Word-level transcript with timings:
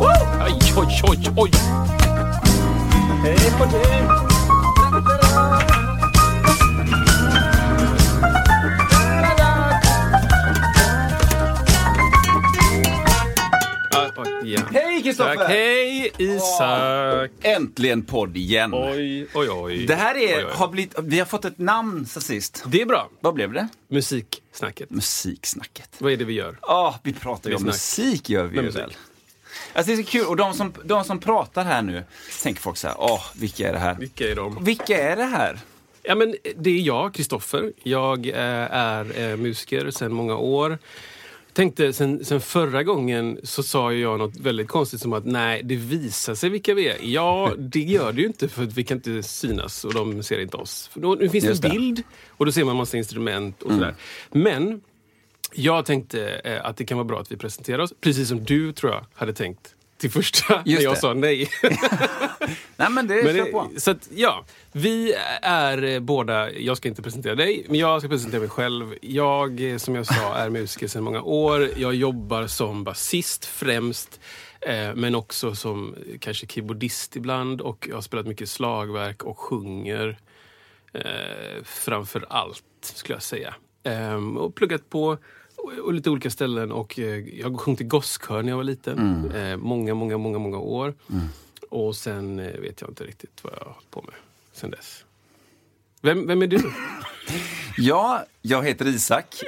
Oj, 0.00 0.58
oj, 0.76 1.00
oj, 1.10 1.32
oj. 1.36 1.50
Hej 3.24 3.52
på 3.58 3.64
dig! 3.64 4.02
Ja. 14.44 14.60
Hej 14.72 15.02
Kristoffer! 15.02 15.48
Hej 15.48 16.10
Isak! 16.18 17.30
Äntligen 17.42 18.02
podd 18.02 18.36
igen. 18.36 18.74
Oj, 18.74 19.26
oj, 19.34 19.50
oj. 19.50 19.86
Det 19.86 19.94
här 19.94 20.14
är, 20.14 20.38
Oj, 20.38 20.44
oj. 20.44 20.50
har 20.54 20.68
blivit, 20.68 20.94
vi 21.02 21.18
har 21.18 21.26
fått 21.26 21.44
ett 21.44 21.58
namn 21.58 22.06
sen 22.06 22.22
sist. 22.22 22.64
Det 22.66 22.82
är 22.82 22.86
bra. 22.86 23.10
Vad 23.20 23.34
blev 23.34 23.52
det? 23.52 23.68
Musiksnacket. 23.90 24.90
Musiksnacket. 24.90 25.88
Vad 25.98 26.12
är 26.12 26.16
det 26.16 26.24
vi 26.24 26.32
gör? 26.32 26.58
Ja, 26.62 26.94
vi 27.02 27.12
pratar 27.12 27.50
ju 27.50 27.56
om 27.56 27.62
snack. 27.62 27.74
musik 27.74 28.30
gör 28.30 28.42
vi 28.44 28.48
Med 28.56 28.64
ju 28.64 28.66
musik. 28.66 28.82
väl. 28.82 28.92
Alltså 29.72 29.92
det 29.92 29.98
är 29.98 30.02
så 30.02 30.10
kul, 30.10 30.26
och 30.26 30.36
de 30.36 30.54
som, 30.54 30.72
de 30.84 31.04
som 31.04 31.18
pratar 31.18 31.64
här 31.64 31.82
nu, 31.82 32.04
tänker 32.42 32.60
folk 32.60 32.76
så 32.76 32.88
här, 32.88 32.96
åh, 32.98 33.22
vilka 33.34 33.68
är 33.68 33.72
det 33.72 33.78
här? 33.78 33.94
Vilka 33.94 34.30
är 34.30 34.34
de? 34.34 34.64
Vilka 34.64 35.10
är 35.10 35.16
det 35.16 35.24
här? 35.24 35.58
Ja, 36.02 36.14
men 36.14 36.34
det 36.56 36.70
är 36.70 36.80
jag, 36.80 37.14
Kristoffer. 37.14 37.72
Jag 37.82 38.26
eh, 38.26 38.36
är 38.72 39.30
eh, 39.30 39.36
musiker 39.36 39.90
sedan 39.90 40.12
många 40.12 40.36
år. 40.36 40.78
Tänkte 41.52 41.92
sen, 41.92 42.24
sen 42.24 42.40
förra 42.40 42.82
gången 42.82 43.38
så 43.42 43.62
sa 43.62 43.92
jag 43.92 44.18
något 44.18 44.36
väldigt 44.36 44.68
konstigt 44.68 45.00
som 45.00 45.12
att 45.12 45.24
nej, 45.24 45.62
det 45.64 45.76
visar 45.76 46.34
sig 46.34 46.50
vilka 46.50 46.74
vi 46.74 46.88
är. 46.88 46.96
Ja, 47.02 47.52
det 47.58 47.80
gör 47.80 48.12
det 48.12 48.20
ju 48.20 48.26
inte 48.26 48.48
för 48.48 48.62
att 48.62 48.72
vi 48.72 48.84
kan 48.84 48.96
inte 48.96 49.22
synas 49.22 49.84
och 49.84 49.94
de 49.94 50.22
ser 50.22 50.40
inte 50.40 50.56
oss. 50.56 50.90
För 50.92 51.00
då, 51.00 51.14
nu 51.14 51.28
finns 51.28 51.60
det 51.60 51.68
en 51.68 51.72
bild 51.72 52.02
och 52.28 52.46
då 52.46 52.52
ser 52.52 52.64
man 52.64 52.76
massa 52.76 52.96
instrument 52.96 53.62
och 53.62 53.72
sådär. 53.72 53.94
Men 54.30 54.80
jag 55.52 55.86
tänkte 55.86 56.28
eh, 56.44 56.64
att 56.66 56.76
det 56.76 56.84
kan 56.84 56.98
vara 56.98 57.04
bra 57.04 57.20
att 57.20 57.32
vi 57.32 57.36
presenterar 57.36 57.78
oss, 57.78 57.92
precis 58.00 58.28
som 58.28 58.44
du 58.44 58.72
tror 58.72 58.92
jag 58.92 59.04
hade 59.14 59.32
tänkt 59.32 59.74
till 59.98 60.10
första 60.10 60.54
när 60.64 60.72
Just 60.72 60.82
jag 60.82 60.94
det. 60.94 61.00
sa 61.00 61.14
nej. 61.14 61.50
Nej 62.76 62.90
men 62.90 63.06
det, 63.06 63.22
Men 63.24 63.36
kör 63.36 63.52
på. 63.52 63.70
så 63.76 63.90
att, 63.90 64.08
ja, 64.14 64.44
vi 64.72 65.14
är 65.42 65.82
eh, 65.84 66.00
båda, 66.00 66.52
jag 66.52 66.76
ska 66.76 66.88
inte 66.88 67.02
presentera 67.02 67.34
dig, 67.34 67.66
men 67.68 67.78
jag 67.78 68.00
ska 68.00 68.08
presentera 68.08 68.40
mig 68.40 68.48
själv. 68.48 68.94
Jag, 69.02 69.70
eh, 69.72 69.76
som 69.76 69.94
jag 69.94 70.06
sa, 70.06 70.34
är 70.34 70.50
musiker 70.50 70.86
sedan 70.88 71.04
många 71.04 71.22
år. 71.22 71.68
Jag 71.76 71.94
jobbar 71.94 72.46
som 72.46 72.84
basist 72.84 73.44
främst, 73.44 74.20
eh, 74.60 74.94
men 74.94 75.14
också 75.14 75.54
som 75.54 75.94
eh, 75.94 76.18
kanske 76.18 76.46
keyboardist 76.46 77.16
ibland. 77.16 77.60
Och 77.60 77.86
jag 77.88 77.94
har 77.96 78.02
spelat 78.02 78.26
mycket 78.26 78.48
slagverk 78.50 79.24
och 79.24 79.38
sjunger 79.38 80.18
eh, 80.92 81.62
framför 81.64 82.26
allt, 82.28 82.64
skulle 82.80 83.14
jag 83.16 83.22
säga. 83.22 83.54
Ehm, 83.84 84.36
och 84.36 84.54
pluggat 84.54 84.90
på 84.90 85.18
och, 85.58 85.92
lite 85.92 86.10
olika 86.10 86.30
ställen. 86.30 86.72
Och 86.72 86.98
eh, 86.98 87.18
jag 87.40 87.60
sjungit 87.60 87.80
i 87.80 87.84
gosskör 87.84 88.42
när 88.42 88.50
jag 88.50 88.56
var 88.56 88.64
liten. 88.64 89.30
Eh, 89.34 89.56
många, 89.56 89.94
många, 89.94 90.18
många, 90.18 90.38
många 90.38 90.58
år. 90.58 90.94
Och 91.70 91.96
sen 91.96 92.38
eh, 92.38 92.60
vet 92.60 92.80
jag 92.80 92.90
inte 92.90 93.04
riktigt 93.04 93.38
vad 93.42 93.52
jag 93.52 93.66
har 93.66 93.72
hållit 93.72 93.90
på 93.90 94.02
med 94.02 94.14
sen 94.52 94.70
dess. 94.70 95.04
Vem, 96.00 96.26
vem 96.26 96.42
är 96.42 96.46
du? 96.46 96.60
Ja, 97.80 98.24
jag 98.42 98.66
heter 98.66 98.86
Isak. 98.86 99.42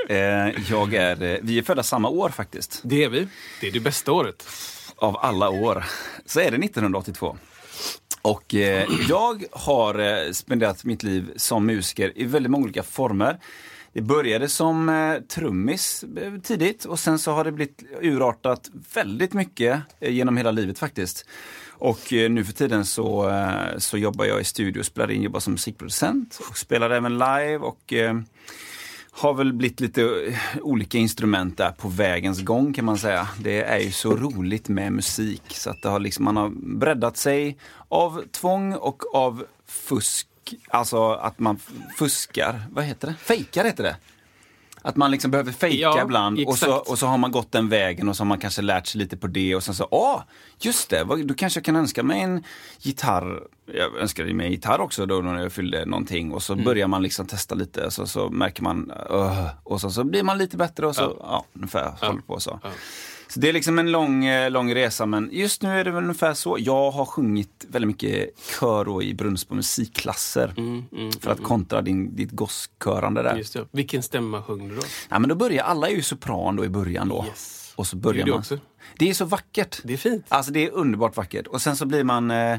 Jag 0.69 0.95
är, 0.95 1.41
vi 1.43 1.59
är 1.59 1.63
födda 1.63 1.83
samma 1.83 2.09
år 2.09 2.29
faktiskt. 2.29 2.81
Det 2.85 3.05
är 3.05 3.09
vi. 3.09 3.29
Det 3.61 3.67
är 3.69 3.73
det 3.73 3.81
bästa 3.81 4.13
året. 4.13 4.49
Av 4.97 5.17
alla 5.17 5.49
år. 5.49 5.85
Så 6.27 6.41
är 6.41 6.51
det 6.51 6.65
1982. 6.65 7.37
Och 8.23 8.55
jag 9.09 9.45
har 9.53 10.33
spenderat 10.33 10.85
mitt 10.85 11.03
liv 11.03 11.33
som 11.37 11.67
musiker 11.67 12.13
i 12.15 12.25
väldigt 12.25 12.51
många 12.51 12.65
olika 12.65 12.83
former. 12.83 13.39
Det 13.93 14.01
började 14.01 14.49
som 14.49 14.89
eh, 14.89 15.21
trummis 15.21 16.05
eh, 16.17 16.41
tidigt 16.43 16.85
och 16.85 16.99
sen 16.99 17.19
så 17.19 17.33
har 17.33 17.45
det 17.45 17.53
blivit 17.53 17.83
urartat 18.01 18.71
väldigt 18.95 19.33
mycket 19.33 19.83
eh, 20.01 20.13
genom 20.13 20.37
hela 20.37 20.51
livet 20.51 20.79
faktiskt. 20.79 21.27
Och 21.69 22.13
eh, 22.13 22.31
nu 22.31 22.45
för 22.45 22.53
tiden 22.53 22.85
så, 22.85 23.29
eh, 23.31 23.79
så 23.79 23.99
jobbar 23.99 24.25
jag 24.25 24.41
i 24.41 24.45
studio, 24.45 24.83
spelar 24.83 25.11
in, 25.11 25.23
jobbar 25.23 25.41
som 25.41 25.53
musikproducent 25.53 26.41
och 26.51 26.59
spelar 26.59 26.91
även 26.91 27.13
live 27.13 27.59
och 27.59 27.93
eh, 27.93 28.21
har 29.11 29.35
väl 29.35 29.53
blivit 29.53 29.81
lite 29.81 30.03
eh, 30.03 30.39
olika 30.63 30.99
instrument 30.99 31.57
där 31.57 31.71
på 31.71 31.89
vägens 31.89 32.41
gång 32.41 32.73
kan 32.73 32.85
man 32.85 32.99
säga. 32.99 33.29
Det 33.39 33.63
är 33.63 33.79
ju 33.79 33.93
så 33.93 34.17
roligt 34.17 34.69
med 34.69 34.93
musik 34.93 35.43
så 35.49 35.71
att 35.71 35.83
det 35.83 35.89
har 35.89 36.01
liksom, 36.01 36.25
man 36.25 36.37
har 36.37 36.51
breddat 36.79 37.17
sig 37.17 37.59
av 37.89 38.23
tvång 38.33 38.75
och 38.75 39.15
av 39.15 39.45
fusk. 39.67 40.27
Alltså 40.69 41.11
att 41.13 41.39
man 41.39 41.59
fuskar, 41.97 42.63
vad 42.71 42.85
heter 42.85 43.09
det? 43.09 43.15
Fejkar 43.15 43.65
heter 43.65 43.83
det. 43.85 43.97
Att 44.83 44.97
man 44.97 45.11
liksom 45.11 45.31
behöver 45.31 45.53
fejka 45.53 45.77
Ja, 45.79 46.03
ibland 46.03 46.41
och 46.47 46.59
så, 46.59 46.75
och 46.77 46.99
så 46.99 47.07
har 47.07 47.19
man 47.19 47.31
gått 47.33 47.53
den 47.53 47.69
vägen 47.69 48.09
och 48.09 48.17
så 48.17 48.21
har 48.21 48.27
man 48.27 48.39
kanske 48.39 48.63
lärt 48.63 48.87
sig 48.87 48.99
lite 48.99 49.17
på 49.17 49.27
det 49.27 49.55
och 49.55 49.63
sen 49.63 49.75
så, 49.75 49.89
åh, 49.91 50.23
just 50.61 50.91
det, 50.91 51.05
vad- 51.05 51.27
då 51.27 51.35
kanske 51.35 51.59
jag 51.59 51.65
kan 51.65 51.77
önska 51.77 52.03
mig 52.03 52.21
en 52.21 52.45
gitarr. 52.79 53.41
Jag 53.75 53.97
önskade 53.97 54.35
mig 54.35 54.47
en 54.47 54.53
gitarr 54.53 54.81
också 54.81 55.07
då 55.07 55.21
när 55.21 55.43
jag 55.43 55.53
fyllde 55.53 55.85
någonting 55.87 56.33
och 56.33 56.43
så 56.43 56.53
Mm. 56.53 56.65
börjar 56.65 56.87
man 56.89 57.03
liksom 57.03 57.27
testa 57.27 57.55
lite 57.55 57.91
så, 57.91 58.07
så 58.07 58.29
märker 58.31 58.63
man, 58.63 58.93
"Ugh", 59.11 59.47
och 59.65 59.81
så, 59.81 59.91
så 59.91 60.05
blir 60.05 60.23
man 60.23 60.39
lite 60.39 60.57
bättre 60.57 60.87
och 60.87 60.95
så, 60.97 61.03
ja, 61.03 61.17
Ja. 61.21 61.45
ungefär, 61.53 61.93
håller 62.07 62.21
på 62.23 62.41
så. 62.41 62.61
Ja. 62.63 62.69
Så 63.31 63.41
det 63.41 63.49
är 63.49 63.53
liksom 63.53 63.79
en 63.79 63.93
lång, 63.93 64.25
eh, 64.25 64.51
lång 64.51 64.75
resa 64.75 65.07
men 65.07 65.29
just 65.33 65.63
nu 65.63 65.69
är 65.81 65.85
det 65.85 65.91
väl 65.91 66.03
ungefär 66.03 66.35
så. 66.35 66.57
Jag 66.61 66.91
har 66.91 67.05
sjungit 67.05 67.67
väldigt 67.69 67.87
mycket 67.87 68.31
kör 68.61 68.89
och 68.89 69.03
i 69.03 69.15
Brunnsbo 69.15 69.55
musikklasser. 69.55 70.55
Mm, 70.57 70.85
mm, 70.93 71.13
För 71.13 71.31
att 71.31 71.43
kontra 71.43 71.83
din, 71.83 72.17
ditt 72.17 72.31
gosskörande 72.31 73.23
där. 73.23 73.37
Just 73.37 73.53
det. 73.53 73.67
Vilken 73.73 74.03
stämma 74.03 74.43
sjöng 74.43 74.69
du 74.69 74.75
då? 74.75 74.83
Ja, 75.09 75.19
men 75.19 75.29
då 75.29 75.35
börjar, 75.35 75.65
alla 75.65 75.89
är 75.89 75.93
ju 75.93 76.03
sopran 76.03 76.57
då 76.57 76.65
i 76.65 76.69
början 76.69 77.09
då. 77.09 77.25
Yes. 77.29 77.60
Och 77.81 77.87
så 77.87 77.97
börjar 77.97 78.25
Det 78.25 78.31
man. 78.31 78.39
också. 78.41 78.59
Det 78.99 79.11
är 79.11 79.15
så 79.15 79.25
vackert. 79.25 79.81
Det 79.85 79.93
är 79.93 79.97
fint. 79.97 80.25
Alltså 80.29 80.53
det 80.53 80.67
är 80.67 80.71
underbart 80.71 81.17
vackert. 81.17 81.47
Och 81.47 81.63
sen 81.63 81.77
så 81.77 81.87
blir 81.87 82.05
man, 82.05 82.31
eh, 82.31 82.59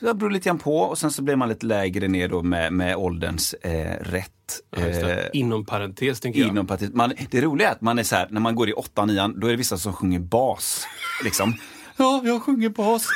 det 0.00 0.14
beror 0.14 0.30
lite 0.30 0.48
grann 0.48 0.58
på, 0.58 0.78
och 0.78 0.98
sen 0.98 1.10
så 1.10 1.22
blir 1.22 1.36
man 1.36 1.48
lite 1.48 1.66
lägre 1.66 2.08
ner 2.08 2.28
då 2.28 2.42
med, 2.42 2.72
med 2.72 2.96
ålderns 2.96 3.54
eh, 3.54 3.96
rätt. 4.00 4.28
Eh, 4.76 5.18
Inom 5.32 5.64
parentes, 5.66 6.20
tänker 6.20 6.40
jag. 6.40 6.48
Inom 6.48 6.66
partiet. 6.66 6.94
Man, 6.94 7.12
det 7.30 7.40
roliga 7.40 7.68
är 7.68 7.72
att 7.72 7.80
man 7.80 7.98
är 7.98 8.02
så 8.02 8.16
här, 8.16 8.28
när 8.30 8.40
man 8.40 8.54
går 8.54 8.68
i 8.68 8.72
åttan, 8.72 9.08
nian, 9.08 9.40
då 9.40 9.46
är 9.46 9.50
det 9.50 9.56
vissa 9.56 9.78
som 9.78 9.92
sjunger 9.92 10.18
bas. 10.20 10.86
Liksom. 11.24 11.54
Ja, 11.96 12.22
jag 12.24 12.42
sjunger 12.42 12.68
bas. 12.68 13.06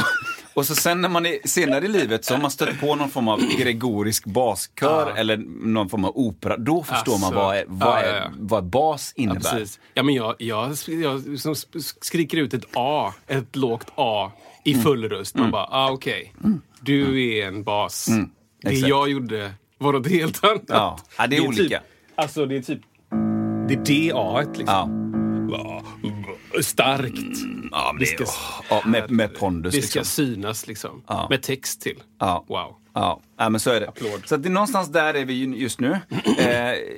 Och, 0.60 0.66
så 0.66 0.74
sen 0.74 1.00
när 1.00 1.08
man 1.08 1.26
är 1.26 1.38
senare 1.48 1.84
i 1.84 1.88
livet 1.88 2.24
så 2.24 2.34
har 2.34 2.40
man 2.42 2.50
stött 2.50 2.80
på 2.80 2.94
någon 2.94 3.10
form 3.10 3.28
av 3.28 3.40
gregorisk 3.58 4.24
baskör 4.24 5.06
Ja. 5.10 5.16
eller 5.16 5.36
någon 5.66 5.88
form 5.88 6.04
av 6.04 6.12
opera. 6.16 6.56
Då 6.56 6.82
förstår 6.82 7.12
man 7.12 7.22
Alltså, 7.22 7.38
vad, 7.40 7.56
är, 7.56 7.64
vad, 7.68 7.88
ja, 7.88 7.98
är, 8.02 8.14
ja, 8.16 8.22
ja. 8.24 8.30
vad 8.38 8.64
bas 8.64 9.12
innebär. 9.16 9.66
Ja, 9.94 10.02
men 10.02 10.14
jag, 10.14 10.34
jag, 10.38 10.72
jag 10.86 11.38
som 11.38 11.54
skriker 12.00 12.36
ut 12.38 12.54
ett 12.54 12.64
A, 12.74 13.12
ett 13.26 13.56
lågt 13.56 13.86
A, 13.94 14.32
i 14.64 14.74
full 14.74 15.08
röst. 15.08 15.36
Man 15.36 15.50
bara, 15.50 15.66
ah, 15.70 15.90
okej. 15.90 16.34
Du 16.80 17.24
är 17.28 17.46
en 17.48 17.62
bas. 17.64 18.06
det 18.06 18.12
Mm. 18.12 18.30
exakt. 18.66 18.88
jag 18.88 19.10
gjorde 19.10 19.52
var 19.78 19.92
något 19.92 20.08
helt 20.08 20.44
annat. 20.44 20.62
Ja. 20.68 20.98
Ja, 21.18 21.26
det 21.26 21.36
är 21.36 21.46
olika. 21.48 21.78
Typ, 21.78 21.88
alltså, 22.14 22.46
det 22.46 22.56
är 22.56 22.62
typ... 22.62 22.80
Det 23.68 23.74
är 23.74 23.84
det 23.84 24.12
A 24.14 24.40
liksom. 24.56 24.66
Ja. 25.52 25.82
Ja, 26.54 26.62
Starkt. 26.62 27.14
Ja, 27.70 27.90
men 27.92 28.00
Det 28.00 28.06
ska- 28.06 28.24
ja, 28.70 28.82
med, 28.86 29.10
med 29.10 29.34
pondus. 29.38 29.74
Det 29.74 29.82
ska 29.82 29.98
liksom. 30.00 30.24
synas 30.26 30.66
liksom. 30.66 31.02
Ja. 31.06 31.26
Med 31.30 31.42
text 31.42 31.80
till. 31.80 32.02
Ja. 32.20 32.44
Wow. 32.48 32.76
Ja, 32.94 33.20
ja 33.38 33.48
men 33.48 33.60
så 33.60 33.70
är 33.70 33.80
det. 33.80 33.88
Applåd. 33.88 34.22
Så 34.26 34.36
det 34.36 34.48
är 34.48 34.50
någonstans 34.50 34.88
där 34.88 35.14
är 35.14 35.24
vi 35.24 35.32
ju 35.34 35.56
just 35.56 35.80
nu. 35.80 35.98
Eh, 36.38 36.44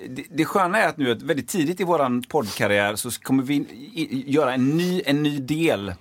det, 0.08 0.24
det 0.30 0.44
sköna 0.44 0.78
är 0.78 0.88
att 0.88 0.96
nu 0.96 1.10
att 1.12 1.22
väldigt 1.22 1.48
tidigt 1.48 1.80
i 1.80 1.84
våran 1.84 2.22
poddkarriär 2.22 2.96
så 2.96 3.10
kommer 3.10 3.42
vi 3.42 3.54
i, 3.54 4.24
göra 4.32 4.54
en 4.54 4.68
ny, 4.76 5.02
en 5.06 5.22
ny 5.22 5.38
del 5.38 5.94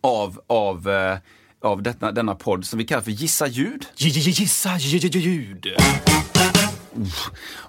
av, 0.00 0.40
av, 0.46 0.88
eh, 0.88 1.16
av 1.62 1.82
detta, 1.82 2.12
denna 2.12 2.34
podd 2.34 2.64
som 2.64 2.78
vi 2.78 2.84
kallar 2.84 3.02
för 3.02 3.10
Gissa 3.10 3.46
ljud. 3.46 3.86
Gissa 3.96 4.78
ljud. 4.78 5.66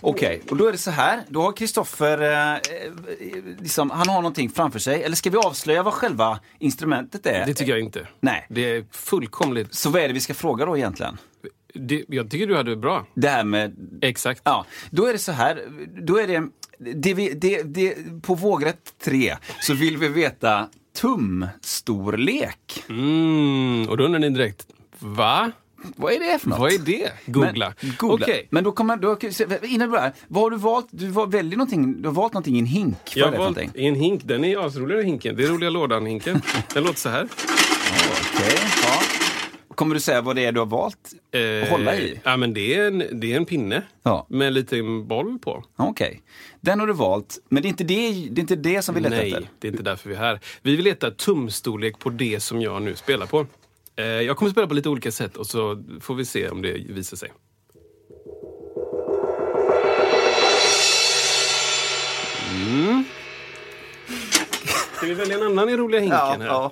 Okej, 0.01 0.41
och 0.49 0.57
då 0.57 0.67
är 0.67 0.71
det 0.71 0.77
så 0.77 0.91
här. 0.91 1.23
Då 1.29 1.41
har 1.41 1.51
Kristoffer, 1.51 2.21
eh, 2.21 2.53
eh, 2.53 2.59
liksom, 3.59 3.89
han 3.89 4.09
har 4.09 4.15
någonting 4.15 4.49
framför 4.49 4.79
sig. 4.79 5.03
Eller 5.03 5.15
ska 5.15 5.29
vi 5.29 5.37
avslöja 5.37 5.83
vad 5.83 5.93
själva 5.93 6.39
instrumentet 6.59 7.25
är? 7.25 7.45
Det 7.45 7.53
tycker 7.53 7.71
jag 7.71 7.81
inte. 7.81 8.07
Nej. 8.19 8.45
Det 8.49 8.61
är 8.61 8.85
fullkomligt... 8.91 9.73
Så 9.73 9.89
vad 9.89 10.01
är 10.01 10.07
det 10.07 10.13
vi 10.13 10.19
ska 10.19 10.33
fråga 10.33 10.65
då 10.65 10.77
egentligen? 10.77 11.17
Det, 11.73 12.05
jag 12.07 12.31
tycker 12.31 12.47
du 12.47 12.55
hade 12.55 12.69
det 12.69 12.77
bra. 12.77 13.05
Det 13.13 13.29
här 13.29 13.43
med 13.43 13.75
Exakt. 14.01 14.41
Ja, 14.43 14.65
då 14.89 15.05
är 15.05 15.13
det 15.13 15.19
så 15.19 15.31
här. 15.31 15.63
Då 16.01 16.17
är 16.17 16.27
det, 16.27 16.43
det 16.95 17.13
vi, 17.13 17.33
det, 17.33 17.63
det, 17.63 17.95
på 18.21 18.35
vågrätt 18.35 18.93
tre 19.03 19.35
så 19.61 19.73
vill 19.73 19.97
vi 19.97 20.07
veta 20.07 20.67
tumstorlek. 21.01 22.83
Mm, 22.89 23.89
och 23.89 23.97
då 23.97 24.03
undrar 24.03 24.19
ni 24.19 24.29
direkt, 24.29 24.67
va? 24.99 25.51
Vad 25.95 26.13
är 26.13 26.19
det 26.19 26.39
för 26.39 26.49
något? 26.49 26.59
Vad 26.59 26.71
är 26.73 26.77
det? 26.79 27.11
Googla. 27.25 27.73
Men, 27.81 27.93
googla. 27.97 28.25
Okej. 28.25 28.47
Men 28.49 28.63
då 28.63 28.71
kommer, 28.71 28.97
då, 28.97 29.17
innan 29.67 29.87
du 29.87 29.91
börjar, 29.91 30.13
vad 30.27 30.43
har 30.43 30.49
du 30.51 30.57
valt? 30.57 30.87
Du 30.91 31.07
väljer 31.27 31.57
någonting, 31.57 32.01
du 32.01 32.07
har 32.07 32.15
valt 32.15 32.33
någonting 32.33 32.55
i 32.55 32.59
en 32.59 32.65
hink. 32.65 32.97
Jag 33.15 33.27
har 33.31 33.37
valt 33.37 33.57
i 33.75 33.85
en 33.87 33.95
hink. 33.95 34.21
Den 34.25 34.43
är 34.45 34.65
asroligare 34.67 35.01
hinken. 35.03 35.35
Det 35.35 35.43
är 35.43 35.47
roliga 35.47 35.69
lådan-hinken. 35.69 36.41
Den 36.73 36.83
låter 36.83 36.99
så 36.99 37.09
här. 37.09 37.27
Okej, 38.35 38.57
ja. 38.83 38.99
Kommer 39.75 39.95
du 39.95 40.01
säga 40.01 40.21
vad 40.21 40.35
det 40.35 40.45
är 40.45 40.51
du 40.51 40.59
har 40.59 40.65
valt 40.67 40.97
att 41.63 41.69
hålla 41.69 41.95
i? 41.95 42.11
Eh, 42.11 42.17
Ja, 42.23 42.37
men 42.37 42.53
det 42.53 42.75
är 42.75 42.87
en, 42.87 43.03
det 43.11 43.33
är 43.33 43.37
en 43.37 43.45
pinne 43.45 43.83
Ja. 44.03 44.25
med 44.29 44.47
en 44.47 44.53
liten 44.53 45.07
boll 45.07 45.39
på. 45.39 45.63
Okej. 45.75 46.21
Den 46.61 46.79
har 46.79 46.87
du 46.87 46.93
valt, 46.93 47.37
men 47.49 47.61
det 47.63 47.67
är 47.67 47.69
inte 47.69 47.83
det, 47.83 48.11
det, 48.11 48.39
är 48.39 48.41
inte 48.41 48.55
det 48.55 48.81
som 48.81 48.95
vi 48.95 49.01
letar 49.01 49.15
Nej, 49.17 49.27
efter. 49.31 49.49
det 49.59 49.67
är 49.67 49.71
inte 49.71 49.83
därför 49.83 50.09
vi 50.09 50.15
är 50.15 50.19
här. 50.19 50.39
Vi 50.61 50.75
vill 50.75 50.85
leta 50.85 51.11
tumstorlek 51.11 51.99
på 51.99 52.09
det 52.09 52.39
som 52.39 52.61
jag 52.61 52.81
nu 52.81 52.95
spelar 52.95 53.25
på. 53.25 53.45
Eh, 54.01 54.21
Jag 54.21 54.37
kommer 54.37 54.51
spela 54.51 54.67
på 54.67 54.73
lite 54.73 54.89
olika 54.89 55.11
sätt 55.11 55.37
och 55.37 55.47
så 55.47 55.83
får 56.01 56.15
vi 56.15 56.25
se 56.25 56.49
om 56.49 56.61
det 56.61 56.73
visar 56.73 57.17
sig. 57.17 57.31
Mm. 62.51 63.03
Ska 64.97 65.05
vi 65.05 65.13
välja 65.13 65.35
en 65.37 65.43
annan 65.43 65.69
i 65.69 65.77
roliga 65.77 66.01
hinken 66.01 66.17
Ja, 66.19 66.35
här? 66.39 66.45
ja. 66.45 66.71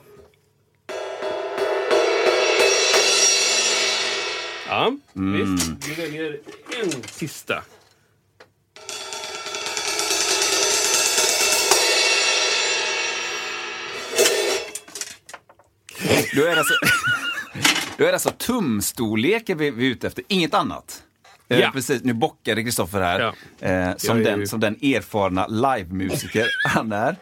Ja, 4.67 4.91
Mm. 5.15 5.55
visst. 5.57 5.87
Vi 5.87 5.93
väljer 6.01 6.39
en 6.83 6.91
sista. 7.03 7.63
Då 16.35 16.41
är 16.45 16.51
det 16.51 16.57
alltså, 16.59 16.73
då 17.97 18.03
är 18.03 18.07
det 18.07 18.13
alltså 18.13 18.29
tumstorleken 18.29 19.57
vi, 19.57 19.71
vi 19.71 19.87
är 19.87 19.91
ute 19.91 20.07
efter, 20.07 20.23
inget 20.27 20.53
annat. 20.53 21.03
Eh, 21.51 21.59
Ja. 21.59 21.71
Precis, 21.73 22.03
nu 22.03 22.13
bockade 22.13 22.63
Kristoffer 22.63 23.01
här, 23.01 23.19
Ja. 23.59 23.67
eh, 23.67 23.95
som, 23.97 24.17
är 24.17 24.23
den, 24.23 24.47
som 24.47 24.59
den 24.59 24.73
erfarna 24.75 25.47
livemusiker 25.47 26.45
han 26.67 26.91
är. 26.91 27.15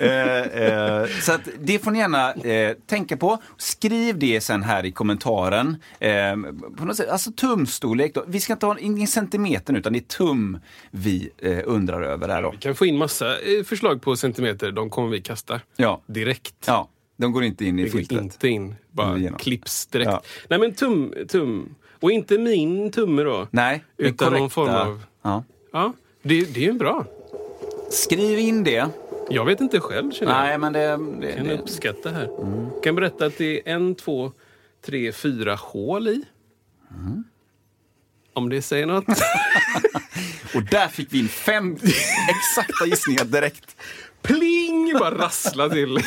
Eh, 0.00 0.62
eh, 0.62 1.06
så 1.22 1.38
det 1.60 1.78
får 1.78 1.90
ni 1.90 1.98
gärna 1.98 2.32
eh, 2.34 2.76
tänka 2.86 3.16
på. 3.16 3.42
Skriv 3.56 4.18
det 4.18 4.40
sen 4.40 4.62
här 4.62 4.84
i 4.84 4.92
kommentaren. 4.92 5.76
Eh, 6.00 6.36
på 6.76 6.84
något 6.84 6.96
sätt, 6.96 7.08
alltså 7.08 7.32
tumstorlek, 7.32 8.14
då. 8.14 8.24
vi 8.26 8.40
ska 8.40 8.52
inte 8.52 8.66
ha 8.66 8.78
ingen 8.78 9.08
centimeter 9.08 9.72
nu, 9.72 9.78
utan 9.78 9.92
det 9.92 9.98
är 9.98 10.00
tum 10.18 10.58
vi 10.90 11.30
undrar 11.64 12.02
över 12.02 12.28
här 12.28 12.42
då. 12.42 12.50
Vi 12.50 12.56
kan 12.56 12.74
få 12.74 12.86
in 12.86 12.98
massa 12.98 13.36
förslag 13.66 14.02
på 14.02 14.16
centimeter. 14.16 14.72
De 14.72 14.90
kommer 14.90 15.08
vi 15.08 15.20
kasta 15.20 15.60
Ja. 15.76 16.02
direkt. 16.06 16.54
Ja, 16.66 16.88
de 17.16 17.32
går 17.32 17.44
inte 17.44 17.64
in 17.64 17.78
i 17.78 17.82
Det 17.84 17.88
går 17.90 17.98
filtret. 17.98 18.22
inte 18.22 18.48
in. 18.48 18.74
Bara 18.90 19.16
igenom. 19.18 19.38
klipps 19.38 19.86
direkt. 19.86 20.10
Ja. 20.10 20.22
Nej 20.48 20.58
men 20.58 20.74
tum, 20.74 21.14
tum. 21.28 21.74
Och 22.00 22.10
inte 22.10 22.38
min 22.38 22.90
tumme 22.92 23.22
då. 23.22 23.48
Nej, 23.50 23.84
Utan 23.96 24.32
någon 24.32 24.40
korrekta- 24.40 24.54
form 24.54 24.68
av... 24.74 25.02
Ja. 25.22 25.44
Ja, 25.72 25.92
det, 26.22 26.54
det 26.54 26.60
är 26.60 26.64
ju 26.64 26.72
bra. 26.72 27.04
Skriv 27.90 28.38
in 28.38 28.64
det. 28.64 28.88
Jag 29.30 29.44
vet 29.44 29.60
inte 29.60 29.80
själv 29.80 30.12
känner 30.12 30.32
jag. 30.32 30.40
Nej, 30.42 30.58
men 30.58 30.72
det... 30.72 30.80
det, 31.20 31.26
Jag 31.28 31.36
kan 31.36 31.46
det 31.46 31.58
uppskatta 31.58 32.10
här. 32.10 32.28
kan 32.82 32.94
berätta 32.94 33.26
att 33.26 33.38
det 33.38 33.68
är 33.70 33.74
en, 33.74 33.94
två, 33.94 34.32
tre, 34.86 35.12
fyra 35.12 35.54
hål 35.54 36.08
i. 36.08 36.24
Om 38.32 38.48
det 38.48 38.62
säger 38.62 38.86
något. 38.86 39.04
och 40.54 40.62
där 40.70 40.88
fick 40.88 41.12
vi 41.12 41.18
in 41.18 41.28
fem 41.28 41.74
exakta 42.28 42.86
gissningar 42.86 43.24
direkt. 43.24 43.76
Pling! 44.24 44.92
Bara 44.98 45.18
rassla 45.18 45.68
till. 45.68 45.98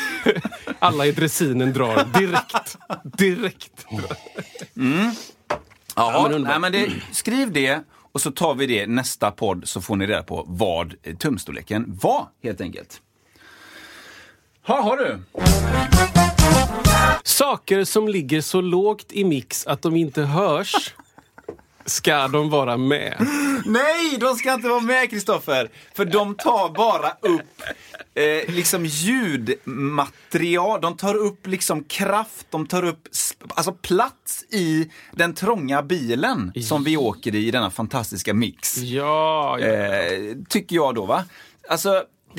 Alla 0.80 1.06
i 1.06 1.12
dressinen 1.12 1.74
drar 1.74 2.20
direkt. 2.20 2.78
Direkt. 3.18 3.86
Jaha, 3.90 5.14
Ja, 5.96 6.28
men 6.32 6.42
nej, 6.42 6.60
men 6.60 6.72
det, 6.72 6.92
skriv 7.12 7.52
det 7.52 7.84
och 8.12 8.22
så 8.22 8.32
tar 8.32 8.56
vi 8.56 8.66
det 8.68 8.88
nästa 8.88 9.32
podd 9.32 9.68
så 9.68 9.82
får 9.82 9.96
ni 9.96 10.08
reda 10.08 10.24
på 10.24 10.46
vad 10.48 10.94
tumstorleken 11.20 11.86
var 12.02 12.28
helt 12.44 12.62
enkelt. 12.62 13.02
Ha, 14.68 14.82
har 14.82 14.98
du? 14.98 15.20
Saker 17.24 17.84
som 17.84 18.08
ligger 18.08 18.42
så 18.42 18.62
lågt 18.62 19.06
i 19.10 19.24
mix 19.24 19.68
att 19.68 19.82
de 19.82 19.96
inte 19.96 20.22
hörs 20.22 20.94
ska 21.86 22.28
de 22.28 22.50
vara 22.50 22.78
med. 22.78 23.28
Nej, 23.66 24.18
de 24.20 24.36
ska 24.36 24.54
inte 24.54 24.68
vara 24.68 24.82
med 24.82 25.10
Kristoffer! 25.10 25.70
För 25.96 26.06
de 26.06 26.36
tar 26.36 26.70
bara 26.70 27.10
upp 27.10 27.62
eh, 28.18 28.54
liksom 28.54 28.86
ljudmaterial, 28.86 30.82
de 30.82 30.98
tar 30.98 31.16
upp 31.16 31.48
liksom 31.48 31.84
kraft, 31.84 32.48
de 32.50 32.68
tar 32.68 32.84
upp 32.84 33.08
alltså 33.50 33.72
plats 33.72 34.44
i 34.50 34.92
den 35.12 35.34
trånga 35.34 35.84
bilen 35.84 36.52
som 36.64 36.84
vi 36.84 36.98
åker 36.98 37.36
i, 37.36 37.48
i 37.48 37.52
denna 37.52 37.72
fantastiska 37.72 38.34
mix. 38.34 38.78
Ja, 38.78 39.60
ja. 39.60 39.68
Eh, 39.68 40.36
tycker 40.50 40.76
jag 40.76 40.96
då 40.96 41.06
va. 41.06 41.26
Alltså, 41.70 42.04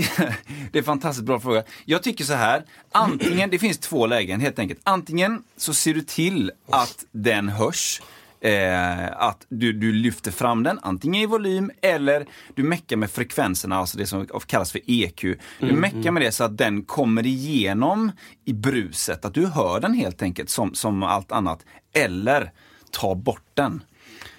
det 0.72 0.78
är 0.78 0.78
en 0.78 0.84
fantastiskt 0.84 1.26
bra 1.26 1.40
fråga. 1.40 1.62
Jag 1.84 2.02
tycker 2.02 2.24
så 2.24 2.32
här, 2.32 2.64
antingen, 2.92 3.50
det 3.50 3.58
finns 3.58 3.78
två 3.78 4.06
lägen 4.06 4.40
helt 4.40 4.58
enkelt. 4.58 4.80
Antingen 4.84 5.42
så 5.56 5.74
ser 5.74 5.94
du 5.94 6.00
till 6.00 6.52
att 6.70 7.04
den 7.10 7.48
hörs. 7.48 8.02
Eh, 8.40 9.22
att 9.22 9.46
du, 9.48 9.72
du 9.72 9.92
lyfter 9.92 10.30
fram 10.30 10.62
den, 10.62 10.78
antingen 10.82 11.22
i 11.22 11.26
volym 11.26 11.70
eller 11.82 12.26
du 12.54 12.62
meckar 12.62 12.96
med 12.96 13.10
frekvenserna, 13.10 13.76
alltså 13.76 13.98
det 13.98 14.06
som 14.06 14.26
kallas 14.46 14.72
för 14.72 14.80
EQ. 14.86 15.20
Du 15.60 15.72
meckar 15.72 16.10
med 16.10 16.22
det 16.22 16.32
så 16.32 16.44
att 16.44 16.58
den 16.58 16.82
kommer 16.84 17.26
igenom 17.26 18.12
i 18.44 18.52
bruset, 18.52 19.24
att 19.24 19.34
du 19.34 19.46
hör 19.46 19.80
den 19.80 19.94
helt 19.94 20.22
enkelt 20.22 20.50
som, 20.50 20.74
som 20.74 21.02
allt 21.02 21.32
annat. 21.32 21.64
Eller 21.92 22.52
ta 22.90 23.14
bort 23.14 23.50
den. 23.54 23.82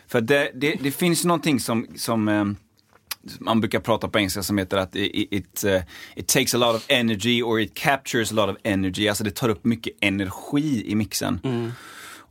För 0.07 0.21
det, 0.21 0.51
det, 0.55 0.75
det 0.81 0.91
finns 0.91 1.25
någonting 1.25 1.59
som, 1.59 1.87
som 1.95 2.27
eh, 2.27 2.45
man 3.39 3.61
brukar 3.61 3.79
prata 3.79 4.07
på 4.07 4.19
engelska 4.19 4.43
som 4.43 4.57
heter 4.57 4.77
att 4.77 4.95
it, 4.95 5.27
it, 5.31 5.63
eh, 5.63 5.81
it 6.15 6.27
takes 6.27 6.53
a 6.53 6.57
lot 6.57 6.75
of 6.75 6.85
energy 6.87 7.41
or 7.43 7.59
it 7.59 7.73
captures 7.73 8.31
a 8.31 8.35
lot 8.35 8.49
of 8.49 8.57
energy. 8.63 9.07
Alltså 9.07 9.23
det 9.23 9.31
tar 9.31 9.49
upp 9.49 9.65
mycket 9.65 9.93
energi 10.01 10.83
i 10.85 10.95
mixen. 10.95 11.39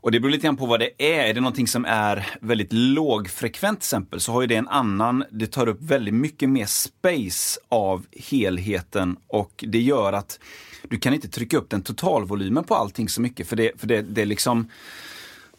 Och 0.00 0.12
det 0.12 0.20
beror 0.20 0.30
lite 0.30 0.44
grann 0.44 0.56
på 0.56 0.66
vad 0.66 0.80
det 0.80 0.90
är. 0.98 1.24
Är 1.24 1.34
det 1.34 1.40
någonting 1.40 1.68
som 1.68 1.84
är 1.84 2.26
väldigt 2.40 2.72
lågfrekvent 2.72 3.80
till 3.80 3.86
exempel 3.86 4.20
så 4.20 4.32
har 4.32 4.40
ju 4.40 4.46
det 4.46 4.56
en 4.56 4.68
annan, 4.68 5.24
det 5.30 5.46
tar 5.46 5.68
upp 5.68 5.82
väldigt 5.82 6.14
mycket 6.14 6.48
mer 6.48 6.66
space 6.66 7.60
av 7.68 8.06
helheten 8.30 9.16
och 9.26 9.64
det 9.68 9.80
gör 9.80 10.12
att 10.12 10.40
du 10.88 10.98
kan 10.98 11.14
inte 11.14 11.28
trycka 11.28 11.58
upp 11.58 11.70
den 11.70 11.82
totalvolymen 11.82 12.64
på 12.64 12.74
allting 12.74 13.08
så 13.08 13.20
mycket 13.20 13.48
för 13.48 13.56
det, 13.56 13.80
för 13.80 13.86
det, 13.86 14.02
det 14.02 14.22
är 14.22 14.26
liksom 14.26 14.68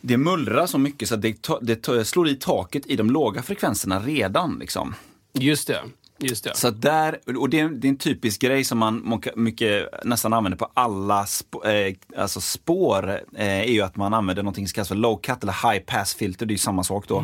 det 0.02 0.18
mullrar 0.18 0.66
så 0.66 0.78
mycket 0.78 1.10
så 1.10 1.16
att 1.16 1.22
det, 1.22 1.50
det 1.62 2.06
slår 2.06 2.30
i 2.30 2.36
taket 2.36 2.88
i 2.88 2.96
de 2.96 3.12
låga 3.12 3.42
frekvenserna 3.42 4.00
redan. 4.00 4.60
Liksom. 4.60 4.96
Just 5.34 5.68
det. 5.68 5.82
Just 6.20 6.44
det. 6.44 6.56
Så 6.56 6.70
där, 6.70 7.20
och 7.38 7.50
det 7.50 7.60
är, 7.60 7.70
det 7.70 7.88
är 7.88 7.90
en 7.90 7.98
typisk 7.98 8.42
grej 8.42 8.64
som 8.64 8.78
man 8.78 9.22
mycket, 9.36 9.90
nästan 10.04 10.34
använder 10.34 10.58
på 10.58 10.72
alla 10.74 11.26
sp, 11.38 11.52
eh, 11.66 12.22
alltså 12.22 12.42
spår, 12.42 13.10
eh, 13.38 13.60
är 13.60 13.72
ju 13.72 13.82
att 13.82 13.96
man 13.96 14.14
använder 14.14 14.44
någonting 14.44 14.68
som 14.68 14.74
kallas 14.74 14.88
för 14.88 14.96
low 14.96 15.20
cut 15.22 15.44
eller 15.44 15.72
high 15.72 15.84
pass 15.86 16.16
filter, 16.16 16.46
det 16.46 16.52
är 16.52 16.54
ju 16.54 16.58
samma 16.58 16.84
sak 16.84 17.08
då. 17.08 17.24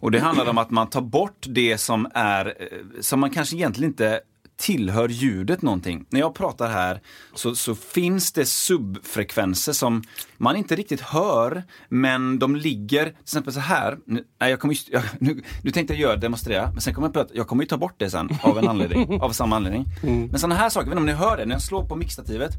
Och 0.00 0.10
det 0.10 0.18
handlar 0.18 0.48
om 0.48 0.58
att 0.58 0.70
man 0.70 0.90
tar 0.90 1.00
bort 1.00 1.46
det 1.48 1.78
som 1.78 2.08
är, 2.14 2.46
eh, 2.46 2.78
som 3.00 3.20
man 3.20 3.30
kanske 3.30 3.56
egentligen 3.56 3.90
inte 3.90 4.20
tillhör 4.58 5.08
ljudet 5.08 5.62
någonting. 5.62 6.04
När 6.10 6.20
jag 6.20 6.34
pratar 6.34 6.68
här 6.70 7.00
så, 7.34 7.54
så 7.54 7.74
finns 7.74 8.32
det 8.32 8.44
subfrekvenser 8.46 9.72
som 9.72 10.02
man 10.36 10.56
inte 10.56 10.76
riktigt 10.76 11.00
hör, 11.00 11.62
men 11.88 12.38
de 12.38 12.56
ligger, 12.56 13.04
till 13.04 13.14
exempel 13.22 13.52
så 13.52 13.60
här. 13.60 13.98
Nu, 14.06 14.24
nej, 14.40 14.50
jag 14.50 14.60
kommer, 14.60 14.74
just- 14.74 14.88
jag, 14.88 15.02
nu, 15.20 15.42
nu 15.64 15.70
tänkte 15.70 15.94
jag 15.94 16.00
göra 16.00 16.16
demonstrera, 16.16 16.70
men 16.72 16.80
sen 16.80 16.94
kommer 16.94 17.08
jag 17.08 17.14
på 17.14 17.20
att 17.20 17.30
jag 17.34 17.48
kommer 17.48 17.62
ju 17.62 17.68
ta 17.68 17.76
bort 17.76 17.94
det 17.98 18.10
sen 18.10 18.30
av 18.42 18.58
en 18.58 18.68
anledning, 18.68 19.20
av 19.22 19.30
samma 19.32 19.56
anledning. 19.56 19.84
Men 20.30 20.38
sådana 20.40 20.54
här 20.54 20.68
saker, 20.70 20.86
jag 20.86 20.94
vet 20.94 21.00
inte 21.00 21.12
om 21.12 21.18
ni 21.20 21.26
hör 21.28 21.36
det, 21.36 21.46
när 21.46 21.54
jag 21.54 21.62
slår 21.62 21.84
på 21.84 21.96
mixstativet. 21.96 22.50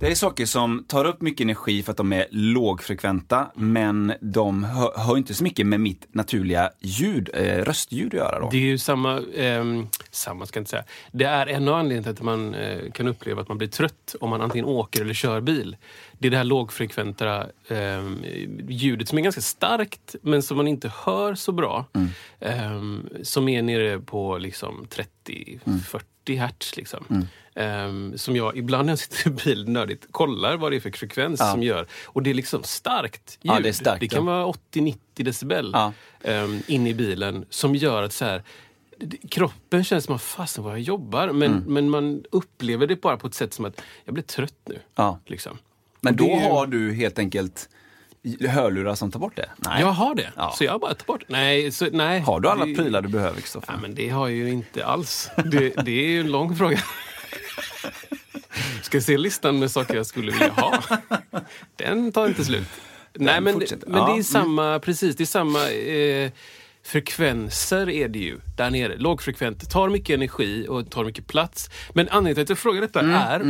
Det 0.00 0.10
är 0.10 0.14
saker 0.14 0.46
som 0.46 0.84
tar 0.88 1.04
upp 1.04 1.22
mycket 1.22 1.44
energi 1.44 1.82
för 1.82 1.90
att 1.90 1.96
de 1.96 2.12
är 2.12 2.26
lågfrekventa, 2.30 3.50
men 3.54 4.12
de 4.20 4.64
hör, 4.64 4.92
hör 4.96 5.16
inte 5.16 5.34
så 5.34 5.44
mycket 5.44 5.66
med 5.66 5.80
mitt 5.80 6.14
naturliga 6.14 6.70
ljud, 6.80 7.30
eh, 7.34 7.64
röstljud 7.64 8.06
att 8.06 8.20
göra 8.20 8.40
då. 8.40 8.48
Det 8.50 8.56
är 8.56 8.60
ju 8.60 8.78
samma, 8.78 9.22
ehm, 9.36 9.86
samma 10.10 10.46
ska 10.46 10.58
jag 10.58 10.60
inte 10.60 10.70
säga. 10.70 10.84
Det 11.12 11.24
är 11.24 11.46
en 11.46 11.68
av 11.68 11.74
anledningarna 11.74 12.02
till 12.02 12.12
att 12.12 12.22
man 12.22 12.54
eh, 12.54 12.92
kan 12.92 13.08
uppleva 13.08 13.42
att 13.42 13.48
man 13.48 13.58
blir 13.58 13.68
trött 13.68 14.16
om 14.20 14.30
man 14.30 14.40
antingen 14.40 14.66
åker 14.66 15.00
eller 15.00 15.14
kör 15.14 15.40
bil. 15.40 15.76
Det 16.18 16.28
är 16.28 16.30
det 16.30 16.36
här 16.36 16.44
lågfrekventa 16.44 17.46
ehm, 17.68 18.24
ljudet 18.68 19.08
som 19.08 19.18
är 19.18 19.22
ganska 19.22 19.40
starkt 19.40 20.14
men 20.22 20.42
som 20.42 20.56
man 20.56 20.68
inte 20.68 20.92
hör 21.04 21.34
så 21.34 21.52
bra. 21.52 21.84
Ehm, 22.40 23.08
som 23.22 23.48
är 23.48 23.62
nere 23.62 24.00
på 24.00 24.38
liksom 24.38 24.86
30-40 24.90 26.00
hertz. 26.32 26.76
Liksom. 26.76 27.26
Ehm, 27.54 28.18
som 28.18 28.36
jag 28.36 28.56
ibland 28.56 28.86
när 28.86 28.92
jag 28.92 28.98
sitter 28.98 29.30
i 29.30 29.32
bil 29.44 29.68
nördigt 29.68 30.06
kollar 30.10 30.56
vad 30.56 30.72
det 30.72 30.76
är 30.76 30.80
för 30.80 30.90
frekvens 30.90 31.40
Ja. 31.40 31.50
som 31.52 31.62
gör. 31.62 31.86
Och 32.04 32.22
det 32.22 32.30
är 32.30 32.34
liksom 32.34 32.62
starkt 32.62 33.38
ljud. 33.42 33.52
Ja, 33.54 33.60
det 33.60 33.72
starkt, 33.72 34.00
det 34.00 34.08
kan 34.08 34.26
ja. 34.26 34.32
vara 34.44 34.52
80-90 34.72 34.96
decibel 35.14 35.76
um, 36.24 36.62
in 36.66 36.86
i 36.86 36.94
bilen 36.94 37.44
som 37.50 37.74
gör 37.74 38.02
att 38.02 38.12
så 38.12 38.24
här, 38.24 38.42
kroppen 39.30 39.84
känns 39.84 40.04
som 40.04 40.14
att 40.14 40.22
fasen 40.22 40.64
vad 40.64 40.72
jag 40.72 40.80
jobbar. 40.80 41.32
Men, 41.32 41.52
Mm. 41.52 41.64
men 41.74 41.90
man 41.90 42.24
upplever 42.30 42.86
det 42.86 43.00
bara 43.00 43.16
på 43.16 43.26
ett 43.26 43.34
sätt 43.34 43.54
som 43.54 43.64
att 43.64 43.80
jag 44.04 44.14
blir 44.14 44.24
trött 44.24 44.54
nu. 44.68 44.78
Liksom. 45.26 45.58
Men 46.00 46.16
då 46.16 46.24
ju- 46.24 46.30
har 46.40 46.66
du 46.66 46.92
helt 46.92 47.18
enkelt 47.18 47.68
hörlurar 48.48 48.94
som 48.94 49.10
tar 49.10 49.20
bort 49.20 49.36
det? 49.36 49.48
Nej. 49.56 49.80
Jag 49.80 49.92
har 49.92 50.14
det. 50.14 50.32
Ja. 50.36 50.54
Så 50.58 50.64
jag 50.64 50.80
bara 50.80 50.90
tagit 50.94 51.06
bort 51.06 51.24
Nej, 51.26 51.72
så, 51.72 51.86
nej. 51.92 52.20
Har 52.20 52.40
du 52.40 52.48
alla 52.48 52.66
det, 52.66 52.74
prylar 52.74 53.02
du 53.02 53.08
behöver, 53.08 53.40
Kristoffer? 53.40 53.72
Ja, 53.72 53.78
men 53.82 53.94
det 53.94 54.08
har 54.08 54.28
jag 54.28 54.36
ju 54.36 54.50
inte 54.50 54.86
alls. 54.86 55.30
Det, 55.44 55.74
det 55.84 55.90
är 55.90 56.08
ju 56.08 56.20
en 56.20 56.30
lång 56.30 56.56
fråga. 56.56 56.78
Ska 58.82 58.96
jag 58.96 59.04
se 59.04 59.18
listan 59.18 59.58
med 59.58 59.70
saker 59.70 59.94
jag 59.94 60.06
skulle 60.06 60.32
vilja 60.32 60.52
ha? 60.52 60.82
Den 61.76 62.12
tar 62.12 62.26
inte 62.26 62.44
slut. 62.44 62.68
Nej, 63.14 63.40
men, 63.40 63.54
fortsätter. 63.54 63.86
men 63.86 63.98
Ja, 64.00 64.06
det 64.06 64.10
är 64.10 64.14
mm. 64.14 64.24
samma, 64.24 64.78
precis, 64.78 65.16
det 65.16 65.24
är 65.24 65.26
samma 65.26 65.70
eh, 65.70 66.30
frekvenser 66.84 67.88
är 67.90 68.08
det 68.08 68.18
ju 68.18 68.40
där 68.56 68.70
nere. 68.70 68.96
Lågfrekvent, 68.96 69.70
tar 69.70 69.88
mycket 69.88 70.14
energi 70.14 70.66
och 70.68 70.90
tar 70.90 71.04
mycket 71.04 71.26
plats. 71.26 71.70
Men 71.92 72.08
anledningen 72.08 72.34
till 72.34 72.42
att 72.42 72.48
jag 72.48 72.58
frågar 72.58 72.80
detta 72.80 73.00
Mm, 73.00 73.14
är 73.14 73.40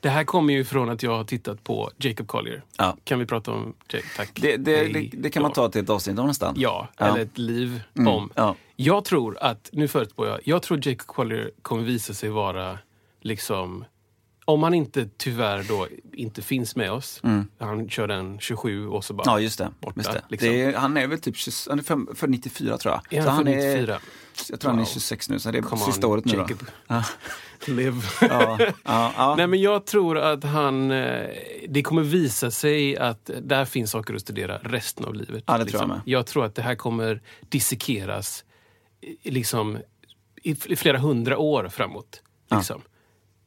Det 0.00 0.08
här 0.08 0.24
kommer 0.24 0.54
ju 0.54 0.64
från 0.64 0.88
att 0.88 1.02
jag 1.02 1.16
har 1.16 1.24
tittat 1.24 1.64
på 1.64 1.90
Jacob 1.96 2.26
Collier. 2.26 2.62
Ja. 2.76 2.96
Kan 3.04 3.18
vi 3.18 3.26
prata 3.26 3.52
om 3.52 3.74
Jake? 3.92 4.06
Tack. 4.16 4.30
Det, 4.34 4.56
det, 4.56 4.84
det, 4.92 5.10
det 5.12 5.30
kan 5.30 5.42
man 5.42 5.52
ta 5.52 5.68
till 5.68 5.82
ett 5.82 5.90
avsnitt 5.90 6.18
om 6.18 6.26
nästan. 6.26 6.54
Ja, 6.58 6.88
Ja. 6.98 7.04
Mm, 7.04 7.14
eller 7.14 7.24
ett 7.24 7.38
liv 7.38 7.80
om. 8.06 8.30
ja. 8.34 8.54
Jag 8.76 9.04
tror 9.04 9.38
att, 9.40 9.68
nu 9.72 9.88
förutspår 9.88 10.26
jag, 10.28 10.40
jag 10.44 10.62
tror 10.62 10.88
Jacob 10.88 11.06
Collier 11.06 11.50
kommer 11.62 11.82
visa 11.82 12.14
sig 12.14 12.28
vara 12.28 12.78
liksom 13.20 13.84
om 14.48 14.62
han 14.62 14.74
inte 14.74 15.08
tyvärr 15.16 15.62
då 15.68 15.88
inte 16.12 16.42
finns 16.42 16.76
med 16.76 16.92
oss. 16.92 17.20
Han 17.58 17.88
kör 17.88 18.06
den 18.08 18.38
27 18.38 18.88
och 18.88 19.04
så 19.04 19.14
bara 19.14 19.22
Mm. 19.22 19.32
Ja, 19.34 19.40
just 19.40 19.58
det. 19.58 19.70
borta. 19.80 19.94
Just 20.00 20.12
det. 20.12 20.22
liksom. 20.28 20.48
det 20.48 20.62
är, 20.62 20.72
han 20.74 20.96
är 20.96 21.06
väl 21.06 21.20
typ 21.20 21.36
20, 21.36 21.50
han 21.68 21.78
är 21.78 21.82
för, 21.82 22.14
för 22.14 22.28
94 22.28 22.78
tror 22.78 22.94
jag. 22.94 23.18
Är 23.18 23.22
Så 23.22 23.28
han 23.30 23.44
för 23.44 23.50
94? 23.52 23.94
Är, 23.94 24.00
jag 24.50 24.60
tror 24.60 24.70
han 24.70 24.78
är 24.80 24.84
Wow. 24.84 24.90
26 24.92 25.28
nu, 25.30 25.38
så 25.38 25.50
det 25.50 25.58
är 25.58 25.62
Come 25.62 25.82
sista 25.84 26.06
on, 26.06 26.12
året 26.12 26.24
nu 26.24 26.32
då. 26.32 26.38
Jacob. 26.38 26.66
Ja. 26.86 27.04
Live. 27.66 28.02
Ja, 28.20 28.58
ja, 28.84 29.12
ja. 29.16 29.34
Nej, 29.36 29.46
men 29.46 29.60
jag 29.60 29.86
tror 29.86 30.18
att 30.18 30.44
han... 30.44 30.90
eh, 30.90 31.26
Det 31.68 31.82
kommer 31.82 32.02
visa 32.02 32.50
sig 32.50 32.96
att 32.96 33.30
där 33.42 33.64
finns 33.64 33.90
saker 33.90 34.14
att 34.14 34.20
studera 34.20 34.58
resten 34.58 35.04
av 35.04 35.14
livet. 35.14 35.44
Ja, 35.46 35.58
det 35.58 35.64
tror 35.64 35.82
jag 35.82 35.88
med. 35.88 36.00
jag 36.04 36.26
tror 36.26 36.44
att 36.44 36.54
det 36.54 36.62
här 36.62 36.74
kommer 36.74 37.22
dissekeras 37.48 38.44
i- 39.22 39.30
liksom, 39.30 39.78
i 40.42 40.54
flera 40.54 40.98
hundra 40.98 41.38
år 41.38 41.68
framåt. 41.68 42.22
Liksom. 42.50 42.80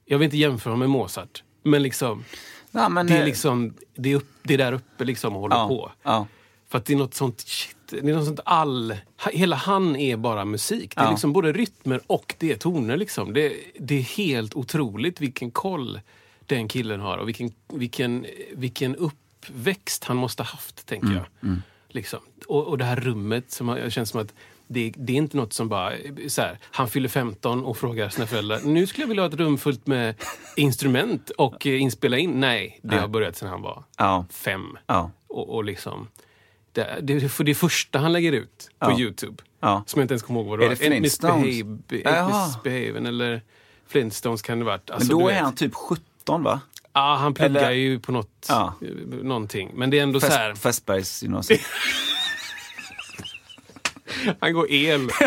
Jag 0.05 0.17
vill 0.17 0.25
inte 0.25 0.37
jämföra 0.37 0.75
med 0.75 0.89
Mozart, 0.89 1.43
men 1.63 1.83
liksom, 1.83 2.23
Ja, 2.71 2.89
men, 2.89 3.07
det, 3.07 3.13
är 3.13 3.19
eh, 3.19 3.25
liksom, 3.25 3.73
det, 3.95 4.11
är 4.11 4.15
upp, 4.15 4.29
det 4.43 4.53
är 4.53 4.57
där 4.57 4.73
uppe 4.73 5.05
liksom 5.05 5.35
och 5.35 5.41
håller 5.41 5.55
ja, 5.55 5.67
på. 5.67 5.91
Ja. 6.03 6.27
För 6.69 6.77
att 6.77 6.85
det 6.85 6.93
är 6.93 6.97
något 6.97 7.13
sånt 7.13 7.41
shit, 7.41 7.77
det 7.89 7.97
är 8.09 8.15
något 8.15 8.25
sånt 8.25 8.39
all... 8.45 8.95
Hela 9.31 9.55
han 9.55 9.95
är 9.95 10.17
bara 10.17 10.45
musik. 10.45 10.95
Det 10.95 11.01
är 11.01 11.09
liksom 11.09 11.33
både 11.33 11.51
rytmer 11.51 12.01
och 12.07 12.35
det 12.37 12.51
är 12.51 12.55
toner. 12.55 12.97
Liksom. 12.97 13.33
Det, 13.33 13.53
det 13.79 13.97
är 13.97 14.01
helt 14.01 14.55
otroligt 14.55 15.21
vilken 15.21 15.51
koll 15.51 15.99
den 16.45 16.67
killen 16.67 16.99
har 16.99 17.17
och 17.17 17.27
vilken, 17.27 17.51
vilken, 17.67 18.25
vilken 18.53 18.95
uppväxt 18.95 20.03
han 20.03 20.17
måste 20.17 20.43
ha 20.43 20.47
haft, 20.47 20.85
tänker 20.85 21.07
Mm, 21.07 21.23
jag. 21.41 21.57
Liksom. 21.87 22.19
Och, 22.47 22.67
och 22.67 22.77
det 22.77 22.85
här 22.85 22.95
rummet, 22.95 23.51
som 23.51 23.67
jag 23.67 23.91
känns 23.91 24.09
som 24.09 24.21
att 24.21 24.33
det, 24.73 24.93
det 24.97 25.13
är 25.13 25.17
inte 25.17 25.37
något 25.37 25.53
som 25.53 25.69
bara... 25.69 25.93
Så 26.27 26.41
här, 26.41 26.59
han 26.71 26.87
fyller 26.89 27.09
15 27.09 27.63
och 27.65 27.77
frågar 27.77 28.09
sina 28.09 28.27
föräldrar 28.27 28.59
nu 28.63 28.87
skulle 28.87 29.03
jag 29.03 29.07
vilja 29.07 29.23
ha 29.23 29.29
ett 29.29 29.35
rum 29.35 29.57
fullt 29.57 29.87
med 29.87 30.15
instrument 30.55 31.29
och 31.29 31.67
eh, 31.67 31.81
inspela 31.81 32.17
in. 32.17 32.31
Nej, 32.39 32.79
det 32.83 32.97
har 32.97 33.07
börjat 33.07 33.35
sedan 33.35 33.49
han 33.49 33.61
var 33.61 33.83
Ja. 33.97 34.25
fem. 34.31 34.77
Ja. 34.87 35.11
Och, 35.27 35.55
och 35.55 35.63
liksom, 35.63 36.07
det, 36.71 36.99
det 37.01 37.13
är 37.13 37.27
för 37.27 37.43
det 37.43 37.55
första 37.55 37.99
han 37.99 38.13
lägger 38.13 38.31
ut 38.31 38.69
på 38.79 38.91
Ja. 38.91 38.99
Youtube. 38.99 39.43
Som 39.61 39.83
jag 39.95 40.03
inte 40.03 40.13
ens 40.13 40.23
kommer 40.23 40.39
ihåg 40.39 40.49
vad 40.49 40.59
det 40.59 40.65
Är 40.65 40.69
var. 40.69 40.75
det 40.75 40.85
Flintstones? 40.87 41.45
Misbehaven 41.45 43.05
eller 43.05 43.41
Flintstones 43.87 44.41
kan 44.41 44.59
det 44.59 44.65
varit. 44.65 44.81
Men 44.87 44.95
Alltså, 44.95 45.11
då 45.13 45.27
du 45.27 45.33
är 45.33 45.41
han 45.41 45.55
typ 45.55 45.73
17 45.75 46.43
va? 46.43 46.59
Ja, 46.93 47.15
han 47.19 47.33
pluggar 47.33 47.61
Eller- 47.61 47.71
ju 47.71 47.99
på 47.99 48.11
något, 48.11 48.45
Ja. 48.49 48.73
eh, 48.81 48.87
någonting. 49.23 49.71
Men 49.73 49.89
det 49.89 49.99
är 49.99 50.03
ändå 50.03 50.19
så 50.19 50.27
här, 50.27 50.49
Fest, 50.51 50.63
Fässbergs 50.63 51.23
gymnasium. 51.23 51.59
han 54.39 54.53
går 54.53 54.71
el. 54.71 55.09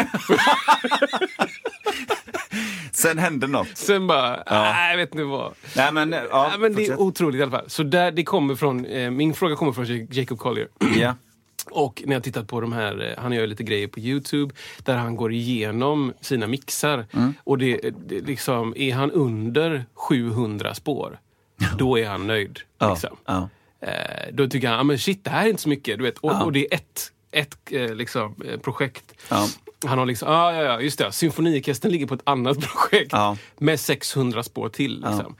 Sen 2.92 3.18
hände 3.18 3.46
något. 3.46 3.68
Sen 3.74 4.06
bara, 4.06 4.42
nej, 4.50 4.90
jag 4.90 4.96
vet 4.96 5.14
inte 5.14 5.24
vad. 5.24 5.54
Nej 5.76 5.92
men, 5.92 6.12
ja, 6.12 6.26
Ja, 6.30 6.52
men 6.58 6.74
det 6.74 6.86
är 6.86 7.00
otroligt 7.00 7.38
i 7.38 7.42
alla 7.42 7.50
fall. 7.50 7.70
Så 7.70 7.82
där, 7.82 8.10
det 8.10 8.24
kommer 8.24 8.54
från, 8.54 8.84
eh, 8.86 9.10
min 9.10 9.34
fråga 9.34 9.56
kommer 9.56 9.72
från 9.72 10.06
Jacob 10.10 10.38
Collier. 10.38 10.68
Ja. 10.96 11.14
Och 11.70 12.02
när 12.06 12.12
jag 12.14 12.22
tittat 12.22 12.48
på 12.48 12.60
de 12.60 12.72
här, 12.72 13.10
eh, 13.10 13.22
han 13.22 13.32
gör 13.32 13.46
lite 13.46 13.62
grejer 13.62 13.88
på 13.88 14.00
Youtube 14.00 14.54
där 14.78 14.96
han 14.96 15.16
går 15.16 15.32
igenom 15.32 16.12
sina 16.20 16.46
mixar. 16.46 17.06
Mm. 17.12 17.34
Och 17.44 17.58
det, 17.58 17.80
det 18.06 18.20
liksom, 18.20 18.74
är 18.76 18.94
han 18.94 19.10
under 19.10 19.84
700 19.94 20.74
spår, 20.74 21.18
då 21.78 21.98
är 21.98 22.08
han 22.08 22.26
nöjd. 22.26 22.60
Ja. 22.78 22.90
Liksom. 22.90 23.16
Ja. 23.24 23.48
Eh, 23.80 24.32
då 24.32 24.48
tycker 24.48 24.68
han, 24.68 24.80
ah, 24.80 24.84
men 24.84 24.98
shit 24.98 25.24
det 25.24 25.30
här 25.30 25.44
är 25.44 25.50
inte 25.50 25.62
så 25.62 25.68
mycket. 25.68 25.98
Du 25.98 26.04
vet. 26.04 26.18
Och, 26.18 26.42
och 26.42 26.52
det 26.52 26.72
är 26.72 26.74
ett, 26.74 27.12
ett 27.34 27.58
eh, 27.70 27.94
liksom, 27.94 28.34
eh, 28.48 28.60
projekt. 28.60 29.14
Ja. 29.30 29.46
Han 29.86 29.98
har 29.98 30.06
liksom, 30.06 30.28
ah, 30.28 30.52
ja, 30.52 30.62
ja, 30.62 30.80
just 30.80 30.98
det, 30.98 31.12
symfoniorkestern 31.12 31.92
ligger 31.92 32.06
på 32.06 32.14
ett 32.14 32.22
annat 32.24 32.60
projekt 32.72 33.12
Ja. 33.12 33.36
med 33.58 33.80
600 33.80 34.42
spår 34.42 34.68
till. 34.68 34.94
Liksom. 34.94 35.36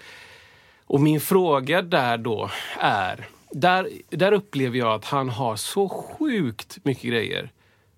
Och 0.87 1.01
min 1.01 1.21
fråga 1.21 1.83
där 1.83 2.19
då 2.19 2.51
är, 2.81 3.29
där, 3.51 3.89
där 4.11 4.33
upplever 4.33 4.79
jag 4.79 4.93
att 4.95 5.05
han 5.05 5.29
har 5.29 5.57
så 5.57 5.89
sjukt 5.89 6.79
mycket 6.85 7.05
grejer 7.05 7.51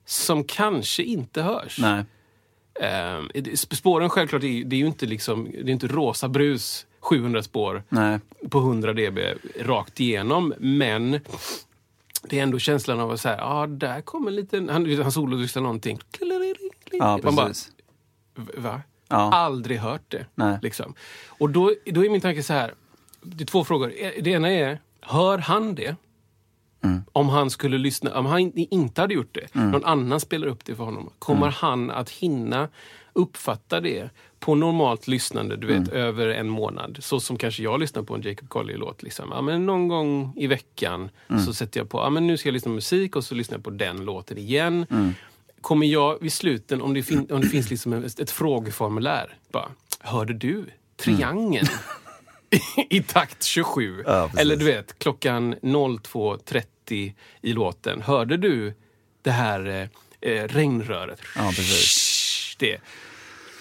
som 0.05 0.45
kanske 0.45 1.03
inte 1.03 1.43
hörs. 1.43 1.79
Nej. 1.79 2.05
Ehm, 2.81 3.29
spåren 3.55 4.11
självklart, 4.11 4.43
är, 4.43 4.65
det 4.65 4.77
är 4.77 4.81
ju 4.81 4.87
inte, 4.87 5.07
liksom, 5.07 5.45
det 5.53 5.71
är 5.71 5.73
inte 5.73 5.87
rosa 5.87 6.29
brus 6.29 6.87
700 7.01 7.43
spår 7.43 7.83
Nej. 7.89 8.19
på 8.51 8.59
100 8.59 8.93
dB 8.93 9.19
rakt 9.61 10.01
igenom. 10.01 10.55
Men 10.59 11.21
det 12.29 12.39
är 12.39 12.43
ändå 12.43 12.59
känslan 12.59 13.01
av 13.01 13.11
att 13.11 13.21
säga, 13.21 13.37
ja 13.39 13.45
ah, 13.45 13.67
där 13.67 14.01
kommer 14.01 14.29
en 14.29 14.37
liten, 14.37 14.69
han, 14.69 15.03
han 15.03 15.13
solodrysslar 15.13 15.63
någonting. 15.63 15.99
Ja, 16.91 17.19
Man 17.23 17.35
bara. 17.37 17.53
Va? 18.57 18.83
Ja. 19.09 19.17
Aldrig 19.33 19.79
hört 19.79 20.03
det. 20.09 20.27
Nej. 20.35 20.59
Liksom. 20.63 20.95
Och 21.29 21.51
då, 21.51 21.73
då 21.87 22.05
är 22.05 22.11
min 22.11 22.21
tanke 22.21 22.43
så 22.43 22.53
här. 22.53 22.75
Det 23.23 23.45
är 23.45 23.47
två 23.47 23.65
frågor. 23.65 23.93
Det 24.21 24.31
ena 24.31 24.51
är, 24.51 24.81
hör 25.01 25.39
han 25.39 25.75
det? 25.75 25.97
Mm. 26.85 27.03
Om 27.13 27.29
han 27.29 27.51
skulle 27.51 27.79
lyssna, 27.79 28.19
om 28.19 28.27
han 28.27 28.41
inte 28.57 29.01
hade 29.01 29.15
gjort 29.15 29.35
det, 29.35 29.55
någon 29.55 29.85
annan 29.85 30.21
spelar 30.21 30.47
upp 30.47 30.65
det 30.65 30.75
för 30.75 30.85
honom. 30.85 31.11
Kommer 31.19 31.43
Mm. 31.47 31.53
han 31.57 31.91
att 31.91 32.11
hinna 32.11 32.69
uppfatta 33.13 33.81
det 33.81 34.11
på 34.41 34.55
normalt 34.55 35.09
lyssnande, 35.09 35.57
du 35.57 35.67
vet, 35.67 35.77
Mm. 35.77 35.91
över 35.93 36.29
en 36.29 36.49
månad? 36.49 36.99
Så 37.01 37.21
som 37.21 37.39
kanske 37.39 37.63
jag 37.63 37.81
lyssnar 37.81 38.03
på 38.03 38.15
en 38.15 38.23
Jacob 38.23 38.49
Collier-låt. 38.49 39.03
Liksom. 39.03 39.29
Ja, 39.33 39.41
men 39.43 39.67
någon 39.67 39.89
gång 39.89 40.33
i 40.37 40.47
veckan 40.47 41.11
Mm. 41.31 41.43
så 41.45 41.55
sätter 41.55 41.81
jag 41.81 41.89
på, 41.91 41.99
ja, 41.99 42.11
men 42.11 42.27
nu 42.27 42.37
ska 42.37 42.49
jag 42.49 42.53
lyssna 42.55 42.69
på 42.69 42.75
musik 42.75 43.17
och 43.17 43.25
så 43.25 43.35
lyssnar 43.35 43.57
jag 43.59 43.65
på 43.65 43.71
den 43.71 44.05
låten 44.05 44.39
igen. 44.39 44.87
Mm. 44.91 45.15
Kommer 45.61 45.87
jag 45.87 46.19
vid 46.23 46.33
sluten, 46.33 46.83
om 46.83 46.95
det, 46.95 47.03
fin- 47.03 47.27
om 47.31 47.41
det 47.41 47.49
finns 47.49 47.71
liksom 47.71 47.93
ett, 47.93 48.21
ett 48.21 48.31
frågeformulär, 48.31 49.35
bara, 49.53 49.69
hörde 50.01 50.33
du 50.35 50.65
triangeln? 50.97 51.67
I 52.91 53.03
takt 53.03 53.43
27. 53.45 53.93
Mm. 53.93 54.03
Ja. 54.07 54.31
Eller 54.39 54.57
du 54.57 54.65
vet, 54.65 54.99
klockan 54.99 55.55
02.30 55.55 57.13
i 57.43 57.53
låten. 57.53 58.03
Hörde 58.03 58.37
du 58.37 58.75
det 59.23 59.31
här 59.31 59.89
eh, 60.21 60.31
eh, 60.33 60.49
regnröret? 60.49 61.21
Ja, 61.37 61.43
precis. 61.57 62.57
Det. 62.59 62.79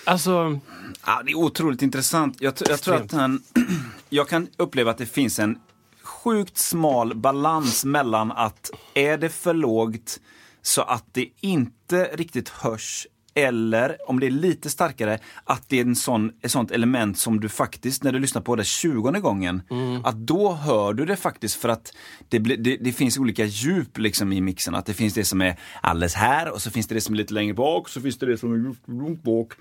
Alltså, 0.05 0.59
Ja, 1.05 1.21
det 1.25 1.31
är 1.31 1.35
otroligt 1.35 1.81
intressant. 1.81 2.38
Jag, 2.39 2.53
jag 2.69 2.81
tror 2.81 2.95
att 2.95 3.12
han... 3.12 3.43
Jag 4.09 4.29
kan 4.29 4.47
uppleva 4.57 4.91
att 4.91 4.97
det 4.97 5.05
finns 5.05 5.39
en 5.39 5.59
sjukt 6.03 6.57
smal 6.57 7.15
balans 7.15 7.85
mellan 7.85 8.31
att 8.31 8.71
är 8.93 9.17
det 9.17 9.29
för 9.29 9.53
lågt 9.53 10.19
så 10.62 10.81
att 10.81 11.05
det 11.12 11.29
inte 11.39 12.03
riktigt 12.03 12.50
hörs 12.50 13.07
eller 13.35 13.97
om 14.09 14.19
det 14.19 14.25
är 14.25 14.31
lite 14.31 14.69
starkare, 14.69 15.19
att 15.43 15.69
det 15.69 15.79
är 15.79 15.85
en 15.85 15.95
sån, 15.95 16.31
ett 16.41 16.51
sånt 16.51 16.71
element 16.71 17.17
som 17.17 17.39
du 17.39 17.49
faktiskt, 17.49 18.03
när 18.03 18.11
du 18.11 18.19
lyssnar 18.19 18.41
på 18.41 18.55
det 18.55 18.63
20 18.63 19.11
gången, 19.11 19.61
att 20.03 20.15
då 20.15 20.53
hör 20.53 20.93
du 20.93 21.05
det 21.05 21.15
faktiskt 21.15 21.55
för 21.55 21.69
att 21.69 21.93
det, 22.29 22.39
det, 22.39 22.77
det 22.77 22.91
finns 22.91 23.17
olika 23.17 23.45
djup 23.45 23.97
liksom 23.97 24.33
i 24.33 24.41
mixen. 24.41 24.75
Att 24.75 24.85
det 24.85 24.93
finns 24.93 25.13
det 25.13 25.23
som 25.23 25.41
är 25.41 25.59
alldeles 25.81 26.13
här 26.13 26.53
och 26.53 26.61
så 26.61 26.71
finns 26.71 26.87
det 26.87 26.95
det 26.95 27.01
som 27.01 27.15
är 27.15 27.17
lite 27.17 27.33
längre 27.33 27.53
bak, 27.53 27.89
så 27.89 28.01
finns 28.01 28.17
det 28.17 28.25
det 28.25 28.37
som 28.37 28.53
är 28.53 28.75
långt 29.01 29.23
bak. 29.23 29.53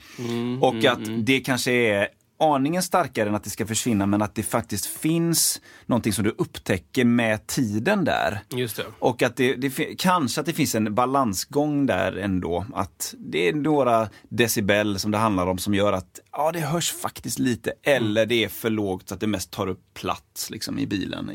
och 0.60 0.84
att 0.84 1.26
det 1.26 1.40
kanske 1.40 1.72
är 1.72 2.08
aningen 2.44 2.82
starkare 2.82 3.28
än 3.28 3.34
att 3.34 3.44
det 3.44 3.50
ska 3.50 3.66
försvinna 3.66 4.06
men 4.06 4.22
att 4.22 4.34
det 4.34 4.42
faktiskt 4.42 4.86
finns 4.86 5.60
någonting 5.86 6.12
som 6.12 6.24
du 6.24 6.34
upptäcker 6.38 7.04
med 7.04 7.46
tiden 7.46 8.04
där. 8.04 8.40
just 8.50 8.76
det. 8.76 8.84
Och 8.98 9.22
att 9.22 9.36
det, 9.36 9.54
det 9.54 9.70
kanske 9.98 10.40
att 10.40 10.46
det 10.46 10.52
finns 10.52 10.74
en 10.74 10.94
balansgång 10.94 11.86
där 11.86 12.16
ändå. 12.16 12.66
Att 12.74 13.14
det 13.18 13.48
är 13.48 13.52
några 13.52 14.08
decibel 14.28 14.98
som 14.98 15.10
det 15.10 15.18
handlar 15.18 15.46
om 15.46 15.58
som 15.58 15.74
gör 15.74 15.92
att 15.92 16.20
ja, 16.32 16.52
det 16.52 16.60
hörs 16.60 16.92
faktiskt 16.92 17.38
lite. 17.38 17.72
Eller 17.82 18.26
det 18.26 18.44
är 18.44 18.48
för 18.48 18.70
lågt 18.70 19.08
så 19.08 19.14
att 19.14 19.20
det 19.20 19.26
mest 19.26 19.50
tar 19.50 19.66
upp 19.66 19.94
plats 19.94 20.50
liksom, 20.50 20.78
i 20.78 20.86
bilen. 20.86 21.30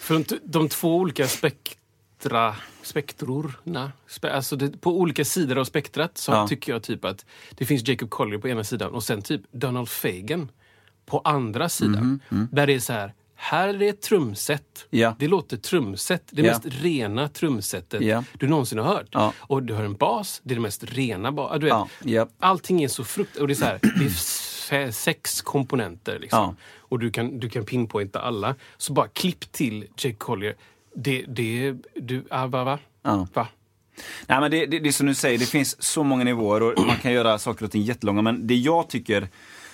För 0.00 0.14
de, 0.14 0.38
de 0.44 0.68
två 0.68 0.96
olika 0.96 1.24
aspekterna 1.24 1.85
spektra, 2.18 2.54
spektrorna. 2.82 3.92
Spe, 4.06 4.32
alltså 4.32 4.56
det, 4.56 4.80
på 4.80 4.98
olika 5.00 5.24
sidor 5.24 5.58
av 5.58 5.64
spektrat 5.64 6.18
så 6.18 6.32
Ja. 6.32 6.48
tycker 6.48 6.72
jag 6.72 6.82
typ 6.82 7.04
att 7.04 7.24
det 7.50 7.64
finns 7.66 7.88
Jacob 7.88 8.10
Collier 8.10 8.38
på 8.40 8.48
ena 8.48 8.64
sidan 8.64 8.92
och 8.92 9.02
sen 9.04 9.22
typ 9.22 9.42
Donald 9.52 9.88
Fagen 9.88 10.48
på 11.06 11.20
andra 11.24 11.68
sidan. 11.68 12.20
Där 12.52 12.66
det 12.66 12.72
är 12.74 12.78
så 12.80 12.92
här, 12.92 13.14
här 13.34 13.68
är 13.68 13.72
det 13.78 13.88
ett 13.88 14.02
trumset. 14.02 14.86
Ja. 14.90 15.16
Det 15.18 15.28
låter 15.28 15.56
trumset. 15.56 16.22
Det 16.30 16.42
Ja. 16.42 16.52
mest 16.52 16.64
rena 16.66 17.28
trumsetet 17.28 18.00
Ja. 18.02 18.24
du 18.38 18.48
någonsin 18.48 18.78
har 18.78 18.84
hört. 18.86 19.08
Ja. 19.10 19.32
Och 19.38 19.62
du 19.62 19.74
hör 19.74 19.84
en 19.84 19.94
bas, 19.94 20.40
det 20.44 20.54
är 20.54 20.56
det 20.56 20.60
mest 20.62 20.84
rena 20.84 21.32
bas. 21.32 21.60
Du 21.60 21.66
vet, 21.66 21.74
Ja. 22.04 22.28
Allting 22.38 22.82
är 22.82 22.88
så 22.88 23.04
frukt... 23.04 23.36
Och 23.36 23.46
det 23.46 23.52
är, 23.52 23.54
så 23.54 23.64
här, 23.64 23.78
det 23.82 24.76
är 24.76 24.90
sex 24.90 25.42
komponenter. 25.42 26.18
Liksom. 26.18 26.38
Ja. 26.38 26.54
Och 26.78 26.98
du 26.98 27.10
kan, 27.10 27.38
du 27.40 27.48
kan 27.48 27.64
pinpointa 27.64 28.20
alla. 28.20 28.54
Så 28.76 28.92
bara 28.92 29.08
klipp 29.08 29.52
till 29.52 29.86
Jake 29.96 30.16
Collier. 30.16 30.54
Det, 30.96 31.24
det, 31.28 31.74
du, 31.94 32.24
ah, 32.30 32.46
va, 32.46 32.64
va? 32.64 32.78
Ja. 33.02 33.26
va? 33.34 33.48
Nej, 34.26 34.40
men 34.40 34.50
det, 34.50 34.66
det, 34.66 34.78
det 34.78 34.88
är 34.88 34.92
som 34.92 35.06
du 35.06 35.14
säger, 35.14 35.38
det 35.38 35.46
finns 35.46 35.82
så 35.82 36.04
många 36.04 36.24
nivåer 36.24 36.62
och 36.62 36.86
man 36.86 36.96
kan 36.96 37.12
göra 37.12 37.38
saker 37.38 37.64
och 37.64 37.70
ting 37.70 37.82
jättelånga. 37.82 38.22
Men 38.22 38.46
det 38.46 38.54
jag 38.54 38.88
tycker, 38.88 39.28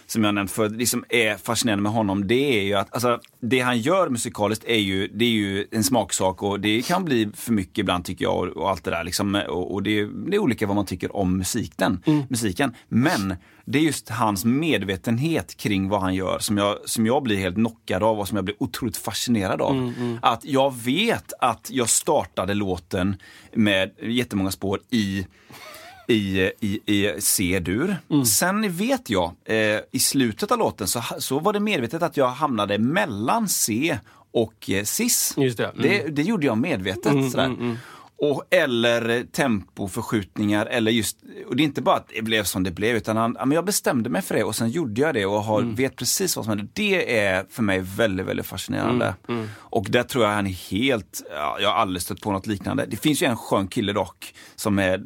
som 0.06 0.24
jag 0.24 0.34
nämnt 0.34 0.50
för 0.50 0.68
det 0.68 0.86
som 0.86 1.04
är 1.08 1.36
fascinerande 1.36 1.82
med 1.82 1.92
honom, 1.92 2.26
det 2.28 2.58
är 2.58 2.62
ju 2.62 2.74
att 2.74 2.94
alltså, 2.94 3.20
det 3.40 3.60
han 3.60 3.78
gör 3.78 4.08
musikaliskt 4.08 4.64
är 4.64 4.78
ju, 4.78 5.08
det 5.08 5.24
är 5.24 5.30
ju 5.30 5.66
en 5.70 5.84
smaksak 5.84 6.42
och 6.42 6.60
det 6.60 6.82
kan 6.82 7.04
bli 7.04 7.30
för 7.34 7.52
mycket 7.52 7.78
ibland 7.78 8.04
tycker 8.04 8.24
jag 8.24 8.36
och, 8.36 8.48
och 8.48 8.70
allt 8.70 8.84
det 8.84 8.90
där. 8.90 9.04
Liksom, 9.04 9.34
och, 9.48 9.74
och 9.74 9.82
det, 9.82 10.04
det 10.04 10.36
är 10.36 10.38
olika 10.38 10.66
vad 10.66 10.76
man 10.76 10.86
tycker 10.86 11.16
om 11.16 11.38
musiken. 11.38 12.02
musiken. 12.28 12.74
Men 12.88 13.36
det 13.64 13.78
är 13.78 13.82
just 13.82 14.08
hans 14.08 14.44
medvetenhet 14.44 15.56
kring 15.56 15.88
vad 15.88 16.00
han 16.00 16.14
gör 16.14 16.38
som 16.38 16.58
jag, 16.58 16.78
som 16.84 17.06
jag 17.06 17.22
blir 17.22 17.36
helt 17.36 17.54
knockad 17.54 18.02
av 18.02 18.20
och 18.20 18.28
som 18.28 18.36
jag 18.36 18.44
blir 18.44 18.56
otroligt 18.62 18.96
fascinerad 18.96 19.62
av. 19.62 19.92
Att 20.22 20.44
jag 20.44 20.76
vet 20.76 21.32
att 21.40 21.70
jag 21.70 21.88
startade 21.88 22.54
låten 22.54 23.16
med 23.54 23.90
jättemånga 24.02 24.50
spår 24.50 24.80
i 24.90 25.26
i, 26.08 26.50
i, 26.60 26.80
i 26.86 27.20
C-dur. 27.20 27.96
Sen 28.24 28.72
vet 28.76 29.10
jag, 29.10 29.32
eh, 29.44 29.56
i 29.92 29.98
slutet 29.98 30.50
av 30.52 30.58
låten 30.58 30.86
så, 30.86 31.02
så 31.18 31.38
var 31.38 31.52
det 31.52 31.60
medvetet 31.60 32.02
att 32.02 32.16
jag 32.16 32.28
hamnade 32.28 32.78
mellan 32.78 33.48
C 33.48 33.98
och 34.32 34.70
eh, 34.70 34.84
cis. 34.84 35.34
Just 35.36 35.56
det. 35.56 35.66
Mm. 35.66 35.82
Det, 35.82 36.08
det 36.08 36.22
gjorde 36.22 36.46
jag 36.46 36.58
medvetet. 36.58 37.30
sådär. 37.30 37.76
Och, 38.24 38.42
eller 38.50 39.24
tempoförskjutningar 39.24 40.66
eller 40.66 40.90
just, 40.90 41.16
och 41.48 41.56
det 41.56 41.62
är 41.62 41.64
inte 41.64 41.82
bara 41.82 41.96
att 41.96 42.08
det 42.14 42.22
blev 42.22 42.44
som 42.44 42.62
det 42.62 42.70
blev 42.70 42.96
utan 42.96 43.16
han, 43.16 43.36
ja, 43.38 43.44
men 43.44 43.54
jag 43.54 43.64
bestämde 43.64 44.10
mig 44.10 44.22
för 44.22 44.34
det 44.34 44.44
och 44.44 44.56
sen 44.56 44.70
gjorde 44.70 45.00
jag 45.00 45.14
det 45.14 45.26
och 45.26 45.42
har, 45.44 45.60
Mm. 45.60 45.74
vet 45.74 45.96
precis 45.96 46.36
vad 46.36 46.44
som 46.44 46.50
hände. 46.58 46.72
Det 46.72 47.18
är 47.18 47.44
för 47.50 47.62
mig 47.62 47.80
väldigt, 47.80 48.26
väldigt 48.26 48.46
fascinerande. 48.46 49.14
Mm, 49.28 49.48
Och 49.58 49.86
där 49.88 50.02
tror 50.02 50.24
jag 50.24 50.30
han 50.32 50.46
är 50.46 50.70
helt, 50.70 51.22
ja, 51.34 51.56
jag 51.60 51.68
har 51.68 51.74
aldrig 51.76 52.02
stött 52.02 52.20
på 52.20 52.32
något 52.32 52.46
liknande. 52.46 52.86
Det 52.88 52.96
finns 52.96 53.22
ju 53.22 53.26
en 53.26 53.36
skön 53.36 53.68
kille 53.68 53.92
dock, 53.92 54.34
som 54.56 54.78
är, 54.78 54.98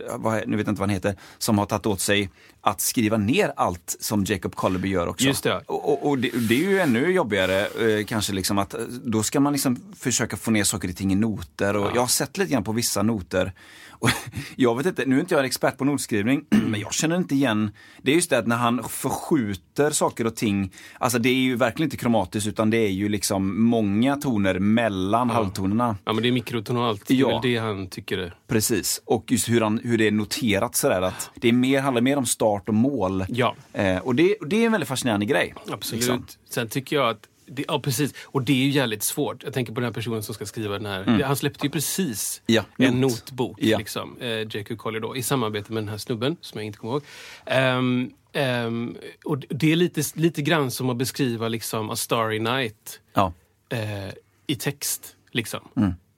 nu 0.47 0.57
vet 0.57 0.67
jag 0.67 0.73
inte 0.73 0.81
vad 0.81 0.89
han 0.89 0.91
heter, 0.91 1.15
som 1.39 1.59
har 1.59 1.67
tagit 1.67 1.87
åt 1.87 2.01
sig 2.01 2.31
att 2.67 2.81
skriva 2.81 3.17
ner 3.17 3.53
allt 3.57 3.97
som 4.01 4.25
Jacob 4.25 4.55
Collerby 4.55 4.89
gör 4.89 5.07
också. 5.07 5.27
Just 5.27 5.45
det. 5.45 5.63
Och, 5.67 5.93
och, 5.93 6.09
och 6.09 6.19
det, 6.19 6.31
det 6.49 6.55
är 6.55 6.69
ju 6.71 6.81
ännu 6.81 7.13
jobbigare 7.13 7.67
eh, 7.67 8.05
kanske 8.07 8.33
liksom 8.33 8.59
att 8.59 8.75
eh, 8.75 8.81
då 9.05 9.23
ska 9.23 9.41
man 9.41 9.53
liksom 9.53 9.95
försöka 9.97 10.37
få 10.37 10.51
ner 10.51 10.65
saker 10.65 10.89
och 10.89 10.97
ting 10.97 11.13
i 11.13 11.15
noter 11.15 11.77
och 11.77 11.91
jag 11.95 12.01
har 12.01 12.09
sett 12.09 12.39
lite 12.39 12.53
grann 12.53 12.65
på 12.65 12.73
vissa 12.73 13.03
noter. 13.03 13.53
Och 13.99 14.11
jag 14.57 14.77
vet 14.77 14.87
inte, 14.87 15.05
nu 15.07 15.17
är 15.17 15.21
inte 15.21 15.35
jag 15.35 15.39
en 15.41 15.47
expert 15.47 15.79
på 15.79 15.85
notskrivning, 15.85 16.45
men 16.51 16.81
jag 16.81 16.93
känner 16.95 17.17
inte 17.17 17.35
igen, 17.35 17.71
det 18.03 18.11
är 18.11 18.15
just 18.15 18.31
det 18.31 18.39
att 18.39 18.47
när 18.47 18.57
han 18.57 18.83
förskjuter 18.89 19.91
saker 19.91 20.27
och 20.27 20.37
ting, 20.37 20.73
alltså 20.99 21.19
det 21.19 21.29
är 21.29 21.35
ju 21.35 21.57
verkligen 21.57 21.87
inte 21.87 21.97
kromatiskt 21.97 22.49
utan 22.49 22.71
det 22.71 22.77
är 22.77 22.91
ju 22.91 23.09
liksom 23.09 23.63
många 23.65 24.17
toner 24.17 24.59
mellan 24.59 25.31
halvtonerna. 25.31 25.97
Ja, 26.05 26.13
men 26.13 26.23
det 26.23 26.29
är 26.29 26.33
mikrotonalt. 26.33 27.03
Det 27.07 27.15
är 27.15 27.19
Ja. 27.19 27.29
väl 27.29 27.41
det 27.53 27.57
han 27.59 27.87
tycker 27.87 28.19
är... 28.19 28.35
Precis, 28.49 29.03
och 29.05 29.33
just 29.33 29.49
hur, 29.49 29.61
han, 29.61 29.81
hur 29.85 29.99
det 29.99 30.07
är 30.07 30.11
noterat 30.13 30.75
sådär 30.77 31.03
att 31.03 31.31
det 31.35 31.49
är 31.49 31.53
mer, 31.53 31.81
handlar 31.81 32.03
mer 32.03 32.17
om 32.17 32.27
start 32.27 32.69
och 32.69 32.75
mål. 32.75 33.25
Ja. 33.29 33.55
Eh, 33.73 33.99
och, 33.99 34.15
det, 34.15 34.35
och 34.35 34.49
det 34.49 34.57
är 34.63 34.67
en 34.67 34.73
väldigt 34.73 34.89
fascinerande 34.89 35.27
grej. 35.27 35.55
Absolut. 35.71 36.03
liksom. 36.05 36.27
Sen 36.51 36.69
tycker 36.69 36.97
jag 36.97 37.09
att 37.09 37.21
det, 37.47 37.65
ja, 37.69 37.81
precis. 37.81 38.15
Och 38.25 38.43
det 38.43 38.53
är 38.53 38.65
ju 38.65 38.71
jävligt 38.71 39.03
svårt. 39.03 39.43
Jag 39.43 39.53
tänker 39.55 39.73
på 39.73 39.81
den 39.81 39.89
här 39.89 39.93
personen 39.95 40.23
som 40.23 40.35
ska 40.35 40.47
skriva 40.47 40.73
den 40.79 40.87
här. 40.87 41.23
Han 41.23 41.37
släppte 41.37 41.67
ju 41.67 41.71
precis 41.71 42.43
Mm. 42.49 42.65
Ja, 42.79 42.87
en 42.87 43.01
not. 43.01 43.11
notbok. 43.13 43.59
Ja. 43.61 43.79
Liksom, 43.79 44.17
eh, 44.21 44.29
Jacob 44.57 44.79
Collier 44.79 45.01
då, 45.01 45.17
i 45.17 45.23
samarbete 45.23 45.73
med 45.73 45.83
den 45.83 45.89
här 45.89 45.99
snubben, 45.99 46.37
som 46.41 46.59
jag 46.61 46.67
inte 46.67 46.79
kommer 46.79 46.93
ihåg. 46.95 47.03
Ehm, 47.47 48.11
ehm, 48.33 48.97
och 49.25 49.39
det 49.39 49.73
är 49.73 49.77
lite, 49.77 50.03
lite 50.15 50.43
grann 50.43 50.71
som 50.71 50.91
att 50.91 50.97
beskriva 50.97 51.49
liksom, 51.49 51.91
A 51.91 51.97
Starry 51.97 52.39
Night 52.39 53.01
Ja. 53.15 53.33
eh, 53.69 54.09
i 54.47 54.55
text. 54.57 55.17
Liksom. 55.33 55.61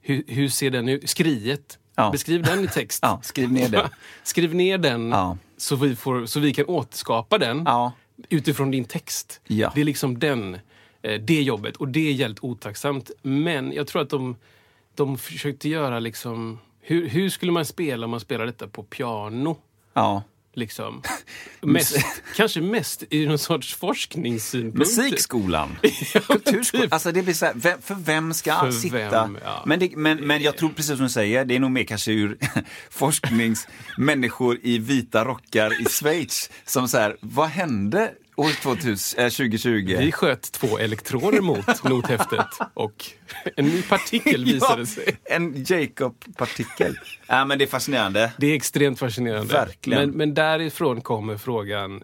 Hur, 0.01 0.25
hur 0.27 0.49
ser 0.49 0.71
den 0.71 0.89
ut? 0.89 1.11
Skriet. 1.11 1.79
Mm. 1.97 2.13
Beskriv 2.13 2.43
den 2.43 2.65
i 2.65 2.69
text. 2.69 3.05
Skriv 3.23 3.53
ner 3.53 3.69
det. 3.69 3.91
Skriv 4.23 4.55
ner 4.55 4.79
den 4.79 5.15
så, 5.57 5.77
vi 5.77 5.97
får, 5.97 6.27
så 6.27 6.41
vi 6.41 6.55
kan 6.55 6.65
återskapa 6.67 7.39
den 7.39 7.67
utifrån 8.29 8.71
din 8.71 8.85
text. 8.85 9.41
Det 9.47 9.55
är 9.81 9.85
liksom 9.85 10.19
den, 10.19 10.59
det 11.03 11.43
jobbet 11.43 11.77
och 11.77 11.89
det 11.89 12.09
är 12.09 12.13
jävligt 12.13 12.45
otacksamt. 12.45 13.11
Men 13.23 13.73
jag 13.73 13.87
tror 13.87 14.03
att 14.03 14.11
de, 14.11 14.37
de 14.95 15.19
försökte 15.19 15.69
göra 15.69 16.01
liksom... 16.01 16.59
Hur, 16.81 17.09
hur 17.09 17.29
skulle 17.31 17.53
man 17.53 17.65
spela 17.65 18.05
om 18.05 18.11
man 18.11 18.21
spelar 18.21 18.47
detta 18.47 18.69
på 18.69 18.83
piano? 18.83 19.57
Ja. 19.95 20.23
Liksom. 20.55 21.03
Mest, 21.61 21.97
kanske 22.37 22.61
mest 22.61 23.05
i 23.11 23.27
någon 23.27 23.39
sorts 23.39 23.75
forskningssynpunkt. 23.75 24.79
Musikskolan. 24.79 25.77
Ja, 26.15 26.21
Kulturskolan. 26.21 26.83
typ. 26.87 26.93
Alltså 26.93 27.13
det 27.13 27.23
blir 27.23 27.35
så 27.35 27.47
här, 27.47 27.53
vem, 27.57 27.83
för 27.83 27.95
vem 27.95 28.35
ska 28.35 28.61
För 28.61 28.71
sitta? 28.71 28.97
vem, 28.97 29.39
ja. 29.45 29.63
men, 29.67 29.79
det, 29.79 29.97
men, 29.97 30.27
men 30.27 30.43
jag 30.43 30.57
tror 30.57 30.69
precis 30.69 30.97
som 30.97 31.05
du 31.07 31.11
säger, 31.11 31.45
det 31.45 31.57
är 31.57 31.61
nog 31.61 31.71
mer 31.71 31.85
kanske 31.85 32.13
ur 32.13 32.39
forskningsmänniskor 32.91 34.59
i 34.63 34.79
vita 34.79 35.25
rockar 35.25 35.83
i 35.83 35.85
Schweiz 35.85 36.51
som 36.65 36.89
så 36.89 36.99
här, 36.99 37.17
vad 37.21 37.49
hände 37.49 38.13
år 38.39 38.63
2000, 38.63 39.21
eh, 39.21 39.31
2020? 39.31 39.97
Vi 39.99 40.13
sköt 40.13 40.53
två 40.53 40.79
elektroner 40.79 41.41
mot 41.41 41.85
nothäftet 41.85 42.47
och 42.75 43.05
en 43.57 43.65
ny 43.67 43.83
partikel 43.83 44.45
visade 44.53 44.87
sig. 44.87 45.17
En 45.25 45.65
Jacob-partikel. 45.67 46.99
ja, 47.27 47.45
men 47.45 47.59
det 47.59 47.65
är 47.65 47.67
fascinerande. 47.67 48.33
Det 48.37 48.47
är 48.47 48.55
extremt 48.55 48.99
fascinerande. 48.99 49.55
Verkligen. 49.55 50.01
Men, 50.09 50.19
men 50.19 50.35
därifrån 50.35 51.01
kommer 51.01 51.37
frågan, 51.37 52.03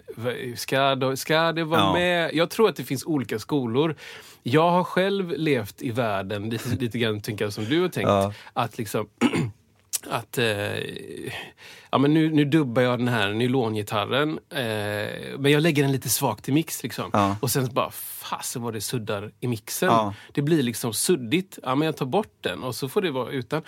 ska, 0.56 0.94
då, 0.94 1.16
ska 1.16 1.52
det 1.52 1.64
vara 1.64 1.80
Ja. 1.80 1.92
med? 1.92 2.34
Jag 2.34 2.50
tror 2.50 2.68
att 2.68 2.76
det 2.76 2.84
finns 2.84 3.04
olika 3.04 3.38
skolor. 3.38 3.96
Jag 4.42 4.70
har 4.70 4.84
själv 4.84 5.32
levt 5.36 5.82
i 5.82 5.90
världen 5.90 6.50
lite, 6.50 6.68
lite 6.80 6.98
grann 6.98 7.20
tänker 7.20 7.44
jag, 7.44 7.52
som 7.52 7.64
du 7.64 7.80
har 7.80 7.88
tänkt. 7.88 8.08
Ja. 8.08 8.32
Att 8.52 8.78
liksom... 8.78 9.08
Att, 10.10 10.38
eh, 10.38 10.44
ja, 11.90 11.98
men 11.98 12.14
nu, 12.14 12.30
nu 12.30 12.44
dubbar 12.44 12.82
jag 12.82 12.98
den 12.98 13.08
här 13.08 13.32
nylongitarren, 13.32 14.38
eh, 14.50 15.38
men 15.38 15.52
jag 15.52 15.62
lägger 15.62 15.82
den 15.82 15.92
lite 15.92 16.08
svagt 16.08 16.48
i 16.48 16.52
mix. 16.52 16.82
Liksom. 16.82 17.10
Ja. 17.12 17.36
Och 17.40 17.50
sen 17.50 17.68
bara, 17.72 17.90
fasen 17.90 18.62
vad 18.62 18.72
det 18.72 18.80
suddar 18.80 19.32
i 19.40 19.46
mixen. 19.48 19.88
Ja. 19.88 20.14
Det 20.32 20.42
blir 20.42 20.62
liksom 20.62 20.92
suddigt. 20.92 21.58
Ja, 21.62 21.74
men 21.74 21.86
jag 21.86 21.96
tar 21.96 22.06
bort 22.06 22.34
den 22.40 22.62
och 22.62 22.74
så 22.74 22.88
får 22.88 23.02
det 23.02 23.10
vara 23.10 23.30
utan. 23.30 23.62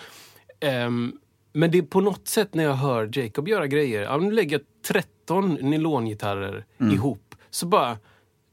Ehm, 0.60 1.12
men 1.52 1.70
det 1.70 1.78
är 1.78 1.82
på 1.82 2.00
något 2.00 2.28
sätt 2.28 2.54
när 2.54 2.64
jag 2.64 2.74
hör 2.74 3.10
Jacob 3.12 3.48
göra 3.48 3.66
grejer, 3.66 4.02
ja, 4.02 4.16
nu 4.16 4.30
lägger 4.30 4.58
jag 4.58 4.66
13 4.88 5.54
nylongitarrer 5.54 6.64
Mm. 6.80 6.94
ihop, 6.94 7.34
så 7.50 7.66
bara, 7.66 7.98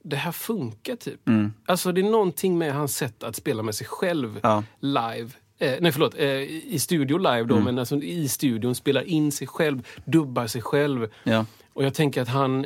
det 0.03 0.15
här 0.15 0.31
funkar 0.31 0.95
typ. 0.95 1.27
Mm. 1.27 1.53
Alltså 1.65 1.91
det 1.91 2.01
är 2.01 2.11
någonting 2.11 2.57
med 2.57 2.73
hans 2.73 2.95
sätt 2.97 3.23
att 3.23 3.35
spela 3.35 3.63
med 3.63 3.75
sig 3.75 3.87
själv 3.87 4.39
Ja. 4.43 4.63
live. 4.79 5.29
Eh, 5.63 5.77
nej 5.81 5.91
förlåt, 5.91 6.15
eh, 6.17 6.27
i 6.73 6.77
studio 6.79 7.17
live 7.17 7.43
då, 7.43 7.59
men 7.59 7.79
alltså 7.79 7.95
i 7.95 8.27
studion 8.27 8.75
spelar 8.75 9.01
in 9.01 9.31
sig 9.31 9.47
själv, 9.47 9.87
dubbar 10.05 10.47
sig 10.47 10.61
själv. 10.61 11.07
Ja. 11.23 11.45
Och 11.73 11.83
jag 11.83 11.93
tänker 11.93 12.21
att 12.21 12.27
han, 12.27 12.65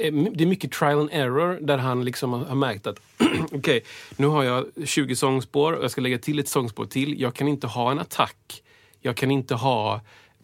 eh, 0.00 0.12
det 0.32 0.44
är 0.44 0.46
mycket 0.46 0.72
trial 0.72 0.98
and 1.00 1.10
error 1.12 1.58
där 1.60 1.78
han 1.78 2.04
liksom 2.04 2.32
har 2.32 2.54
märkt 2.54 2.86
att 2.86 3.00
okej, 3.52 3.84
nu 4.16 4.26
har 4.26 4.44
jag 4.44 4.66
20 4.84 5.16
sångspår 5.16 5.72
och 5.72 5.84
jag 5.84 5.90
ska 5.90 6.00
lägga 6.00 6.18
till 6.18 6.38
ett 6.38 6.48
sångspår 6.48 6.86
till. 6.86 7.20
Jag 7.20 7.34
kan 7.34 7.48
inte 7.48 7.66
ha 7.66 7.90
en 7.90 7.98
attack. 7.98 8.62
Jag 9.00 9.16
kan 9.16 9.30
inte 9.30 9.54
ha 9.54 10.00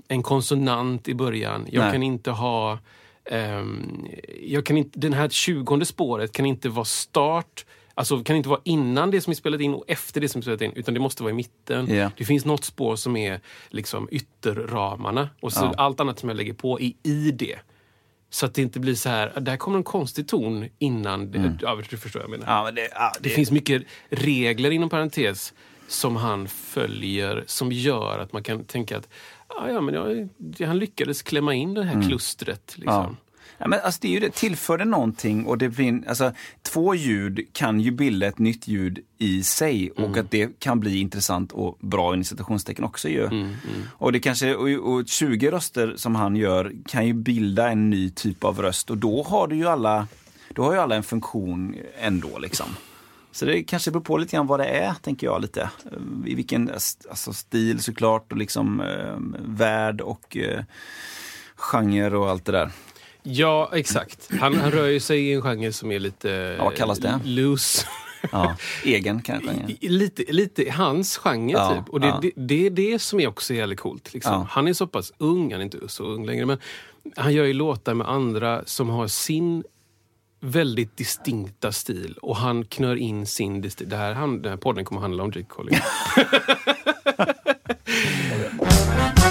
en 0.08 0.22
konsonant 0.22 1.08
i 1.08 1.14
början. 1.14 1.66
Jag 1.70 1.82
Nej. 1.82 1.92
kan 1.92 2.02
inte 2.02 2.30
ha... 2.30 2.78
ehm, 3.24 4.08
jag 4.42 4.66
kan 4.66 4.76
inte, 4.76 4.98
den 4.98 5.12
här 5.12 5.28
tjugonde 5.28 5.84
spåret 5.84 6.32
kan 6.32 6.46
inte 6.46 6.68
vara 6.68 6.84
start, 6.84 7.64
alltså 7.94 8.24
kan 8.24 8.36
inte 8.36 8.48
vara 8.48 8.60
innan 8.64 9.10
det 9.10 9.20
som 9.20 9.30
är 9.30 9.34
spelat 9.34 9.60
in 9.60 9.74
och 9.74 9.84
efter 9.88 10.20
det 10.20 10.28
som 10.28 10.38
är 10.38 10.42
spelat 10.42 10.60
in, 10.60 10.72
utan 10.74 10.94
det 10.94 11.00
måste 11.00 11.22
vara 11.22 11.30
i 11.30 11.34
mitten. 11.34 11.94
Ja. 11.94 12.10
Det 12.16 12.24
finns 12.24 12.44
något 12.44 12.64
spår 12.64 12.96
som 12.96 13.16
är 13.16 13.40
liksom 13.68 14.08
ytterramarna 14.10 15.28
och 15.40 15.52
så 15.52 15.64
Ja. 15.64 15.74
allt 15.76 16.00
annat 16.00 16.18
som 16.18 16.28
jag 16.28 16.36
lägger 16.36 16.52
på 16.54 16.80
är 16.80 16.92
i 17.02 17.30
det. 17.30 17.58
Så 18.30 18.46
att 18.46 18.54
det 18.54 18.62
inte 18.62 18.80
blir 18.80 18.94
så 18.94 19.08
här, 19.08 19.40
där 19.40 19.56
kommer 19.56 19.78
en 19.78 19.84
konstig 19.84 20.28
ton 20.28 20.68
innan, 20.78 21.30
det, 21.30 21.58
ja, 21.60 21.78
du 21.90 21.96
förstår 21.96 22.20
vad 22.20 22.24
jag 22.30 22.38
menar. 22.38 22.64
Ja, 22.64 22.70
det, 22.70 22.88
ja, 22.94 23.12
Det 23.20 23.28
finns 23.28 23.50
mycket 23.50 23.82
regler 24.08 24.70
inom 24.70 24.88
parentes 24.88 25.54
som 25.88 26.16
han 26.16 26.48
följer 26.48 27.44
som 27.46 27.72
gör 27.72 28.18
att 28.18 28.32
man 28.32 28.42
kan 28.42 28.64
tänka 28.64 28.96
att 28.96 29.08
ah, 29.46 29.68
ja, 29.68 29.80
men 29.80 29.94
jag, 29.94 30.66
han 30.66 30.78
lyckades 30.78 31.22
klämma 31.22 31.54
in 31.54 31.74
det 31.74 31.84
här 31.84 32.02
klustret. 32.08 32.74
Liksom. 32.76 32.94
Mm. 33.04 33.10
Ja. 33.10 33.33
Ja, 33.58 33.68
men 33.68 33.80
alltså 33.80 33.98
det 34.02 34.08
är 34.08 34.12
ju 34.12 34.20
det, 34.20 34.34
tillför 34.34 34.78
det 34.78 34.84
någonting 34.84 35.46
och 35.46 35.58
det 35.58 35.68
blir, 35.68 36.08
alltså, 36.08 36.32
två 36.62 36.94
ljud 36.94 37.48
kan 37.52 37.80
ju 37.80 37.90
bilda 37.90 38.26
ett 38.26 38.38
nytt 38.38 38.68
ljud 38.68 38.98
i 39.18 39.42
sig 39.42 39.90
och 39.90 40.16
att 40.16 40.30
det 40.30 40.58
kan 40.58 40.80
bli 40.80 41.00
intressant 41.00 41.52
och 41.52 41.78
bra 41.80 42.16
i 42.16 42.24
citationstecken 42.24 42.84
också 42.84 43.08
ju. 43.08 43.48
Och 43.92 44.12
det 44.12 44.20
kanske, 44.20 44.54
och, 44.54 44.92
och 44.92 45.08
20 45.08 45.50
röster 45.50 45.94
som 45.96 46.14
han 46.14 46.36
gör 46.36 46.72
kan 46.86 47.06
ju 47.06 47.12
bilda 47.12 47.70
en 47.70 47.90
ny 47.90 48.10
typ 48.10 48.44
av 48.44 48.62
röst 48.62 48.90
och 48.90 48.98
då 48.98 49.22
har 49.22 49.48
du 49.48 49.56
ju 49.56 49.66
alla, 49.66 50.06
då 50.48 50.62
har 50.62 50.72
ju 50.72 50.78
alla 50.78 50.96
en 50.96 51.02
funktion 51.02 51.76
ändå 51.98 52.38
liksom. 52.38 52.66
Så 53.32 53.44
det 53.44 53.62
kanske 53.62 53.90
beror 53.90 54.02
på 54.02 54.16
lite 54.16 54.36
grann 54.36 54.46
vad 54.46 54.60
det 54.60 54.66
är, 54.66 54.94
tänker 55.02 55.26
jag 55.26 55.42
lite. 55.42 55.70
I 56.26 56.34
vilken 56.34 56.70
alltså, 56.70 57.32
stil 57.32 57.80
såklart 57.80 58.32
och 58.32 58.38
liksom 58.38 58.80
eh, 58.80 59.16
värld 59.46 60.00
och 60.00 60.36
eh, 60.36 60.64
genre 61.56 62.16
och 62.16 62.30
allt 62.30 62.44
det 62.44 62.52
där. 62.52 62.70
Ja, 63.26 63.70
exakt. 63.72 64.28
Han, 64.40 64.54
han 64.54 64.70
rör 64.70 64.86
ju 64.86 65.00
sig 65.00 65.28
i 65.28 65.32
en 65.32 65.42
genre 65.42 65.72
som 65.72 65.92
är 65.92 65.98
lite 65.98 66.28
Ja, 66.58 66.64
vad 66.64 66.76
kallas 66.76 66.98
det? 66.98 67.20
loose. 67.24 67.86
Ja, 68.32 68.56
egen 68.84 69.22
kanske. 69.22 69.50
Lite, 69.80 70.32
lite 70.32 70.70
hans 70.70 71.16
genre 71.16 71.52
Ja, 71.52 71.74
typ. 71.74 71.88
Och 71.88 72.00
det, 72.00 72.06
ja. 72.06 72.18
det, 72.22 72.32
det 72.36 72.66
är 72.66 72.70
det 72.70 72.98
som 72.98 73.20
är 73.20 73.26
också 73.26 73.54
jävligt 73.54 73.80
coolt. 73.80 74.14
Liksom. 74.14 74.46
Han 74.50 74.68
är 74.68 74.72
så 74.72 74.86
pass 74.86 75.12
ung, 75.18 75.52
han 75.52 75.60
är 75.60 75.64
inte 75.64 75.88
så 75.88 76.04
ung 76.04 76.26
längre, 76.26 76.46
men 76.46 76.58
han 77.16 77.34
gör 77.34 77.44
ju 77.44 77.52
låtar 77.52 77.94
med 77.94 78.08
andra 78.08 78.62
som 78.66 78.88
har 78.88 79.08
sin 79.08 79.64
väldigt 80.40 80.96
distinkta 80.96 81.72
stil 81.72 82.18
och 82.22 82.36
han 82.36 82.64
knör 82.64 82.96
in 82.96 83.26
sin. 83.26 83.60
Det 83.78 83.96
här, 83.96 84.14
han, 84.14 84.42
den 84.42 84.50
här 84.50 84.56
podden 84.56 84.84
kommer 84.84 85.00
handla 85.00 85.22
om 85.22 85.32
Jake 85.34 85.48
Collins. 85.48 85.82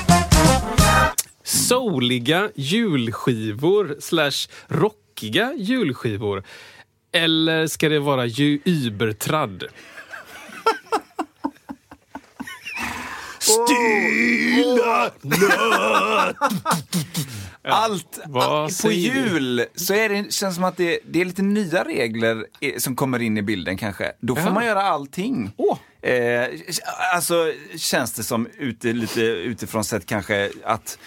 Souliga 1.73 2.49
julskivor 2.55 3.95
slash 3.99 4.47
rockiga 4.67 5.53
julskivor. 5.57 6.43
Eller 7.11 7.67
ska 7.67 7.89
det 7.89 7.99
vara 7.99 8.25
ju 8.25 8.59
übertradd? 8.65 9.63
Stilla 13.39 15.11
Allt, 17.63 18.19
vad 18.25 18.43
all, 18.43 18.69
på 18.81 18.91
jul 18.91 19.65
så 19.75 19.93
är 19.93 20.09
det, 20.09 20.33
känns 20.33 20.55
som 20.55 20.63
att 20.63 20.77
det, 20.77 20.99
det 21.05 21.21
är 21.21 21.25
lite 21.25 21.41
nya 21.41 21.83
regler 21.83 22.45
som 22.79 22.95
kommer 22.95 23.21
in 23.21 23.37
i 23.37 23.41
bilden 23.41 23.77
kanske. 23.77 24.11
Då 24.19 24.35
får 24.35 24.43
Jaha. 24.43 24.53
man 24.53 24.65
göra 24.65 24.81
allting. 24.81 25.51
Åh. 25.57 25.77
Eh, 26.01 26.49
alltså 27.13 27.53
känns 27.75 28.13
det 28.13 28.23
som 28.23 28.47
ute, 28.57 28.93
lite 28.93 29.21
utifrån 29.21 29.83
sett 29.83 30.05
kanske 30.05 30.51
att 30.63 30.97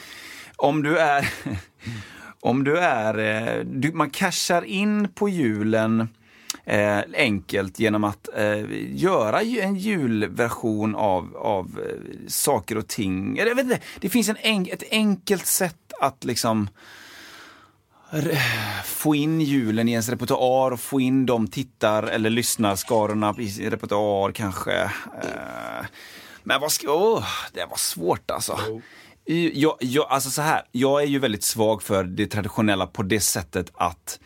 om 0.57 0.83
du 0.83 0.99
är 0.99 1.33
om 2.40 2.64
du 2.64 2.79
är, 2.79 3.19
eh, 3.19 3.64
du, 3.64 3.92
man 3.92 4.11
cashar 4.11 4.62
in 4.62 5.09
på 5.14 5.29
julen 5.29 6.09
eh, 6.64 6.99
enkelt 7.14 7.79
genom 7.79 8.05
att 8.05 8.29
eh, 8.37 8.64
göra 8.95 9.42
ju 9.42 9.61
en 9.61 9.77
julversion 9.77 10.95
av, 10.95 11.37
av 11.37 11.81
eh, 11.81 12.29
saker 12.29 12.79
och 12.79 12.88
ting. 12.88 13.38
Eller 13.38 13.49
Jag 13.51 13.57
vet 13.57 13.64
inte, 13.64 13.81
det 14.01 14.09
finns 14.09 14.29
en 14.29 14.37
en, 14.42 14.66
ett 14.71 14.83
enkelt 14.90 15.47
sätt 15.47 15.92
att 16.01 16.25
liksom 16.25 16.69
få 18.85 19.14
in 19.14 19.40
julen 19.40 19.88
i 19.88 19.92
ens 19.92 20.09
repertoar 20.09 20.71
och 20.71 20.81
få 20.81 21.01
in 21.01 21.27
de 21.27 21.49
tittar 21.49 22.03
eller 22.03 22.31
lyssnarskarorna 22.31 23.35
i 23.38 23.49
sin 23.49 23.71
repertoar 23.71 24.33
kanske. 24.33 24.83
Eh, 24.83 25.87
Men 26.42 26.61
vad 26.61 26.73
ska, 26.73 26.92
åh, 26.92 27.25
det 27.53 27.64
var 27.71 27.77
svårt 27.77 28.31
alltså. 28.31 28.83
Jag, 29.27 29.77
jag, 29.81 30.07
alltså 30.09 30.31
så 30.31 30.43
här, 30.43 30.62
jag 30.73 31.03
är 31.03 31.07
ju 31.07 31.19
väldigt 31.19 31.43
svag 31.43 31.83
för 31.83 32.05
det 32.05 32.27
traditionella 32.27 32.87
på 32.87 33.03
det 33.03 33.21
sättet 33.21 33.71
att 33.75 34.21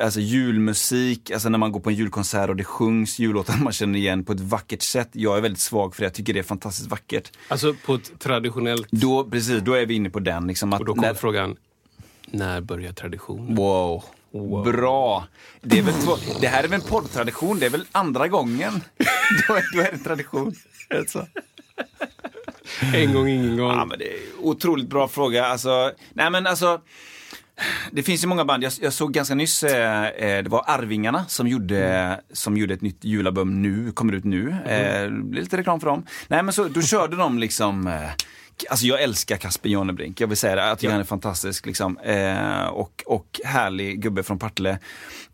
Alltså 0.00 0.20
julmusik, 0.20 1.30
alltså 1.30 1.48
när 1.48 1.58
man 1.58 1.72
går 1.72 1.80
på 1.80 1.90
en 1.90 1.96
julkonsert 1.96 2.48
och 2.48 2.56
det 2.56 2.64
sjungs 2.64 3.18
jullåtar 3.18 3.56
man 3.62 3.72
känner 3.72 3.98
igen 3.98 4.24
på 4.24 4.32
ett 4.32 4.40
vackert 4.40 4.82
sätt. 4.82 5.08
Jag 5.12 5.36
är 5.36 5.40
väldigt 5.40 5.60
svag 5.60 5.94
för 5.94 6.02
det, 6.02 6.06
jag 6.06 6.14
tycker 6.14 6.32
det 6.32 6.38
är 6.38 6.42
fantastiskt 6.42 6.90
vackert. 6.90 7.32
Alltså 7.48 7.74
på 7.86 7.94
ett 7.94 8.18
traditionellt... 8.18 8.88
Då, 8.90 9.24
precis, 9.30 9.62
då 9.62 9.72
är 9.74 9.86
vi 9.86 9.94
inne 9.94 10.10
på 10.10 10.20
den. 10.20 10.46
Liksom, 10.46 10.72
Och 10.72 10.84
då 10.84 10.94
kommer 10.94 11.08
när- 11.08 11.14
frågan, 11.14 11.56
när 12.26 12.60
börjar 12.60 12.92
traditionen? 12.92 13.54
Wow. 13.54 14.02
Bra! 14.64 15.26
Det, 15.62 15.78
är 15.78 15.82
väl 15.82 15.94
två, 15.94 16.12
det 16.40 16.48
här 16.48 16.64
är 16.64 16.68
väl 16.68 16.80
en 16.80 16.86
poddtradition, 16.86 17.58
det 17.58 17.66
är 17.66 17.70
väl 17.70 17.84
andra 17.92 18.28
gången. 18.28 18.72
då, 19.48 19.54
är, 19.54 19.76
då 19.76 19.80
är 19.80 19.92
det 19.92 19.98
tradition. 19.98 20.54
Alltså. 20.94 21.26
En 22.94 23.14
gång, 23.14 23.28
ingen 23.28 23.56
gång. 23.56 23.70
Ja, 23.70 23.84
men 23.84 23.98
det 23.98 24.04
är 24.04 24.18
otroligt 24.40 24.88
bra 24.88 25.08
fråga. 25.08 25.46
Alltså, 25.46 25.92
nej 26.12 26.30
men 26.30 26.46
alltså, 26.46 26.80
det 27.90 28.02
finns 28.02 28.24
ju 28.24 28.28
många 28.28 28.44
band. 28.44 28.64
Jag, 28.64 28.72
jag 28.80 28.92
såg 28.92 29.12
ganska 29.12 29.34
nyss, 29.34 29.62
eh, 29.62 30.06
eh, 30.06 30.42
det 30.42 30.50
var 30.50 30.64
Arvingarna 30.66 31.24
som 31.28 31.48
gjorde, 31.48 32.20
som 32.32 32.56
gjorde 32.56 32.74
ett 32.74 32.82
nytt 32.82 33.04
julalbum 33.04 33.62
nu, 33.62 33.92
kommer 33.92 34.12
ut 34.12 34.24
nu. 34.24 34.56
Eh, 34.66 35.02
det 35.02 35.22
blir 35.22 35.42
lite 35.42 35.56
reklam 35.56 35.80
för 35.80 35.86
dem. 35.86 36.06
Nej 36.28 36.42
men 36.42 36.52
så, 36.52 36.64
då 36.64 36.82
körde 36.82 37.16
de 37.16 37.38
liksom 37.38 37.86
eh, 37.86 38.10
Alltså 38.70 38.86
jag 38.86 39.02
älskar 39.02 39.36
Kasper 39.36 39.68
Jonnebrink, 39.68 40.20
jag 40.20 40.28
vill 40.28 40.36
säga 40.36 40.54
det. 40.56 40.62
Jag 40.62 40.78
tycker 40.78 40.88
Ja. 40.88 40.92
han 40.92 41.00
är 41.00 41.04
fantastisk. 41.04 41.66
Liksom. 41.66 41.98
Eh, 41.98 42.66
och, 42.66 43.02
och 43.06 43.40
härlig 43.44 44.02
gubbe 44.02 44.22
från 44.22 44.38
Partille. 44.38 44.78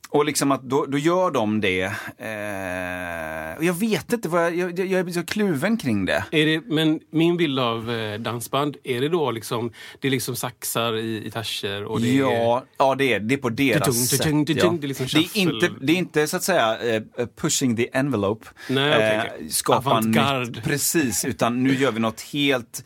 Och 0.08 0.24
liksom 0.24 0.52
att 0.52 0.62
då, 0.62 0.86
då 0.86 0.98
gör 0.98 1.30
de 1.30 1.60
det. 1.60 1.82
Eh, 1.82 3.58
och 3.58 3.64
jag 3.64 3.72
vet 3.74 4.12
inte, 4.12 4.28
vad 4.28 4.54
jag, 4.54 4.78
jag, 4.78 4.86
jag 4.86 5.08
är 5.08 5.12
så 5.12 5.24
kluven 5.24 5.76
kring 5.76 6.04
det. 6.04 6.24
Det, 6.30 6.60
men 6.66 7.00
min 7.12 7.36
bild 7.36 7.58
av 7.58 7.90
eh, 7.90 8.20
dansband, 8.20 8.76
är 8.84 9.00
det 9.00 9.08
då 9.08 9.30
liksom, 9.30 9.72
det 10.00 10.08
är 10.08 10.10
liksom 10.10 10.36
saxar 10.36 10.96
i, 10.96 11.26
i 11.26 11.30
tascher 11.30 11.84
och 11.84 12.00
det 12.00 12.18
är... 12.18 12.20
Ja, 12.20 12.64
ja 12.78 12.94
det, 12.94 13.12
är, 13.12 13.20
det 13.20 13.34
är 13.34 13.38
på 13.38 13.48
deras 13.48 14.08
sätt. 14.08 14.26
ja. 14.26 14.32
det 14.34 14.52
är 14.62 14.88
liksom 14.88 15.06
det, 15.12 15.18
är 15.18 15.38
inte, 15.38 15.70
det 15.80 15.92
är 15.92 15.96
inte 15.96 16.26
så 16.26 16.36
att 16.36 16.42
säga 16.42 16.78
eh, 16.96 17.02
pushing 17.40 17.76
the 17.76 17.88
envelope. 17.92 18.46
Nej, 18.68 18.94
okej, 18.96 19.32
okej. 19.36 19.50
Skapa 19.50 19.90
Avantgarde. 19.90 20.44
nytt. 20.50 20.64
Precis, 20.64 21.24
utan 21.24 21.62
nu 21.62 21.74
gör 21.74 21.92
vi 21.92 22.00
något 22.00 22.20
helt... 22.20 22.84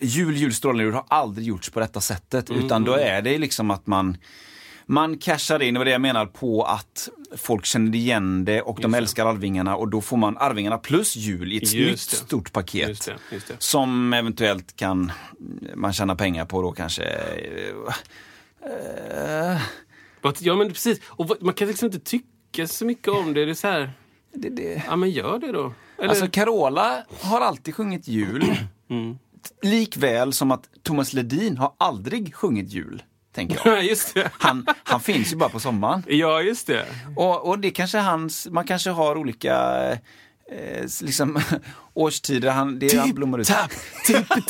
Jul, 0.00 0.36
julstrålning 0.36 0.92
har 0.92 1.04
aldrig 1.08 1.46
gjorts 1.46 1.70
på 1.70 1.80
detta 1.80 2.00
sättet. 2.00 2.50
Mm, 2.50 2.64
Utan 2.64 2.84
då 2.84 2.92
är 2.94 3.22
det 3.22 3.38
liksom 3.38 3.70
att 3.70 3.86
man 3.86 4.16
man 4.88 5.18
cashar 5.18 5.62
in, 5.62 5.74
det 5.74 5.78
var 5.80 5.84
det 5.84 5.90
jag 5.90 6.00
menar, 6.00 6.26
på 6.26 6.62
att 6.62 7.08
folk 7.36 7.64
känner 7.64 7.94
igen 7.94 8.44
det 8.44 8.62
och 8.62 8.78
de 8.80 8.94
älskar 8.94 9.26
Arvingarna 9.26 9.76
och 9.76 9.88
då 9.88 10.00
får 10.00 10.16
man 10.16 10.36
Arvingarna 10.38 10.78
plus 10.78 11.16
jul 11.16 11.52
i 11.52 11.56
ett 11.56 11.62
Just 11.72 12.10
nytt 12.10 12.20
det. 12.20 12.26
stort 12.26 12.52
paket. 12.52 12.88
Just 12.88 13.04
det, 13.06 13.16
just 13.32 13.48
det. 13.48 13.54
Som 13.58 14.12
eventuellt 14.12 14.76
kan 14.76 15.12
man 15.74 15.92
tjäna 15.92 16.16
pengar 16.16 16.44
på 16.44 16.62
då 16.62 16.72
kanske. 16.72 17.18
But, 20.22 20.42
ja 20.42 20.56
men 20.56 20.68
precis, 20.68 21.00
och 21.06 21.30
man 21.40 21.54
kan 21.54 21.68
liksom 21.68 21.86
inte 21.86 22.00
tycka 22.00 22.66
så 22.66 22.84
mycket 22.84 23.08
om 23.08 23.34
det. 23.34 23.44
Det 23.44 23.50
är 23.50 23.54
så 23.54 23.68
här, 23.68 23.92
ja 24.86 24.96
men 24.96 25.10
gör 25.10 25.38
det 25.38 25.52
då. 25.52 25.72
Eller, 25.98 26.08
Alltså 26.08 26.26
Carola 26.28 27.04
har 27.20 27.40
alltid 27.40 27.74
sjungit 27.74 28.08
jul. 28.08 28.44
Mm. 28.90 29.18
Likväl 29.62 30.32
som 30.32 30.50
att 30.50 30.68
Thomas 30.82 31.12
Ledin 31.12 31.56
har 31.56 31.72
aldrig 31.78 32.34
sjungit 32.34 32.70
jul, 32.70 33.02
tänker 33.34 33.60
jag. 33.64 33.78
Ja, 33.78 33.82
just 33.90 34.14
det. 34.14 34.30
Han, 34.32 34.66
han 34.84 35.00
finns 35.00 35.32
ju 35.32 35.36
bara 35.36 35.48
på 35.48 35.60
sommaren. 35.60 36.02
Ja, 36.08 36.42
just 36.42 36.66
det. 36.66 36.86
Och, 37.16 37.48
och 37.48 37.58
det 37.58 37.70
kanske 37.70 37.98
hans, 37.98 38.46
man 38.50 38.66
kanske 38.66 38.90
har 38.90 39.16
olika 39.16 39.86
eh, 40.50 40.82
liksom, 41.02 41.40
årstider 41.94 42.50
han, 42.50 42.78
det 42.78 42.96
han 42.98 43.14
blommar 43.14 43.38
ut. 43.38 43.46
Tapp, 43.46 43.70
tipp, 44.06 44.28
tapp. 44.28 44.40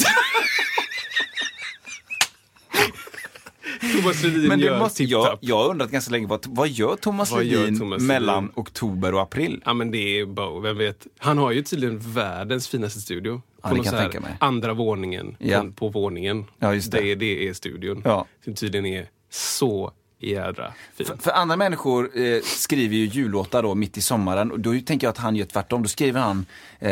Thomas 3.97 4.23
Ledin 4.23 4.49
Men 4.49 4.61
gör 4.61 4.79
måste, 4.79 5.05
jag, 5.05 5.39
jag 5.41 5.57
har 5.57 5.71
undrat 5.71 5.91
ganska 5.91 6.11
länge, 6.11 6.27
vad, 6.27 6.47
vad 6.47 6.69
gör 6.69 6.97
Thomas 6.97 7.31
Vad 7.33 7.45
gör 7.45 7.61
Ledin 7.61 7.79
Thomas 7.79 8.03
mellan 8.03 8.45
Ledin? 8.45 8.53
oktober 8.57 9.15
och 9.15 9.21
april? 9.23 9.63
Ja 9.65 9.75
men 9.75 9.91
det 9.91 10.21
är 10.21 10.27
Bo, 10.27 10.61
vem 10.61 10.79
vet. 10.79 11.07
Han 11.19 11.39
har 11.39 11.53
ju 11.53 11.63
tydligen 11.63 11.99
världens 11.99 12.69
finaste 12.69 13.01
studio. 13.01 13.43
Ja, 13.63 13.69
på 13.69 14.21
mig. 14.21 14.37
Andra 14.41 14.75
våningen 14.75 15.37
Ja. 15.39 15.61
på, 15.63 15.73
på 15.73 15.89
våningen. 15.89 16.45
Ja, 16.59 16.75
just 16.75 16.91
det. 16.93 17.01
det. 17.01 17.15
Det 17.15 17.49
är 17.49 17.53
studion. 17.55 18.03
Ja. 18.05 18.27
Som 18.45 18.55
tydligen 18.55 18.87
är 18.87 19.09
så 19.31 19.93
jädra 20.19 20.73
fin. 20.97 21.07
För, 21.07 21.17
för 21.17 21.31
andra 21.31 21.57
människor 21.57 22.19
eh, 22.19 22.41
skriver 22.43 22.97
ju 22.97 23.05
jullåtar 23.05 23.63
då 23.63 23.75
mitt 23.75 23.97
i 23.97 24.01
sommaren 24.01 24.53
och 24.53 24.61
då 24.61 24.71
tänker 24.71 25.07
jag 25.07 25.13
att 25.13 25.19
han 25.19 25.37
gör 25.37 25.47
tvärtom. 25.47 25.83
Då 25.83 25.89
skriver 25.89 26.21
han 26.21 26.47
eh, 26.79 26.91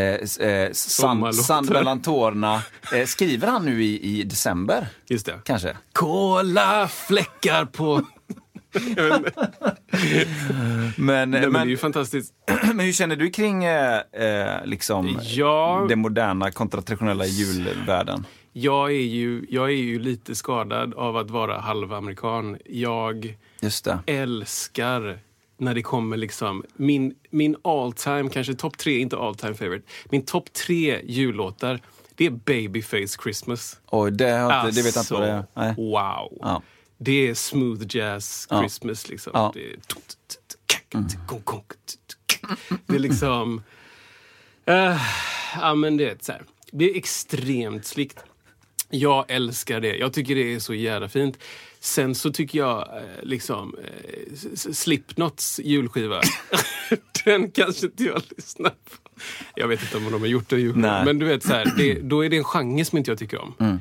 eh, 0.49 0.73
sand 0.73 1.71
mellan 1.71 2.03
tårna. 2.03 2.63
Eh, 2.95 3.07
skriver 3.07 3.49
han 3.49 3.65
nu 3.65 3.85
i, 3.85 4.21
i 4.21 4.23
december? 4.23 4.87
Just 5.09 5.27
det. 5.27 5.41
Kanske? 5.45 5.77
Kola 5.93 6.89
fläckar 6.89 7.65
på... 7.65 8.03
Men, 8.97 9.23
Nej, 10.95 10.95
men, 10.97 11.31
det 11.31 11.39
är 11.39 11.51
men, 11.51 11.69
ju 11.69 11.77
fantastiskt. 11.77 12.35
men 12.75 12.81
hur 12.81 12.93
känner 12.93 13.17
du 13.17 13.31
kring 13.31 13.65
eh, 13.65 14.01
eh, 14.13 14.65
liksom, 14.65 15.19
Ja. 15.23 15.87
den 15.89 15.99
moderna 15.99 16.51
kontra 16.51 16.83
traditionella 16.83 17.27
julvärlden? 17.27 18.27
Jag 18.57 18.91
är, 18.91 18.95
ju, 19.05 19.47
jag 19.51 19.65
är 19.65 19.75
ju 19.75 19.99
lite 19.99 20.35
skadad 20.35 20.95
av 20.95 21.17
att 21.17 21.31
vara 21.31 21.61
halvamerikan. 21.61 22.59
Jag 22.65 23.37
älskar 24.07 25.19
när 25.57 25.75
det 25.75 25.83
kommer 25.83 26.17
liksom... 26.17 26.65
Min, 26.77 27.15
min 27.31 27.57
all 27.65 27.93
time, 27.93 28.31
kanske 28.31 28.55
topp 28.55 28.79
tre, 28.79 28.99
inte 28.99 29.17
all 29.17 29.35
time 29.35 29.55
favorite. 29.55 29.85
Min 30.05 30.25
topp 30.25 30.53
tre 30.53 31.01
jullåtar, 31.05 31.81
det 32.15 32.27
är 32.27 32.31
Babyface 32.31 33.23
Christmas. 33.23 33.81
Och 33.87 34.13
det, 34.13 34.31
har 34.31 34.67
inte, 34.67 34.81
det 34.81 34.87
vet 34.87 34.95
jag 34.97 35.03
inte 35.03 35.15
vad 35.15 35.23
det 35.23 35.29
är. 35.29 35.45
Nej. 35.55 35.75
Wow! 35.77 36.39
Ja. 36.41 36.63
Det 36.99 37.29
är 37.29 37.35
smooth 37.35 37.83
jazz 37.89 38.47
Ja. 38.51 38.61
Christmas. 38.61 39.09
Liksom. 39.09 39.33
Ja. 39.35 39.51
Det, 39.55 39.73
är... 39.73 39.77
det 42.87 42.95
är 42.95 42.99
liksom... 42.99 43.63
eh, 44.65 44.97
ja, 45.61 45.75
men 45.75 45.97
det, 45.97 46.11
är 46.11 46.17
så 46.21 46.33
här. 46.33 46.43
det 46.73 46.91
är 46.91 46.97
extremt 46.97 47.87
slikt. 47.87 48.25
Jag 48.99 49.25
älskar 49.29 49.81
det. 49.81 49.97
Jag 49.97 50.13
tycker 50.13 50.35
det 50.35 50.55
är 50.55 50.59
så 50.59 50.75
jävla 50.75 51.09
fint. 51.09 51.39
Sen 51.81 52.15
så 52.15 52.33
tycker 52.33 52.59
jag 52.59 52.79
eh, 52.81 53.03
liksom 53.23 53.75
eh, 53.85 54.35
Slipknots 54.55 55.61
julskiva. 55.65 56.21
den 57.25 57.51
kanske 57.51 57.87
inte 57.87 58.05
jag 58.05 58.23
lyssnar 58.37 58.71
på. 58.71 59.11
Jag 59.55 59.69
vet 59.69 59.83
inte 59.83 59.97
om 59.97 60.05
de 60.13 60.21
har 60.21 60.29
gjort 60.29 60.53
en 60.53 60.61
julskiva. 60.61 61.05
Men 61.05 61.19
du 61.19 61.27
vet, 61.27 61.43
så 61.43 61.53
här, 61.53 61.73
det, 61.77 61.95
då 61.95 62.25
är 62.25 62.29
det 62.31 62.37
en 62.37 62.45
genre 62.45 62.85
som 62.85 62.99
inte 62.99 63.11
jag 63.11 63.19
tycker 63.19 63.39
om. 63.43 63.55
Mm. 63.61 63.81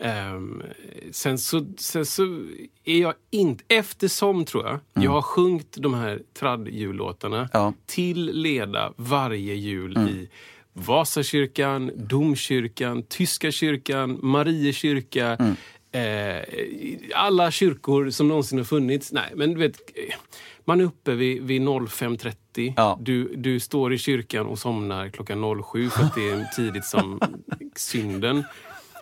Ehm, 0.00 0.62
sen, 1.10 1.38
så, 1.38 1.66
sen 1.78 2.06
så 2.06 2.22
är 2.84 3.00
jag 3.00 3.14
inte... 3.30 3.64
Eftersom, 3.68 4.44
tror 4.44 4.64
jag, 4.64 4.78
jag 4.92 5.02
Mm. 5.02 5.12
har 5.12 5.22
sjungit 5.22 5.76
de 5.78 5.94
här 5.94 6.22
tradd-jullåtarna 6.38 7.48
Ja. 7.52 7.74
till 7.86 8.30
leda 8.42 8.92
varje 8.96 9.54
jul 9.54 9.98
i 9.98 10.28
Vasakyrkan, 10.78 11.90
Domkyrkan, 11.96 13.02
Tyska 13.02 13.52
kyrkan, 13.52 14.18
Mariekyrka. 14.22 15.56
Eh, 15.92 16.44
alla 17.14 17.50
kyrkor 17.50 18.10
som 18.10 18.28
någonsin 18.28 18.58
har 18.58 18.64
funnits. 18.64 19.12
Nej, 19.12 19.32
men 19.34 19.54
du 19.54 19.60
vet, 19.60 19.80
eh, 19.94 20.14
man 20.64 20.80
är 20.80 20.84
uppe 20.84 21.14
vid, 21.14 21.42
vid 21.42 21.62
05.30. 21.62 22.72
Ja. 22.76 22.98
Du, 23.00 23.36
du 23.36 23.60
står 23.60 23.92
i 23.92 23.98
kyrkan 23.98 24.46
och 24.46 24.58
somnar 24.58 25.08
klockan 25.08 25.62
07 25.72 25.90
för 25.90 26.02
att 26.02 26.14
det 26.14 26.28
är 26.28 26.44
tidigt 26.56 26.84
som 26.84 27.20
synden. 27.76 28.44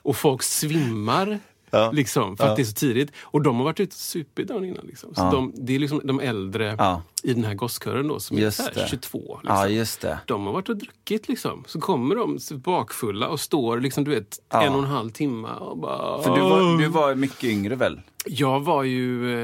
Och 0.02 0.16
folk 0.16 0.42
svimmar. 0.42 1.38
Ja. 1.74 1.90
Liksom, 1.90 2.36
för 2.36 2.44
Ja. 2.44 2.50
att 2.50 2.56
det 2.56 2.62
är 2.62 2.64
så 2.64 2.72
tidigt. 2.74 3.12
Och 3.22 3.42
de 3.42 3.56
har 3.56 3.64
varit 3.64 3.80
ute 3.80 3.90
och 3.90 3.98
supit 3.98 4.48
dagen 4.48 4.64
innan. 4.64 4.86
Liksom. 4.86 5.14
Så 5.14 5.20
Ja. 5.22 5.30
de, 5.30 5.52
det 5.56 5.74
är 5.74 5.78
liksom 5.78 6.00
de 6.04 6.20
äldre 6.20 6.74
Ja. 6.78 7.02
i 7.22 7.34
den 7.34 7.44
här 7.44 7.54
gosskören 7.54 8.08
då, 8.08 8.20
som 8.20 8.38
Just 8.38 8.60
är 8.60 8.64
så 8.64 8.68
här 8.70 8.82
det. 8.82 8.88
22. 8.90 9.40
Liksom. 9.42 10.08
Ja. 10.10 10.18
De 10.26 10.46
har 10.46 10.52
varit 10.52 10.68
och 10.68 10.76
druckit 10.76 11.28
liksom. 11.28 11.64
Så 11.66 11.80
kommer 11.80 12.14
de 12.16 12.38
så 12.38 12.56
bakfulla 12.56 13.28
och 13.28 13.40
står 13.40 13.80
liksom, 13.80 14.04
du 14.04 14.10
vet, 14.10 14.38
Ja. 14.52 14.62
en 14.62 14.72
och 14.72 14.78
en 14.78 14.84
halv 14.84 15.10
timme 15.10 15.48
och 15.48 15.78
bara... 15.78 16.22
För 16.22 16.34
du 16.36 16.40
var, 16.42 16.78
du 16.78 16.88
var 16.88 17.14
mycket 17.14 17.44
yngre 17.44 17.74
väl? 17.74 18.00
Jag 18.26 18.60
var 18.60 18.82
ju 18.82 19.34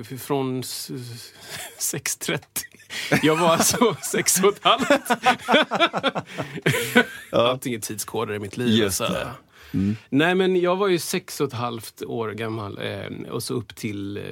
eh, 0.00 0.04
från 0.18 0.60
s- 0.60 0.90
s- 1.78 1.94
6.30. 1.94 2.40
Jag 3.22 3.36
var 3.36 3.48
alltså 3.48 3.96
sex 4.12 4.42
och 4.42 4.48
ett 4.52 4.60
halvt. 4.64 4.90
Allting 7.32 7.74
är 7.74 7.78
tidskoder 7.78 8.34
i 8.34 8.38
mitt 8.38 8.56
liv. 8.56 8.68
Just 8.68 9.00
alltså. 9.00 9.28
Det. 9.72 9.94
Nej 10.08 10.34
men 10.34 10.56
jag 10.60 10.76
var 10.76 10.88
ju 10.88 10.98
sex 10.98 11.40
och 11.40 11.46
ett 11.46 11.52
halvt 11.52 12.02
år 12.02 12.30
gammal 12.32 12.78
eh, 12.82 13.30
och 13.30 13.42
så 13.42 13.54
upp 13.54 13.74
till 13.76 14.16
eh, 14.16 14.22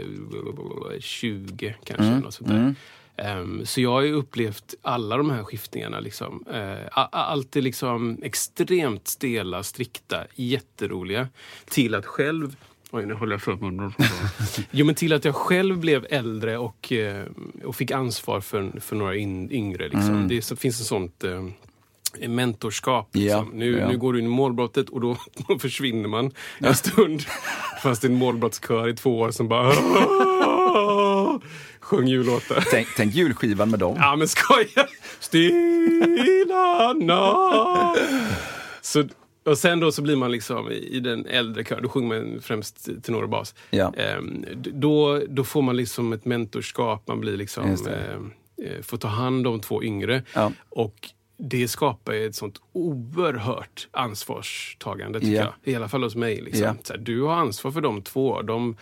20 1.00 1.74
kanske. 1.84 2.04
Något 2.18 2.34
sånt 2.34 2.48
där. 2.50 2.74
Ehm, 3.16 3.66
så 3.66 3.80
jag 3.80 3.90
har 3.90 4.02
ju 4.02 4.12
upplevt 4.12 4.74
alla 4.82 5.16
de 5.16 5.30
här 5.30 5.44
skiftningarna. 5.44 6.00
Liksom. 6.00 6.44
A- 6.92 7.08
allt 7.10 7.56
är 7.56 7.62
liksom 7.62 8.18
extremt 8.22 9.08
stela, 9.08 9.62
strikta, 9.62 10.24
jätteroliga. 10.34 11.28
Till 11.68 11.94
att 11.94 12.06
själv 12.06 12.56
Oj, 12.90 13.06
nu 13.06 13.14
håller 13.14 13.32
jag 13.34 13.42
för 13.42 13.54
munnen. 13.56 13.92
jo, 14.70 14.86
men 14.86 14.94
till 14.94 15.12
att 15.12 15.24
jag 15.24 15.34
själv 15.34 15.78
blev 15.78 16.06
äldre 16.10 16.58
och, 16.58 16.92
eh, 16.92 17.26
och 17.64 17.76
fick 17.76 17.90
ansvar 17.90 18.40
för, 18.40 18.80
för 18.80 18.96
några 18.96 19.16
in, 19.16 19.52
yngre. 19.52 19.84
Liksom. 19.88 20.28
Det 20.28 20.36
är, 20.36 20.56
finns 20.56 20.80
ett 20.80 20.86
sånt 20.86 21.24
eh, 21.24 21.46
mentorskap. 22.28 23.08
Ja, 23.12 23.20
Liksom. 23.20 23.48
Nu, 23.58 23.78
ja. 23.78 23.88
nu 23.88 23.98
går 23.98 24.12
du 24.12 24.18
in 24.18 24.24
i 24.24 24.28
målbrottet 24.28 24.88
och 24.88 25.00
då, 25.00 25.16
då 25.48 25.58
försvinner 25.58 26.08
man 26.08 26.30
en 26.58 26.74
stund. 26.74 27.22
Fast 27.82 28.02
det 28.02 28.08
är 28.08 28.10
en 28.10 28.18
målbrottskör 28.18 28.88
i 28.88 28.94
två 28.94 29.18
år 29.18 29.30
som 29.30 29.48
bara 29.48 29.72
sjöng 31.80 32.06
jullåtar. 32.06 32.64
Tänk, 32.70 32.88
tänk 32.96 33.14
julskivan 33.14 33.70
med 33.70 33.78
dem. 33.78 33.96
Ja 33.98 34.16
men 34.16 34.28
skoja! 34.28 34.86
Stilla 35.20 36.92
natt. 36.92 37.98
Så, 38.82 39.04
och 39.44 39.58
sen 39.58 39.80
då 39.80 39.92
så 39.92 40.02
blir 40.02 40.16
man 40.16 40.32
liksom 40.32 40.70
i, 40.70 41.00
den 41.00 41.26
äldre 41.26 41.64
kören, 41.64 41.82
då 41.82 41.88
sjunger 41.88 42.20
man 42.20 42.40
främst 42.42 42.88
tenor 43.02 43.22
och 43.22 43.28
bas. 43.28 43.54
Ja. 43.70 43.92
Ehm, 43.96 44.44
då, 44.56 45.22
då 45.28 45.44
får 45.44 45.62
man 45.62 45.76
liksom 45.76 46.12
ett 46.12 46.24
mentorskap, 46.24 47.08
man 47.08 47.20
blir 47.20 47.36
liksom, 47.36 47.64
ehm, 47.64 48.32
eh, 48.62 48.82
får 48.82 48.96
ta 48.96 49.08
hand 49.08 49.46
om 49.46 49.60
två 49.60 49.82
yngre. 49.82 50.22
Ja. 50.34 50.52
Och 50.68 51.08
det 51.36 51.68
skapar 51.68 52.12
ett 52.14 52.34
sånt 52.34 52.60
oerhört 52.72 53.88
ansvarstagande 53.90 55.20
tycker 55.20 55.32
Ja. 55.34 55.54
jag. 55.64 55.72
I 55.72 55.76
alla 55.76 55.88
fall 55.88 56.02
hos 56.02 56.16
mig. 56.16 56.40
Liksom. 56.40 56.76
Så 56.82 56.92
här, 56.92 57.00
du 57.00 57.22
har 57.22 57.34
ansvar 57.34 57.70
för 57.70 57.80
de 57.80 58.02
två. 58.02 58.42
De, 58.42 58.76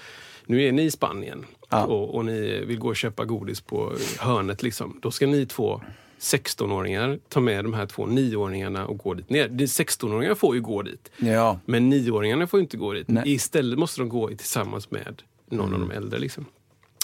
nu 0.47 0.63
är 0.63 0.73
ni 0.73 0.83
i 0.83 0.91
Spanien 0.91 1.47
Ja. 1.71 1.85
och, 1.85 2.15
och 2.15 2.25
ni 2.25 2.65
vill 2.65 2.79
gå 2.79 2.89
och 2.89 2.97
köpa 2.97 3.25
godis 3.25 3.61
på 3.61 3.93
hörnet. 4.19 4.63
Liksom. 4.63 4.99
Då 5.03 5.11
ska 5.11 5.27
ni 5.27 5.47
två 5.47 5.81
16-åringar 6.21 7.19
ta 7.29 7.41
med 7.41 7.65
de 7.65 7.75
här 7.75 7.87
två 7.87 8.07
9-åringarna 8.07 8.85
och 8.85 8.99
gå 8.99 9.15
dit 9.15 9.31
ner. 9.31 9.49
De 9.49 9.65
16-åringarna 9.67 10.35
får 10.35 10.55
ju 10.55 10.61
gå 10.61 10.83
dit. 10.83 11.11
Ja. 11.17 11.59
Men 11.65 11.93
9-åringarna 11.93 12.47
får 12.47 12.61
inte 12.61 12.77
gå 12.77 12.93
dit. 12.93 13.09
Nej. 13.09 13.33
Istället 13.33 13.79
måste 13.79 14.01
de 14.01 14.09
gå 14.09 14.29
tillsammans 14.29 14.91
med 14.91 15.23
någon 15.51 15.75
av 15.75 15.81
de 15.81 15.91
äldre. 15.91 16.19
Liksom. 16.19 16.47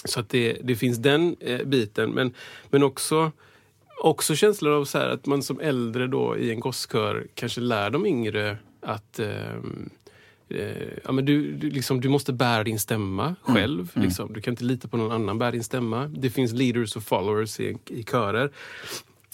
Så 0.05 0.19
att 0.19 0.29
det, 0.29 0.57
det 0.63 0.75
finns 0.75 0.97
den 0.97 1.35
eh, 1.39 1.63
biten. 1.65 2.11
Men, 2.11 2.33
men 2.69 2.83
också, 2.83 3.31
också 4.01 4.35
känslan 4.35 4.73
av 4.73 4.85
så 4.85 4.97
här 4.97 5.09
att 5.09 5.25
man 5.25 5.43
som 5.43 5.59
äldre 5.59 6.07
då 6.07 6.37
i 6.37 6.51
en 6.51 6.59
gosskör 6.59 7.27
kanske 7.35 7.61
lär 7.61 7.89
de 7.89 8.05
yngre 8.05 8.57
att 8.81 9.19
ehm, 9.19 9.89
eh, 10.49 10.87
ja, 11.03 11.11
men 11.11 11.25
du, 11.25 11.51
du, 11.51 11.69
liksom, 11.69 12.01
du 12.01 12.09
måste 12.09 12.33
bära 12.33 12.63
din 12.63 12.79
stämma 12.79 13.35
själv. 13.41 13.91
Liksom. 13.93 14.33
Du 14.33 14.41
kan 14.41 14.51
inte 14.51 14.63
lita 14.63 14.87
på 14.87 14.97
någon 14.97 15.11
annan 15.11 15.39
bära 15.39 15.51
din 15.51 15.63
stämma. 15.63 16.07
Det 16.07 16.29
finns 16.29 16.53
leaders 16.53 16.95
och 16.95 17.03
followers 17.03 17.59
i, 17.59 17.77
i 17.87 18.03
körer. 18.03 18.51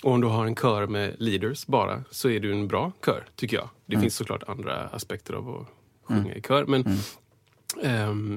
Och 0.04 0.12
om 0.12 0.22
du 0.22 0.28
har 0.28 0.46
en 0.46 0.56
kör 0.56 0.88
med 0.88 1.16
leaders 1.20 1.66
bara 1.66 2.04
så 2.12 2.30
är 2.30 2.40
du 2.40 2.52
en 2.52 2.68
bra 2.68 2.92
kör, 3.06 3.26
tycker 3.36 3.58
jag. 3.58 3.70
Det 3.86 4.00
finns 4.00 4.16
såklart 4.16 4.44
andra 4.48 4.74
aspekter 4.74 5.34
av 5.34 5.50
att 5.50 5.68
sjunga 6.04 6.36
i 6.36 6.42
kör. 6.42 6.66
Men 6.66 6.86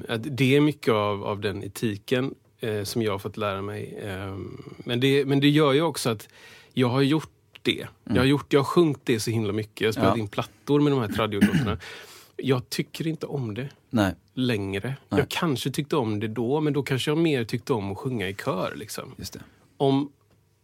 att 0.07 0.37
det 0.37 0.55
är 0.55 0.61
mycket 0.61 0.93
av, 0.93 1.23
av 1.23 1.39
den 1.39 1.63
etiken 1.63 2.35
eh, 2.61 2.83
som 2.83 3.01
jag 3.01 3.11
har 3.11 3.19
fått 3.19 3.37
lära 3.37 3.61
mig. 3.61 3.99
Ehm, 4.05 4.63
men, 4.77 4.99
det, 4.99 5.25
men 5.25 5.39
det 5.39 5.49
gör 5.49 5.73
ju 5.73 5.81
också 5.81 6.09
att 6.09 6.29
jag 6.73 6.87
har 6.87 7.01
gjort 7.01 7.29
det. 7.61 7.87
Jag 8.03 8.15
har, 8.15 8.25
gjort, 8.25 8.53
jag 8.53 8.59
har 8.59 8.65
sjungit 8.65 8.99
det 9.03 9.19
så 9.19 9.31
himla 9.31 9.53
mycket. 9.53 9.81
Jag 9.81 9.87
har 9.87 9.91
spelat 9.93 10.17
Ja. 10.17 10.21
in 10.21 10.27
plattor 10.27 10.79
med 10.79 10.93
de 10.93 10.99
här 11.01 11.07
tradiolåtarna. 11.07 11.77
Jag 12.37 12.69
tycker 12.69 13.07
inte 13.07 13.25
om 13.25 13.53
det 13.53 13.69
Nej. 13.89 14.13
längre. 14.33 14.95
Jag 15.09 15.29
kanske 15.29 15.71
tyckte 15.71 15.95
om 15.95 16.19
det 16.19 16.27
då, 16.27 16.61
men 16.61 16.73
då 16.73 16.83
kanske 16.83 17.11
jag 17.11 17.17
mer 17.17 17.43
tyckte 17.43 17.73
om 17.73 17.91
att 17.91 17.97
sjunga 17.97 18.29
i 18.29 18.33
kör. 18.33 18.73
Liksom 18.75 19.15
Just 19.17 19.33
det. 19.33 19.39
om, 19.77 20.11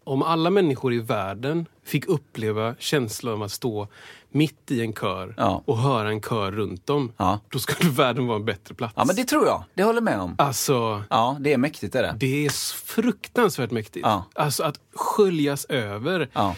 om 0.07 0.21
alla 0.23 0.49
människor 0.49 0.93
i 0.93 0.99
världen 0.99 1.65
fick 1.85 2.05
uppleva 2.05 2.75
känslan 2.79 3.33
av 3.33 3.43
att 3.43 3.51
stå 3.51 3.87
mitt 4.31 4.71
i 4.71 4.81
en 4.81 4.93
kör 4.93 5.33
Ja. 5.37 5.63
och 5.65 5.77
höra 5.77 6.09
en 6.09 6.21
kör 6.21 6.51
runt 6.51 6.89
om, 6.89 7.11
Ja. 7.17 7.39
då 7.49 7.59
skulle 7.59 7.89
världen 7.89 8.27
vara 8.27 8.37
en 8.37 8.45
bättre 8.45 8.75
plats. 8.75 8.93
Ja, 8.97 9.05
men 9.05 9.15
det 9.15 9.23
tror 9.23 9.45
jag. 9.45 9.63
Det 9.73 9.83
håller 9.83 9.97
jag 9.97 10.03
med 10.03 10.19
om. 10.19 10.35
Alltså, 10.37 11.03
Ja, 11.09 11.37
det 11.39 11.53
är 11.53 11.57
mäktigt 11.57 11.95
är 11.95 12.03
det. 12.03 12.15
det 12.19 12.45
är 12.45 12.49
fruktansvärt 12.85 13.71
mäktigt. 13.71 14.05
Ja. 14.05 14.23
Alltså 14.35 14.63
att 14.63 14.79
sköljas 14.95 15.65
över 15.65 16.29
Ja. 16.33 16.55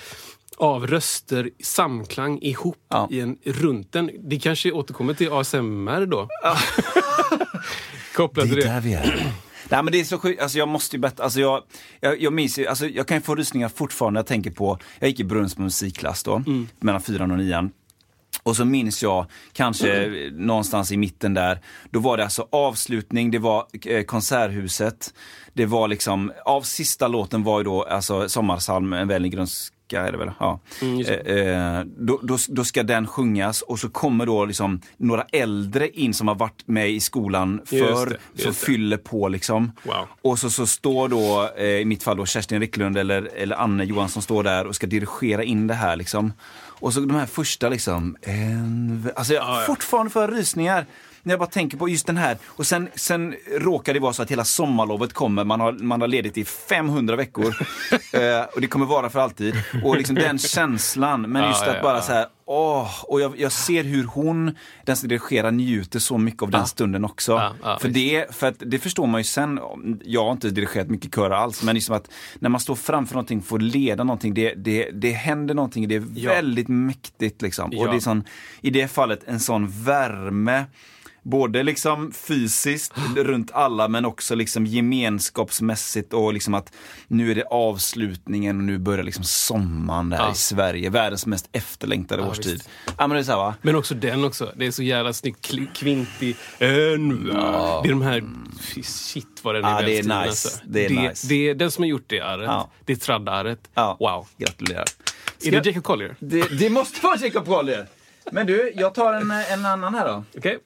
av 0.58 0.88
röster, 0.88 1.50
samklang 1.64 2.40
ihop 2.42 2.78
Ja. 2.90 3.08
i 3.12 3.20
en, 3.20 3.38
runt 3.46 3.96
en. 3.96 4.12
Det 4.20 4.40
kanske 4.40 4.72
återkommer 4.72 5.14
till 5.14 5.32
ASMR 5.32 6.06
då. 6.06 6.28
Kopplat 8.16 8.46
till 8.46 8.56
det. 8.56 8.80
vi 8.84 8.94
är. 8.94 9.32
Nej 9.70 9.84
men 9.84 9.92
det 9.92 10.00
är 10.00 10.04
så 10.04 10.18
sjukt, 10.18 10.42
alltså 10.42 10.58
jag 10.58 10.68
måste 10.68 10.96
ju 10.96 11.00
berätta, 11.00 11.24
alltså 11.24 11.40
jag, 11.40 11.64
jag, 12.00 12.22
jag 12.22 12.34
minns 12.34 12.60
ju, 12.60 12.68
alltså 12.68 12.88
jag 12.88 13.08
kan 13.08 13.18
ju 13.18 13.22
få 13.22 13.36
rysningar 13.36 13.70
fortfarande 13.70 14.18
när 14.18 14.20
jag 14.20 14.28
tänker 14.28 14.52
på, 14.52 14.78
jag 15.00 15.10
gick 15.10 15.20
i 15.20 15.24
Brunnsbo 15.24 15.62
musikklass 15.62 16.24
då, 16.24 16.44
mellan 16.80 17.02
fyran 17.02 17.32
och 17.32 17.38
nian. 17.38 17.72
Och 18.44 18.56
så 18.56 18.66
minns 18.66 19.04
jag 19.04 19.26
kanske 19.54 20.10
någonstans 20.34 20.92
i 20.92 20.98
mitten 20.98 21.34
där, 21.34 21.60
då 21.90 22.00
var 22.00 22.18
det 22.18 22.24
alltså 22.24 22.48
avslutning, 22.52 23.32
det 23.32 23.40
var 23.40 23.66
eh, 23.86 24.04
Konserthuset, 24.04 25.14
det 25.54 25.66
var 25.66 25.88
liksom, 25.88 26.32
av 26.46 26.62
sista 26.62 27.08
låten 27.08 27.44
var 27.44 27.60
ju 27.60 27.64
då 27.64 27.84
alltså 27.84 28.30
Sommarsalm, 28.30 28.94
en 28.94 29.08
väl 29.08 29.26
i 29.26 29.30
grönska 29.90 30.08
är 30.08 30.12
det 30.12 30.18
väl? 30.18 30.32
Ja. 30.40 30.60
just 30.82 31.10
Eh, 31.10 31.36
eh, 31.36 31.84
då, 31.98 32.20
då, 32.24 32.38
då 32.48 32.64
ska 32.64 32.84
den 32.84 33.08
sjungas 33.08 33.62
och 33.62 33.80
så 33.80 33.90
kommer 33.90 34.26
då 34.26 34.46
liksom 34.46 34.82
några 34.98 35.24
äldre 35.32 35.90
in 35.90 36.14
som 36.14 36.28
har 36.28 36.36
varit 36.36 36.68
med 36.68 36.90
i 36.90 37.00
skolan 37.00 37.62
förr, 37.66 38.18
som 38.36 38.54
fyller 38.54 38.98
på 38.98 39.28
liksom. 39.28 39.72
Wow. 39.84 40.08
Och 40.22 40.40
så, 40.40 40.50
så 40.50 40.68
står 40.68 41.10
då, 41.10 41.50
eh, 41.58 41.66
i 41.66 41.86
mitt 41.86 42.04
fall 42.04 42.18
då 42.18 42.26
Kerstin 42.26 42.60
Ricklund 42.60 42.98
eller, 42.98 43.30
eller 43.36 43.56
Anne 43.56 43.84
Johansson 43.84 44.22
står 44.22 44.44
där 44.44 44.68
och 44.68 44.76
ska 44.76 44.88
dirigera 44.88 45.44
in 45.44 45.68
det 45.68 45.74
här 45.74 45.96
liksom. 45.96 46.34
Och 46.82 46.94
så 46.94 47.00
de 47.00 47.16
här 47.16 47.26
första 47.26 47.70
liksom, 47.70 48.16
en, 48.22 49.10
alltså 49.16 49.34
jag 49.34 49.44
Ja, 49.44 49.60
ja. 49.60 49.66
fortfarande 49.66 50.12
jag 50.12 50.28
rysningar. 50.28 50.86
När 51.30 51.34
jag 51.34 51.40
bara 51.40 51.50
tänker 51.50 51.78
på 51.78 51.90
just 51.90 52.08
den 52.08 52.18
här. 52.18 52.38
Och 52.46 52.68
sen, 52.68 52.90
sen 52.96 53.36
råkar 53.52 53.94
det 53.94 54.00
vara 54.00 54.14
så 54.14 54.22
att 54.22 54.32
hela 54.32 54.46
sommarlovet 54.46 55.14
kommer, 55.14 55.44
man 55.44 55.60
har, 55.60 55.72
man 55.72 56.02
har 56.02 56.08
ledigt 56.08 56.38
i 56.38 56.46
500 56.46 57.16
veckor. 57.16 57.46
eh, 58.14 58.42
och 58.56 58.62
det 58.62 58.68
kommer 58.68 58.86
vara 58.86 59.10
för 59.10 59.20
alltid. 59.20 59.56
Och 59.84 59.98
liksom 59.98 60.16
den 60.16 60.40
känslan, 60.40 61.22
men 61.22 61.48
just 61.48 61.62
ja, 61.66 61.70
att 61.70 61.76
ja, 61.76 61.84
bara 61.84 61.96
ja. 61.96 62.02
så 62.02 62.12
här 62.12 62.26
åh, 62.52 63.04
och 63.04 63.22
jag, 63.22 63.40
jag 63.40 63.52
ser 63.52 63.84
hur 63.84 64.04
hon, 64.04 64.56
den 64.86 64.96
som 64.96 65.10
dirigerar, 65.10 65.52
njuter 65.52 66.00
så 66.00 66.18
mycket 66.18 66.44
av 66.44 66.52
den 66.52 66.66
stunden 66.68 67.06
också. 67.06 67.56
För, 67.82 67.90
det, 67.90 68.36
för 68.36 68.48
att 68.48 68.56
det 68.60 68.80
förstår 68.80 69.08
man 69.08 69.20
ju 69.20 69.24
sen, 69.24 69.60
jag 70.04 70.26
har 70.26 70.32
inte 70.32 70.50
dirigerat 70.50 70.90
mycket 70.90 71.16
körer 71.16 71.36
alls, 71.36 71.64
men 71.64 71.76
liksom 71.76 71.96
att 71.96 72.12
när 72.40 72.50
man 72.50 72.62
står 72.62 72.76
framför 72.76 73.16
någonting, 73.16 73.42
får 73.42 73.60
leda 73.60 74.04
någonting, 74.04 74.34
det, 74.34 74.54
det, 74.54 74.90
det 74.94 75.12
händer 75.12 75.54
någonting, 75.54 75.88
det 75.88 75.96
är 75.96 76.26
väldigt 76.28 76.68
mäktigt 76.68 77.42
liksom. 77.42 77.66
Och 77.66 77.88
det 77.88 77.96
är 77.96 78.00
sån, 78.00 78.24
i 78.62 78.70
det 78.70 78.88
fallet 78.88 79.24
en 79.26 79.40
sån 79.40 79.68
värme, 79.68 80.66
Både 81.24 81.64
liksom 81.64 82.12
fysiskt 82.12 82.94
runt 83.16 83.52
alla 83.54 83.88
men 83.88 84.06
också 84.06 84.36
liksom 84.36 84.66
gemenskapsmässigt 84.66 86.14
och 86.14 86.34
liksom 86.34 86.54
att 86.54 86.74
nu 87.08 87.32
är 87.32 87.36
det 87.36 87.44
avslutningen 87.44 88.58
och 88.58 88.64
nu 88.64 88.78
börjar 88.78 89.04
liksom 89.04 89.24
sommaren 89.24 90.10
där 90.10 90.18
Ja. 90.18 90.32
i 90.32 90.36
Sverige. 90.36 90.90
Världens 90.90 91.26
mest 91.26 91.50
efterlängtade 91.52 92.22
Ja, 92.24 92.30
årstid. 92.30 92.54
visst. 92.54 92.70
Ja 92.86 93.08
men 93.08 93.10
det 93.10 93.20
är 93.20 93.24
så 93.24 93.32
här, 93.32 93.38
va? 93.38 93.54
Men 93.62 93.76
också 93.76 93.96
den 93.96 94.24
också. 94.24 94.54
Det 94.56 94.66
är 94.66 94.72
så 94.72 94.84
jävla 94.84 95.14
snyggt. 95.14 95.52
Kvinti. 95.74 96.36
En, 96.60 97.24
Det 97.26 97.32
är 97.32 97.90
de 97.90 98.02
här... 98.02 98.24
Shit 98.84 99.28
vad 99.42 99.56
den 99.56 99.66
är 99.66 99.70
Ja, 99.70 99.82
det 99.82 99.98
är 100.00 100.04
nice. 100.04 100.14
Alltså. 100.16 100.50
Det 100.66 100.86
är 100.86 100.90
nice. 100.90 101.28
det 101.28 101.54
den 101.54 101.72
som 101.72 101.82
har 101.84 101.90
gjort 101.90 102.06
det 102.08 102.20
arret. 102.22 102.46
Ja. 102.48 102.72
Det 102.86 102.94
är 102.94 102.98
traddarret. 102.98 103.60
Ja. 103.74 103.98
Wow. 104.00 104.28
Gratulerar. 104.38 104.86
Är 105.44 105.52
det 105.52 105.66
Jacob 105.66 105.84
Collier? 105.84 106.16
Det, 106.20 106.60
det 106.60 106.70
måste 106.70 107.06
vara 107.06 107.18
Jacob 107.18 107.46
Collier. 107.46 107.88
Men 108.32 108.48
du, 108.48 108.74
jag 108.76 108.94
tar 108.94 109.14
en, 109.14 109.32
en 109.32 109.66
annan 109.66 109.94
här 109.96 110.08
då. 110.08 110.24
Okej. 110.38 110.60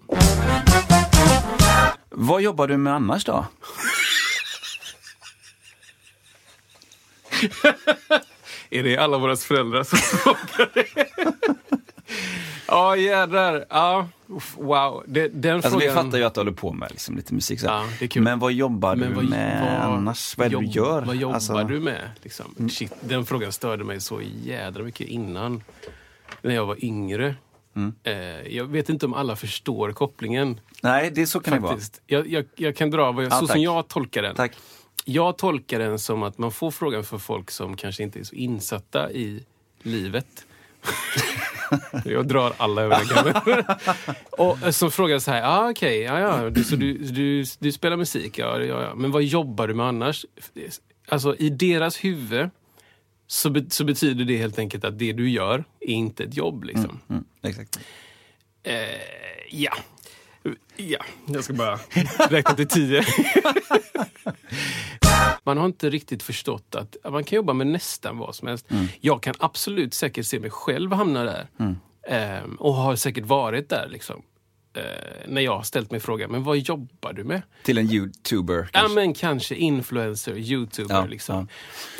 Vad 2.09 2.41
jobbar 2.41 2.67
du 2.67 2.77
med 2.77 2.93
annars 2.93 3.25
då? 3.25 3.45
Är 8.69 8.83
det 8.83 8.97
alla 8.97 9.17
våra 9.17 9.35
föräldrar 9.35 9.83
som 9.83 9.97
frågar 10.17 10.69
det? 10.73 10.85
Ja, 12.67 12.95
jädrar. 12.95 13.65
Ja, 13.69 14.07
wow. 14.57 15.03
Det, 15.07 15.27
den 15.27 15.55
Alltså 15.55 15.69
frågan... 15.69 15.87
vi 15.87 15.93
fattar 15.93 16.17
ju 16.17 16.23
att 16.23 16.33
du 16.33 16.39
håller 16.39 16.51
på 16.51 16.73
med 16.73 16.91
liksom, 16.91 17.15
lite 17.17 17.33
musik. 17.33 17.59
Så. 17.59 17.65
Ja, 17.65 17.85
det 17.99 18.05
är 18.05 18.09
kul. 18.09 18.23
Men 18.23 18.39
vad 18.39 18.51
jobbar 18.53 18.95
Men 18.95 19.09
du 19.09 19.15
vad- 19.15 19.25
med 19.29 19.61
vad- 19.81 19.93
annars? 19.93 20.37
Vad 20.37 20.47
är 20.47 20.49
det 20.51 20.57
du 20.59 20.65
gör? 20.65 21.01
Vad 21.01 21.15
jobbar 21.15 21.35
Alltså- 21.35 21.63
du 21.63 21.79
med? 21.79 22.09
Liksom? 22.21 22.69
Shit, 22.69 22.93
den 23.01 23.25
frågan 23.25 23.51
störde 23.51 23.83
mig 23.83 24.01
så 24.01 24.21
jädra 24.43 24.83
mycket 24.83 25.07
innan. 25.07 25.63
När 26.41 26.55
jag 26.55 26.65
var 26.65 26.85
yngre. 26.85 27.35
Mm. 27.75 27.93
Eh, 28.03 28.55
jag 28.55 28.65
vet 28.65 28.89
inte 28.89 29.05
om 29.05 29.13
alla 29.13 29.35
förstår 29.35 29.91
kopplingen. 29.91 30.59
Nej, 30.81 31.11
det, 31.15 31.27
så 31.27 31.39
kan 31.39 31.53
det 31.53 31.59
vara. 31.59 31.71
Faktiskt. 31.71 32.01
Jag, 32.07 32.27
jag, 32.27 32.45
jag 32.55 32.75
kan 32.75 32.89
dra 32.91 33.01
jag, 33.01 33.23
Ja, 33.23 33.29
så 33.29 33.47
tack. 33.47 33.51
som 33.51 33.61
jag 33.61 33.87
tolkar 33.87 34.21
den. 34.21 34.35
Tack. 34.35 34.51
Jag 35.05 35.37
tolkar 35.37 35.79
den 35.79 35.99
som 35.99 36.23
att 36.23 36.37
man 36.37 36.51
får 36.51 36.71
frågan 36.71 37.03
för 37.03 37.17
folk 37.17 37.51
som 37.51 37.77
kanske 37.77 38.03
inte 38.03 38.19
är 38.19 38.23
så 38.23 38.35
insatta 38.35 39.11
i 39.11 39.43
livet. 39.81 40.45
jag 42.05 42.27
drar 42.27 42.53
alla 42.57 42.81
över 42.81 42.97
den 42.97 43.07
kammen. 43.07 43.65
Och 44.31 44.63
eh, 44.63 44.71
som 44.71 44.91
frågar 44.91 45.19
så 45.19 45.31
här, 45.31 45.43
ah, 45.43 45.69
okej, 45.69 45.99
ja, 46.01 46.19
ja, 46.19 46.49
du, 46.49 46.63
så 46.63 46.75
du, 46.75 46.97
du, 46.97 47.45
du 47.59 47.71
spelar 47.71 47.97
musik, 47.97 48.37
ja, 48.37 48.59
ja, 48.59 48.81
ja, 48.83 48.95
men 48.95 49.11
vad 49.11 49.23
jobbar 49.23 49.67
du 49.67 49.73
med 49.73 49.85
annars? 49.85 50.25
Alltså 51.09 51.35
i 51.35 51.49
deras 51.49 52.03
huvud 52.03 52.49
så, 53.33 53.49
be, 53.49 53.65
så 53.69 53.83
betyder 53.83 54.25
det 54.25 54.37
helt 54.37 54.59
enkelt 54.59 54.85
att 54.85 54.99
det 54.99 55.13
du 55.13 55.29
gör 55.29 55.63
är 55.79 55.93
inte 55.93 56.23
ett 56.23 56.37
jobb. 56.37 56.63
Liksom. 56.63 56.99
Mm, 57.09 57.23
exakt. 57.41 57.79
Eh, 58.63 58.73
ja. 59.49 59.73
Ja, 60.75 61.05
jag 61.27 61.43
ska 61.43 61.53
bara 61.53 61.79
räkna 62.29 62.55
till 62.55 62.67
tio. 62.67 63.03
Man 65.43 65.57
har 65.57 65.65
inte 65.65 65.89
riktigt 65.89 66.23
förstått 66.23 66.75
att 66.75 66.95
man 67.11 67.23
kan 67.23 67.35
jobba 67.35 67.53
med 67.53 67.67
nästan 67.67 68.17
vad 68.17 68.35
som 68.35 68.47
helst. 68.47 68.67
Jag 69.01 69.23
kan 69.23 69.33
absolut 69.39 69.93
säkert 69.93 70.25
se 70.25 70.39
mig 70.39 70.49
själv 70.49 70.91
hamna 70.93 71.23
där. 71.23 71.47
Ehm, 72.07 72.55
och 72.55 72.73
har 72.73 72.95
säkert 72.95 73.25
varit 73.25 73.69
där. 73.69 73.87
Liksom. 73.89 74.21
Eh, 74.75 74.81
när 75.27 75.41
jag 75.41 75.55
har 75.55 75.63
ställt 75.63 75.91
mig 75.91 75.99
frågan, 75.99 76.31
men 76.31 76.43
vad 76.43 76.57
jobbar 76.57 77.13
du 77.13 77.23
med? 77.23 77.41
Till 77.63 77.77
en 77.77 77.91
youtuber 77.91 78.69
Ja, 78.73 78.79
kanske? 78.79 78.95
men 78.95 79.13
kanske 79.13 79.55
influencer, 79.55 80.37
youtuber. 80.37 80.95
Ja, 80.95 81.05
liksom. 81.05 81.47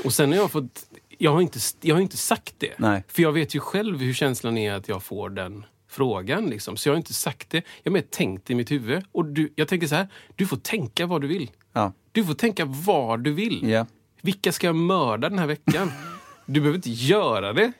Och 0.04 0.14
sen 0.14 0.30
har 0.32 0.38
jag 0.38 0.52
fått... 0.52 0.86
Jag 1.18 1.32
har, 1.32 1.42
inte, 1.42 1.60
jag 1.82 1.96
har 1.96 2.02
inte 2.02 2.18
sagt 2.18 2.56
det. 2.58 2.74
Nej. 2.78 3.04
För 3.08 3.22
jag 3.22 3.32
vet 3.32 3.56
ju 3.56 3.60
själv 3.60 4.00
hur 4.00 4.14
känslan 4.14 4.58
är 4.58 4.74
att 4.74 4.88
jag 4.88 5.04
får 5.04 5.30
den 5.30 5.66
frågan. 5.90 6.46
Liksom. 6.46 6.78
Så 6.78 6.90
jag 6.90 6.94
har 6.94 6.98
inte 6.98 7.14
sagt 7.14 7.50
det. 7.50 7.64
Jag 7.84 7.92
har 7.92 7.94
mer 7.94 8.02
tänkt 8.02 8.50
i 8.50 8.56
mitt 8.56 8.72
huvud. 8.72 9.04
Och 9.12 9.26
du, 9.26 9.54
jag 9.56 9.68
tänker 9.68 9.88
så 9.88 9.96
här, 9.96 10.08
du 10.36 10.48
får 10.48 10.58
tänka 10.58 11.06
vad 11.06 11.22
du 11.22 11.28
vill. 11.28 11.52
Ja. 11.74 11.94
Du 12.12 12.26
får 12.26 12.34
tänka 12.34 12.66
vad 12.66 13.24
du 13.24 13.34
vill. 13.34 13.70
Ja. 13.70 13.86
Vilka 14.22 14.52
ska 14.52 14.68
jag 14.68 14.76
mörda 14.76 15.30
den 15.30 15.40
här 15.40 15.48
veckan? 15.48 15.92
Du 16.46 16.60
behöver 16.60 16.76
inte 16.76 16.92
göra 16.92 17.54
det. 17.54 17.72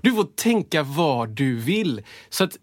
Du 0.00 0.12
får 0.12 0.24
tänka 0.24 0.82
vad 0.82 1.28
du 1.28 1.56
vill. 1.56 2.02
Så 2.28 2.44
att 2.44 2.58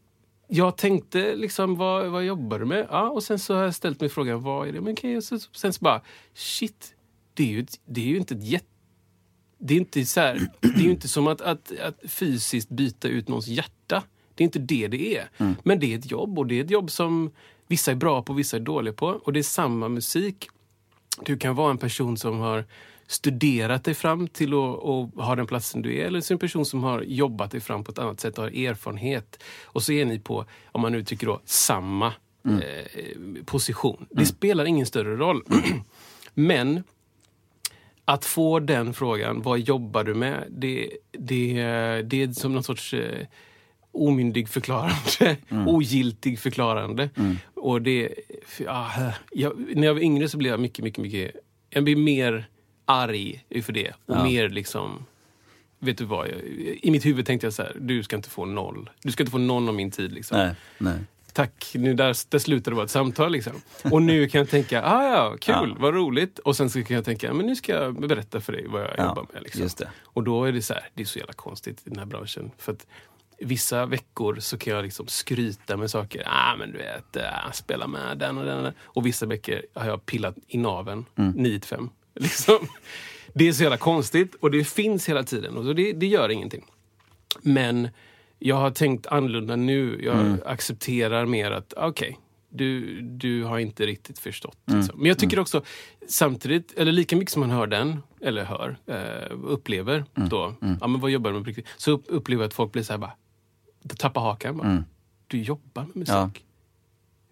jag 0.47 0.77
tänkte 0.77 1.35
liksom, 1.35 1.75
vad, 1.75 2.11
vad 2.11 2.25
jobbar 2.25 2.59
du 2.59 2.65
med? 2.65 2.87
Ja, 2.89 3.09
och 3.09 3.23
sen 3.23 3.39
så 3.39 3.55
har 3.55 3.63
jag 3.63 3.75
ställt 3.75 3.99
mig 3.99 4.09
frågan, 4.09 4.41
vad 4.41 4.67
är 4.67 4.71
det? 4.71 4.81
Men 4.81 4.93
okej, 4.93 5.17
och 5.17 5.23
så, 5.23 5.39
sen 5.39 5.73
så 5.73 5.79
bara, 5.83 6.01
shit, 6.33 6.95
det 7.33 7.43
är 7.43 7.47
ju, 7.47 7.59
ett, 7.59 7.79
det 7.85 8.01
är 8.01 8.05
ju 8.05 8.17
inte 8.17 8.33
ett 8.33 8.43
jätte... 8.43 8.65
Det 9.57 9.73
är 9.73 9.77
inte, 9.77 10.05
så 10.05 10.19
här, 10.19 10.47
det 10.61 10.67
är 10.67 10.83
ju 10.83 10.91
inte 10.91 11.07
som 11.07 11.27
att, 11.27 11.41
att, 11.41 11.71
att 11.79 12.11
fysiskt 12.11 12.69
byta 12.69 13.07
ut 13.07 13.27
någons 13.27 13.47
hjärta. 13.47 14.03
Det 14.35 14.43
är 14.43 14.45
inte 14.45 14.59
det 14.59 14.87
det 14.87 15.17
är. 15.17 15.29
Men 15.63 15.79
det 15.79 15.93
är 15.93 15.97
ett 15.97 16.11
jobb 16.11 16.39
och 16.39 16.47
det 16.47 16.59
är 16.59 16.63
ett 16.63 16.71
jobb 16.71 16.91
som 16.91 17.31
vissa 17.67 17.91
är 17.91 17.95
bra 17.95 18.21
på, 18.21 18.33
vissa 18.33 18.57
är 18.57 18.61
dåliga 18.61 18.93
på. 18.93 19.07
Och 19.07 19.33
det 19.33 19.39
är 19.39 19.43
samma 19.43 19.89
musik. 19.89 20.49
Du 21.25 21.37
kan 21.37 21.55
vara 21.55 21.71
en 21.71 21.77
person 21.77 22.17
som 22.17 22.39
har 22.39 22.65
studerat 23.07 23.83
dig 23.83 23.93
fram 23.93 24.27
till 24.27 24.53
att 24.53 25.25
ha 25.25 25.35
den 25.35 25.47
platsen 25.47 25.81
du 25.81 25.97
är. 25.97 26.05
Eller 26.05 26.21
så 26.21 26.33
är 26.33 26.35
det 26.35 26.35
en 26.35 26.39
person 26.39 26.65
som 26.65 26.83
har 26.83 27.01
jobbat 27.01 27.51
dig 27.51 27.61
fram 27.61 27.83
på 27.83 27.91
ett 27.91 27.99
annat 27.99 28.19
sätt 28.19 28.37
och 28.37 28.43
har 28.43 28.51
erfarenhet. 28.51 29.43
Och 29.63 29.83
så 29.83 29.91
är 29.91 30.05
ni 30.05 30.19
på, 30.19 30.45
om 30.65 30.81
man 30.81 30.91
nu 30.91 31.03
tycker 31.03 31.27
då, 31.27 31.41
samma 31.45 32.13
eh, 32.45 33.43
position. 33.45 34.05
Det 34.09 34.25
spelar 34.25 34.65
ingen 34.65 34.85
större 34.85 35.15
roll. 35.15 35.43
Men 36.33 36.83
att 38.05 38.25
få 38.25 38.59
den 38.59 38.93
frågan, 38.93 39.41
vad 39.41 39.59
jobbar 39.59 40.03
du 40.03 40.13
med? 40.13 40.43
Det, 40.49 40.89
det, 41.11 41.53
det 42.01 42.23
är 42.23 42.33
som 42.33 42.53
någon 42.53 42.63
sorts 42.63 42.93
eh, 42.93 43.27
omyndig 43.91 44.49
förklarande, 44.49 45.37
ogiltig 45.67 46.39
förklarande. 46.39 47.09
Och 47.53 47.81
det, 47.81 48.13
ja, 48.65 48.91
jag, 49.31 49.53
när 49.75 49.87
jag 49.87 49.93
var 49.93 50.01
yngre 50.01 50.29
så 50.29 50.37
blev 50.37 50.51
jag 50.51 50.59
mycket, 50.59 50.83
mycket, 50.83 51.01
mycket... 51.01 51.31
Jag 51.69 51.83
blev 51.83 51.97
mer 51.97 52.45
arg 52.85 53.45
för 53.63 53.73
det. 53.73 53.93
Och 54.05 54.23
mer 54.23 54.49
liksom... 54.49 55.05
Vet 55.79 55.97
du 55.97 56.05
vad? 56.05 56.27
Jag, 56.27 56.41
I 56.81 56.91
mitt 56.91 57.05
huvud 57.05 57.25
tänkte 57.25 57.47
jag 57.47 57.53
så 57.53 57.61
här, 57.61 57.75
du 57.79 58.03
ska 58.03 58.15
inte 58.15 58.29
få 58.29 58.45
noll. 58.45 58.89
Du 59.03 59.11
ska 59.11 59.23
inte 59.23 59.31
få 59.31 59.37
någon 59.37 59.67
av 59.67 59.75
min 59.75 59.91
tid. 59.91 60.11
Liksom. 60.11 60.37
Nej, 60.37 60.55
nej. 60.77 60.99
Tack, 61.33 61.71
nu 61.73 61.93
där, 61.93 62.15
där 62.29 62.39
slutade 62.39 62.71
det 62.71 62.75
vara 62.75 62.85
ett 62.85 62.91
samtal. 62.91 63.31
Liksom. 63.31 63.53
Och 63.91 64.01
nu 64.01 64.27
kan 64.27 64.39
jag 64.39 64.49
tänka, 64.49 64.83
ah, 64.83 65.03
ja, 65.03 65.37
kul, 65.41 65.55
Ja. 65.69 65.75
vad 65.79 65.93
roligt. 65.93 66.39
Och 66.39 66.55
sen 66.55 66.69
så 66.69 66.83
kan 66.83 66.95
jag 66.95 67.05
tänka, 67.05 67.33
men 67.33 67.45
nu 67.45 67.55
ska 67.55 67.73
jag 67.73 68.07
berätta 68.07 68.41
för 68.41 68.53
dig 68.53 68.65
vad 68.67 68.81
jag 68.81 68.89
Ja, 68.97 69.05
jobbar 69.07 69.25
med. 69.33 69.43
Liksom. 69.43 69.61
just 69.61 69.77
det. 69.77 69.89
Och 70.03 70.23
då 70.23 70.45
är 70.45 70.51
det 70.51 70.61
så 70.61 70.73
här, 70.73 70.89
det 70.93 71.01
är 71.01 71.05
så 71.05 71.19
jävla 71.19 71.33
konstigt 71.33 71.81
i 71.85 71.89
den 71.89 71.99
här 71.99 72.05
branschen. 72.05 72.51
För 72.57 72.71
att 72.71 72.87
vissa 73.39 73.85
veckor 73.85 74.39
så 74.39 74.57
kan 74.57 74.73
jag 74.73 74.83
liksom 74.83 75.07
skryta 75.07 75.77
med 75.77 75.91
saker. 75.91 76.23
Ah, 76.25 76.55
men 76.55 76.71
du 76.71 76.77
vet, 76.77 77.15
äh, 77.15 77.51
spela 77.53 77.87
med 77.87 78.17
den 78.17 78.37
och 78.37 78.45
den. 78.45 78.57
Och, 78.57 78.63
den. 78.63 78.73
och 78.81 79.05
vissa 79.05 79.25
veckor 79.25 79.61
har 79.73 79.87
jag 79.87 80.05
pillat 80.05 80.35
i 80.47 80.57
naven, 80.57 81.05
Mm. 81.15 81.31
9 81.31 81.59
till 81.59 81.69
5. 81.69 81.89
Liksom. 82.15 82.67
Det 83.33 83.47
är 83.47 83.53
så 83.53 83.63
jävla 83.63 83.77
konstigt 83.77 84.35
och 84.35 84.51
det 84.51 84.63
finns 84.63 85.09
hela 85.09 85.23
tiden. 85.23 85.57
Och 85.57 85.63
så 85.65 85.73
det, 85.73 85.93
det 85.93 86.05
gör 86.07 86.29
ingenting. 86.29 86.65
Men 87.41 87.89
jag 88.45 88.55
har 88.55 88.71
tänkt 88.71 89.07
annorlunda 89.07 89.55
nu. 89.55 89.99
Jag 90.03 90.19
Mm. 90.19 90.39
accepterar 90.45 91.25
mer 91.25 91.51
att, 91.51 91.73
okej, 91.77 92.19
du, 92.49 93.01
du 93.01 93.43
har 93.43 93.59
inte 93.59 93.85
riktigt 93.85 94.19
förstått. 94.19 94.57
Mm. 94.67 94.79
Liksom. 94.79 94.99
Men 94.99 95.07
jag 95.07 95.19
tycker 95.19 95.39
också, 95.39 95.63
samtidigt, 96.07 96.73
eller 96.77 96.91
lika 96.91 97.15
mycket 97.15 97.31
som 97.31 97.39
man 97.39 97.49
hör 97.49 97.67
den, 97.67 97.99
eller 98.21 98.43
hör, 98.43 98.77
eh, 98.87 99.31
upplever 99.43 100.05
Mm. 100.15 100.29
då, 100.29 100.55
ja 100.81 100.87
men 100.87 100.99
vad 101.01 101.11
jobbar 101.11 101.29
du 101.31 101.35
med 101.35 101.43
på 101.43 101.47
riktigt? 101.49 101.67
Så 101.77 101.91
upp, 101.91 102.03
upplever 102.07 102.43
jag 102.43 102.47
att 102.47 102.53
folk 102.53 102.71
blir 102.71 102.83
så 102.83 102.93
här 102.93 102.97
bara, 102.97 103.13
tappar 103.97 104.21
hakan. 104.21 104.57
Bara, 104.57 104.83
Du 105.27 105.41
jobbar 105.41 105.81
med 105.83 105.95
musik? 105.95 106.13
Mm. 106.15 106.31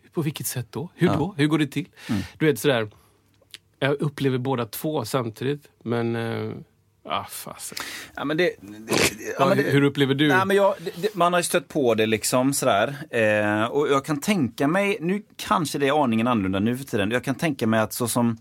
Ja. 0.03 0.09
På 0.13 0.21
vilket 0.21 0.47
sätt 0.47 0.67
då? 0.69 0.89
Hur 0.95 1.07
då? 1.07 1.33
Hur 1.37 1.47
går 1.47 1.59
det 1.59 1.67
till? 1.67 1.87
Mm. 2.09 2.21
Du 2.37 2.45
vet 2.45 2.59
sådär, 2.59 2.89
jag 3.79 4.01
upplever 4.01 4.37
båda 4.37 4.65
två 4.65 5.05
samtidigt, 5.05 5.67
men 5.83 6.15
eh, 6.15 6.51
Ah, 7.03 7.25
fasen. 7.29 7.77
Ja, 8.15 8.25
men 8.25 8.37
det, 8.37 8.55
det, 8.61 8.93
ja, 9.39 9.45
men 9.45 9.57
det, 9.57 9.63
hur 9.63 9.83
upplever 9.83 10.15
du? 10.15 10.27
Nej, 10.27 10.45
men 10.45 10.57
jag, 10.57 10.75
det, 10.79 11.01
det, 11.01 11.15
man 11.15 11.33
har 11.33 11.39
ju 11.39 11.43
stött 11.43 11.67
på 11.67 11.95
det 11.95 12.05
liksom 12.05 12.53
sådär. 12.53 12.95
Eh, 13.09 13.63
och 13.63 13.87
jag 13.89 14.05
kan 14.05 14.19
tänka 14.19 14.67
mig, 14.67 14.97
nu 15.01 15.23
kanske 15.35 15.77
det 15.77 15.87
är 15.87 16.03
aningen 16.03 16.27
annorlunda 16.27 16.59
nu 16.59 16.77
för 16.77 16.85
tiden. 16.85 17.11
Jag 17.11 17.23
kan 17.23 17.35
tänka 17.35 17.67
mig 17.67 17.79
att 17.79 17.93
så 17.93 18.07
som 18.07 18.37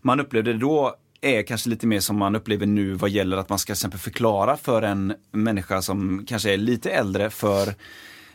man 0.00 0.20
upplevde 0.20 0.52
det 0.52 0.58
då 0.58 0.96
är 1.20 1.42
kanske 1.42 1.70
lite 1.70 1.86
mer 1.86 2.00
som 2.00 2.16
man 2.18 2.36
upplever 2.36 2.66
nu 2.66 2.92
vad 2.92 3.10
gäller 3.10 3.36
att 3.36 3.48
man 3.48 3.58
ska 3.58 3.66
till 3.66 3.72
exempel 3.72 4.00
förklara 4.00 4.56
för 4.56 4.82
en 4.82 5.14
människa 5.30 5.82
som 5.82 6.24
kanske 6.26 6.52
är 6.52 6.56
lite 6.56 6.90
äldre 6.90 7.30
för 7.30 7.74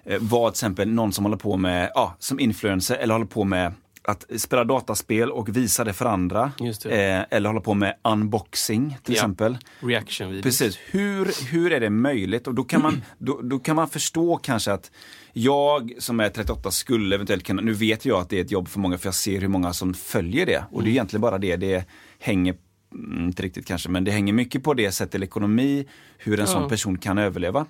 eh, 0.06 0.18
vad 0.22 0.54
till 0.54 0.58
exempel 0.58 0.90
någon 0.90 1.14
som 1.14 1.26
håller 1.26 1.38
på 1.38 1.58
med, 1.58 1.92
ja, 1.96 2.16
som 2.20 2.40
influencer 2.40 2.96
eller 2.96 3.14
håller 3.14 3.26
på 3.26 3.44
med 3.44 3.74
att 4.08 4.26
spela 4.42 4.64
dataspel 4.64 5.32
och 5.32 5.58
visa 5.58 5.84
det 5.84 5.94
för 5.94 6.06
andra. 6.06 6.52
Det. 6.84 6.86
Eh, 6.86 7.26
eller 7.38 7.50
hålla 7.50 7.62
på 7.62 7.74
med 7.74 7.96
unboxing 8.04 8.98
till 9.04 9.14
Ja. 9.16 9.20
exempel. 9.20 9.58
Reaction 9.80 10.28
videos. 10.30 10.44
Precis. 10.44 10.78
Hur, 10.92 11.52
hur 11.52 11.72
är 11.72 11.80
det 11.80 11.90
möjligt? 11.90 12.48
Och 12.48 12.54
då 12.56 12.64
kan, 12.64 12.82
man, 12.82 13.02
då, 13.18 13.42
då 13.42 13.60
kan 13.60 13.76
man 13.76 13.90
förstå 13.90 14.38
kanske 14.38 14.72
att 14.72 14.92
jag 15.34 15.94
som 16.00 16.20
är 16.20 16.30
38 16.30 16.72
skulle 16.72 17.16
eventuellt 17.16 17.44
kunna, 17.44 17.62
nu 17.62 17.74
vet 17.74 18.06
jag 18.06 18.22
att 18.22 18.30
det 18.30 18.38
är 18.38 18.42
ett 18.42 18.52
jobb 18.52 18.68
för 18.68 18.80
många 18.80 18.98
för 18.98 19.08
jag 19.08 19.16
ser 19.16 19.42
hur 19.42 19.48
många 19.48 19.74
som 19.74 19.94
följer 19.94 20.46
det. 20.46 20.64
Och 20.72 20.84
det 20.84 20.90
är 20.90 20.92
egentligen 20.92 21.22
bara 21.22 21.38
det 21.38 21.56
det 21.56 21.86
hänger, 22.20 22.56
mm, 22.94 23.26
inte 23.26 23.44
riktigt 23.44 23.66
kanske, 23.66 23.90
men 23.90 24.04
det 24.04 24.12
hänger 24.12 24.34
mycket 24.34 24.64
på 24.64 24.74
det 24.74 24.92
sättet 24.92 25.22
ekonomi, 25.22 25.88
hur 26.18 26.40
en 26.40 26.48
sån 26.48 26.70
person 26.70 26.98
kan 26.98 27.18
överleva. 27.18 27.66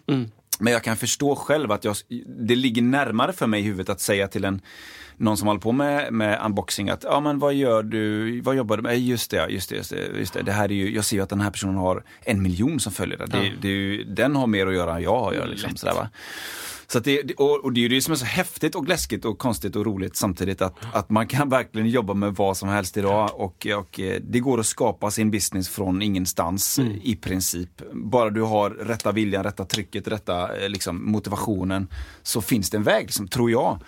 Men 0.60 0.74
jag 0.74 0.84
kan 0.84 0.98
förstå 0.98 1.36
själv 1.36 1.72
att 1.72 1.84
jag, 1.86 1.96
det 2.40 2.56
ligger 2.56 2.82
närmare 2.82 3.34
för 3.34 3.48
mig 3.48 3.60
i 3.60 3.64
huvudet 3.64 3.90
att 3.90 4.02
säga 4.02 4.28
till 4.28 4.46
en 4.46 4.62
någon 5.18 5.38
som 5.38 5.48
håller 5.48 5.62
på 5.62 5.72
med, 5.72 6.14
med 6.14 6.42
unboxing 6.46 6.90
att, 6.90 7.04
ja 7.04 7.20
men 7.20 7.40
vad 7.40 7.54
gör 7.54 7.84
du, 7.84 8.42
vad 8.42 8.56
jobbar 8.56 8.78
du 8.78 8.84
med? 8.84 9.00
Just 9.00 9.32
det, 9.32 9.50
just 9.50 9.70
det, 9.70 9.76
just 9.76 9.90
det, 9.90 10.18
just 10.20 10.34
det. 10.34 10.42
det 10.42 10.52
här 10.52 10.72
är 10.72 10.76
ju, 10.76 10.96
jag 10.96 11.06
ser 11.06 11.18
ju 11.18 11.24
att 11.24 11.30
den 11.30 11.42
här 11.42 11.52
personen 11.52 11.76
har 11.76 12.04
en 12.22 12.42
miljon 12.42 12.80
som 12.80 12.92
följer 12.92 13.18
det. 13.18 13.26
det, 13.26 13.54
det 13.62 13.68
ju, 13.68 14.04
den 14.04 14.36
har 14.36 14.48
mer 14.48 14.68
att 14.68 14.74
göra 14.74 14.96
än 14.96 15.02
jag 15.04 15.20
har 15.20 15.30
att 15.30 15.36
göra. 15.36 15.46
Liksom, 15.46 15.76
sådär, 15.76 15.94
va? 15.94 16.10
Så 16.90 17.00
det, 17.00 17.34
och 17.40 17.74
det 17.74 17.80
är 17.80 17.82
ju 17.82 17.88
det 17.88 18.02
som 18.02 18.12
är 18.12 18.16
så 18.16 18.26
häftigt 18.26 18.76
och 18.76 18.88
läskigt 18.88 19.26
och 19.26 19.38
konstigt 19.38 19.76
och 19.76 19.86
roligt 19.86 20.16
samtidigt 20.16 20.62
att, 20.62 20.74
att 20.94 21.10
man 21.10 21.28
kan 21.28 21.50
verkligen 21.50 21.90
jobba 21.90 22.14
med 22.14 22.36
vad 22.36 22.58
som 22.58 22.70
helst 22.70 22.98
idag 22.98 23.32
och, 23.34 23.68
och 23.78 24.00
eh, 24.00 24.22
det 24.22 24.40
går 24.40 24.60
att 24.60 24.66
skapa 24.66 25.12
sin 25.12 25.32
business 25.32 25.70
från 25.70 26.02
ingenstans 26.02 26.80
Mm. 26.80 27.00
i 27.04 27.16
princip. 27.16 27.70
Bara 27.94 28.30
du 28.30 28.42
har 28.42 28.70
rätta 28.70 29.12
viljan, 29.12 29.44
rätta 29.44 29.66
trycket, 29.66 30.08
rätta 30.08 30.58
eh, 30.58 30.70
liksom, 30.70 31.12
motivationen 31.12 31.88
så 32.24 32.42
finns 32.42 32.70
det 32.70 32.78
en 32.78 32.84
väg, 32.84 33.04
liksom, 33.04 33.28
tror 33.28 33.52
jag. 33.52 33.80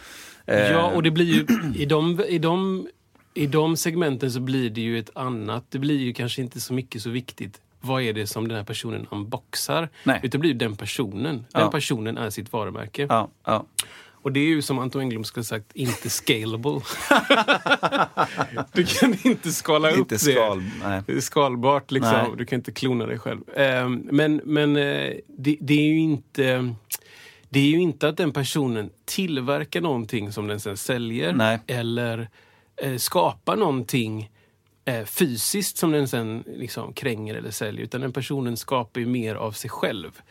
Eh, 0.49 0.71
Ja, 0.71 0.91
och 0.95 1.03
det 1.03 1.11
blir 1.11 1.25
ju 1.25 1.45
i 1.75 1.85
de, 1.85 2.21
i, 2.27 2.37
de, 2.39 2.87
i 3.33 3.47
de 3.47 3.77
segmenten 3.77 4.31
så 4.31 4.39
blir 4.39 4.69
det 4.69 4.81
ju 4.81 4.99
ett 4.99 5.09
annat. 5.15 5.65
Det 5.69 5.79
blir 5.79 5.97
ju 5.99 6.13
kanske 6.13 6.41
inte 6.41 6.59
så 6.59 6.73
mycket 6.73 7.01
så 7.01 7.09
viktigt. 7.09 7.61
Vad 7.81 8.01
är 8.01 8.13
det 8.13 8.27
som 8.27 8.47
den 8.47 8.57
här 8.57 8.63
personen 8.63 9.07
unboxar? 9.11 9.89
Nej. 10.03 10.17
Utan 10.23 10.29
det 10.31 10.37
blir 10.37 10.51
ju 10.51 10.57
den 10.57 10.75
personen. 10.75 11.45
Den 11.51 11.61
Ja. 11.61 11.71
personen 11.71 12.17
är 12.17 12.29
sitt 12.29 12.53
varumärke. 12.53 13.05
Ja, 13.09 13.29
ja. 13.45 13.65
Och 14.21 14.31
det 14.31 14.39
är 14.39 14.45
ju 14.47 14.61
som 14.61 14.79
Anton 14.79 15.01
Engblom 15.01 15.23
skulle 15.23 15.43
sagt, 15.43 15.65
inte 15.73 16.09
scalable. 16.09 16.71
du 18.73 18.85
kan 18.85 19.15
inte 19.23 19.51
skala 19.51 19.91
upp 19.91 19.97
Inte 19.97 20.15
det. 20.15 20.19
skal, 20.19 20.63
nej. 20.83 21.01
Det 21.05 21.13
är 21.13 21.19
skalbart 21.21 21.91
liksom. 21.91 22.11
Nej. 22.13 22.27
Du 22.37 22.45
kan 22.45 22.59
inte 22.59 22.71
klona 22.71 23.05
dig 23.05 23.19
själv. 23.19 23.39
Ehm, 23.55 24.07
men 24.11 24.41
men 24.45 24.75
eh, 24.75 25.13
det, 25.37 25.57
det 25.61 25.73
är 25.73 25.87
ju 25.93 25.99
inte... 25.99 26.75
Det 27.49 27.59
är 27.59 27.67
ju 27.67 27.81
inte 27.81 28.07
att 28.07 28.17
den 28.17 28.31
personen 28.31 28.89
tillverkar 29.05 29.81
någonting 29.81 30.31
som 30.31 30.47
den 30.47 30.59
sen 30.59 30.77
säljer. 30.77 31.33
Nej. 31.33 31.59
Eller 31.67 32.29
eh, 32.77 32.97
skapar 32.97 33.55
någonting 33.55 34.31
eh, 34.85 35.05
fysiskt 35.05 35.77
som 35.77 35.91
den 35.91 36.07
sen 36.07 36.43
liksom 36.47 36.93
kränger 36.93 37.35
eller 37.35 37.51
säljer. 37.51 37.83
Utan 37.83 38.01
den 38.01 38.13
personen 38.13 38.57
skapar 38.57 39.01
ju 39.01 39.07
mer 39.07 39.35
av 39.35 39.51
sig 39.51 39.69
själv. 39.69 40.21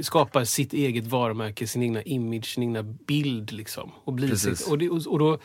Skapar 0.00 0.44
sitt 0.44 0.72
eget 0.72 1.06
varumärke, 1.06 1.66
sin 1.66 1.82
egna 1.82 2.02
image, 2.02 2.54
sin 2.54 2.62
egna 2.62 2.82
bild. 2.82 3.52
Liksom, 3.52 3.90
och 4.04 4.12
blir 4.12 4.34
sitt, 4.34 4.66
och, 4.66 4.78
det, 4.78 4.90
och, 4.90 5.06
och 5.06 5.18
då, 5.18 5.38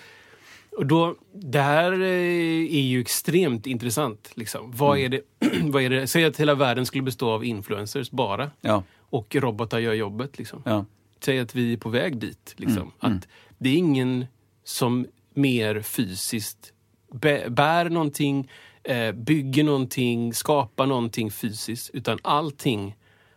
och 0.78 0.86
då, 0.86 1.16
det 1.34 1.62
här 1.62 1.92
eh, 1.92 2.76
är 2.76 2.82
ju 2.82 3.02
extremt 3.02 3.66
intressant. 3.66 4.32
Liksom. 4.36 4.72
Vad, 4.76 4.98
är 4.98 5.10
det, 5.10 5.22
vad 5.62 5.84
är 5.84 5.90
det? 5.90 6.08
Säg 6.08 6.26
att 6.26 6.38
hela 6.38 6.56
världen 6.56 6.86
skulle 6.86 7.04
bestå 7.04 7.30
av 7.30 7.46
influencers 7.46 8.12
bara. 8.12 8.52
Ja, 8.62 8.84
Och 9.16 9.36
robotar 9.36 9.80
gör 9.80 9.94
jobbet. 9.94 10.38
Liksom. 10.38 10.62
ja. 10.66 10.86
Säg 11.20 11.40
att 11.40 11.56
vi 11.56 11.74
är 11.74 11.78
på 11.78 11.90
väg 11.90 12.18
dit. 12.18 12.54
Liksom. 12.58 12.92
Mm, 13.02 13.18
Att 13.18 13.28
det 13.58 13.70
är 13.70 13.76
ingen 13.78 14.26
som 14.64 15.08
mer 15.34 15.82
fysiskt 15.82 16.74
bä- 17.12 17.50
bär 17.50 17.90
någonting, 17.90 18.52
eh, 18.84 19.12
bygger 19.12 19.64
någonting, 19.64 20.34
skapar 20.34 20.86
någonting 20.86 21.32
fysiskt. 21.32 21.90
Utan 21.94 22.20
allting 22.22 22.96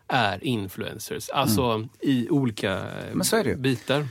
är 0.08 0.44
influencers. 0.44 1.28
Alltså 1.28 1.88
i 2.00 2.28
olika 2.30 2.72
eh, 2.78 3.12
Mm. 3.12 3.62
Bitar. 3.62 4.06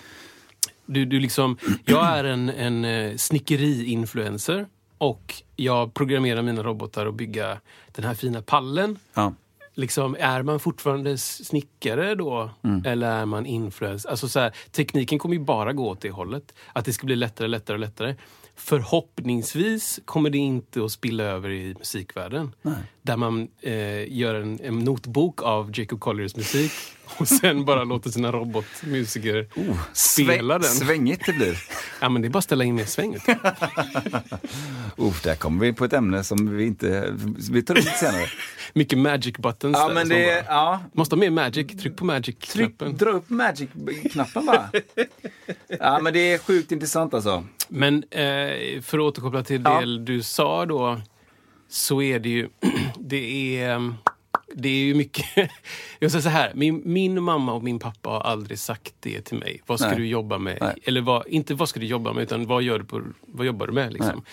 Du, 0.86 1.06
du 1.06 1.20
liksom, 1.20 1.58
jag 1.86 2.08
är 2.18 2.24
en, 2.24 2.50
en 2.50 2.86
eh, 2.86 3.16
snickeri-influencer 3.18 4.66
och 4.98 5.34
jag 5.56 5.94
programmerar 5.94 6.42
mina 6.42 6.64
robotar 6.64 7.06
att 7.06 7.14
bygga 7.16 7.60
den 7.92 8.06
här 8.06 8.14
fina 8.14 8.42
pallen. 8.42 9.00
ja. 9.14 9.34
Liksom, 9.78 10.16
är 10.20 10.42
man 10.42 10.60
fortfarande 10.60 11.18
snickare 11.18 12.16
då? 12.16 12.50
Mm. 12.64 12.84
Eller 12.86 13.12
är 13.12 13.26
man 13.26 13.46
influencer? 13.46 14.10
Alltså 14.10 14.28
så 14.30 14.40
här, 14.40 14.54
tekniken 14.72 15.20
kommer 15.20 15.36
ju 15.36 15.42
bara 15.42 15.74
gå 15.74 15.90
åt 15.90 16.02
det 16.02 16.12
hållet. 16.12 16.54
Att 16.74 16.86
det 16.86 16.94
ska 16.94 17.06
bli 17.06 17.16
lättare, 17.16 17.48
lättare 17.48 17.76
och 17.76 17.80
lättare. 17.80 18.16
Förhoppningsvis 18.60 20.00
kommer 20.06 20.30
det 20.30 20.38
inte 20.38 20.86
att 20.86 20.92
spilla 20.92 21.24
över 21.24 21.50
i 21.50 21.76
musikvärlden. 21.80 22.52
Där 23.02 23.18
man 23.18 23.48
eh, 23.62 24.14
gör 24.18 24.36
en, 24.36 24.60
en 24.64 24.80
notbok 24.80 25.44
av 25.44 25.72
Jacob 25.80 26.00
Colliers 26.00 26.36
musik 26.36 26.72
och 27.18 27.28
sen 27.28 27.66
bara 27.66 27.84
låter 27.84 28.10
sina 28.10 28.32
robotmusiker 28.32 29.48
spela 29.94 30.54
den. 30.60 30.70
Svängigt 30.70 31.26
det 31.26 31.34
blir. 31.34 31.58
Ja, 32.02 32.10
men 32.10 32.22
det 32.22 32.28
är 32.28 32.30
bara 32.30 32.38
att 32.38 32.44
ställa 32.44 32.64
in 32.64 32.76
mer 32.76 32.86
sväng. 32.86 33.16
Uh, 33.16 35.14
där 35.24 35.36
kommer 35.36 35.66
vi 35.66 35.74
på 35.74 35.86
ett 35.86 35.94
ämne 35.94 36.24
som 36.24 36.58
vi 36.58 36.66
inte... 36.66 37.16
Vi 37.52 37.64
tar 37.64 37.78
upp 37.78 37.84
senare. 37.86 38.26
Mycket 38.74 39.00
magic 39.00 39.38
buttons 39.38 39.78
ja, 39.78 39.88
där 39.88 39.94
men 39.94 40.10
det... 40.10 40.46
bara- 40.48 40.56
Ja, 40.56 40.80
Måste 40.94 41.16
ha 41.16 41.20
mer 41.20 41.30
magic. 41.30 41.68
Tryck 41.82 41.98
på 41.98 42.06
magic-knappen. 42.06 42.98
dra 42.98 43.10
upp 43.10 43.30
magic-knappen 43.30 44.46
bara. 44.46 44.70
ja, 45.80 46.00
men 46.02 46.14
det 46.14 46.20
är 46.34 46.38
sjukt 46.38 46.72
intressant 46.72 47.14
alltså. 47.14 47.44
Men 47.68 48.04
eh, 48.12 48.82
för 48.82 48.98
att 48.98 49.04
återkoppla 49.04 49.44
till 49.44 49.64
det 49.64 49.70
Ja. 49.70 49.86
du 49.86 50.24
sa 50.24 50.66
då, 50.66 51.02
så 51.70 52.02
är 52.02 52.20
det 52.20 52.30
ju... 52.30 52.50
Det 53.00 53.58
är, 53.62 53.94
det 54.54 54.70
är 54.70 54.84
ju 54.86 54.96
mycket... 54.96 55.26
Jag 56.00 56.12
säger 56.12 56.22
så 56.24 56.30
här, 56.30 56.52
min, 56.56 56.82
min 56.86 57.24
mamma 57.24 57.54
och 57.54 57.64
min 57.64 57.80
pappa 57.80 58.10
har 58.10 58.22
aldrig 58.22 58.60
sagt 58.60 58.94
det 59.00 59.22
till 59.22 59.38
mig. 59.38 59.62
Vad 59.66 59.80
ska 59.80 59.90
Nej. 59.90 59.98
du 59.98 60.08
jobba 60.08 60.38
med? 60.38 60.58
Nej. 60.62 60.76
Eller 60.84 61.02
vad, 61.02 61.28
inte 61.28 61.54
vad 61.54 61.70
ska 61.70 61.80
du 61.80 61.86
jobba 61.86 62.14
med, 62.14 62.24
utan 62.24 62.46
vad, 62.48 62.64
gör 62.64 62.80
du 62.80 62.86
på, 62.86 63.02
vad 63.22 63.46
jobbar 63.46 63.68
du 63.68 63.74
med? 63.74 63.94
Liksom. 63.94 64.24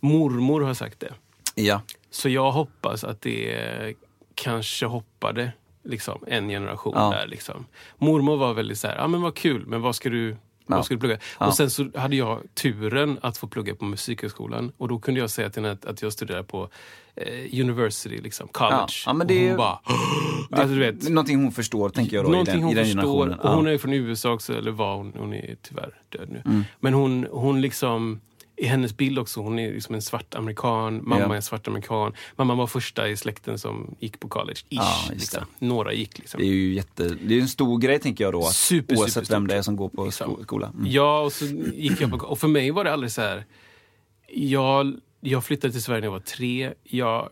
Mormor 0.00 0.60
har 0.60 0.74
sagt 0.74 1.00
det. 1.00 1.12
Ja. 1.54 1.82
Så 2.10 2.28
jag 2.28 2.52
hoppas 2.52 3.04
att 3.04 3.20
det 3.20 3.94
kanske 4.34 4.86
hoppade 4.86 5.52
liksom, 5.84 6.24
en 6.26 6.48
generation 6.48 6.92
Ja. 6.96 7.10
där. 7.10 7.26
Liksom. 7.26 7.66
Mormor 7.98 8.36
var 8.36 8.54
väldigt 8.54 8.78
så 8.78 8.88
här, 8.88 8.96
ja 8.96 9.06
men 9.08 9.22
vad 9.22 9.34
kul, 9.34 9.66
men 9.66 9.82
vad 9.82 9.96
ska 9.96 10.10
du, 10.10 10.36
Ja. 10.66 10.84
du 10.88 10.98
plugga? 10.98 11.18
Ja. 11.40 11.46
Och 11.46 11.54
sen 11.54 11.70
så 11.70 11.90
hade 11.94 12.16
jag 12.16 12.40
turen 12.54 13.18
att 13.22 13.36
få 13.36 13.46
plugga 13.46 13.74
på 13.74 13.84
Musikhögskolan 13.84 14.72
och 14.76 14.88
då 14.88 14.98
kunde 14.98 15.20
jag 15.20 15.30
säga 15.30 15.50
till 15.50 15.64
henne 15.64 15.78
att, 15.86 16.02
jag 16.02 16.12
studerar 16.12 16.42
på 16.42 16.68
eh, 17.16 17.60
university, 17.60 18.20
liksom, 18.20 18.48
college. 18.48 19.02
Ja. 19.06 19.12
Men 19.12 19.26
det 19.26 19.42
och 19.42 19.48
hon 19.48 19.56
bara, 19.56 19.80
alltså, 20.50 20.74
du 20.74 20.78
vet, 20.78 21.08
Någonting 21.08 21.42
hon 21.42 21.52
förstår, 21.52 21.88
tänker 21.88 22.16
jag 22.16 22.24
då, 22.24 22.28
i 22.28 22.32
Någonting 22.32 22.54
den, 22.54 22.62
hon 22.62 22.72
i 22.72 22.74
den 22.74 22.84
förstår. 22.84 23.38
Och 23.42 23.50
hon 23.50 23.66
är 23.66 23.78
från 23.78 23.92
USA 23.92 24.32
också, 24.32 24.58
eller 24.58 24.70
var 24.70 24.96
hon, 24.96 25.12
hon 25.18 25.34
är 25.34 25.56
tyvärr 25.62 26.00
död 26.08 26.28
nu. 26.30 26.42
Mm. 26.44 26.64
Men 26.80 26.94
hon, 26.94 27.26
hon 27.30 27.60
liksom, 27.60 28.20
i 28.56 28.66
hennes 28.66 28.96
bild 28.96 29.18
också, 29.18 29.40
hon 29.40 29.58
är 29.58 29.72
liksom 29.72 29.94
en 29.94 30.02
svart 30.02 30.34
amerikan, 30.34 31.00
mamma 31.08 31.20
Ja. 31.20 31.36
är 31.36 31.40
svart 31.40 31.68
amerikan. 31.68 32.12
Mamma 32.36 32.54
var 32.54 32.66
första 32.66 33.08
i 33.08 33.16
släkten 33.16 33.58
som 33.58 33.94
gick 34.00 34.20
på 34.20 34.28
college, 34.28 34.58
ish. 34.68 34.76
Ja, 34.78 34.98
liksom. 35.12 35.44
Några 35.58 35.92
gick 35.92 36.18
liksom. 36.18 36.40
Det 36.40 36.46
är 36.46 36.50
ju 36.52 36.74
jätte, 36.74 37.08
det 37.22 37.34
är 37.34 37.40
en 37.40 37.48
stor 37.48 37.78
grej 37.78 37.98
tänker 37.98 38.24
jag 38.24 38.32
då. 38.32 38.40
Att 38.40 38.54
Super, 38.54 38.94
oavsett 38.96 39.12
superstort. 39.12 39.36
vem 39.36 39.46
det 39.46 39.54
är 39.54 39.62
som 39.62 39.76
går 39.76 39.88
på 39.88 40.04
Liksom. 40.04 40.32
sko- 40.34 40.42
skola. 40.42 40.66
Mm. 40.74 40.90
Ja, 40.90 41.20
och 41.20 41.32
så 41.32 41.44
gick 41.74 42.00
jag 42.00 42.10
på, 42.10 42.26
och 42.26 42.38
för 42.38 42.48
mig 42.48 42.70
var 42.70 42.84
det 42.84 42.92
aldrig 42.92 43.12
så 43.12 43.20
här. 43.20 43.44
Jag, 44.28 44.96
jag 45.20 45.44
flyttade 45.44 45.72
till 45.72 45.82
Sverige 45.82 46.00
när 46.00 46.06
jag 46.06 46.12
var 46.12 46.18
tre. 46.20 46.72
Jag, 46.82 47.28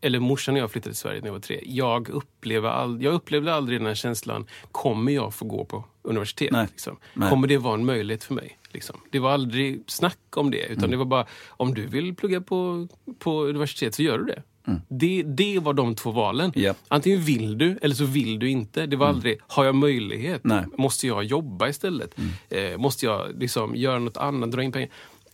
eller 0.00 0.20
morsan 0.20 0.54
och 0.54 0.60
jag 0.60 0.70
flyttade 0.70 0.92
till 0.92 1.00
Sverige 1.00 1.20
när 1.20 1.26
jag 1.28 1.32
var 1.32 1.40
tre. 1.40 1.60
Jag, 1.66 2.08
upplevde 2.08 2.70
all, 2.70 3.02
jag 3.02 3.14
upplevde 3.14 3.54
aldrig 3.54 3.80
den 3.80 3.86
här 3.86 3.94
känslan, 3.94 4.46
kommer 4.72 5.12
jag 5.12 5.34
få 5.34 5.44
gå 5.44 5.64
på 5.64 5.84
universitet? 6.04 6.52
Nej. 6.52 6.66
Liksom? 6.70 6.96
Nej. 7.14 7.30
Kommer 7.30 7.48
det 7.48 7.58
vara 7.58 7.74
en 7.74 7.84
möjlighet 7.84 8.24
för 8.24 8.34
mig? 8.34 8.58
Liksom? 8.70 9.00
Det 9.10 9.18
var 9.18 9.30
aldrig 9.30 9.82
snack 9.86 10.18
om 10.36 10.50
det, 10.50 10.62
Mm. 10.66 10.78
utan 10.78 10.90
det 10.90 10.96
var 10.96 11.04
bara, 11.04 11.26
om 11.48 11.74
du 11.74 11.86
vill 11.86 12.14
plugga 12.14 12.40
på, 12.40 12.88
på 13.18 13.42
universitet 13.44 13.94
så 13.94 14.02
gör 14.02 14.18
du 14.18 14.24
det. 14.24 14.42
Det, 14.88 15.22
det 15.22 15.58
var 15.58 15.72
de 15.74 15.94
två 15.94 16.10
valen. 16.10 16.50
Mm. 16.54 16.62
Japp. 16.64 16.76
Antingen 16.88 17.20
vill 17.20 17.58
du 17.58 17.78
eller 17.82 17.94
så 17.94 18.04
vill 18.04 18.38
du 18.38 18.50
inte. 18.50 18.86
Det 18.86 18.96
var 18.96 19.06
aldrig, 19.06 19.38
har 19.46 19.64
jag 19.64 19.74
möjlighet? 19.74 20.44
Nej. 20.44 20.58
Mm. 20.58 20.70
Måste 20.78 21.06
jag 21.06 21.24
jobba 21.24 21.68
istället? 21.68 22.14
Eh, 22.50 22.78
måste 22.78 23.06
jag 23.06 23.40
liksom 23.40 23.76
göra 23.76 23.98
något 23.98 24.16
annat, 24.16 24.50
dra 24.52 24.62
in 24.62 24.72
pengar? 24.72 24.88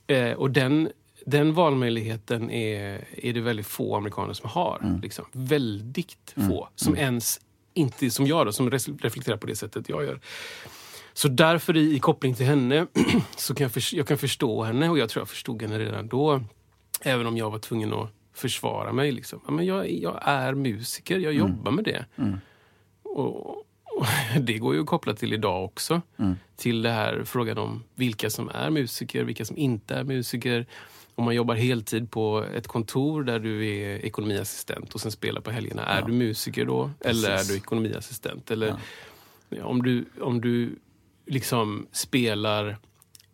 Eh, 0.07 0.33
och 0.33 0.51
den, 0.51 0.89
den 1.27 1.55
valmöjligheten 1.55 2.51
är, 2.51 3.05
är 3.17 3.33
det 3.33 3.41
väldigt 3.41 3.67
få 3.67 3.97
amerikaner 3.97 4.33
som 4.33 4.51
har. 4.51 4.79
Mm. 4.83 5.01
Liksom. 5.01 5.25
Väldigt 5.33 6.35
få. 6.49 6.69
Som 6.75 6.97
ens 6.97 7.41
inte, 7.81 8.11
som 8.11 8.27
jag 8.27 8.47
då, 8.47 8.53
som 8.53 8.71
reflekterar 8.71 9.37
på 9.37 9.47
det 9.47 9.57
sättet 9.57 9.89
jag 9.89 10.05
gör. 10.05 10.21
Så 11.13 11.29
därför 11.29 11.77
i, 11.77 11.95
i 11.97 11.99
koppling 11.99 12.35
till 12.35 12.47
henne 12.47 12.87
så 13.37 13.55
kan 13.55 13.65
jag, 13.65 13.73
förs- 13.73 13.93
jag 13.95 14.09
kan 14.09 14.19
förstå 14.19 14.63
henne 14.65 14.89
och 14.89 14.99
jag 14.99 15.09
tror 15.09 15.21
jag 15.21 15.29
förstod 15.29 15.63
henne 15.63 15.79
redan 15.79 16.09
då. 16.09 16.43
Även 17.03 17.27
om 17.27 17.37
jag 17.37 17.51
var 17.51 17.59
tvungen 17.59 17.93
att 17.93 18.09
försvara 18.35 18.93
mig. 18.93 19.13
Liksom. 19.13 19.41
Ja, 19.47 19.53
men 19.53 19.67
jag, 19.67 19.91
jag 19.91 20.21
är 20.25 20.55
musiker, 20.55 21.19
jag 21.19 21.33
jobbar 21.33 21.73
med 21.73 21.85
det. 21.85 22.05
Och, 23.03 23.65
det 24.41 24.59
går 24.59 24.75
ju 24.75 24.81
att 24.81 24.87
koppla 24.87 25.15
till 25.15 25.33
idag 25.33 25.65
också. 25.65 26.03
Mm. 26.19 26.37
Till 26.57 26.83
det 26.83 26.91
här 26.91 27.23
frågan 27.25 27.59
om 27.59 27.83
vilka 27.95 28.31
som 28.31 28.49
är 28.49 28.71
musiker, 28.71 29.25
vilka 29.25 29.45
som 29.45 29.57
inte 29.57 29.95
är 29.95 30.05
musiker. 30.05 30.67
Om 31.15 31.25
man 31.25 31.35
jobbar 31.35 31.55
heltid 31.55 32.11
på 32.11 32.45
ett 32.55 32.67
kontor 32.67 33.23
där 33.25 33.39
du 33.39 33.67
är 33.69 34.05
ekonomiassistent 34.05 34.95
och 34.95 35.01
sen 35.01 35.13
spelar 35.13 35.41
på 35.41 35.51
helgerna. 35.51 35.85
Är 35.87 36.01
Ja. 36.01 36.07
du 36.07 36.13
musiker 36.13 36.65
då? 36.67 36.91
Eller 37.01 37.31
är 37.31 37.45
du 37.45 37.57
ekonomiassistent? 37.57 38.51
Eller 38.51 38.75
om, 39.63 39.83
du, 39.83 40.05
om 40.21 40.41
du 40.41 40.79
liksom 41.27 41.87
spelar 41.93 42.77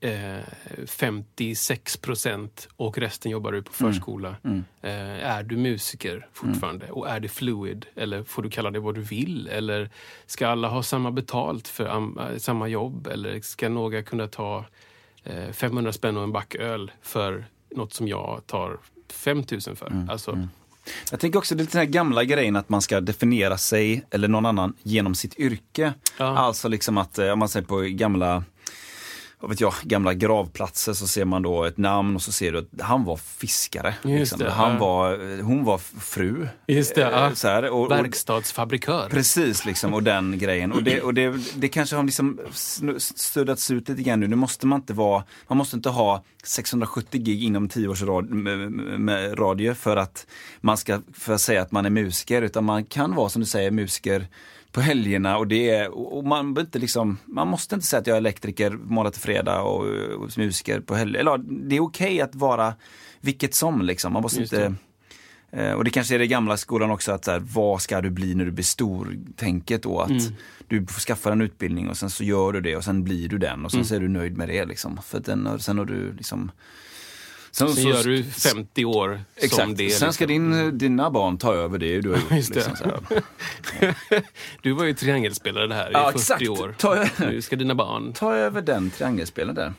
eh, 0.00 0.38
56 0.86 1.96
procent 1.96 2.68
och 2.76 2.98
resten 2.98 3.30
jobbar 3.32 3.52
du 3.52 3.62
på 3.62 3.72
förskola. 3.72 4.36
Eh, 4.82 5.26
är 5.26 5.42
du 5.42 5.56
musiker 5.56 6.28
fortfarande? 6.32 6.90
Och 6.90 7.08
är 7.08 7.20
det 7.20 7.28
fluid? 7.28 7.86
Eller 7.96 8.22
får 8.22 8.42
du 8.42 8.50
kalla 8.50 8.70
det 8.70 8.80
vad 8.80 8.94
du 8.94 9.00
vill? 9.00 9.48
Eller 9.48 9.90
ska 10.26 10.48
alla 10.48 10.68
ha 10.68 10.82
samma 10.82 11.10
betalt 11.10 11.68
för 11.68 11.86
eh, 11.86 12.36
samma 12.38 12.68
jobb? 12.68 13.06
Eller 13.06 13.40
ska 13.40 13.68
några 13.68 14.02
kunna 14.02 14.26
ta 14.28 14.64
eh, 15.24 15.52
500 15.52 15.92
spänn 15.92 16.16
och 16.16 16.22
en 16.22 16.32
back 16.32 16.54
öl 16.54 16.90
för 17.02 17.44
något 17.76 17.92
som 17.92 18.08
jag 18.08 18.42
tar 18.46 18.78
5000 19.12 19.76
för? 19.76 20.06
Alltså, 20.10 20.48
Jag 21.10 21.20
tänker 21.20 21.38
också 21.38 21.54
det 21.54 21.72
den 21.72 21.78
här 21.78 21.86
gamla 21.86 22.24
grejen 22.24 22.56
att 22.56 22.68
man 22.68 22.82
ska 22.82 23.00
definiera 23.00 23.58
sig 23.58 24.04
eller 24.10 24.28
någon 24.28 24.46
annan 24.46 24.74
genom 24.82 25.14
sitt 25.14 25.38
yrke. 25.38 25.92
Ja. 26.18 26.38
Alltså 26.38 26.68
liksom 26.68 26.98
att, 26.98 27.18
eh, 27.18 27.30
om 27.30 27.38
man 27.38 27.48
säger 27.48 27.66
på 27.66 27.80
gamla 27.80 28.44
vad 29.40 29.50
vet 29.50 29.60
jag, 29.60 29.74
gamla 29.82 30.14
gravplatser 30.14 30.92
så 30.92 31.06
ser 31.06 31.24
man 31.24 31.42
då 31.42 31.64
ett 31.64 31.78
namn 31.78 32.16
och 32.16 32.22
så 32.22 32.32
ser 32.32 32.52
du 32.52 32.58
att 32.58 32.80
han 32.80 33.04
var 33.04 33.16
fiskare. 33.16 33.94
Liksom. 34.02 34.38
det, 34.38 34.50
han 34.50 34.72
ja. 34.72 34.78
var, 34.78 35.42
hon 35.42 35.64
var 35.64 35.78
fru. 36.00 36.48
Just 36.66 36.94
det, 36.94 37.06
Eh, 37.06 37.12
ja. 37.12 37.34
så 37.34 37.48
här, 37.48 37.70
och, 37.70 37.90
verkstadsfabrikör. 37.90 39.08
Precis, 39.08 39.64
liksom, 39.64 39.94
och 39.94 40.02
den 40.02 40.38
grejen. 40.38 40.72
Och 40.72 40.82
det, 40.82 41.00
och 41.00 41.14
det, 41.14 41.34
det 41.56 41.68
kanske 41.68 41.96
har 41.96 42.02
liksom 42.02 42.40
suddats 42.98 43.70
ut 43.70 43.88
lite 43.88 44.02
grann 44.02 44.20
nu. 44.20 44.28
Nu 44.28 44.36
måste 44.36 44.66
man 44.66 44.80
inte 44.80 44.92
vara, 44.92 45.24
man 45.48 45.58
måste 45.58 45.76
inte 45.76 45.88
ha 45.88 46.24
670 46.44 47.20
gig 47.20 47.44
inom 47.44 47.68
10 47.68 47.88
års 47.88 48.02
rad, 48.02 48.30
med, 48.30 48.70
med 49.00 49.38
radio 49.38 49.74
för 49.74 49.96
att 49.96 50.26
man 50.60 50.76
ska 50.76 51.00
för 51.12 51.34
att 51.34 51.40
säga 51.40 51.62
att 51.62 51.72
man 51.72 51.86
är 51.86 51.90
musiker. 51.90 52.42
Utan 52.42 52.64
man 52.64 52.84
kan 52.84 53.14
vara, 53.14 53.28
som 53.28 53.40
du 53.40 53.46
säger, 53.46 53.70
musiker 53.70 54.26
på 54.76 54.82
helgerna 54.82 55.38
och 55.38 55.46
det 55.46 55.70
är, 55.70 55.88
och 55.90 56.24
man, 56.24 56.54
behöver 56.54 56.68
inte 56.68 56.78
liksom, 56.78 57.18
man 57.24 57.48
måste 57.48 57.74
inte 57.74 57.86
säga 57.86 58.00
att 58.00 58.06
jag 58.06 58.14
är 58.14 58.18
elektriker 58.18 58.70
måndag 58.70 59.10
till 59.10 59.20
fredag 59.20 59.62
och, 59.62 59.86
och 60.18 60.38
musiker 60.38 60.80
på 60.80 60.94
helger. 60.94 61.20
Eller, 61.20 61.38
det 61.68 61.76
är 61.76 61.80
okej 61.80 62.20
att 62.20 62.34
vara 62.34 62.74
vilket 63.20 63.54
som 63.54 63.82
liksom. 63.82 64.12
Man 64.12 64.22
måste 64.22 64.42
inte 64.42 64.74
Eh, 65.52 65.72
Och 65.72 65.84
det 65.84 65.90
kanske 65.90 66.14
är 66.14 66.18
det 66.18 66.26
gamla 66.26 66.56
skolan 66.56 66.90
också, 66.90 67.12
att 67.12 67.24
så 67.24 67.30
här, 67.30 67.38
vad 67.38 67.82
ska 67.82 68.00
du 68.00 68.10
bli 68.10 68.34
när 68.34 68.44
du 68.44 68.50
blir 68.50 68.64
stor? 68.64 69.16
Tänket 69.36 69.82
då 69.82 70.00
att 70.00 70.32
du 70.68 70.86
får 70.86 71.00
skaffa 71.00 71.32
en 71.32 71.40
utbildning 71.40 71.88
och 71.88 71.96
sen 71.96 72.10
så 72.10 72.24
gör 72.24 72.52
du 72.52 72.60
det 72.60 72.76
och 72.76 72.84
sen 72.84 73.04
blir 73.04 73.28
du 73.28 73.38
den 73.38 73.64
och 73.64 73.72
sen 73.72 73.84
så 73.84 73.94
är 73.94 74.00
du 74.00 74.08
nöjd 74.08 74.36
med 74.36 74.48
det. 74.48 74.64
Liksom. 74.64 74.98
För 75.04 75.20
den, 75.20 75.58
sen 75.58 75.78
har 75.78 75.84
du 75.84 76.12
liksom... 76.12 76.50
Sen, 77.58 77.68
så- 77.74 77.80
gör 77.80 78.04
du 78.04 78.24
50 78.24 78.84
år 78.84 79.20
Exakt. 79.36 79.54
som 79.62 79.74
det. 79.74 79.90
sen 79.90 80.12
ska 80.12 80.26
liksom. 80.26 80.52
din, 80.52 80.78
dina 80.78 81.10
barn 81.10 81.38
ta 81.38 81.54
över 81.54 81.78
det 81.78 82.00
du 82.00 82.10
har 82.10 82.16
gjort. 82.16 82.30
Just. 82.32 82.54
Liksom. 82.54 82.76
Du 84.62 84.72
var 84.72 84.84
ju 84.84 84.94
triangelspelare 84.94 85.72
här 85.74 85.90
Ja, 85.92 86.08
i 86.10 86.12
40 86.12 86.18
exakt. 86.18 86.48
år. 86.48 86.74
Ta- 86.78 87.08
Nu 87.18 87.42
ska 87.42 87.56
dina 87.56 87.74
barn. 87.74 88.12
Ta 88.12 88.34
över 88.34 88.62
den 88.62 88.90
triangelspelen 88.90 89.54
där. 89.54 89.72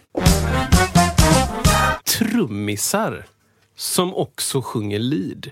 Trummisar 2.05 3.25
som 3.75 4.13
också 4.15 4.61
sjunger 4.61 4.99
lead. 4.99 5.49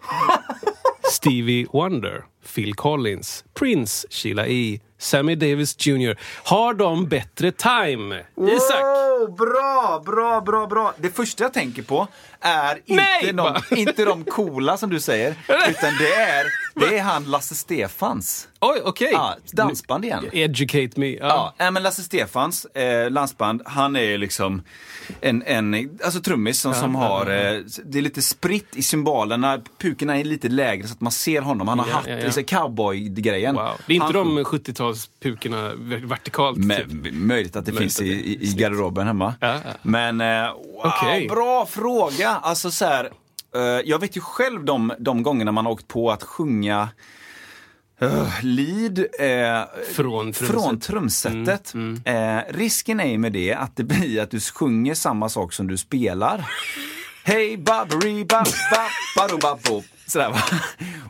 Stevie 1.11 1.67
Wonder, 1.73 2.25
Phil 2.55 2.73
Collins, 2.73 3.43
Prince, 3.53 4.07
Sheila 4.11 4.47
E., 4.47 4.79
Sammy 5.05 5.35
Davis 5.35 5.87
Jr. 5.87 6.17
Har 6.43 6.73
de 6.73 7.07
bättre 7.07 7.51
time? 7.51 8.15
Isak? 8.37 8.81
Wow, 8.81 9.35
bra, 9.35 10.03
bra, 10.05 10.41
bra, 10.41 10.67
bra. 10.67 10.93
Det 10.97 11.09
första 11.09 11.43
jag 11.43 11.53
tänker 11.53 11.81
på 11.81 12.07
är 12.39 12.75
inte, 12.85 13.03
Nej, 13.03 13.33
de, 13.33 13.61
inte 13.75 14.05
de 14.05 14.23
coola 14.23 14.77
som 14.77 14.89
du 14.89 14.99
säger, 14.99 15.29
utan 15.69 15.97
det 15.99 16.13
är, 16.13 16.45
det 16.75 16.97
är 16.97 17.01
han 17.03 17.23
Lasse 17.23 17.55
Stefans. 17.55 18.47
Oj, 18.59 18.81
okej. 18.83 19.09
Ja, 19.11 19.35
dansband 19.51 20.05
igen. 20.05 20.29
Educate 20.33 20.99
me. 20.99 21.09
Ja. 21.09 21.53
Ja, 21.57 21.71
men 21.71 21.83
Lasse 21.83 22.03
Stefans 22.03 22.65
eh, 22.65 23.11
landsband, 23.11 23.61
han 23.65 23.95
är 23.95 24.17
liksom 24.17 24.61
en, 25.21 25.43
en 25.43 25.99
alltså 26.03 26.21
trummis 26.21 26.59
som, 26.59 26.73
som 26.73 26.95
har, 26.95 27.21
eh, 27.21 27.61
det 27.85 27.97
är 27.97 28.01
lite 28.01 28.21
spritt 28.21 28.75
i 28.75 28.83
symbolerna, 28.83 29.61
pukorna 29.77 30.17
är 30.17 30.23
lite 30.23 30.49
lägre 30.49 30.87
så 30.87 30.93
att 30.93 31.01
man 31.01 31.11
ser 31.11 31.41
honom. 31.41 31.67
Han 31.67 31.79
har 31.79 31.85
hatt, 31.85 32.07
ja, 32.07 32.31
ja. 32.37 32.43
cowboy-grejen. 32.43 33.55
Wow. 33.55 33.69
Det 33.87 33.93
är 33.93 33.95
inte 33.95 34.17
han, 34.17 34.35
de 34.35 34.39
70-talspukorna 34.39 35.75
vertikalt? 36.07 36.57
Men, 36.57 37.03
typ. 37.03 37.13
möjligt 37.13 37.55
att 37.55 37.65
det 37.65 37.71
Möjligt 37.71 37.97
finns 37.97 37.99
att 37.99 38.05
i, 38.05 38.09
det 38.09 38.45
i, 38.45 38.49
i 38.49 38.53
garderoben 38.53 39.07
hemma. 39.07 39.33
Men 39.81 40.21
eh, 40.21 40.53
wow, 40.53 40.81
Okej. 40.83 41.27
bra 41.27 41.65
fråga! 41.65 42.29
Alltså 42.29 42.71
så 42.71 42.85
här, 42.85 43.09
jag 43.85 43.99
vet 43.99 44.17
ju 44.17 44.21
själv 44.21 44.65
de, 44.65 44.93
de 44.99 45.23
gångerna 45.23 45.51
man 45.51 45.65
har 45.65 45.71
åkt 45.73 45.87
på 45.87 46.11
att 46.11 46.23
sjunga 46.23 46.89
uh, 48.03 48.29
lead 48.41 48.99
eh, 49.19 49.63
Från 49.93 50.33
trumset. 50.33 50.47
från 50.47 50.79
trumsetet. 50.79 51.73
Eh, 52.05 52.39
risken 52.49 52.99
är 52.99 53.07
ju 53.07 53.17
med 53.17 53.33
det 53.33 53.53
att 53.53 53.75
det 53.75 53.83
blir 53.83 54.21
att 54.21 54.31
du 54.31 54.39
sjunger 54.39 54.93
samma 54.93 55.29
sak 55.29 55.53
som 55.53 55.67
du 55.67 55.77
spelar. 55.77 56.49
Hej 57.23 57.57
baberi 57.57 58.25
bab 58.25 58.45
bab 58.71 58.89
bado 59.17 59.37
babbo. 59.37 59.83
Sådär 60.07 60.29
va. 60.29 60.43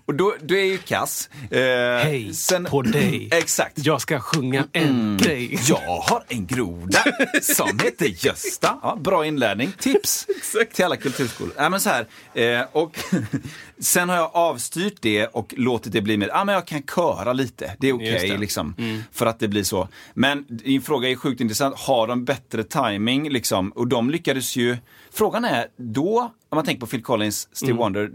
Och 0.05 0.13
då, 0.13 0.35
då 0.41 0.55
är 0.55 0.63
ju 0.63 0.77
kass. 0.77 1.29
Eh, 1.51 1.59
Hej 2.03 2.31
på 2.69 2.81
dig. 2.81 3.29
Exakt. 3.31 3.85
Jag 3.85 4.01
ska 4.01 4.19
sjunga 4.19 4.67
en 4.71 5.17
grej. 5.21 5.59
Jag 5.67 5.77
har 6.01 6.23
en 6.27 6.45
groda 6.45 7.03
som 7.41 7.79
heter 7.83 8.25
Gösta. 8.25 8.79
Ja, 8.81 8.97
bra 9.01 9.25
inlärning. 9.25 9.71
Tips 9.79 10.27
till 10.73 10.85
alla 10.85 10.95
kulturskolor. 10.97 11.53
Ja, 11.57 11.69
men 11.69 11.79
så 11.81 11.89
här, 11.89 12.05
eh, 12.33 12.65
och 12.71 12.99
sen 13.79 14.09
har 14.09 14.15
jag 14.15 14.29
avstyrt 14.33 14.95
det 15.01 15.27
och 15.27 15.53
låtit 15.57 15.93
det 15.93 16.01
bli 16.01 16.17
mer, 16.17 16.27
ja 16.27 16.43
men 16.43 16.55
jag 16.55 16.67
kan 16.67 16.83
köra 16.83 17.33
lite. 17.33 17.75
Det 17.79 17.89
är 17.89 17.93
okej 17.93 18.29
det. 18.29 18.37
liksom. 18.37 18.75
För 19.11 19.25
att 19.25 19.39
det 19.39 19.47
blir 19.47 19.63
så. 19.63 19.87
Men 20.13 20.45
din 20.47 20.81
fråga 20.81 21.09
är 21.09 21.15
sjukt 21.15 21.41
intressant. 21.41 21.75
Har 21.79 22.07
de 22.07 22.25
bättre 22.25 22.63
timing 22.63 23.29
liksom? 23.29 23.69
Och 23.69 23.87
de 23.87 24.09
lyckades 24.09 24.55
ju. 24.55 24.77
Frågan 25.17 25.45
är 25.45 25.67
då, 25.77 26.19
om 26.49 26.55
man 26.55 26.65
tänker 26.65 26.79
på 26.79 26.87
Phil 26.87 27.03
Collins, 27.03 27.49
Steve 27.51 27.73
Wonder, 27.73 28.03
eh, 28.03 28.09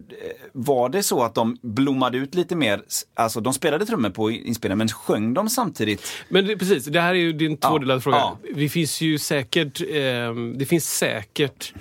var 0.52 0.88
det 0.88 1.02
så 1.02 1.22
att 1.22 1.34
de 1.34 1.56
blommade 1.62 2.18
ut 2.18 2.34
lite 2.34 2.56
mer? 2.56 2.82
Alltså 3.14 3.40
de 3.40 3.52
spelade 3.52 3.86
trummor 3.86 4.10
på 4.10 4.30
inspelningen 4.30 4.78
men 4.78 4.88
sjöng 4.88 5.34
de 5.34 5.48
samtidigt? 5.48 6.02
Men 6.28 6.46
det, 6.46 6.56
precis, 6.56 6.84
det 6.84 7.00
här 7.00 7.10
är 7.10 7.18
ju 7.18 7.32
din 7.32 7.56
tvådelade 7.56 8.00
fråga. 8.00 8.16
ja. 8.16 8.38
Det 8.54 8.68
finns 8.68 9.00
ju 9.00 9.18
säkert, 9.18 9.80
ehm, 9.90 10.58
det 10.58 10.66
finns 10.66 10.96
säkert 10.96 11.72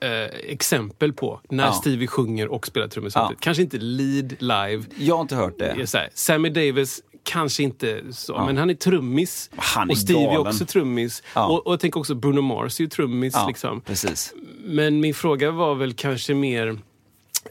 eh, 0.00 0.50
exempel 0.50 1.12
på 1.12 1.40
när 1.48 1.64
Ja. 1.64 1.72
Stevie 1.72 2.06
sjunger 2.06 2.48
och 2.48 2.66
spelar 2.66 2.88
trummor 2.88 3.10
samtidigt. 3.10 3.42
Kanske 3.42 3.62
inte 3.62 3.78
lead 3.78 4.34
live. 4.38 4.84
Jag 4.96 5.14
har 5.14 5.22
inte 5.22 5.36
hört 5.36 5.58
Det 5.58 6.10
Sammy 6.14 6.48
Davis 6.48 7.02
kanske 7.24 7.62
inte 7.62 8.02
så, 8.12 8.44
men 8.46 8.56
han 8.56 8.70
är 8.70 8.74
trummis. 8.74 9.50
Han 9.56 9.90
är 9.90 9.92
och 9.92 9.98
Stevie 9.98 10.22
är 10.22 10.26
galen. 10.34 10.46
också 10.46 10.66
trummis. 10.66 11.22
Ja. 11.34 11.46
Och, 11.46 11.66
och 11.66 11.72
jag 11.72 11.80
tänker 11.80 12.00
också 12.00 12.14
Bruno 12.14 12.40
Mars 12.40 12.80
är 12.80 12.84
ju 12.84 12.88
trummis. 12.90 13.34
Ja, 13.36 13.46
Liksom. 13.48 13.80
precis. 13.80 14.34
Men 14.64 15.00
min 15.00 15.14
fråga 15.14 15.50
var 15.50 15.74
väl 15.74 15.92
kanske 15.94 16.34
mer 16.34 16.68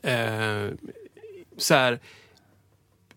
eh, 0.04 0.68
så 1.58 1.74
här. 1.74 2.00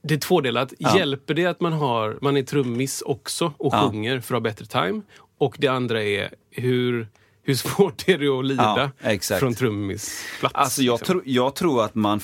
Det 0.03 0.15
är 0.15 0.19
tvådelat. 0.19 0.73
Hjälper 0.97 1.35
det 1.35 1.47
att 1.47 1.61
man, 1.61 1.73
har, 1.73 2.19
man 2.21 2.37
är 2.37 2.43
trummis 2.43 3.03
också 3.03 3.53
och 3.59 3.75
Ja. 3.75 3.89
sjunger 3.91 4.21
för 4.21 4.35
att 4.35 4.37
ha 4.37 4.41
bättre 4.51 4.67
time? 4.67 5.03
Och 5.39 5.57
det 5.59 5.69
andra 5.69 6.03
är 6.03 6.31
hur, 6.51 7.09
hur 7.47 7.55
svårt 7.55 8.09
är 8.09 8.19
det 8.19 8.29
att 8.29 8.45
lida 8.45 8.91
Ja, 9.01 9.39
från 9.39 9.55
trummisplats? 9.55 10.55
Alltså 10.55 10.83
jag, 10.83 10.99
liksom? 10.99 11.21
tro, 11.21 11.23
jag 11.25 11.55
tror 11.55 11.85
att 11.85 11.95
man, 11.95 12.21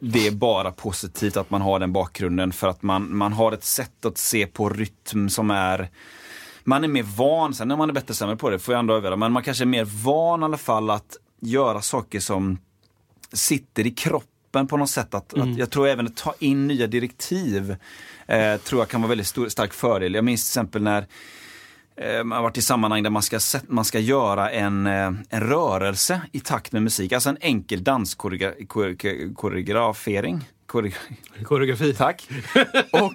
det 0.00 0.26
är 0.26 0.30
bara 0.30 0.72
positivt 0.72 1.36
att 1.36 1.50
man 1.50 1.60
har 1.60 1.78
den 1.78 1.92
bakgrunden 1.92 2.52
för 2.52 2.68
att 2.68 2.82
man, 2.82 3.16
man 3.16 3.32
har 3.32 3.52
ett 3.52 3.64
sätt 3.64 4.04
att 4.04 4.18
se 4.18 4.46
på 4.46 4.68
rytm 4.68 5.28
som 5.28 5.50
är 5.50 5.88
man 6.64 6.84
är 6.84 6.88
mer 6.88 7.02
van, 7.02 7.54
sen 7.54 7.68
när 7.68 7.76
man 7.76 7.88
är 7.88 7.94
bättre 7.94 8.14
sämre 8.14 8.36
på 8.36 8.50
det 8.50 8.58
får 8.58 8.74
jag 8.74 8.78
ändå 8.78 8.94
överväga, 8.94 9.16
men 9.16 9.32
man 9.32 9.42
kanske 9.42 9.64
är 9.64 9.66
mer 9.66 9.84
van 9.84 10.40
i 10.40 10.44
alla 10.44 10.58
fall 10.58 10.90
att 10.90 11.16
göra 11.40 11.82
saker 11.82 12.20
som 12.20 12.58
sitter 13.32 13.86
i 13.86 13.90
kroppen 13.90 14.66
på 14.68 14.76
något 14.76 14.90
sätt. 14.90 15.14
Att, 15.14 15.34
att 15.34 15.58
jag 15.58 15.70
tror 15.70 15.88
även 15.88 16.06
att 16.06 16.16
ta 16.16 16.34
in 16.38 16.66
nya 16.66 16.86
direktiv 16.86 17.76
eh, 18.26 18.56
tror 18.56 18.80
jag 18.80 18.88
kan 18.88 19.02
vara 19.02 19.08
väldigt 19.08 19.26
stor, 19.26 19.48
stark 19.48 19.74
fördel. 19.74 20.14
Jag 20.14 20.24
minns 20.24 20.44
till 20.44 20.50
exempel 20.60 20.82
när 20.82 21.06
man 22.24 22.36
har 22.36 22.42
varit 22.42 22.58
i 22.58 22.62
sammanhang 22.62 23.02
där 23.02 23.10
man 23.10 23.22
ska, 23.22 23.40
man 23.68 23.84
ska 23.84 23.98
göra 23.98 24.50
en, 24.50 24.86
eh, 24.86 25.12
en 25.30 25.40
rörelse 25.40 26.22
i 26.32 26.40
takt 26.40 26.72
med 26.72 26.82
musik. 26.82 27.12
Alltså 27.12 27.28
en 27.28 27.38
enkel 27.40 27.84
danskoreografering. 27.84 30.44
koreografi. 30.70 31.16
Koreografi. 31.44 31.94
Tack. 31.94 32.28
Och 32.90 33.14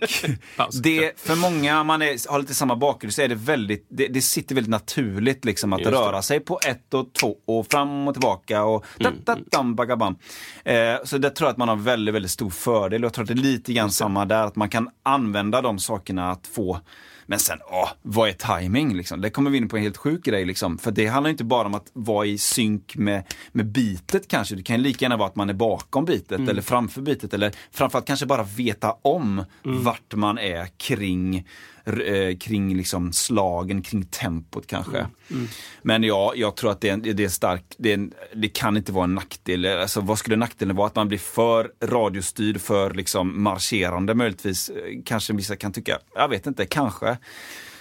det, 0.84 1.20
för 1.20 1.36
många, 1.36 1.84
man 1.84 2.02
är, 2.02 2.32
har 2.32 2.40
lite 2.40 2.54
samma 2.54 2.76
bakgrund, 2.76 3.14
så 3.14 3.22
är 3.22 3.28
det 3.28 3.36
väldigt, 3.36 3.86
det, 3.90 4.08
det 4.08 4.22
sitter 4.22 4.56
väldigt 4.56 4.72
naturligt 4.72 5.46
liksom 5.46 5.74
att 5.74 5.82
röra 5.82 6.22
sig 6.22 6.40
på 6.40 6.60
ett 6.68 6.94
och 6.94 7.14
två 7.14 7.38
och 7.46 7.68
fram 7.68 8.08
och 8.08 8.14
tillbaka 8.14 8.64
och 8.64 8.86
da, 8.98 9.12
da, 9.24 9.38
dam, 9.52 9.76
bagabam. 9.76 10.16
Eh, 10.64 10.96
så 11.04 11.18
det 11.18 11.30
tror 11.30 11.48
jag 11.48 11.52
att 11.52 11.58
man 11.58 11.70
har 11.70 11.76
väldigt, 11.76 12.16
väldigt 12.16 12.32
stor 12.32 12.50
fördel 12.50 13.04
och 13.04 13.06
jag 13.06 13.14
tror 13.14 13.24
att 13.24 13.28
det 13.28 13.34
är 13.34 13.36
lite 13.36 13.74
grann 13.74 13.92
samma 13.92 14.26
där, 14.26 14.44
att 14.44 14.56
man 14.56 14.70
kan 14.70 14.90
använda 15.04 15.62
de 15.62 15.80
sakerna 15.80 16.32
att 16.32 16.48
få 16.48 16.80
men 17.26 17.40
sen, 17.40 17.60
åh, 17.72 17.90
vad 18.02 18.30
är 18.30 18.60
timing 18.60 18.96
liksom? 18.96 19.22
Det 19.22 19.30
kommer 19.30 19.50
vi 19.50 19.58
in 19.58 19.70
på 19.70 19.78
en 19.78 19.84
helt 19.84 19.98
sjuk 19.98 20.26
grej 20.26 20.46
liksom. 20.46 20.78
För 20.78 20.92
det 20.92 21.08
handlar 21.08 21.30
inte 21.32 21.44
bara 21.44 21.68
om 21.68 21.74
att 21.74 21.90
vara 21.94 22.26
i 22.26 22.38
synk 22.38 22.96
med, 22.96 23.24
med 23.52 23.66
bitet 23.66 24.28
kanske. 24.28 24.56
Det 24.56 24.64
kan 24.64 24.82
lika 24.82 25.06
gärna 25.06 25.18
vara 25.18 25.28
att 25.28 25.36
man 25.36 25.50
är 25.50 25.54
bakom 25.54 26.06
bitet 26.06 26.50
eller 26.50 26.62
framför 26.62 27.02
bitet. 27.02 27.34
Eller 27.34 27.52
framförallt 27.72 28.08
kanske 28.08 28.26
bara 28.26 28.44
veta 28.44 28.96
om 29.02 29.44
vart 29.64 30.16
man 30.16 30.38
är 30.38 30.68
kring, 30.78 31.48
eh, 31.86 32.38
kring 32.38 32.78
liksom 32.78 33.14
slagen, 33.14 33.82
kring 33.82 34.06
tempot 34.06 34.68
kanske. 34.68 35.08
Men 35.82 36.04
ja, 36.04 36.34
jag 36.36 36.56
tror 36.56 36.72
att 36.72 36.82
det 36.82 36.90
är, 36.90 36.98
det 36.98 37.24
är 37.24 37.30
starkt, 37.30 37.76
det, 37.78 37.94
är 37.94 38.10
det 38.36 38.48
kan 38.48 38.78
inte 38.78 38.92
vara 38.92 39.04
en 39.04 39.16
nackdel. 39.16 39.66
Alltså, 39.66 40.02
vad 40.02 40.20
skulle 40.20 40.36
nackdelen 40.36 40.76
vara? 40.76 40.88
Att 40.88 40.96
man 40.96 41.08
blir 41.08 41.18
för 41.18 41.72
radiostyrd, 41.82 42.62
för 42.62 42.94
liksom 42.94 43.44
marscherande 43.44 44.14
möjligtvis. 44.14 44.70
Eh, 44.70 44.76
Kanske 45.06 45.34
vissa 45.34 45.56
kan 45.56 45.74
tycka, 45.74 46.00
jag 46.16 46.28
vet 46.28 46.48
inte, 46.48 46.66
kanske. 46.66 47.18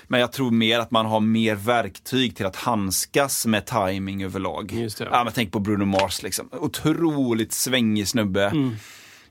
Men 0.07 0.20
jag 0.20 0.32
tror 0.32 0.50
mer 0.50 0.78
att 0.78 0.90
man 0.90 1.07
har 1.07 1.20
mer 1.20 1.55
verktyg 1.55 2.36
till 2.36 2.46
att 2.46 2.57
handskas 2.57 3.46
med 3.46 3.66
timing 3.66 4.24
överlag. 4.24 4.72
Just 4.72 4.98
det. 4.98 5.09
Ja, 5.11 5.24
men 5.24 5.32
tänk 5.32 5.52
på 5.52 5.59
Bruno 5.61 5.84
Mars, 5.84 6.22
liksom. 6.22 6.48
otroligt 6.52 7.52
svängig 7.52 8.09
snubbe. 8.09 8.44
Mm. 8.44 8.76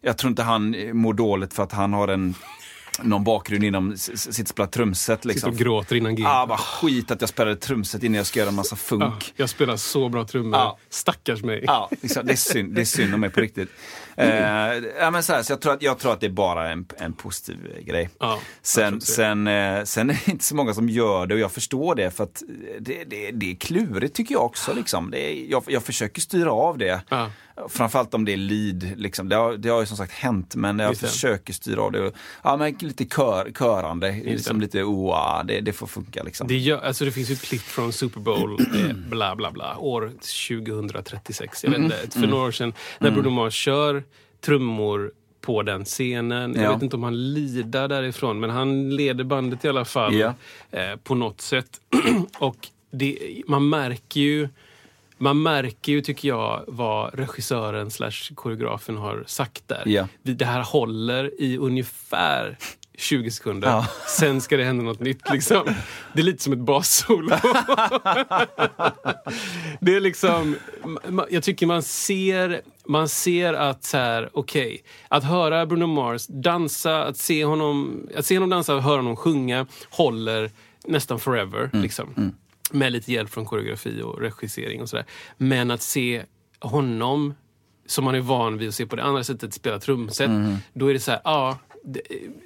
Jag 0.02 0.18
tror 0.18 0.30
inte 0.30 0.44
han 0.44 0.76
eh, 0.76 0.94
mår 0.94 1.14
dåligt 1.14 1.54
för 1.54 1.64
att 1.64 1.72
han 1.72 1.94
har 1.94 2.08
en 2.08 2.36
någon 3.02 3.24
bakgrund 3.24 3.64
inom 3.64 3.98
sitt 3.98 4.48
spela 4.48 4.68
trumset. 4.68 5.20
Sitter 5.20 5.28
Liksom. 5.28 5.50
och 5.50 5.58
gråter 5.58 5.96
innan 5.96 6.16
gig. 6.16 6.26
Ah, 6.26 6.46
vad 6.46 6.60
skit 6.60 7.12
att 7.12 7.22
jag 7.22 7.30
spelade 7.30 7.56
trumset 7.56 8.04
innan 8.04 8.18
jag 8.18 8.26
ska 8.26 8.40
göra 8.40 8.50
en 8.50 8.56
massa 8.56 8.76
funk. 8.76 9.04
Ja, 9.04 9.34
jag 9.36 9.50
spelar 9.50 9.78
så 9.78 10.10
bra 10.10 10.26
trummor. 10.26 10.60
Ja. 10.60 10.78
Stackars 10.90 11.44
mig. 11.44 11.64
Ja, 11.68 11.90
liksom, 12.02 12.26
det, 12.26 12.32
är 12.32 12.36
synd, 12.36 12.76
det 12.76 12.82
är 12.82 12.86
synd 12.86 13.14
om 13.14 13.20
mig 13.20 13.30
på 13.30 13.42
riktigt. 13.42 13.70
Eh, 14.18 14.28
ja, 15.00 15.12
men 15.12 15.24
så 15.24 15.34
här, 15.34 15.44
så 15.44 15.52
jag, 15.54 15.62
tror 15.62 15.74
att, 15.74 15.82
jag 15.82 16.00
tror 16.00 16.14
att 16.14 16.20
det 16.20 16.26
är 16.26 16.32
bara 16.32 16.72
en, 16.72 16.86
en 16.98 17.14
positiv 17.14 17.58
eh, 17.78 17.84
grej. 17.84 18.10
Jag 18.20 18.40
sen, 18.62 19.02
sen, 19.02 19.48
eh, 19.48 19.84
sen 19.84 20.10
är 20.10 20.14
det 20.26 20.32
inte 20.32 20.44
så 20.44 20.56
många 20.56 20.74
som 20.74 20.90
gör 20.90 21.28
det 21.28 21.34
och 21.34 21.40
jag 21.40 21.52
förstår 21.52 21.96
det 21.96 22.12
för 22.12 22.24
att 22.24 22.44
det, 22.80 23.04
det, 23.04 23.32
det 23.32 23.52
är 23.52 23.56
klurigt 23.56 24.16
tycker 24.16 24.36
jag 24.36 24.46
också. 24.46 24.74
Liksom. 24.74 25.14
Är, 25.14 25.52
jag, 25.52 25.64
jag 25.68 25.84
försöker 25.84 26.22
styra 26.22 26.52
av 26.52 26.78
det. 26.78 27.02
Framförallt 27.70 28.14
om 28.14 28.26
det 28.26 28.34
är 28.34 28.38
lead. 28.38 28.88
Liksom. 29.00 29.30
Det, 29.30 29.36
har, 29.36 29.54
det 29.58 29.70
har 29.70 29.80
ju 29.80 29.86
som 29.86 29.98
sagt 29.98 30.12
hänt 30.12 30.56
men 30.56 30.80
jag 30.80 30.90
Just 30.90 31.02
försöker 31.02 31.54
styra 31.54 31.82
av 31.82 31.92
det. 31.92 32.12
Ja, 32.44 32.58
men 32.58 32.76
lite 32.80 33.06
kör, 33.06 33.52
körande, 33.52 34.12
liksom 34.12 34.62
lite 34.62 34.84
oa, 34.84 35.44
det, 35.44 35.62
det 35.62 35.74
får 35.74 35.88
funka. 35.88 36.24
Liksom. 36.24 36.48
Det, 36.48 36.58
gör, 36.58 36.82
alltså 36.82 37.06
det 37.06 37.12
finns 37.12 37.30
ju 37.30 37.34
ett 37.34 37.42
klipp 37.42 37.62
från 37.62 37.94
Super 37.94 38.20
Bowl, 38.20 38.60
eh, 38.76 38.96
bla 39.10 39.36
bla 39.36 39.52
bla, 39.52 39.78
år 39.78 40.12
2036. 40.72 41.64
Jag 41.64 41.70
vet 41.72 41.80
Mm. 41.80 41.92
inte, 42.04 42.20
för 42.20 42.28
några 42.28 42.48
år 42.48 42.52
sedan. 42.52 42.74
När 43.00 43.12
Bruno 43.12 43.30
Mars 43.30 43.54
kör 43.54 44.04
trummor 44.46 45.12
på 45.42 45.62
den 45.64 45.86
scenen. 45.86 46.54
Jag 46.56 46.64
Ja. 46.66 46.74
vet 46.74 46.84
inte 46.84 46.96
om 46.96 47.04
han 47.04 47.34
lidar 47.34 47.88
därifrån, 47.88 48.40
men 48.40 48.50
han 48.50 48.90
leder 48.96 49.24
bandet 49.24 49.66
i 49.66 49.70
alla 49.70 49.86
fall. 49.86 50.16
Ja. 50.16 50.34
Eh, 50.72 50.96
på 51.04 51.16
något 51.16 51.42
sätt. 51.42 51.82
Och 52.40 52.58
det, 52.92 53.18
man 53.48 53.70
märker 53.70 54.22
ju 54.22 54.50
man 55.24 55.42
märker 55.42 55.92
ju, 55.92 56.02
tycker 56.02 56.28
jag, 56.28 56.64
vad 56.68 57.16
regissören 57.20 57.92
slash 57.92 58.34
koreografen 58.36 58.98
har 58.98 59.24
sagt 59.28 59.68
där. 59.68 59.84
Vi- 60.22 60.34
Det 60.34 60.46
här 60.46 60.62
håller 60.62 61.42
i 61.42 61.58
ungefär 61.58 62.58
20 62.98 63.32
sekunder. 63.32 63.68
Ja. 63.70 63.88
Sen 64.08 64.42
ska 64.42 64.58
det 64.58 64.64
hända 64.64 64.84
något 64.84 65.00
nytt. 65.00 65.32
Liksom. 65.32 65.64
Det 66.14 66.20
är 66.22 66.24
lite 66.24 66.44
som 66.44 66.54
ett 66.54 66.60
bassolo. 66.60 67.30
det 69.80 69.96
är 69.96 70.00
liksom, 70.00 70.56
jag 71.30 71.44
tycker 71.44 71.66
man 71.68 71.84
ser, 71.84 72.62
man 72.86 73.10
ser 73.10 73.54
att 73.54 73.84
så 73.84 73.98
här, 73.98 74.30
okej, 74.34 74.84
att 75.08 75.24
höra 75.24 75.66
Bruno 75.66 75.88
Mars 75.88 76.26
dansa, 76.28 77.04
att 77.04 77.18
se 77.18 77.46
honom, 77.46 78.08
att 78.18 78.26
se 78.26 78.36
honom 78.36 78.50
dansa 78.50 78.80
höra 78.80 78.96
honom 78.98 79.16
sjunga 79.16 79.66
håller 79.90 80.52
nästan 80.88 81.20
forever. 81.20 81.70
Liksom. 81.74 82.34
Med 82.72 82.92
lite 82.92 83.12
hjälp 83.14 83.30
från 83.30 83.46
koreografi 83.46 84.02
och 84.02 84.22
regissering 84.22 84.82
och 84.82 84.90
sådär. 84.90 85.06
Men 85.38 85.72
att 85.72 85.82
se 85.82 86.24
honom 86.60 87.34
som 87.86 88.04
man 88.06 88.16
är 88.16 88.20
van 88.20 88.58
vid 88.58 88.68
att 88.70 88.76
se 88.76 88.86
på 88.86 88.96
det 88.96 89.04
andra 89.04 89.24
sättet, 89.24 89.54
spela 89.54 89.80
trumset. 89.80 90.32
Då 90.74 90.88
är 90.88 90.94
det 90.94 91.00
så 91.00 91.12
här, 91.12 91.22
ja, 91.24 91.58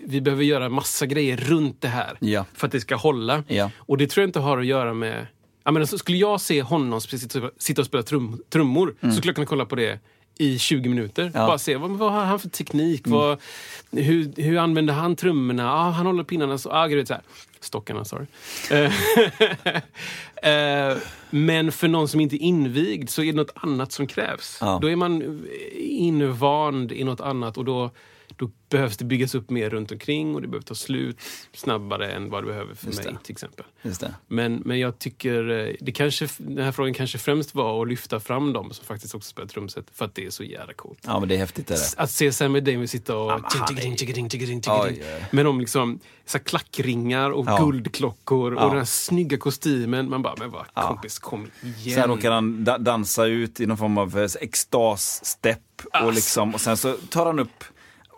vi 0.06 0.22
behöver 0.22 0.44
göra 0.44 0.70
massa 0.70 1.06
grejer 1.06 1.38
runt 1.38 1.82
det 1.82 1.88
här 1.88 2.18
Ja. 2.20 2.46
för 2.54 2.68
att 2.68 2.72
det 2.72 2.82
ska 2.82 2.96
hålla. 2.96 3.44
Ja. 3.48 3.72
Och 3.78 3.98
det 3.98 4.08
tror 4.08 4.22
jag 4.22 4.30
inte 4.30 4.40
har 4.40 4.58
att 4.58 4.66
göra 4.66 4.94
med... 4.94 5.28
Jag 5.64 5.74
menar, 5.74 5.86
så 5.86 5.98
skulle 5.98 6.18
jag 6.18 6.42
se 6.42 6.62
honom 6.62 7.02
sitta 7.58 7.82
och 7.82 7.86
spela 7.86 8.04
trum, 8.04 8.42
trummor 8.50 8.96
så 9.02 9.12
skulle 9.12 9.28
jag 9.30 9.36
kunna 9.36 9.46
kolla 9.48 9.66
på 9.66 9.76
det 9.76 10.00
i 10.40 10.60
20 10.60 10.90
minuter. 10.90 11.22
Mm. 11.22 11.32
Ja. 11.36 11.40
Mm. 11.40 11.48
Bara 11.48 11.58
se 11.58 11.76
vad, 11.76 11.92
vad 11.92 12.12
har 12.12 12.26
han 12.26 12.40
för 12.40 12.50
teknik? 12.50 13.02
Vad, 13.06 13.40
hur, 13.92 14.42
hur 14.42 14.58
använder 14.58 14.94
han 14.94 15.16
trummorna? 15.16 15.74
Ah, 15.74 15.90
han 15.90 16.06
håller 16.06 16.24
pinnarna 16.24 16.58
så... 16.58 16.70
Ah, 16.72 16.88
gud, 16.88 17.08
så 17.08 17.14
här. 17.14 17.24
Stockarna, 17.68 18.06
sorry. 18.06 18.26
Eh, 18.72 18.94
eh, 20.54 20.98
Men 21.30 21.72
för 21.72 21.88
någon 21.88 22.08
som 22.08 22.22
inte 22.22 22.36
är 22.36 22.42
invigd 22.42 23.10
så 23.10 23.22
är 23.22 23.26
det 23.26 23.34
något 23.38 23.54
annat 23.56 23.92
som 23.92 24.08
krävs. 24.08 24.58
Ja. 24.62 24.80
Då 24.82 24.90
är 24.90 24.96
man 24.96 25.46
invand 25.78 26.92
i 26.92 27.04
något 27.04 27.22
annat 27.22 27.58
och 27.58 27.66
då, 27.66 27.92
då 28.38 28.52
behövs 28.70 28.98
det 28.98 29.06
byggas 29.06 29.36
upp 29.36 29.50
mer 29.50 29.70
runt 29.70 29.92
omkring 29.92 30.36
och 30.36 30.42
det 30.42 30.48
behöver 30.48 30.66
ta 30.66 30.76
slut 30.76 31.18
snabbare 31.54 32.12
än 32.12 32.30
vad 32.30 32.44
det 32.44 32.48
behöver 32.48 32.76
för 32.76 32.88
Just 32.88 33.04
mig 33.04 33.14
det. 33.14 33.20
till 33.24 33.32
exempel. 33.32 33.66
Men, 34.28 34.56
men 34.66 34.80
jag 34.80 35.00
tycker 35.00 35.50
eh, 35.50 35.74
det 35.80 35.92
kanske, 35.92 36.28
den 36.38 36.64
här 36.64 36.72
frågan 36.72 36.94
kanske 36.94 37.18
främst 37.18 37.56
var 37.56 37.82
att 37.82 37.88
lyfta 37.88 38.20
fram 38.20 38.54
dem 38.54 38.72
som 38.74 38.86
faktiskt 38.86 39.16
också 39.16 39.30
spelar 39.30 39.48
trumset 39.48 39.86
för 39.94 40.06
att 40.06 40.16
det 40.16 40.26
är 40.26 40.30
så 40.30 40.44
jävla 40.44 40.74
coolt. 40.74 41.00
Ja, 41.06 41.20
men 41.20 41.30
det 41.30 41.36
är 41.36 41.40
häftigt. 41.40 41.72
Är 41.72 41.76
det. 41.76 41.82
Att 41.98 42.12
se 42.12 42.32
Sammy 42.32 42.60
Davis 42.60 42.92
sitta 42.92 43.18
och... 43.18 43.42
men 45.32 45.46
de 45.46 45.60
liksom, 45.60 46.00
så 46.26 46.40
klackringar 46.40 47.32
och 47.32 47.46
Ja. 47.48 47.58
guldklockor 47.58 48.56
Ja. 48.56 48.64
och 48.64 48.70
den 48.70 48.78
här 48.78 48.86
snygga 48.86 49.38
kostymen. 49.38 50.10
Man 50.10 50.22
bara, 50.22 50.36
men 50.40 50.50
vad, 50.52 50.66
Ja. 50.74 50.88
kompis 50.88 51.20
kom 51.20 51.48
igen. 51.64 51.96
Sen 52.02 52.10
råkar 52.10 52.32
han 52.32 52.64
da- 52.64 52.78
dansa 52.78 53.26
ut 53.26 53.60
i 53.60 53.66
någon 53.66 53.78
form 53.78 53.98
av 53.98 54.18
eh, 54.20 54.28
extas-stepp 54.42 55.60
och, 56.04 56.14
liksom, 56.14 56.54
och 56.54 56.62
sen 56.62 56.78
så 56.78 56.94
tar 56.94 57.26
han 57.26 57.40
upp 57.40 57.64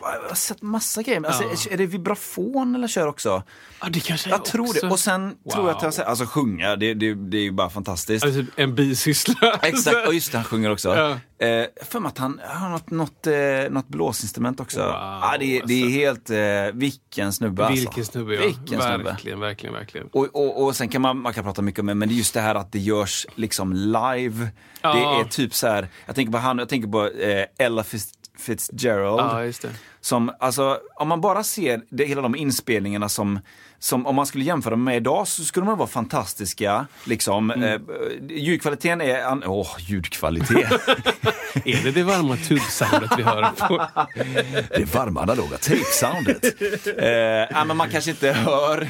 jag 0.01 0.29
har 0.29 0.35
sett 0.35 0.61
massa 0.61 1.01
grejer. 1.01 1.25
Alltså, 1.25 1.43
Ja. 1.43 1.73
Är 1.73 1.77
det 1.77 1.85
vibrafon 1.85 2.75
eller 2.75 2.87
kör 2.87 3.07
också? 3.07 3.43
Ja, 3.81 3.87
det 3.89 3.99
kanske 3.99 4.29
Jag 4.29 4.45
tror 4.45 4.69
också. 4.69 4.85
det. 4.85 4.91
Och 4.91 4.99
sen 4.99 5.35
tror 5.53 5.67
jag 5.67 5.75
att 5.75 5.81
jag 5.81 5.87
Wow. 5.87 5.91
säger, 5.91 6.09
alltså 6.09 6.25
sjunga, 6.25 6.75
det, 6.75 6.93
det, 6.93 7.13
det 7.13 7.37
är 7.37 7.41
ju 7.41 7.51
bara 7.51 7.69
fantastiskt. 7.69 8.25
Alltså, 8.25 8.43
en 8.55 8.75
bisyssla. 8.75 9.59
Exakt, 9.61 10.07
och 10.07 10.13
just 10.13 10.31
det, 10.31 10.37
han 10.37 10.45
sjunger 10.45 10.71
också. 10.71 10.95
Ja. 10.95 11.09
Eh, 11.45 11.65
för 11.85 11.99
mig 11.99 12.09
att 12.09 12.17
han 12.17 12.39
har 12.43 12.69
något, 12.69 12.89
något, 12.91 13.27
eh, 13.27 13.33
något 13.69 13.87
blåsinstrument 13.87 14.59
också. 14.59 14.79
Wow, 14.79 14.87
ja, 14.91 15.35
det, 15.39 15.57
är- 15.59 15.63
det 15.67 15.73
är 15.73 16.09
alltså. 16.09 16.33
helt, 16.33 16.69
eh, 16.73 16.79
vilken 16.79 17.33
snubbe 17.33 17.65
alltså. 17.65 17.79
Vilken 17.79 18.05
snubbe, 18.05 18.35
ja. 18.35 18.41
Vilken 18.41 18.81
snubbe. 18.81 19.03
verkligen, 19.03 19.39
verkligen, 19.39 19.73
verkligen. 19.73 20.07
Och, 20.11 20.27
och, 20.35 20.63
och 20.65 20.75
sen 20.75 20.89
kan 20.89 21.01
man, 21.01 21.17
man 21.21 21.33
kan 21.33 21.43
prata 21.43 21.61
mycket 21.61 21.79
om 21.79 21.85
det, 21.85 21.95
men 21.95 22.07
det 22.09 22.13
är 22.13 22.17
just 22.17 22.33
det 22.33 22.41
här 22.41 22.55
att 22.55 22.71
det 22.71 22.79
görs 22.79 23.25
liksom 23.35 23.73
live. 23.73 24.49
Ja. 24.81 24.93
Det 24.93 24.99
är 24.99 25.23
typ 25.29 25.53
så 25.53 25.67
här, 25.67 25.87
jag 26.05 26.15
tänker 26.15 26.31
på 26.31 26.37
han, 26.37 26.57
jag 26.57 26.69
tänker 26.69 26.87
på 26.87 27.07
eh, 27.07 27.45
Ella 27.65 27.83
Fitz, 27.83 28.11
Fitzgerald. 28.39 29.53
Ja. 29.63 29.69
Som, 30.01 30.31
alltså, 30.39 30.77
om 30.95 31.07
man 31.07 31.21
bara 31.21 31.43
ser 31.43 31.81
det, 31.89 32.05
hela 32.05 32.21
de 32.21 32.35
inspelningarna 32.35 33.09
som, 33.09 33.39
som, 33.79 34.07
om 34.07 34.15
man 34.15 34.25
skulle 34.25 34.43
jämföra 34.43 34.75
med 34.75 34.95
idag 34.97 35.27
så 35.27 35.43
skulle 35.43 35.65
de 35.65 35.77
vara 35.77 35.87
fantastiska. 35.87 36.87
Liksom. 37.05 37.51
Mm. 37.51 37.63
Eh, 37.73 37.79
ljudkvaliteten 38.29 39.01
är, 39.01 39.23
an- 39.23 39.43
åh, 39.45 39.75
ljudkvalitet. 39.79 40.71
Är 41.65 41.83
det 41.83 41.91
det 41.91 42.03
varma 42.03 42.37
tuggsoundet 42.37 43.11
vi 43.17 43.23
hör 43.23 43.49
på? 43.67 43.87
det 44.77 44.95
varma 44.95 45.21
analoga 45.21 45.57
tape-soundet. 45.57 46.43
eh, 47.51 47.65
men 47.65 47.77
man 47.77 47.89
kanske 47.89 48.11
inte 48.11 48.31
hör, 48.31 48.87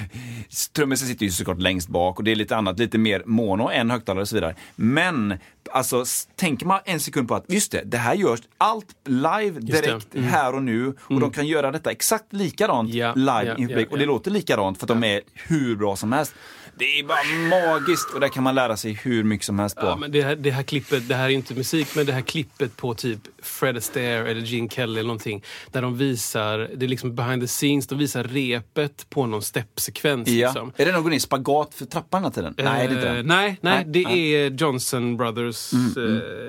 trummisen 0.75 1.07
sitter 1.07 1.25
ju 1.25 1.31
såklart 1.31 1.59
längst 1.61 1.87
bak 1.89 2.17
och 2.17 2.23
det 2.23 2.31
är 2.31 2.35
lite 2.35 2.55
annat, 2.57 2.79
lite 2.79 2.97
mer 2.97 3.23
mono 3.25 3.69
än 3.69 3.91
högtalare 3.91 4.21
och 4.21 4.29
så 4.29 4.35
vidare. 4.35 4.55
Men 4.75 5.37
alltså, 5.71 6.03
tänker 6.35 6.65
man 6.65 6.79
en 6.85 6.99
sekund 6.99 7.27
på 7.27 7.35
att 7.35 7.45
just 7.47 7.71
det, 7.71 7.81
det 7.85 7.97
här 7.97 8.13
görs 8.15 8.39
allt 8.57 8.87
live 9.05 9.59
direkt 9.59 10.15
Mm. 10.15 10.27
här 10.27 10.55
och 10.55 10.63
nu 10.63 10.93
och 10.99 11.19
de 11.19 11.31
kan 11.31 11.47
göra 11.47 11.71
detta 11.71 11.91
exakt 11.91 12.33
likadant 12.33 12.93
Ja, 12.93 13.13
live 13.15 13.55
inför 13.57 13.61
ja, 13.61 13.67
publik. 13.67 13.91
och 13.91 13.97
det 13.97 14.05
låter 14.05 14.31
likadant 14.31 14.77
för 14.77 14.85
att 14.85 14.87
de 14.87 15.03
är 15.03 15.21
hur 15.33 15.75
bra 15.75 15.95
som 15.95 16.11
helst. 16.11 16.33
Det 16.79 16.99
är 16.99 17.03
bara 17.03 17.69
magiskt 17.77 18.13
och 18.13 18.19
där 18.19 18.27
kan 18.27 18.43
man 18.43 18.55
lära 18.55 18.77
sig 18.77 18.93
hur 18.93 19.23
mycket 19.23 19.45
som 19.45 19.59
helst 19.59 19.75
på. 19.75 19.85
Ja, 19.85 19.95
men 19.95 20.11
det, 20.11 20.21
här, 20.21 20.35
det 20.35 20.51
här 20.51 20.63
klippet, 20.63 21.07
det 21.07 21.15
här 21.15 21.25
är 21.25 21.29
inte 21.29 21.53
musik, 21.53 21.87
men 21.95 22.05
det 22.05 22.13
här 22.13 22.21
klippet 22.21 22.77
på 22.77 22.93
typ 22.93 23.19
Fred 23.41 23.77
Astaire 23.77 24.31
eller 24.31 24.41
Gene 24.41 24.69
Kelly 24.69 24.93
eller 24.93 25.07
någonting. 25.07 25.43
Där 25.71 25.81
de 25.81 25.97
visar, 25.97 26.57
det 26.75 26.85
är 26.85 26.87
liksom 26.89 27.15
behind 27.15 27.41
the 27.41 27.47
scenes, 27.47 27.87
de 27.87 27.97
visar 27.97 28.23
repet 28.23 29.05
på 29.09 29.25
någon 29.25 29.41
steppsekvens. 29.41 30.27
ja. 30.29 30.47
Liksom. 30.47 30.71
Är 30.77 30.85
det 30.85 30.91
någon 30.91 31.03
går 31.03 31.13
i 31.13 31.19
spagat 31.19 31.73
för 31.75 31.85
trappan 31.85 32.21
hela 32.23 32.31
tiden? 32.31 32.53
nej, 32.57 32.87
det 32.87 32.93
är 32.93 32.95
inte 32.97 33.09
Eh, 33.09 33.15
det. 33.15 33.23
nej, 33.23 33.57
nej, 33.61 33.75
Nej, 33.75 33.85
det 33.87 34.35
är 34.35 34.49
Johnson 34.51 35.17
Brothers. 35.17 35.73
eh, 35.73 35.79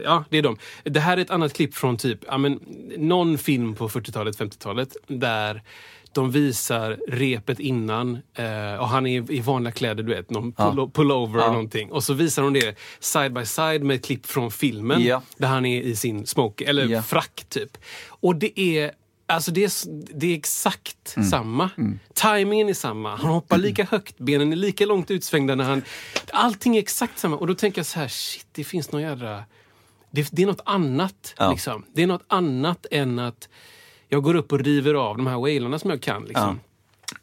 Ja, 0.04 0.24
det 0.30 0.38
är 0.38 0.42
de. 0.42 0.56
Det 0.84 1.00
här 1.00 1.16
är 1.16 1.20
ett 1.20 1.30
annat 1.30 1.52
klipp 1.52 1.74
från 1.74 1.96
typ 1.96 2.18
ja, 2.26 2.38
men, 2.38 2.60
någon 2.98 3.38
film 3.38 3.74
på 3.74 3.88
40-talet, 3.88 4.38
50-talet 4.38 4.96
där 5.06 5.62
de 6.12 6.30
visar 6.30 6.98
repet 7.08 7.60
innan 7.60 8.18
eh, 8.34 8.74
och 8.80 8.88
han 8.88 9.06
är 9.06 9.30
i 9.32 9.40
vanliga 9.40 9.72
kläder, 9.72 10.02
du 10.02 10.14
vet, 10.14 10.30
någon 10.30 10.52
pull- 10.52 10.90
pullover 10.92 11.46
och 11.46 11.52
någonting. 11.52 11.92
Och 11.92 12.04
så 12.04 12.14
visar 12.14 12.42
de 12.42 12.52
det 12.52 12.78
side 13.00 13.32
by 13.32 13.46
side 13.46 13.82
med 13.82 13.96
ett 13.96 14.04
klipp 14.04 14.26
från 14.26 14.50
filmen 14.50 15.02
Ja. 15.02 15.22
där 15.36 15.48
han 15.48 15.66
är 15.66 15.80
i 15.82 15.96
sin 15.96 16.26
smoke, 16.26 16.64
eller 16.64 16.86
Ja. 16.88 17.02
frack 17.02 17.44
typ. 17.48 17.78
Och 18.08 18.36
det 18.36 18.60
är 18.60 18.92
Alltså 19.26 19.50
det 19.50 19.64
är, 19.64 19.72
det 20.18 20.26
är 20.26 20.36
exakt 20.36 21.16
Mm. 21.16 21.28
samma. 21.28 21.70
Timingen 22.14 22.68
är 22.68 22.74
samma. 22.74 23.16
Han 23.16 23.30
hoppar 23.30 23.58
lika 23.58 23.84
högt, 23.84 24.18
benen 24.18 24.52
är 24.52 24.56
lika 24.56 24.86
långt 24.86 25.10
utsvängda 25.10 25.54
när 25.54 25.64
han... 25.64 25.82
Allting 26.32 26.76
är 26.76 26.80
exakt 26.80 27.18
samma. 27.18 27.36
Och 27.36 27.46
då 27.46 27.54
tänker 27.54 27.78
jag 27.78 27.86
så 27.86 27.98
här, 28.00 28.08
shit, 28.08 28.46
det 28.52 28.64
finns 28.64 28.92
någon 28.92 29.02
jädra... 29.02 29.44
Det, 30.10 30.28
det 30.32 30.42
är 30.42 30.46
något 30.46 30.60
annat. 30.64 31.34
Ja. 31.38 31.50
Liksom. 31.50 31.84
Det 31.94 32.02
är 32.02 32.06
något 32.06 32.24
annat 32.26 32.86
än 32.90 33.18
att 33.18 33.48
jag 34.10 34.22
går 34.22 34.34
upp 34.34 34.52
och 34.52 34.60
river 34.60 34.94
av 34.94 35.16
de 35.16 35.26
här 35.26 35.38
wailarna 35.38 35.78
som 35.78 35.90
jag 35.90 36.00
kan. 36.02 36.24
Liksom. 36.24 36.60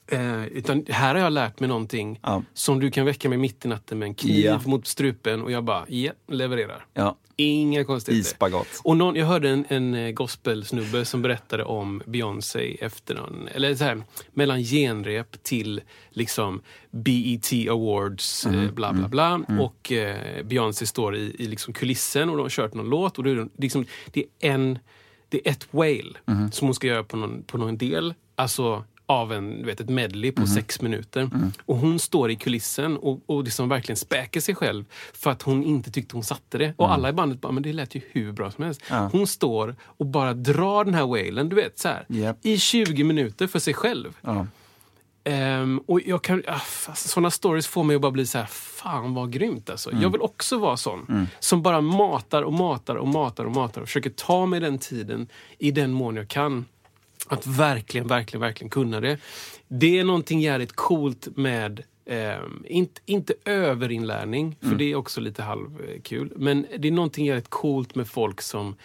Eh, 0.07 0.45
utan 0.47 0.85
här 0.89 1.15
har 1.15 1.21
jag 1.21 1.33
lärt 1.33 1.59
mig 1.59 1.69
någonting 1.69 2.19
Ja. 2.23 2.43
som 2.53 2.79
du 2.79 2.91
kan 2.91 3.05
väcka 3.05 3.29
mig 3.29 3.37
mitt 3.37 3.65
i 3.65 3.67
natten 3.67 3.99
med 3.99 4.05
en 4.05 4.13
kniv 4.13 4.45
Ja. 4.45 4.61
mot 4.65 4.87
strupen 4.87 5.41
och 5.43 5.51
jag 5.51 5.63
bara, 5.63 5.85
ja, 5.89 6.11
levererar. 6.27 6.85
Ja. 6.93 7.17
Inga 7.39 7.83
konstigheter. 7.85 8.51
Och 8.83 8.97
någon, 8.97 9.15
jag 9.15 9.25
hörde 9.25 9.49
en, 9.49 9.65
en 9.67 9.93
eh, 9.93 10.11
gospelsnubbe 10.11 11.05
som 11.05 11.21
berättade 11.21 11.63
om 11.63 12.01
Beyoncé 12.05 12.77
efter 12.81 13.15
någon, 13.15 13.47
eller 13.47 13.75
så 13.75 13.83
här, 13.83 14.01
mellan 14.33 14.63
genrep 14.63 15.43
till 15.43 15.81
liksom 16.09 16.61
BET 16.91 17.51
Awards, 17.69 18.45
Mm. 18.45 18.59
eh, 18.65 18.71
bla 18.71 18.93
bla 18.93 19.07
bla. 19.07 19.41
Och 19.59 19.91
eh, 19.91 20.43
Beyoncé 20.45 20.85
står 20.85 21.15
i, 21.15 21.35
i 21.39 21.47
liksom 21.47 21.73
kulissen 21.73 22.29
och 22.29 22.37
de 22.37 22.41
har 22.43 22.49
kört 22.49 22.73
någon 22.73 22.89
låt. 22.89 23.17
Och 23.17 23.23
det, 23.23 23.31
är 23.31 23.47
liksom, 23.57 23.85
det, 24.11 24.19
är 24.39 24.51
en, 24.51 24.79
det 25.29 25.47
är 25.47 25.51
ett 25.51 25.67
whale 25.71 26.13
Mm. 26.27 26.51
som 26.51 26.67
hon 26.67 26.75
ska 26.75 26.87
göra 26.87 27.03
på 27.03 27.17
någon, 27.17 27.43
på 27.43 27.57
någon 27.57 27.77
del. 27.77 28.13
Alltså 28.35 28.83
av 29.09 29.33
en, 29.33 29.57
du 29.59 29.63
vet, 29.65 29.79
ett 29.79 29.89
medley 29.89 30.29
Mm. 30.31 30.35
på 30.43 30.47
sex 30.47 30.81
minuter. 30.81 31.29
Och 31.65 31.77
hon 31.77 31.99
står 31.99 32.31
i 32.31 32.35
kulissen 32.35 32.97
och, 32.97 33.21
och 33.25 33.43
liksom 33.43 33.69
verkligen 33.69 33.97
späker 33.97 34.39
sig 34.41 34.55
själv 34.55 34.85
för 35.13 35.31
att 35.31 35.41
hon 35.41 35.63
inte 35.63 35.91
tyckte 35.91 36.15
hon 36.15 36.23
satte 36.23 36.57
det. 36.57 36.73
Och 36.77 36.85
Mm. 36.85 36.93
alla 36.95 37.09
i 37.09 37.13
bandet 37.13 37.41
bara, 37.41 37.51
men 37.51 37.63
det 37.63 37.73
lät 37.73 37.95
ju 37.95 38.01
hur 38.11 38.31
bra 38.31 38.51
som 38.51 38.63
helst. 38.63 38.81
Hon 39.11 39.27
står 39.27 39.75
och 39.83 40.05
bara 40.05 40.33
drar 40.33 40.85
den 40.85 40.93
här 40.93 41.05
whalen, 41.07 41.49
du 41.49 41.55
vet, 41.55 41.79
så 41.79 41.87
här, 41.87 42.05
Japp. 42.09 42.37
i 42.41 42.57
20 42.57 43.03
minuter 43.03 43.47
för 43.47 43.59
sig 43.59 43.73
själv. 43.73 44.17
Ja. 44.21 44.47
Ehm, 45.27 45.77
och 45.85 46.01
jag 46.05 46.21
kan, 46.21 46.43
ah, 46.47 46.59
fast 46.59 47.09
såna 47.09 47.31
stories 47.31 47.67
får 47.67 47.83
mig 47.83 47.95
att 47.95 48.01
bara 48.01 48.11
bli 48.11 48.25
så 48.25 48.37
här, 48.37 48.45
fan 48.45 49.13
vad 49.13 49.31
grymt 49.31 49.69
alltså. 49.69 49.89
Mm. 49.89 50.01
Jag 50.01 50.09
vill 50.09 50.21
också 50.21 50.57
vara 50.57 50.77
sån. 50.77 51.27
Som 51.39 51.61
bara 51.61 51.81
matar 51.81 52.41
och 52.43 52.53
matar 52.53 52.95
och 52.95 53.07
matar 53.07 53.45
och 53.45 53.51
matar 53.51 53.81
och 53.81 53.87
försöker 53.87 54.09
ta 54.09 54.45
mig 54.45 54.59
den 54.59 54.77
tiden 54.77 55.27
i 55.57 55.71
den 55.71 55.91
mån 55.91 56.15
jag 56.15 56.27
kan. 56.27 56.65
Att 57.27 57.47
verkligen, 57.47 58.07
verkligen, 58.07 58.41
verkligen 58.41 58.69
kunna 58.69 58.99
det. 58.99 59.17
Det 59.67 59.99
är 59.99 60.03
någonting 60.03 60.41
jävligt 60.41 60.75
coolt 60.75 61.27
med 61.35 61.83
ehm, 62.05 62.63
inte, 62.65 63.01
inte 63.05 63.33
överinlärning, 63.45 64.55
för 64.61 64.75
det 64.75 64.91
är 64.91 64.95
också 64.95 65.21
lite 65.21 65.43
halvkul. 65.43 66.33
Men 66.35 66.65
det 66.77 66.87
är 66.87 66.91
någonting 66.91 67.25
jävligt 67.25 67.49
coolt 67.49 67.95
med 67.95 68.07
folk 68.07 68.41
som 68.41 68.75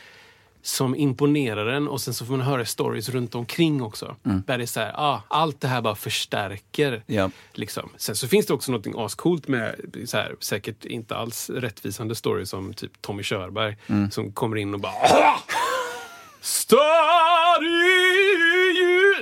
som 0.63 0.95
imponerar 0.95 1.67
en 1.67 1.89
och 1.89 2.01
sen 2.01 2.15
så 2.15 2.27
får 2.27 2.37
man 2.37 2.47
höra 2.47 2.65
stories 2.65 3.09
runt 3.09 3.35
omkring 3.35 3.83
också. 3.83 4.17
Där 4.23 4.59
det 4.59 4.65
är 4.65 4.67
så 4.67 4.81
här, 4.81 4.93
ah, 4.97 5.23
allt 5.29 5.61
det 5.61 5.69
här 5.69 5.83
bara 5.83 5.95
förstärker. 5.95 7.03
Ja. 7.07 7.31
Liksom. 7.53 7.91
Sen 7.97 8.17
så 8.17 8.29
finns 8.29 8.47
det 8.47 8.55
också 8.55 8.73
något 8.73 8.87
ascoolt 8.97 9.49
med 9.49 9.75
så 10.07 10.17
här, 10.17 10.37
säkert 10.41 10.85
inte 10.85 11.17
alls 11.17 11.51
rättvisande 11.51 12.15
stories 12.15 12.49
som 12.51 12.75
typ 12.75 13.03
Tommy 13.03 13.23
Körberg 13.23 13.77
som 14.11 14.33
kommer 14.33 14.57
in 14.57 14.75
och 14.75 14.81
bara 14.81 14.93
"Ah! 14.93 15.39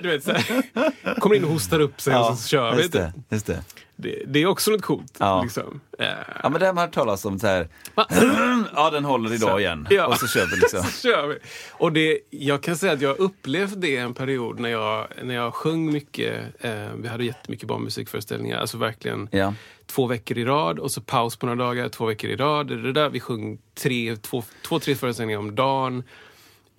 Stad 0.01 0.11
i 0.11 0.13
ljus!" 0.13 0.23
Du 0.25 0.33
vet, 0.33 0.45
så 0.45 0.55
här. 0.83 1.21
Kommer 1.21 1.37
in 1.37 1.45
och 1.45 1.51
hostar 1.51 1.81
upp 1.81 2.01
sig 2.01 2.17
och 2.17 2.39
så 2.39 2.49
kör 2.49 2.75
vi. 2.75 2.89
det. 2.89 3.13
Just 3.31 3.47
det. 3.47 3.63
Det, 3.97 4.23
det 4.27 4.43
är 4.43 4.47
också 4.47 4.71
något 4.71 4.83
coolt. 4.83 5.17
Ja. 5.19 5.43
Liksom. 5.43 5.81
Ja 5.99 6.49
men 6.49 6.53
det 6.61 6.67
har 6.67 6.73
man 6.73 6.85
hört 6.85 6.95
talas 6.95 7.25
om 7.25 7.39
så 7.39 7.47
här. 7.47 7.69
Ja 8.75 8.91
den 8.91 9.05
håller 9.05 9.35
idag 9.35 9.61
igen. 9.61 9.87
Ja. 9.91 10.07
Och 10.07 10.17
så 10.17 10.27
kör 10.27 10.47
vi 10.47 10.57
liksom. 10.57 10.83
Så 10.91 11.09
kör 11.09 11.27
vi. 11.27 11.39
Och 11.73 11.93
det, 11.93 12.19
jag 12.31 12.63
kan 12.63 12.77
säga 12.77 12.93
att 12.93 13.01
jag 13.01 13.09
har 13.09 13.21
upplevt 13.21 13.81
det 13.81 13.97
en 13.97 14.15
period 14.15 14.61
när 14.61 14.69
jag, 14.69 15.07
när 15.23 15.35
jag 15.35 15.55
sjöng 15.55 15.93
mycket. 15.93 16.41
Eh, 16.61 16.73
vi 16.97 17.09
hade 17.09 17.25
jättemycket 17.25 17.69
barnmusikföreställningar. 17.69 18.59
Alltså 18.59 18.79
verkligen 18.79 19.29
Ja. 19.33 19.55
två 19.87 20.07
veckor 20.07 20.39
i 20.39 20.45
rad 20.45 20.79
och 20.79 20.91
så 20.91 21.01
paus 21.01 21.37
på 21.37 21.47
några 21.47 21.65
dagar, 21.65 21.89
två 21.89 22.07
veckor 22.07 22.31
i 22.31 22.37
rad. 22.37 22.67
Det 22.67 22.93
där. 22.93 23.09
Vi 23.09 23.21
sjöng 23.21 23.59
tre, 23.75 24.17
två, 24.17 24.45
två, 24.69 24.79
tre 24.79 24.95
föreställningar 24.95 25.39
om 25.39 25.55
dagen. 25.55 26.03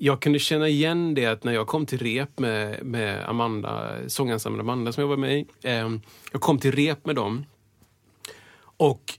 Jag 0.03 0.21
kunde 0.21 0.39
känna 0.39 0.67
igen 0.67 1.13
det 1.13 1.25
att 1.25 1.43
när 1.43 1.53
jag 1.53 1.67
kom 1.67 1.85
till 1.85 1.99
rep 1.99 2.39
med, 2.39 2.85
med 2.85 3.29
Amanda, 3.29 3.93
sångensemblen 4.07 4.61
Amanda 4.61 4.91
som 4.91 5.01
jag 5.01 5.07
var 5.07 5.17
med 5.17 5.39
i. 5.39 5.45
Eh, 5.63 5.89
jag 6.31 6.41
kom 6.41 6.59
till 6.59 6.71
rep 6.71 7.05
med 7.05 7.15
dem. 7.15 7.45
Och 8.77 9.13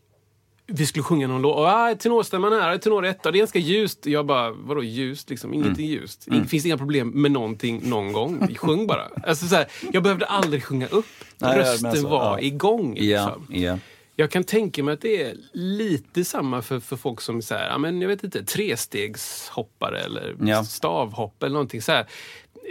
vi 0.67 0.87
skulle 0.87 1.03
sjunga 1.03 1.27
någon 1.27 1.43
låt. 1.43 1.57
Och, 1.57 1.67
ah, 1.67 1.95
tenorstämman 1.95 2.53
här, 2.53 2.79
tenor 2.79 3.05
ett, 3.05 3.23
det 3.23 3.29
är 3.29 3.33
ganska 3.33 3.59
ljust. 3.59 4.07
Jag 4.07 4.27
bara, 4.27 4.51
vadå 4.51 4.83
ljust? 4.83 5.31
Liksom, 5.31 5.55
ingenting 5.55 5.87
ljust. 5.87 6.27
Det 6.27 6.45
finns 6.45 6.67
inga 6.67 6.79
problem 6.79 7.09
med 7.09 7.31
någonting 7.31 7.81
någon 7.85 8.13
gång. 8.13 8.47
Vi 8.49 8.55
sjöng 8.55 8.87
bara. 8.87 9.09
Alltså, 9.27 9.47
så 9.47 9.55
här, 9.55 9.67
jag 9.93 10.03
behövde 10.03 10.27
aldrig 10.27 10.65
sjunga 10.65 10.87
upp. 10.87 11.07
Nej, 11.39 11.59
Rösten 11.59 11.91
menar 11.91 12.03
så, 12.03 12.09
var 12.09 12.39
ja. 12.39 12.41
igång. 12.41 12.95
Liksom. 12.95 13.47
ja. 13.49 13.79
Jag 14.23 14.31
kan 14.31 14.45
tänka 14.45 14.83
mig 14.83 14.95
att 14.95 15.01
det 15.01 15.23
är 15.23 15.37
lite 15.53 16.25
samma 16.25 16.63
för, 16.63 16.81
för 16.81 16.97
folk 16.97 17.21
som 17.21 17.43
så 17.43 17.55
här, 17.55 17.69
ja, 17.69 17.79
men 17.79 18.01
jag 18.01 18.09
vet 18.09 18.25
inte, 18.25 18.45
trestegshoppare 18.45 20.01
eller 20.01 20.37
Ja. 20.41 20.65
stavhopp 20.65 21.43
eller 21.43 21.53
någonting 21.53 21.83
så 21.83 21.93
här. 21.93 22.07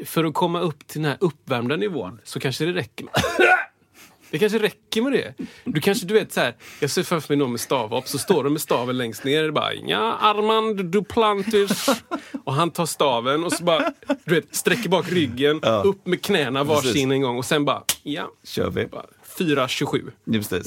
För 0.05 0.23
att 0.23 0.33
komma 0.33 0.59
upp 0.61 0.87
till 0.87 1.01
den 1.01 1.09
här 1.11 1.17
uppvärmda 1.21 1.75
nivån 1.75 2.19
så 2.23 2.39
kanske 2.39 2.65
det 2.65 2.73
räcker 2.73 3.05
med 3.05 3.13
det 4.31 4.39
kanske 4.39 4.59
räcker 4.59 5.01
med 5.01 5.11
det. 5.13 5.33
Du 5.63 5.81
kanske, 5.81 6.05
du 6.05 6.13
vet 6.13 6.33
så 6.33 6.39
här, 6.39 6.55
jag 6.79 6.89
ser 6.89 7.03
framför 7.03 7.33
mig 7.33 7.37
någon 7.37 7.51
med 7.51 7.59
stavhopp, 7.59 8.07
så 8.07 8.17
står 8.17 8.43
de 8.43 8.53
med 8.53 8.61
staven 8.61 8.97
längst 8.97 9.23
ner. 9.23 9.47
och 9.47 9.53
Bara, 9.53 9.73
ja, 9.73 10.17
Armand 10.21 10.85
Duplantis. 10.85 11.85
Och 12.43 12.53
han 12.53 12.71
tar 12.71 12.85
staven 12.85 13.43
och 13.43 13.53
så 13.53 13.63
bara, 13.63 13.93
du 14.25 14.35
vet, 14.35 14.55
sträcker 14.55 14.89
bak 14.89 15.11
ryggen, 15.11 15.61
upp 15.83 16.07
med 16.07 16.21
knäna 16.21 16.63
varsin 16.63 16.81
Precis. 16.91 17.03
en 17.11 17.21
gång 17.21 17.37
och 17.37 17.45
sen 17.45 17.65
bara, 17.65 17.83
ja, 18.03 18.31
Kör 18.43 18.69
vi. 18.69 18.87
bara 18.87 19.05
4.27. 19.37 20.11
Just 20.25 20.49
det. 20.49 20.63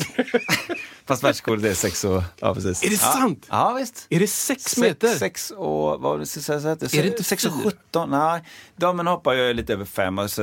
Fast 1.07 1.25
världsrekordet 1.25 1.65
är 1.65 1.75
sex 1.75 2.05
och... 2.05 2.23
Ja, 2.41 2.55
precis. 2.55 2.85
Är 2.85 2.89
det 2.89 2.95
ja. 2.95 3.13
sant? 3.13 3.47
Ja, 3.51 3.77
visst. 3.79 4.07
Är 4.11 4.21
det 4.21 4.27
sex 4.27 4.77
meter? 4.77 5.09
Sex, 5.09 5.19
sex 5.19 5.51
och, 5.51 6.01
vad 6.01 6.19
det 6.19 6.49
jag 6.49 6.63
sa? 6.63 6.69
Är 6.69 7.03
det 7.03 7.07
inte 7.07 7.25
sex 7.25 7.45
och 7.45 7.53
fyra? 7.53 7.73
17? 7.91 8.11
Nej, 8.11 8.43
damen 8.77 9.07
hoppar 9.07 9.33
ju 9.33 9.55
lite 9.55 9.73
över 9.73 9.85
fem. 9.85 10.19
Alltså, 10.19 10.43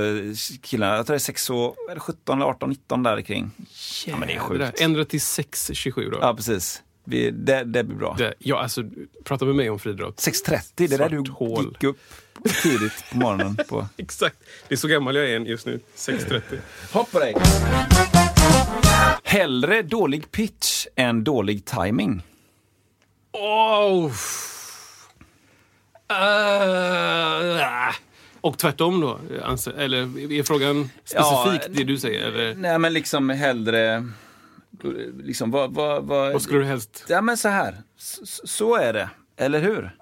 killarna, 0.62 0.96
jag 0.96 1.06
tror 1.06 1.14
det 1.14 1.18
är 1.18 1.20
sex 1.20 1.50
och, 1.50 1.76
är 1.90 1.94
det 1.94 2.00
17 2.00 2.38
eller 2.38 2.50
18, 2.50 2.70
19 2.70 3.04
där 3.04 3.22
kring. 3.22 3.52
Ja, 4.06 4.18
men 4.18 4.28
det 4.28 4.34
är 4.34 4.40
sjukt. 4.40 4.82
Ändra 4.82 5.06
till 5.06 5.20
6.27 5.20 6.12
då. 6.12 6.18
Ja, 6.22 6.34
precis. 6.34 6.84
Vi, 7.04 7.32
det, 7.32 7.64
det 7.64 7.84
blir 7.84 7.98
bra. 7.98 8.16
Det, 8.18 8.34
ja, 8.40 8.62
alltså, 8.62 8.84
prata 9.24 9.46
med 9.46 9.56
mig 9.56 9.70
om 9.70 9.80
friidrott. 9.80 10.16
6.30, 10.16 10.62
det 10.76 10.84
är 10.84 10.98
där 10.98 11.10
du 11.10 11.32
hål. 11.32 11.66
gick 11.66 11.84
upp 11.84 12.00
tidigt 12.64 13.06
på 13.12 13.18
morgonen. 13.18 13.58
På. 13.70 13.88
Exakt. 13.98 14.38
Det 14.68 14.76
är 14.76 14.78
så 14.78 14.88
gammal 14.88 15.16
jag 15.16 15.30
är 15.30 15.40
just 15.40 15.66
nu. 15.66 15.80
6.30. 15.96 16.42
Hopp 16.92 17.12
på 17.12 17.20
dig! 17.20 17.36
Hellre 19.24 19.82
dålig 19.82 20.32
pitch 20.32 20.88
än 20.96 21.24
dålig 21.24 21.66
timing. 21.66 22.24
Oh. 23.32 24.12
Uh, 26.12 27.96
och 28.42 28.58
tvärtom 28.58 29.02
då? 29.02 29.20
Eller 29.78 30.32
är 30.32 30.44
frågan 30.44 30.90
specifikt 31.06 31.66
Ja, 31.68 31.74
det 31.74 31.84
du 31.84 31.98
säger? 31.98 32.28
Eller 32.28 32.56
Nej, 32.56 32.80
men 32.80 32.94
liksom 32.94 33.30
hellre... 33.30 34.08
Liksom, 35.24 35.52
vad, 35.52 35.74
vad, 35.74 36.04
vad, 36.04 36.34
vad 36.34 36.42
skulle 36.42 36.60
du 36.60 36.66
helst? 36.66 37.06
Ja, 37.10 37.22
men 37.22 37.38
så 37.38 37.50
här. 37.50 37.82
Så, 37.98 38.48
så 38.48 38.76
är 38.76 38.94
det. 38.94 39.10
Eller 39.38 39.60
hur? 39.60 39.96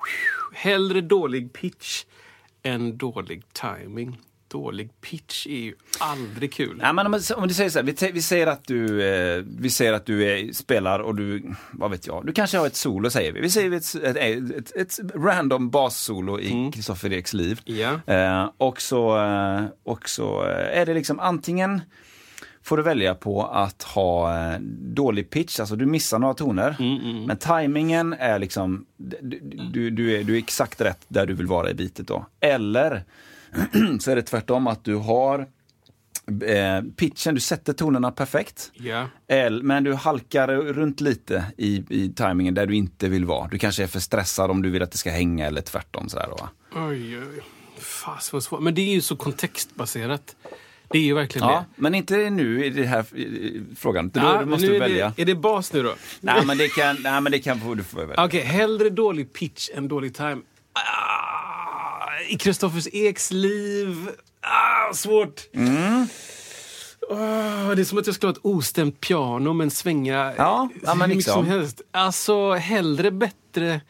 Hellre 0.54 1.02
dålig 1.02 1.54
pitch 1.54 2.04
än 2.64 2.98
dålig 2.98 3.44
timing. 3.54 4.18
Dålig 4.48 5.02
pitch 5.02 5.48
är 5.48 5.60
ju 5.60 5.74
aldrig 6.00 6.54
kul. 6.54 6.80
Ja, 6.82 6.94
men 6.94 7.06
om, 7.06 7.22
om 7.36 7.48
du 7.48 7.54
säger 7.54 7.70
så 7.70 7.80
här, 7.80 7.86
vi, 7.86 8.12
vi 8.12 8.22
säger 8.22 8.48
att 8.48 8.68
du, 8.68 9.04
eh, 9.04 9.44
vi 9.60 9.70
säger 9.70 9.94
att 9.94 10.06
du 10.06 10.24
är, 10.24 10.54
spelar 10.54 11.00
och 11.00 11.16
du, 11.16 11.56
vad 11.72 11.92
vet 11.92 12.08
jag, 12.08 12.26
du 12.26 12.34
kanske 12.34 12.58
har 12.58 12.68
ett 12.68 12.76
solo 12.76 13.10
säger 13.10 13.32
vi. 13.32 13.42
Vi 13.42 13.50
säger 13.50 13.72
ett, 13.72 13.96
ett, 13.96 14.52
ett, 14.52 14.76
ett 14.76 15.00
random 15.16 15.70
bassolo 15.70 16.40
i 16.40 16.72
Kristoffer 16.74 17.14
Eks 17.14 17.34
liv. 17.34 17.62
Ja. 17.66 18.14
Eh, 18.14 18.50
och, 18.58 18.82
så, 18.82 19.18
eh, 19.18 19.66
och 19.84 20.10
så 20.10 20.48
eh, 20.48 20.80
är 20.80 20.86
det 20.86 20.94
liksom 20.94 21.20
antingen 21.20 21.82
får 22.70 22.78
du 22.78 22.84
välja 22.84 23.16
på 23.16 23.46
att 23.46 23.84
ha 23.84 24.38
eh, 24.54 24.60
dålig 24.80 25.30
pitch, 25.30 25.60
alltså 25.60 25.76
du 25.76 25.86
missar 25.86 26.20
några 26.20 26.34
toner. 26.34 26.76
Mm, 26.80 27.26
Men 27.26 27.38
tajmingen 27.38 28.14
är 28.14 28.40
liksom, 28.40 28.86
du, 28.98 29.40
du, 29.74 29.90
du, 29.90 30.20
är, 30.20 30.24
du 30.24 30.34
är 30.34 30.38
exakt 30.38 30.82
rätt 30.82 31.06
där 31.08 31.26
du 31.26 31.34
vill 31.34 31.48
vara 31.48 31.70
i 31.70 31.74
bitet 31.74 32.08
då. 32.08 32.26
Eller 32.40 33.04
så 34.00 34.12
är 34.12 34.16
det 34.16 34.22
tvärtom 34.22 34.68
att 34.68 34.84
du 34.84 34.96
har 34.96 35.40
eh, 36.46 36.82
pitchen, 36.96 37.36
du 37.36 37.42
sätter 37.42 37.74
tonerna 37.74 38.12
perfekt. 38.12 38.72
Eller, 39.28 39.64
men 39.64 39.84
du 39.84 39.94
halkar 39.94 40.48
runt 40.48 41.02
lite 41.02 41.46
i, 41.58 41.84
i 41.90 42.10
tajmingen 42.10 42.54
där 42.54 42.66
du 42.66 42.76
inte 42.76 43.10
vill 43.10 43.26
vara. 43.26 43.48
Du 43.48 43.58
kanske 43.58 43.84
är 43.84 43.88
för 43.88 44.00
stressad 44.00 44.52
om 44.52 44.62
du 44.62 44.70
vill 44.70 44.84
att 44.84 44.92
det 44.92 44.98
ska 44.98 45.12
hänga 45.12 45.48
eller 45.48 45.62
tvärtom. 45.62 46.10
Sådär 46.10 46.28
då. 46.30 46.50
Oj, 46.76 47.20
oj. 47.20 47.42
Fast 47.80 48.34
vad 48.34 48.44
svårt. 48.44 48.62
Men 48.62 48.76
det 48.76 48.82
är 48.82 48.94
ju 48.94 49.02
så 49.02 49.16
kontextbaserat. 49.16 50.36
Det 50.92 50.98
är 50.98 51.02
ju 51.02 51.14
verkligen 51.14 51.48
Ja, 51.48 51.66
det. 51.76 51.82
men 51.82 51.96
inte 51.96 52.30
nu 52.30 52.66
i 52.66 52.70
den 52.70 52.88
här 52.88 53.06
frågan. 53.76 54.10
Då 54.10 54.20
Ja, 54.20 54.46
måste 54.46 54.68
du 54.68 54.80
välja. 54.80 55.14
Det, 55.16 55.22
är 55.22 55.26
det 55.26 55.36
bas 55.36 55.74
nu 55.74 55.84
då? 55.84 55.96
Nej, 56.22 56.46
men 56.46 56.58
det 56.58 56.68
kan, 56.70 56.98
nej, 57.04 57.22
men 57.22 57.32
det 57.32 57.40
kan 57.40 57.76
du 57.78 57.84
få 57.84 57.98
välja. 57.98 58.26
Okej, 58.26 58.42
hellre 58.42 58.90
dålig 58.90 59.34
pitch 59.34 59.70
än 59.74 59.88
dålig 59.88 60.14
time. 60.16 60.38
Ah, 60.74 62.20
I 62.30 62.38
Kristoffers 62.38 62.88
Eks 62.94 63.32
liv. 63.32 64.10
Ah, 64.42 64.94
svårt. 64.94 65.42
Mm. 65.54 66.08
Ah, 67.12 67.76
det 67.76 67.82
är 67.82 67.84
som 67.84 67.98
att 67.98 68.06
jag 68.06 68.16
skulle 68.16 68.28
ha 68.28 68.34
ett 68.34 68.40
ostämt 68.46 69.00
piano 69.02 69.54
men 69.54 69.72
svänga 69.72 70.34
Ja, 70.38 70.70
ja, 70.84 70.92
hur 70.94 70.96
mycket 71.00 71.16
liksom. 71.16 71.34
som 71.34 71.46
helst. 71.46 71.82
Alltså, 71.92 72.54
hellre 72.54 73.12
bättre, 73.12 73.82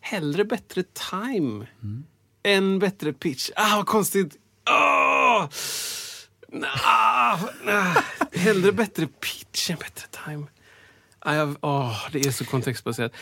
hellre 0.00 0.44
bättre 0.44 0.82
time 1.10 1.66
Mm. 1.82 2.04
än 2.42 2.78
bättre 2.78 3.12
pitch. 3.12 3.50
Ah, 3.56 3.76
vad 3.76 3.86
konstigt. 3.86 4.36
Ah, 4.70 5.48
nah, 6.52 7.40
nah. 7.64 7.96
Hellre 8.32 8.72
bättre 8.72 9.06
pitch 9.06 9.70
än 9.70 9.76
bättre 9.76 10.06
time. 10.24 10.46
Jag, 11.24 11.56
åh, 11.60 12.08
det 12.12 12.18
är 12.26 12.30
så 12.30 12.44
kontextbaserat. 12.44 13.12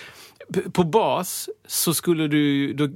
På 0.73 0.85
bas 0.85 1.49
så 1.67 1.95
skulle 1.95 2.29
du... 2.29 2.73
Då, 2.73 2.89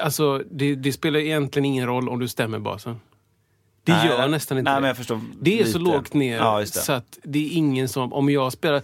alltså, 0.00 0.42
det, 0.50 0.74
det 0.74 0.92
spelar 0.92 1.20
egentligen 1.20 1.64
ingen 1.64 1.86
roll 1.86 2.08
om 2.08 2.18
du 2.18 2.28
stämmer 2.28 2.58
basen. 2.58 3.00
Det 3.84 3.92
Nej, 3.92 4.06
gör 4.06 4.28
nästan 4.28 4.58
inte 4.58 4.80
Nej, 4.80 4.88
det. 4.90 4.94
förstår 4.94 5.20
det 5.40 5.60
är 5.60 5.64
så 5.64 5.78
lite. 5.78 5.90
lågt 5.90 6.14
ner 6.14 6.36
Ja, 6.36 6.66
så 6.66 6.92
att 6.92 7.18
det 7.22 7.38
är 7.38 7.50
ingen 7.52 7.88
som... 7.88 8.12
Om 8.12 8.30
jag 8.30 8.52
spelar... 8.52 8.82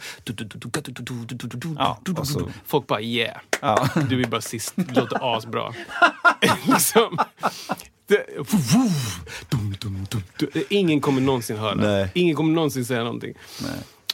Ja, 1.76 1.98
och 2.16 2.26
så- 2.26 2.50
Folk 2.66 2.86
bara 2.86 3.00
yeah. 3.00 3.36
Ja. 3.60 3.88
Du 4.08 4.22
är 4.22 4.26
bara 4.26 4.40
sist. 4.40 4.72
Det 4.76 5.00
låter 5.00 5.36
asbra. 5.36 5.74
liksom. 6.66 7.18
Ingen 10.68 11.00
kommer 11.00 11.20
någonsin 11.20 11.56
höra. 11.56 11.74
Nej. 11.74 12.10
Ingen 12.14 12.36
kommer 12.36 12.54
någonsin 12.54 12.84
säga 12.84 13.04
någonting. 13.04 13.34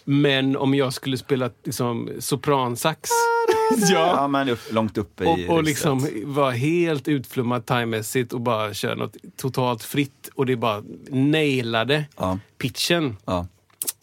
Men 0.04 0.56
om 0.56 0.74
jag 0.74 0.92
skulle 0.92 1.18
spela 1.18 1.50
liksom, 1.64 2.08
sopransax 2.18 3.10
ja, 3.90 4.12
Ja, 4.16 4.28
men 4.28 4.48
upp, 4.48 4.60
långt 4.72 4.98
uppe 4.98 5.24
i 5.24 5.46
och, 5.48 5.54
och 5.54 5.62
liksom 5.64 6.08
vara 6.24 6.50
helt 6.50 7.08
utflummad 7.08 7.66
timemässigt 7.66 8.32
och 8.32 8.40
bara 8.40 8.74
köra 8.74 8.94
något 8.94 9.16
totalt 9.36 9.82
fritt 9.82 10.30
och 10.34 10.46
det 10.46 10.52
är 10.52 10.56
bara 10.56 10.82
nailade 11.10 12.04
Ja. 12.16 12.38
pitchen. 12.58 13.16
Ja. 13.24 13.46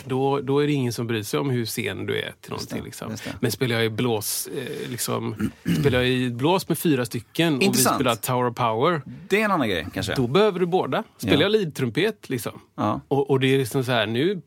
Då, 0.05 0.39
då 0.41 0.59
är 0.63 0.67
det 0.67 0.73
ingen 0.73 0.93
som 0.93 1.07
bryr 1.07 1.23
sig 1.23 1.39
om 1.39 1.49
hur 1.49 1.65
sen 1.65 2.05
du 2.05 2.17
är 2.19 2.33
till 2.41 2.51
någonting. 2.51 2.83
Liksom. 2.83 3.09
det. 3.09 3.35
Men 3.41 3.51
spelar 3.51 3.75
jag 3.75 3.85
i 3.85 3.89
blås, 3.89 4.47
eh, 4.47 4.89
liksom, 4.89 5.51
spelar 5.79 5.99
jag 5.99 6.09
i 6.09 6.29
blås 6.29 6.69
med 6.69 6.77
fyra 6.77 7.05
stycken 7.05 7.55
och 7.55 7.61
vi 7.61 7.65
Intressant. 7.65 7.95
spelar 7.95 8.15
Tower 8.15 8.49
of 8.49 8.55
Power. 8.55 9.01
Det 9.29 9.41
är 9.41 9.45
en 9.45 9.51
annan 9.51 9.69
grej 9.69 9.87
kanske. 9.93 10.15
Då 10.15 10.27
behöver 10.27 10.59
du 10.59 10.65
båda. 10.65 11.03
Spelar 11.17 11.35
Ja. 11.37 11.41
jag 11.41 11.51
leadtrumpet 11.51 12.29
liksom. 12.29 12.59
Ja. 12.75 13.01
Och, 13.07 13.29
och 13.29 13.39
det 13.39 13.47
är 13.53 13.57
liksom 13.57 13.83
så 13.83 13.91
här 13.91 14.05
nu... 14.07 14.41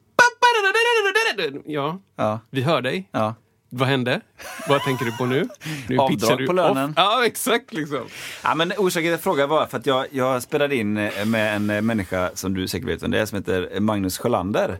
Ja, 1.64 1.99
Ja. 2.16 2.41
vi 2.51 2.62
hör 2.62 2.83
dig. 2.83 3.09
Ja. 3.12 3.35
Vad 3.70 3.89
hände? 3.89 4.20
Vad 4.68 4.83
tänker 4.83 5.05
du 5.05 5.12
på 5.12 5.26
nu? 5.26 5.49
Nu 5.89 5.99
Avdrag 5.99 6.39
du 6.39 6.47
på 6.47 6.53
lönen. 6.53 6.91
off. 6.91 6.95
Ja, 6.97 7.26
exakt. 7.26 7.72
Liksom. 7.72 8.01
Ja, 8.45 8.55
men 8.55 8.72
orsaken 8.72 8.91
till 8.93 8.99
att 8.99 9.05
jag 9.12 9.20
frågar 9.20 9.47
var 9.47 9.66
för 9.66 9.79
att 9.79 9.87
jag, 9.87 10.07
jag 10.11 10.43
spelade 10.43 10.76
in 10.76 10.97
eh, 10.97 11.24
med 11.26 11.57
en 11.57 11.70
eh, 11.70 11.83
människa 11.83 12.31
som 12.35 12.55
du 12.55 12.68
säkert 12.68 12.89
vet 12.89 13.03
vem 13.03 13.11
det 13.11 13.18
är, 13.20 13.26
som 13.26 13.39
heter 13.39 13.81
Magnus 13.81 14.18
Sjölander. 14.18 14.79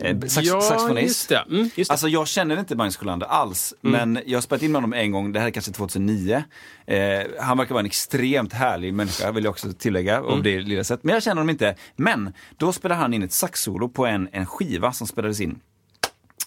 Eh, 0.00 0.20
Sax, 0.20 0.46
ja, 0.46 0.60
saxofonist. 0.60 1.28
det. 1.28 1.44
Mm, 1.50 1.70
det. 1.76 1.90
Alltså 1.90 2.08
jag 2.08 2.28
känner 2.28 2.58
inte 2.58 2.76
Magnus 2.76 2.96
Sjölander 2.96 3.26
alls, 3.26 3.74
men 3.80 4.18
jag 4.26 4.36
har 4.36 4.42
spelat 4.42 4.62
in 4.62 4.72
med 4.72 4.76
honom 4.82 4.92
en 4.92 5.10
gång, 5.12 5.32
det 5.32 5.40
här 5.40 5.46
är 5.46 5.50
kanske 5.50 5.72
2009. 5.72 6.44
Eh, 6.86 6.98
han 7.40 7.58
verkar 7.58 7.74
vara 7.74 7.80
en 7.80 7.86
extremt 7.86 8.52
härlig 8.52 8.94
människa, 8.94 9.32
vill 9.32 9.44
jag 9.44 9.50
också 9.50 9.72
tillägga, 9.72 10.20
av 10.20 10.42
det 10.42 10.60
lilla 10.60 10.84
sätt. 10.84 11.00
Men 11.02 11.14
jag 11.14 11.22
känner 11.22 11.34
honom 11.36 11.50
inte. 11.50 11.74
Men 11.96 12.32
då 12.56 12.72
spelade 12.72 13.00
han 13.00 13.14
in 13.14 13.22
ett 13.22 13.32
saxsolo 13.32 13.88
på 13.88 14.06
en, 14.06 14.28
en 14.32 14.46
skiva 14.46 14.92
som 14.92 15.06
spelades 15.06 15.40
in. 15.40 15.58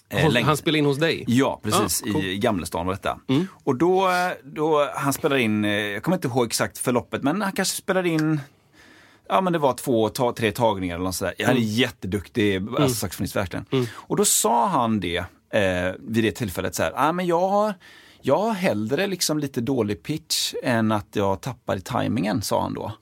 eh, 0.08 0.30
länge- 0.32 0.46
han 0.46 0.56
spelar 0.56 0.78
in 0.78 0.84
hos 0.86 0.98
dig? 0.98 1.24
Ja, 1.26 1.60
precis. 1.62 2.02
Ah, 2.06 2.12
cool. 2.12 2.24
I 2.24 2.38
Gamlestan 2.38 2.86
och 2.88 2.92
detta. 2.94 3.18
Och 3.64 3.76
då, 3.76 4.08
då, 4.44 4.90
han 4.94 5.12
spelade 5.12 5.42
in, 5.42 5.64
eh, 5.64 5.70
jag 5.70 6.02
kommer 6.02 6.16
inte 6.16 6.28
ihåg 6.28 6.46
exakt 6.46 6.78
förloppet, 6.78 7.22
men 7.22 7.42
han 7.42 7.52
kanske 7.52 7.76
spelade 7.76 8.08
in 8.08 8.40
Ja 9.30 9.40
men 9.40 9.52
det 9.52 9.58
var 9.58 9.72
två, 9.74 10.08
ta, 10.08 10.32
tre 10.32 10.52
tagningar 10.52 10.94
eller 10.94 11.04
något 11.04 11.14
sådär. 11.14 11.34
Han 11.46 11.56
är 11.56 11.60
jätteduktig 11.60 12.56
alltså, 12.56 12.94
saxofonist 12.96 13.36
verkligen. 13.36 13.64
Och 13.92 14.16
då 14.16 14.24
sa 14.24 14.66
han 14.66 15.00
det 15.00 15.16
eh, 15.50 15.92
vid 15.98 16.24
det 16.24 16.32
tillfället 16.32 16.74
så 16.74 16.82
här, 16.82 16.92
ah, 16.96 17.12
men 17.12 17.26
jag 17.26 17.48
har, 17.48 17.74
jag 18.22 18.38
har 18.38 18.52
hellre 18.52 19.06
liksom 19.06 19.38
lite 19.38 19.60
dålig 19.60 20.02
pitch 20.02 20.54
än 20.62 20.92
att 20.92 21.08
jag 21.12 21.40
tappar 21.40 21.76
i 21.76 21.80
tajmingen, 21.80 22.42
sa 22.42 22.62
han 22.62 22.74
då. 22.74 22.92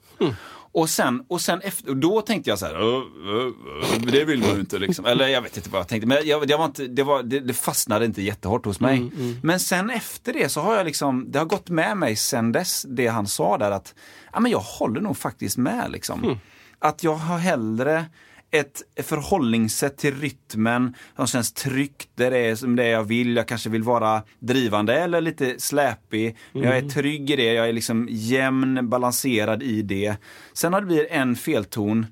Och 0.71 0.89
sen, 0.89 1.23
och 1.27 1.41
sen 1.41 1.61
efter, 1.61 1.89
och 1.89 1.97
då 1.97 2.21
tänkte 2.21 2.49
jag 2.49 2.59
så 2.59 2.65
här, 2.65 2.73
"Ö, 2.73 3.01
ö, 3.25 3.47
ö, 3.47 3.97
det 4.11 4.25
vill 4.25 4.39
man 4.39 4.49
ju 4.53 4.59
inte 4.59 4.79
liksom. 4.79 5.05
Eller 5.05 5.27
jag 5.27 5.41
vet 5.41 5.57
inte 5.57 5.69
vad 5.69 5.79
jag 5.79 5.87
tänkte, 5.87 6.07
men 6.07 6.17
jag, 6.25 6.47
det, 6.47 6.55
var 6.57 6.65
inte, 6.65 6.87
det, 6.87 7.03
var, 7.03 7.23
det, 7.23 7.39
det 7.39 7.53
fastnade 7.53 8.05
inte 8.05 8.21
jättehårt 8.21 8.65
hos 8.65 8.79
mig. 8.79 9.11
Men 9.43 9.59
sen 9.59 9.89
efter 9.89 10.33
det 10.33 10.49
så 10.49 10.61
har 10.61 10.75
jag 10.75 10.85
liksom, 10.85 11.31
det 11.31 11.39
har 11.39 11.45
gått 11.45 11.69
med 11.69 11.97
mig 11.97 12.15
sen 12.15 12.51
dess, 12.51 12.85
det 12.89 13.07
han 13.07 13.27
sa 13.27 13.57
där 13.57 13.71
att, 13.71 13.95
ja 14.33 14.39
men 14.39 14.51
jag 14.51 14.59
håller 14.59 15.01
nog 15.01 15.17
faktiskt 15.17 15.57
med 15.57 15.91
liksom. 15.91 16.39
Att 16.79 17.03
jag 17.03 17.15
har 17.15 17.37
hellre 17.37 18.05
ett 18.51 18.81
förhållningssätt 19.03 19.97
till 19.97 20.15
rytmen 20.15 20.95
som 21.15 21.27
känns 21.27 21.53
tryggt, 21.53 22.09
det 22.15 22.37
är 22.37 22.55
som 22.55 22.75
det 22.75 22.87
jag 22.87 23.03
vill. 23.03 23.35
Jag 23.35 23.47
kanske 23.47 23.69
vill 23.69 23.83
vara 23.83 24.23
drivande 24.39 24.99
eller 24.99 25.21
lite 25.21 25.59
släpig. 25.59 26.37
Men 26.51 26.63
jag 26.63 26.77
är 26.77 26.89
trygg 26.89 27.29
i 27.29 27.35
det, 27.35 27.53
jag 27.53 27.69
är 27.69 27.73
liksom 27.73 28.07
jämn, 28.11 28.89
balanserad 28.89 29.63
i 29.63 29.81
det. 29.81 30.15
Sen 30.53 30.71
när 30.71 30.81
det 30.81 30.87
blir 30.87 31.11
en 31.11 31.35
felton, 31.35 32.05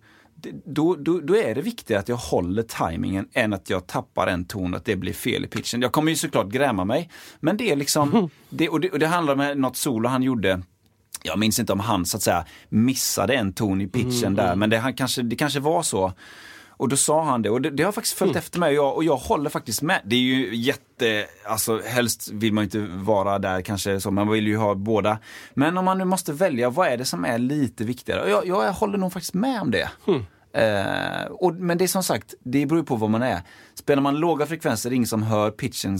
då, 0.65 0.95
då, 0.95 1.19
då 1.19 1.35
är 1.35 1.55
det 1.55 1.61
viktigare 1.61 2.01
att 2.01 2.09
jag 2.09 2.15
håller 2.15 2.63
tajmingen 2.63 3.29
än 3.33 3.53
att 3.53 3.69
jag 3.69 3.87
tappar 3.87 4.27
en 4.27 4.45
ton 4.45 4.73
och 4.73 4.77
att 4.77 4.85
det 4.85 4.95
blir 4.95 5.13
fel 5.13 5.45
i 5.45 5.47
pitchen. 5.47 5.81
Jag 5.81 5.91
kommer 5.91 6.11
ju 6.11 6.15
såklart 6.15 6.49
gräma 6.49 6.85
mig, 6.85 7.09
men 7.39 7.57
det 7.57 7.71
är 7.71 7.75
liksom, 7.75 8.29
det, 8.49 8.69
och, 8.69 8.79
det, 8.79 8.89
och 8.89 8.99
det 8.99 9.07
handlar 9.07 9.51
om 9.51 9.61
något 9.61 9.77
solo 9.77 10.09
han 10.09 10.23
gjorde 10.23 10.61
jag 11.23 11.39
minns 11.39 11.59
inte 11.59 11.73
om 11.73 11.79
han 11.79 12.05
så 12.05 12.17
att 12.17 12.23
säga 12.23 12.45
missade 12.69 13.33
en 13.33 13.53
ton 13.53 13.81
i 13.81 13.87
pitchen 13.87 14.35
där, 14.35 14.55
men 14.55 14.69
det, 14.69 14.77
han 14.77 14.93
kanske, 14.93 15.21
det 15.21 15.35
kanske 15.35 15.59
var 15.59 15.83
så. 15.83 16.13
Och 16.79 16.89
då 16.89 16.97
sa 16.97 17.23
han 17.23 17.41
det 17.41 17.49
och 17.49 17.61
det, 17.61 17.69
det 17.69 17.83
har 17.83 17.91
faktiskt 17.91 18.17
följt 18.17 18.35
efter 18.35 18.59
mig 18.59 18.79
och 18.79 18.85
jag, 18.85 18.95
och 18.95 19.03
jag 19.03 19.17
håller 19.17 19.49
faktiskt 19.49 19.81
med. 19.81 20.01
Det 20.05 20.15
är 20.15 20.19
ju 20.19 20.55
jätte, 20.55 21.25
alltså 21.45 21.81
helst 21.85 22.29
vill 22.31 22.53
man 22.53 22.63
inte 22.63 22.79
vara 22.79 23.39
där 23.39 23.61
kanske 23.61 23.99
så, 23.99 24.11
man 24.11 24.29
vill 24.29 24.47
ju 24.47 24.57
ha 24.57 24.75
båda. 24.75 25.19
Men 25.53 25.77
om 25.77 25.85
man 25.85 25.97
nu 25.97 26.05
måste 26.05 26.33
välja, 26.33 26.69
vad 26.69 26.87
är 26.87 26.97
det 26.97 27.05
som 27.05 27.25
är 27.25 27.37
lite 27.37 27.83
viktigare? 27.83 28.23
Och 28.23 28.29
Jag, 28.29 28.47
jag 28.47 28.73
håller 28.73 28.97
nog 28.97 29.13
faktiskt 29.13 29.33
med 29.33 29.61
om 29.61 29.71
det. 29.71 29.89
Eh, 30.53 31.25
och, 31.31 31.53
men 31.55 31.77
det 31.77 31.83
är 31.83 31.87
som 31.87 32.03
sagt, 32.03 32.33
det 32.43 32.65
beror 32.65 32.79
ju 32.81 32.85
på 32.85 32.95
vad 32.95 33.09
man 33.09 33.21
är. 33.23 33.41
Spelar 33.75 34.01
man 34.01 34.15
låga 34.15 34.45
frekvenser, 34.45 34.93
ingen 34.93 35.07
som 35.07 35.23
hör 35.23 35.51
pitchen 35.51 35.99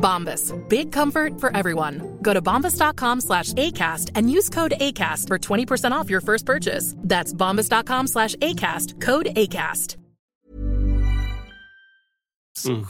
Bombas. 0.00 0.52
Big 0.68 0.92
comfort 0.92 1.40
for 1.40 1.56
everyone. 1.56 2.00
Go 2.22 2.32
to 2.34 2.40
bombas.com 2.42 3.20
slash 3.20 3.52
ACAST 3.52 4.10
and 4.14 4.30
use 4.30 4.48
code 4.48 4.74
ACAST 4.80 5.28
for 5.28 5.38
20% 5.38 5.92
off 5.92 6.10
your 6.10 6.20
first 6.22 6.46
purchase. 6.46 6.94
That's 7.08 7.34
bombas.com 7.34 8.06
slash 8.08 8.34
ACAST. 8.36 9.00
Code 9.04 9.26
ACAST. 9.36 9.96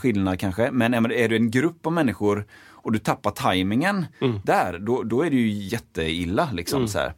skillnad 0.01 0.39
kanske. 0.39 0.71
Men 0.71 0.93
är 0.93 1.11
är 1.11 1.29
du 1.29 1.35
en 1.35 1.51
grupp 1.51 1.85
av 1.87 1.93
människor 1.93 2.45
och 2.71 2.91
du 2.91 2.99
tappar 2.99 3.31
tajmingen 3.31 4.05
där, 4.43 4.79
då, 4.79 5.03
då 5.03 5.21
är 5.23 5.29
det 5.29 5.35
ju 5.35 5.47
jätteilla. 5.49 6.49
Liksom, 6.53 6.87
så 6.87 6.99
här. 6.99 7.13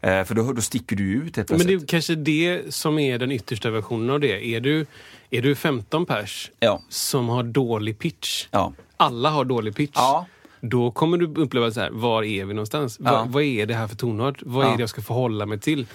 Eh, 0.00 0.24
för 0.24 0.34
då, 0.34 0.52
då 0.52 0.60
sticker 0.60 0.96
du 0.96 1.12
ut 1.12 1.36
helt 1.36 1.36
Men 1.36 1.46
plötsligt. 1.58 1.80
det 1.80 1.84
är 1.84 1.86
kanske 1.86 2.14
det 2.14 2.74
som 2.74 2.98
är 2.98 3.18
den 3.18 3.32
yttersta 3.32 3.70
versionen 3.70 4.10
av 4.10 4.20
det. 4.20 4.46
Är 4.46 4.60
du, 4.60 4.86
är 5.30 5.42
du 5.42 5.54
15 5.54 6.06
pers 6.06 6.50
Ja. 6.60 6.82
som 6.88 7.28
har 7.28 7.42
dålig 7.42 7.98
pitch, 7.98 8.46
Ja. 8.50 8.72
Alla 8.98 9.30
har 9.30 9.44
dålig 9.44 9.76
pitch, 9.76 9.92
Ja. 9.94 10.26
då 10.60 10.90
kommer 10.90 11.18
du 11.18 11.42
uppleva 11.42 11.70
så 11.70 11.80
här, 11.80 11.90
var 11.90 12.22
är 12.22 12.44
vi 12.44 12.54
någonstans? 12.54 13.00
Va, 13.00 13.10
Ja. 13.12 13.26
vad 13.28 13.42
är 13.42 13.66
det 13.66 13.74
här 13.74 13.88
för 13.88 13.96
tonart? 13.96 14.42
Vad 14.42 14.66
är 14.66 14.76
det 14.76 14.80
jag 14.82 14.88
ska 14.90 15.02
förhålla 15.02 15.46
mig 15.46 15.60
till? 15.60 15.86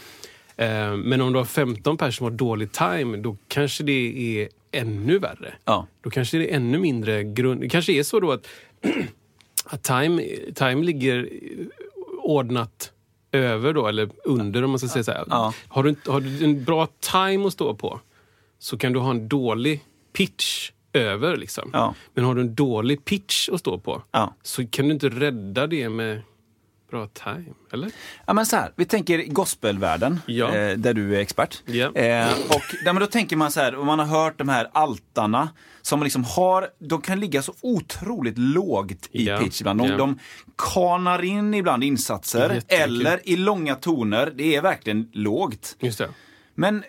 Eh, 0.58 0.96
men 0.96 1.22
om 1.22 1.34
du 1.34 1.40
har 1.40 1.46
15 1.46 1.98
pers 1.98 2.18
som 2.18 2.24
har 2.24 2.32
dålig 2.32 2.72
time, 2.72 3.18
då 3.18 3.38
kanske 3.48 3.84
det 3.84 4.38
är 4.42 4.50
ännu 4.72 5.20
värre. 5.20 5.54
Ja. 5.66 5.88
Då 6.02 6.10
kanske 6.10 6.38
det 6.38 6.52
är 6.52 6.56
ännu 6.56 6.78
mindre 6.78 7.24
grund... 7.24 7.62
Det 7.62 7.70
kanske 7.70 7.94
är 7.94 8.04
så 8.04 8.20
då 8.20 8.32
att, 8.32 8.48
att 9.66 9.84
time, 9.84 10.24
time 10.56 10.84
ligger 10.84 11.30
ordnat 12.22 12.92
över 13.32 13.74
då, 13.74 13.88
eller 13.88 14.10
under 14.24 14.64
om 14.64 14.70
man 14.70 14.80
ska 14.80 14.88
säga 14.90 15.04
så 15.04 15.12
här. 15.12 15.24
Ja. 15.30 15.54
Har, 15.68 15.84
du, 15.84 15.96
har 16.08 16.22
du 16.22 16.44
en 16.44 16.64
bra 16.64 16.88
time 17.12 17.48
att 17.48 17.54
stå 17.54 17.76
på 17.76 18.00
så 18.60 18.78
kan 18.78 18.94
du 18.94 19.00
ha 19.00 19.12
en 19.12 19.28
dålig 19.28 19.84
pitch 20.14 20.72
över. 20.94 21.38
Liksom. 21.38 21.70
Ja. 21.74 21.96
Men 22.14 22.26
har 22.26 22.36
du 22.36 22.42
en 22.42 22.56
dålig 22.56 23.06
pitch 23.06 23.50
att 23.50 23.60
stå 23.60 23.80
på 23.80 24.04
Ja. 24.12 24.36
så 24.44 24.68
kan 24.68 24.86
du 24.88 24.94
inte 24.94 25.10
rädda 25.10 25.68
det 25.68 25.90
med 25.90 26.22
bra 26.92 27.08
time. 27.08 27.46
Eller? 27.74 27.92
Ja, 28.26 28.34
men 28.34 28.46
så 28.46 28.56
här, 28.56 28.72
vi 28.76 28.86
tänker 28.86 29.24
gospelvärlden, 29.24 30.20
Ja. 30.28 30.56
eh, 30.56 30.78
där 30.78 30.94
du 30.94 31.16
är 31.16 31.20
expert. 31.20 31.62
Ja. 31.66 31.96
Eh, 31.96 32.32
och 32.50 32.62
ja, 32.86 32.94
men 32.94 33.00
då 33.00 33.06
tänker 33.08 33.36
man 33.36 33.52
så 33.52 33.60
här, 33.60 33.72
man 33.72 34.00
har 34.00 34.06
hört 34.06 34.38
de 34.38 34.50
här 34.50 34.70
altarna 34.74 35.50
som 35.82 36.04
liksom 36.04 36.24
har, 36.24 36.68
de 36.80 37.02
kan 37.02 37.20
ligga 37.20 37.42
så 37.42 37.54
otroligt 37.62 38.38
lågt 38.38 39.10
i 39.12 39.26
Ja. 39.28 39.38
pitch 39.40 39.62
ibland. 39.62 39.80
De, 39.80 39.88
Ja. 39.88 39.98
de 39.98 40.20
kanar 40.58 41.24
in 41.24 41.54
ibland 41.54 41.84
insatser, 41.84 42.62
eller 42.68 43.30
i 43.30 43.36
långa 43.36 43.76
toner. 43.76 44.32
Det 44.36 44.56
är 44.56 44.62
verkligen 44.62 45.10
lågt. 45.14 45.76
Just 45.80 45.98
det. 45.98 46.10
Men 46.56 46.84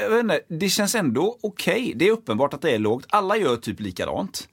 jag 0.00 0.10
vet 0.10 0.20
inte, 0.20 0.40
det 0.48 0.68
känns 0.68 0.94
ändå 0.94 1.38
okej. 1.42 1.92
Det 1.96 2.08
är 2.08 2.12
uppenbart 2.12 2.54
att 2.54 2.62
det 2.62 2.70
är 2.70 2.78
lågt. 2.78 3.06
Alla 3.08 3.36
gör 3.36 3.56
typ 3.56 3.80
likadant 3.80 4.48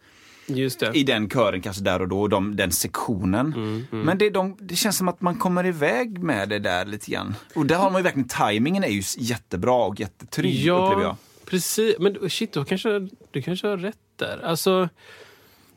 i 0.93 1.03
den 1.03 1.29
kören 1.29 1.61
kanske 1.61 1.83
där 1.83 2.01
och 2.01 2.07
då, 2.07 2.27
de, 2.27 2.55
den 2.55 2.71
sektionen. 2.71 3.53
Mm, 3.53 4.05
Men 4.05 4.17
det, 4.17 4.29
de, 4.29 4.57
det 4.59 4.75
känns 4.75 4.97
som 4.97 5.07
att 5.07 5.21
man 5.21 5.35
kommer 5.35 5.65
iväg 5.65 6.23
med 6.23 6.49
det 6.49 6.59
där 6.59 6.85
lite 6.85 7.11
grann. 7.11 7.35
Och 7.55 7.65
där 7.65 7.75
har 7.75 7.91
man 7.91 7.99
ju 7.99 8.03
verkligen, 8.03 8.27
tajmingen 8.27 8.83
är 8.83 8.87
ju 8.87 9.01
jättebra 9.17 9.73
och 9.85 9.99
jättetrygg 9.99 10.69
upplever 10.69 11.01
jag. 11.01 11.15
precis. 11.45 11.95
Men 11.99 12.29
shit, 12.29 12.53
du 12.53 12.65
kanske, 12.65 13.07
du 13.31 13.41
kanske 13.41 13.67
har 13.67 13.77
rätt 13.77 13.97
där. 14.15 14.39
Alltså, 14.43 14.89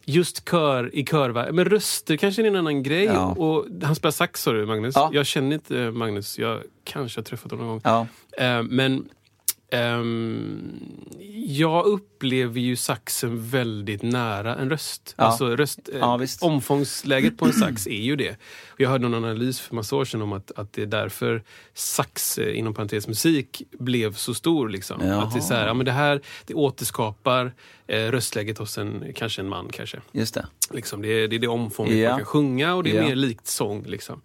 just 0.05 0.51
kör 0.51 0.95
i 0.95 1.05
körvärlden. 1.05 1.57
Men 1.57 1.65
röster 1.65 2.17
kanske 2.17 2.43
är 2.43 2.47
en 2.47 2.57
annan 2.57 2.83
grej. 2.83 3.05
Ja. 3.05 3.27
Och 3.27 3.67
han 3.83 3.95
spelar 3.95 4.13
sax 4.13 4.43
sa 4.43 4.53
du, 4.53 4.67
Magnus. 4.67 4.95
Ja. 4.97 5.11
Jag 5.13 5.27
känner 5.27 5.55
inte 5.55 5.91
Magnus. 5.91 6.39
Jag 6.39 6.61
kanske 6.85 7.21
har 7.21 7.25
träffat 7.25 7.51
honom 7.51 7.67
någon 7.67 7.75
gång. 7.75 8.07
Ja. 8.37 8.45
Eh, 8.45 8.63
men 8.63 9.09
ehm, 9.71 10.81
jag 11.49 11.85
upplever 11.87 12.61
ju 12.61 12.77
saxen 12.77 13.49
väldigt 13.51 14.03
nära 14.03 14.57
en 14.57 14.71
röst. 14.71 15.15
Ja. 15.19 15.25
Alltså 15.25 15.57
röst 15.57 15.89
eh, 15.93 15.99
Ja, 15.99 16.17
visst. 16.17 16.43
omfångsläget 16.43 17.39
på 17.39 17.45
en 17.45 17.53
sax 17.53 17.87
är 17.87 17.91
ju 18.03 18.17
det. 18.17 18.37
Jag 18.77 18.91
hörde 18.91 19.09
någon 19.09 19.25
analys 19.25 19.61
för 19.61 19.75
massa 19.75 19.97
år 19.97 20.05
sedan 20.05 20.23
om 20.23 20.33
att, 20.33 20.51
att 20.57 20.73
det 20.73 20.83
är 20.83 20.87
därför 20.87 21.43
sax, 21.75 22.39
eh, 22.39 22.59
inom 22.59 22.75
parentes 22.75 23.09
musik, 23.09 23.63
blev 23.79 24.15
så 24.15 24.35
stor. 24.35 24.69
Liksom. 24.69 25.01
Jaha. 25.05 25.23
Att 25.23 25.33
det, 25.33 25.39
är 25.39 25.43
så 25.43 25.55
här, 25.55 25.67
ja, 25.67 25.75
men 25.75 25.87
det 25.87 25.93
här 25.93 26.21
det 26.47 26.55
återskapar 26.55 27.55
eh, 27.87 27.97
röstläget 28.11 28.59
hos 28.59 28.79
en, 28.79 29.05
kanske 29.15 29.43
en 29.43 29.49
man. 29.49 29.69
kanske. 29.73 30.01
Just 30.13 30.35
det. 30.35 30.47
Liksom, 30.71 31.03
det, 31.03 31.09
är, 31.09 31.29
det 31.29 31.37
är 31.37 31.41
det 31.41 31.49
omfånget 31.49 31.97
Ja. 31.99 32.09
man 32.11 32.19
kan 32.19 32.27
sjunga 32.27 32.75
och 32.75 32.83
det 32.85 32.91
är 32.91 33.03
Ja. 33.03 33.09
mer 33.09 33.15
likt 33.17 33.47
sång. 33.47 33.83
Liksom. 33.87 34.21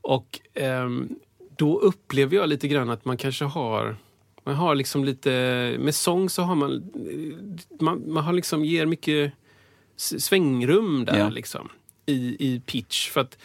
Och 0.00 0.40
ehm, 0.54 1.08
då 1.56 1.78
upplever 1.78 2.36
jag 2.36 2.48
lite 2.48 2.68
grann 2.68 2.90
att 2.90 3.04
man 3.04 3.16
kanske 3.16 3.44
har 3.44 3.96
man 4.44 4.54
har 4.54 4.74
liksom 4.74 5.04
lite, 5.04 5.30
med 5.80 5.94
sång 5.94 6.30
så 6.30 6.42
har 6.42 6.54
man, 6.54 6.90
man, 7.80 8.12
man 8.12 8.24
har 8.24 8.32
liksom, 8.32 8.64
ger 8.64 8.86
mycket 8.86 9.32
svängrum 9.96 11.04
där 11.04 11.18
Ja. 11.18 11.28
liksom, 11.28 11.68
i, 12.06 12.36
i 12.38 12.60
pitch. 12.66 13.10
För 13.10 13.20
att, 13.20 13.38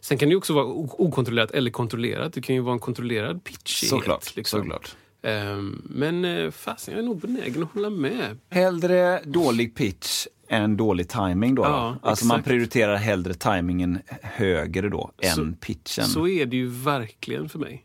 sen 0.00 0.18
kan 0.18 0.28
det 0.28 0.36
också 0.36 0.52
vara 0.54 0.64
okontrollerat 0.66 1.50
eller 1.50 1.70
kontrollerat. 1.70 2.32
Det 2.32 2.42
kan 2.42 2.54
ju 2.54 2.60
vara 2.60 2.72
en 2.72 2.78
kontrollerad 2.80 3.44
pitch 3.44 3.82
i 3.82 3.86
Såklart. 3.86 4.36
liksom. 4.36 4.60
såklart. 4.60 4.96
Ehm, 5.22 5.82
men 5.84 6.24
eh, 6.24 6.50
fasen, 6.50 6.94
jag 6.94 7.02
är 7.02 7.06
nog 7.06 7.20
benägen 7.20 7.62
att 7.62 7.72
hålla 7.72 7.90
med. 7.90 8.38
Hellre 8.50 9.20
dålig 9.24 9.74
pitch 9.74 10.26
än 10.48 10.76
dålig 10.76 11.08
timing 11.08 11.54
då. 11.54 11.62
Ja, 11.62 11.98
då. 12.02 12.08
Alltså 12.08 12.26
man 12.26 12.34
exakt. 12.36 12.48
prioriterar 12.48 12.96
hellre 12.96 13.34
timingen 13.34 13.98
högre 14.22 14.88
då 14.88 15.10
Så- 15.34 15.40
än 15.42 15.54
pitchen. 15.56 16.04
Så 16.04 16.28
är 16.28 16.46
det 16.46 16.56
ju 16.56 16.66
verkligen 16.68 17.48
för 17.48 17.58
mig. 17.58 17.84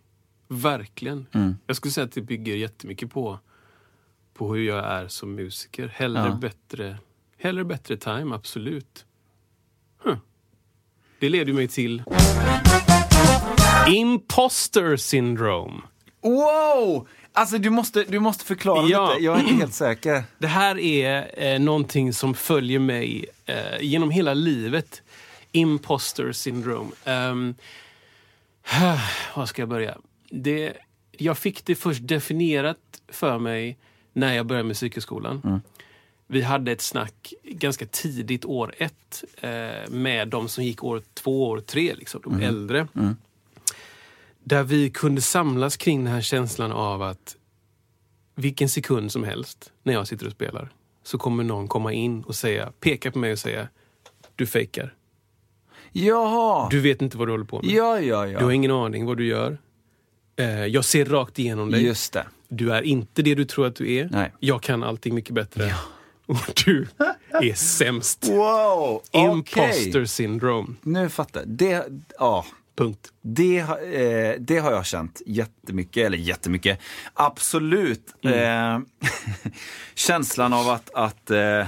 Verkligen. 0.52 1.26
Mm. 1.34 1.58
Jag 1.68 1.76
skulle 1.76 1.92
säga 1.92 2.06
att 2.06 2.12
det 2.12 2.22
bygger 2.22 2.56
jättemycket 2.56 3.12
på, 3.12 3.40
på 4.34 4.56
hur 4.56 4.64
jag 4.64 4.86
är 4.86 5.08
som 5.08 5.36
musiker. 5.36 5.88
Hellre, 5.88 6.22
Ja. 6.28 6.36
bättre, 6.42 6.98
hellre 7.38 7.64
bättre 7.66 7.98
time, 7.98 8.36
absolut. 8.36 9.06
Huh. 10.04 10.16
Det 11.20 11.30
leder 11.30 11.54
mig 11.54 11.68
till 11.68 12.04
Imposter 13.88 14.98
syndrome. 14.98 15.82
Wow! 16.22 17.08
Alltså 17.34 17.58
du 17.58 17.70
måste, 17.70 18.04
du 18.04 18.20
måste 18.20 18.46
förklara 18.46 18.88
Ja. 18.88 19.10
lite, 19.10 19.24
jag 19.26 19.36
är 19.36 19.40
inte 19.40 19.54
helt 19.54 19.74
säker. 19.74 20.24
Det 20.38 20.48
här 20.48 20.78
är 20.80 21.32
eh, 21.54 21.60
någonting 21.60 22.14
som 22.14 22.34
följer 22.34 22.80
mig 22.80 23.26
eh, 23.46 23.82
genom 23.82 24.12
hela 24.12 24.34
livet. 24.34 25.02
Imposter 25.52 26.32
syndrome. 26.32 26.92
Ehm, 27.06 27.56
var 29.36 29.46
ska 29.46 29.62
jag 29.62 29.70
börja? 29.70 29.98
Det, 30.30 30.74
jag 31.12 31.38
fick 31.38 31.66
det 31.66 31.76
först 31.76 32.08
definierat 32.08 32.78
för 33.08 33.40
mig 33.40 33.78
när 34.14 34.34
jag 34.34 34.46
började 34.46 34.68
musikskolan. 34.68 35.62
Vi 36.28 36.42
hade 36.42 36.72
ett 36.72 36.82
snack 36.82 37.34
ganska 37.44 37.86
tidigt 37.86 38.46
år 38.46 38.74
ett 38.78 39.24
eh, 39.42 39.90
med 39.90 40.28
de 40.28 40.50
som 40.50 40.64
gick 40.64 40.84
år 40.84 41.02
två, 41.14 41.50
år 41.50 41.60
tre, 41.60 41.96
liksom, 41.96 42.22
de 42.24 42.42
äldre. 42.42 42.88
Där 44.44 44.64
vi 44.64 44.90
kunde 44.90 45.22
samlas 45.22 45.78
kring 45.78 46.04
den 46.04 46.14
här 46.14 46.22
känslan 46.22 46.72
av 46.72 47.02
att 47.02 47.36
vilken 48.36 48.70
sekund 48.70 49.12
som 49.12 49.24
helst 49.24 49.72
när 49.84 49.94
jag 49.94 50.08
sitter 50.08 50.26
och 50.26 50.32
spelar 50.32 50.70
så 51.04 51.18
kommer 51.18 51.44
någon 51.44 51.68
komma 51.68 51.94
in 51.94 52.24
och 52.24 52.36
säga, 52.36 52.72
peka 52.80 53.12
på 53.12 53.20
mig 53.20 53.32
och 53.32 53.40
säga 53.40 53.68
du 54.36 54.46
fejkar. 54.46 54.94
Jaha! 55.92 56.70
Du 56.70 56.80
vet 56.80 57.02
inte 57.02 57.18
vad 57.18 57.28
du 57.28 57.32
håller 57.32 57.46
på 57.46 57.62
med. 57.62 57.72
Ja, 57.72 58.00
ja, 58.00 58.26
Du 58.26 58.36
har 58.36 58.42
ja. 58.42 58.54
ingen 58.54 58.72
aning 58.72 59.06
vad 59.06 59.18
du 59.18 59.26
gör. 59.26 59.58
Eh, 60.40 60.66
jag 60.66 60.86
ser 60.86 61.06
rakt 61.06 61.40
igenom 61.40 61.72
dig. 61.72 61.84
Just 61.86 62.14
det. 62.14 62.26
Du 62.48 62.72
är 62.74 62.82
inte 62.82 63.22
det 63.22 63.36
du 63.36 63.46
tror 63.46 63.68
att 63.68 63.76
du 63.76 63.94
är. 63.94 64.10
Nej. 64.12 64.32
Jag 64.40 64.62
kan 64.62 64.84
allting 64.84 65.16
mycket 65.16 65.34
bättre. 65.36 65.74
Och 66.26 66.38
du 66.66 66.88
är 67.30 67.54
sämst. 67.54 68.28
Wow! 68.32 69.02
Imposter 69.12 70.06
syndrome. 70.06 70.68
Nu 70.82 71.10
fattar 71.10 71.40
jag. 71.40 71.50
Det, 71.50 71.86
ja, 72.20 72.46
Punkt. 72.78 73.08
det, 73.22 73.60
har- 73.60 73.94
eh, 73.94 74.34
det 74.40 74.58
har 74.58 74.72
jag 74.72 74.86
känt 74.86 75.22
jättemycket, 75.26 76.06
eller 76.06 76.18
jättemycket. 76.18 76.80
Absolut. 77.14 78.14
Eh, 78.26 78.80
känslan 79.96 80.54
av 80.54 80.70
att, 80.70 80.90
att 80.94 81.32
eh, 81.32 81.60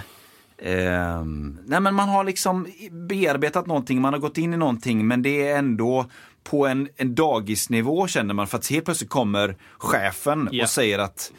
eh, 0.58 1.24
nej 1.66 1.80
men 1.82 1.94
man 1.96 2.10
har 2.10 2.24
liksom 2.24 2.68
bearbetat 2.92 3.68
någonting, 3.68 4.02
man 4.02 4.14
har 4.14 4.20
gått 4.20 4.38
in 4.38 4.54
i 4.54 4.58
någonting 4.58 5.08
men 5.08 5.22
det 5.22 5.48
är 5.48 5.58
ändå 5.58 6.06
på 6.44 6.68
en, 6.68 6.90
en 6.98 7.16
dagisnivå 7.16 8.08
känner 8.08 8.34
man 8.34 8.48
för 8.48 8.58
att 8.58 8.68
helt 8.68 8.86
plötsligt 8.86 9.10
kommer 9.10 9.56
chefen 9.78 10.50
Ja. 10.52 10.64
och 10.64 10.70
säger 10.70 11.00
att 11.00 11.32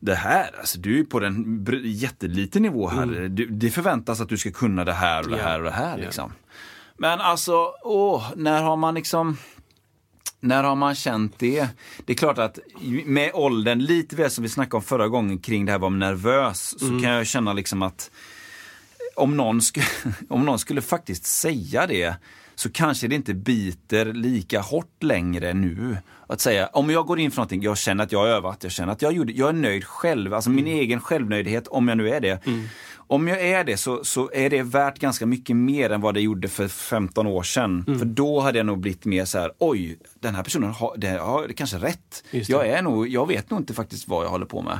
det 0.00 0.14
här, 0.14 0.50
alltså 0.60 0.78
du 0.78 1.00
är 1.00 1.04
på 1.04 1.24
en 1.24 1.66
jätteliten 1.84 2.62
nivå 2.62 2.88
här. 2.88 3.06
Du, 3.28 3.46
det 3.46 3.70
förväntas 3.70 4.20
att 4.20 4.28
du 4.28 4.38
ska 4.38 4.50
kunna 4.50 4.84
det 4.84 4.92
här 4.92 5.22
och 5.24 5.30
det 5.30 5.36
Ja. 5.36 5.42
här 5.44 5.58
och 5.58 5.64
det 5.64 5.70
här. 5.70 5.98
Liksom. 5.98 6.32
Men 6.96 7.20
alltså, 7.20 7.72
åh, 7.82 8.30
när 8.36 8.62
har 8.62 8.76
man 8.76 8.94
liksom 8.94 9.36
när 10.40 10.64
har 10.64 10.74
man 10.76 10.94
känt 10.94 11.38
det? 11.38 11.68
Det 12.04 12.12
är 12.12 12.16
klart 12.16 12.38
att 12.38 12.58
med 13.04 13.30
åldern, 13.34 13.78
lite 13.78 14.16
väl 14.16 14.30
som 14.30 14.42
vi 14.42 14.48
snackade 14.48 14.76
om 14.76 14.82
förra 14.82 15.08
gången 15.08 15.38
kring 15.38 15.66
det 15.66 15.72
här 15.72 15.78
var 15.78 15.90
nervös, 15.90 16.74
så 16.78 16.86
kan 16.86 17.02
jag 17.02 17.26
känna 17.26 17.52
liksom 17.52 17.82
att 17.82 18.10
om 19.16 19.36
någon, 19.36 19.60
om 20.28 20.44
någon 20.46 20.58
skulle 20.58 20.82
faktiskt 20.82 21.26
säga 21.26 21.86
det 21.86 22.16
så 22.54 22.70
kanske 22.70 23.08
det 23.08 23.14
inte 23.14 23.34
biter 23.34 24.12
lika 24.12 24.60
hårt 24.60 25.02
längre 25.02 25.52
nu. 25.54 25.96
Att 26.26 26.40
säga, 26.40 26.66
om 26.66 26.90
jag 26.90 27.06
går 27.06 27.20
in 27.20 27.30
för 27.30 27.36
någonting, 27.36 27.62
jag 27.62 27.78
känner 27.78 28.04
att 28.04 28.12
jag 28.12 28.18
har 28.18 28.26
övat, 28.26 28.62
jag 28.62 28.72
känner 28.72 28.92
att 28.92 29.02
jag, 29.02 29.12
gjorde, 29.12 29.32
jag 29.32 29.48
är 29.48 29.52
nöjd 29.52 29.84
själv, 29.84 30.34
alltså 30.34 30.50
min 30.50 30.66
egen 30.66 31.00
självnöjdhet, 31.00 31.66
om 31.68 31.88
jag 31.88 31.98
nu 31.98 32.10
är 32.10 32.20
det. 32.20 32.46
Om 33.06 33.28
jag 33.28 33.40
är 33.40 33.64
det 33.64 33.76
så, 33.76 34.04
så 34.04 34.30
är 34.34 34.50
det 34.50 34.62
värt 34.62 34.98
ganska 34.98 35.26
mycket 35.26 35.56
mer 35.56 35.90
än 35.90 36.00
vad 36.00 36.14
det 36.14 36.20
gjorde 36.20 36.48
för 36.48 36.68
15 36.68 37.26
år 37.26 37.42
sedan. 37.42 37.84
För 37.98 38.04
då 38.04 38.40
hade 38.40 38.58
jag 38.58 38.66
nog 38.66 38.78
blivit 38.80 39.04
mer 39.04 39.24
så 39.24 39.38
här, 39.38 39.52
oj, 39.58 39.98
den 40.20 40.34
här 40.34 40.42
personen 40.42 40.70
har, 40.70 40.94
det, 40.96 41.08
har 41.08 41.48
det 41.48 41.54
kanske 41.54 41.76
rätt. 41.76 42.24
Det. 42.30 42.48
Jag, 42.48 42.68
är 42.68 42.82
nog, 42.82 43.08
jag 43.08 43.28
vet 43.28 43.50
nog 43.50 43.60
inte 43.60 43.74
faktiskt 43.74 44.08
vad 44.08 44.24
jag 44.24 44.30
håller 44.30 44.46
på 44.46 44.62
med. 44.62 44.78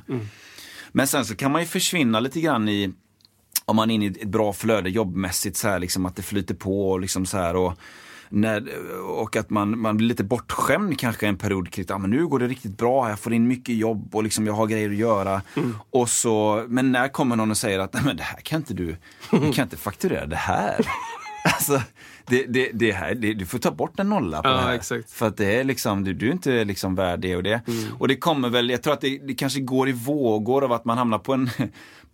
Men 0.92 1.06
sen 1.06 1.24
så 1.24 1.36
kan 1.36 1.52
man 1.52 1.62
ju 1.62 1.66
försvinna 1.66 2.20
lite 2.20 2.40
grann 2.40 2.68
i, 2.68 2.92
om 3.64 3.76
man 3.76 3.90
är 3.90 3.94
inne 3.94 4.04
i 4.04 4.08
ett 4.08 4.24
bra 4.24 4.52
flöde 4.52 4.90
jobbmässigt, 4.90 5.56
så 5.56 5.68
här, 5.68 5.78
liksom 5.78 6.06
att 6.06 6.16
det 6.16 6.22
flyter 6.22 6.54
på 6.54 6.90
och 6.90 7.00
liksom 7.00 7.26
så 7.26 7.36
här. 7.38 7.56
Och, 7.56 7.72
när, 8.28 8.68
och 9.04 9.36
att 9.36 9.50
man, 9.50 9.78
man 9.78 9.96
blir 9.96 10.08
lite 10.08 10.24
bortskämd 10.24 10.98
kanske 10.98 11.26
en 11.26 11.36
period 11.36 11.70
kring 11.70 11.82
att 11.84 11.90
ah, 11.90 11.98
men 11.98 12.10
nu 12.10 12.26
går 12.26 12.38
det 12.38 12.46
riktigt 12.46 12.76
bra, 12.78 13.08
jag 13.08 13.18
får 13.18 13.32
in 13.34 13.48
mycket 13.48 13.74
jobb 13.76 14.14
och 14.14 14.22
liksom 14.24 14.46
jag 14.46 14.54
har 14.54 14.66
grejer 14.66 14.90
att 14.90 14.96
göra. 14.96 15.42
Och 15.90 16.08
så, 16.08 16.64
men 16.68 16.92
när 16.92 17.08
kommer 17.08 17.36
någon 17.36 17.50
och 17.50 17.56
säger 17.56 17.78
att 17.78 17.92
Nej, 17.94 18.02
men 18.04 18.16
det 18.16 18.22
här 18.22 18.40
kan 18.40 18.60
inte 18.60 18.74
du, 18.74 18.96
du 19.30 19.52
kan 19.52 19.62
inte 19.62 19.76
fakturera 19.76 20.26
det 20.26 20.36
här. 20.36 20.86
alltså, 21.44 21.82
det, 22.26 22.44
det, 22.46 22.70
det 22.74 22.92
här, 22.92 23.14
det, 23.14 23.34
du 23.34 23.46
får 23.46 23.58
ta 23.58 23.70
bort 23.70 24.00
en 24.00 24.08
nolla 24.08 24.42
på 24.42 24.48
Ja, 24.48 24.52
det 24.52 24.60
här. 24.62 24.74
exakt. 24.74 25.10
För 25.10 25.26
att 25.26 25.36
det 25.36 25.54
är 25.60 25.64
liksom, 25.64 26.04
du, 26.04 26.12
du 26.14 26.28
är 26.28 26.32
inte 26.32 26.64
liksom 26.64 26.94
värd 26.94 27.20
det 27.20 27.36
och 27.36 27.42
det. 27.42 27.60
Och 27.98 28.08
det 28.08 28.16
kommer 28.16 28.48
väl, 28.48 28.70
jag 28.70 28.82
tror 28.82 28.92
att 28.92 29.00
det, 29.00 29.18
det 29.18 29.34
kanske 29.34 29.60
går 29.60 29.88
i 29.88 29.92
vågor 29.92 30.64
av 30.64 30.72
att 30.72 30.84
man 30.84 30.98
hamnar 30.98 31.18
på 31.18 31.32
en 31.32 31.50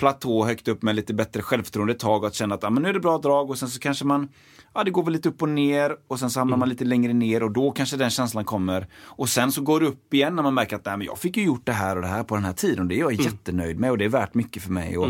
platå 0.00 0.44
högt 0.44 0.68
upp 0.68 0.82
med 0.82 0.96
lite 0.96 1.14
bättre 1.14 1.42
självförtroende 1.42 1.92
ett 1.92 1.98
tag 1.98 2.22
och 2.22 2.28
att 2.28 2.34
känna 2.34 2.54
att 2.54 2.64
ah, 2.64 2.70
men 2.70 2.82
nu 2.82 2.88
är 2.88 2.92
det 2.92 3.00
bra 3.00 3.18
drag 3.18 3.50
och 3.50 3.58
sen 3.58 3.68
så 3.68 3.80
kanske 3.80 4.04
man, 4.04 4.28
ja 4.74 4.84
det 4.84 4.90
går 4.90 5.02
väl 5.02 5.12
lite 5.12 5.28
upp 5.28 5.42
och 5.42 5.48
ner 5.48 5.96
och 6.08 6.18
sen 6.18 6.30
så 6.30 6.40
hamnar 6.40 6.56
man 6.56 6.68
lite 6.68 6.84
längre 6.84 7.12
ner 7.12 7.42
och 7.42 7.50
då 7.50 7.70
kanske 7.70 7.96
den 7.96 8.10
känslan 8.10 8.44
kommer. 8.44 8.86
Och 8.94 9.28
sen 9.28 9.52
så 9.52 9.62
går 9.62 9.80
det 9.80 9.86
upp 9.86 10.14
igen 10.14 10.36
när 10.36 10.42
man 10.42 10.54
märker 10.54 10.76
att 10.76 10.84
nej, 10.84 10.96
men 10.96 11.06
jag 11.06 11.18
fick 11.18 11.36
ju 11.36 11.44
gjort 11.44 11.66
det 11.66 11.72
här 11.72 11.96
och 11.96 12.02
det 12.02 12.08
här 12.08 12.24
på 12.24 12.34
den 12.34 12.44
här 12.44 12.52
tiden 12.52 12.80
och 12.80 12.86
det 12.86 12.94
är 12.94 12.98
jag 12.98 13.12
jättenöjd 13.12 13.78
med 13.78 13.90
och 13.90 13.98
det 13.98 14.04
är 14.04 14.08
värt 14.08 14.34
mycket 14.34 14.62
för 14.62 14.70
mig. 14.70 14.98
Och 14.98 15.08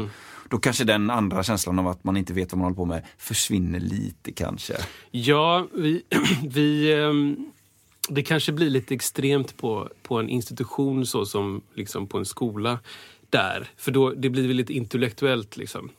Då 0.49 0.59
kanske 0.59 0.85
den 0.85 1.11
andra 1.11 1.43
känslan 1.43 1.79
av 1.79 1.89
att 1.89 2.05
man 2.05 2.17
inte 2.17 2.33
vet 2.33 2.53
vad 2.53 2.59
man 2.59 2.65
håller 2.65 2.77
på 2.77 2.85
med 2.85 3.03
försvinner 3.19 3.81
lite 3.81 4.33
kanske. 4.33 4.75
Ja, 5.11 5.67
vi, 5.75 6.03
vi, 6.49 6.93
ehm, 6.93 7.51
det 8.09 8.23
kanske 8.23 8.53
blir 8.53 8.71
lite 8.71 8.95
extremt 8.95 9.57
på, 9.57 9.89
på 10.03 10.19
en 10.19 10.29
institution 10.29 11.07
så 11.07 11.27
som 11.27 11.61
liksom 11.75 12.07
på 12.07 12.19
en 12.19 12.25
skola 12.25 12.79
där. 13.31 13.69
För 13.77 13.93
då, 13.93 14.11
det 14.11 14.31
blir 14.31 14.47
väl 14.49 14.57
lite 14.57 14.73
intellektuellt. 14.73 15.57
Liksom. 15.57 15.91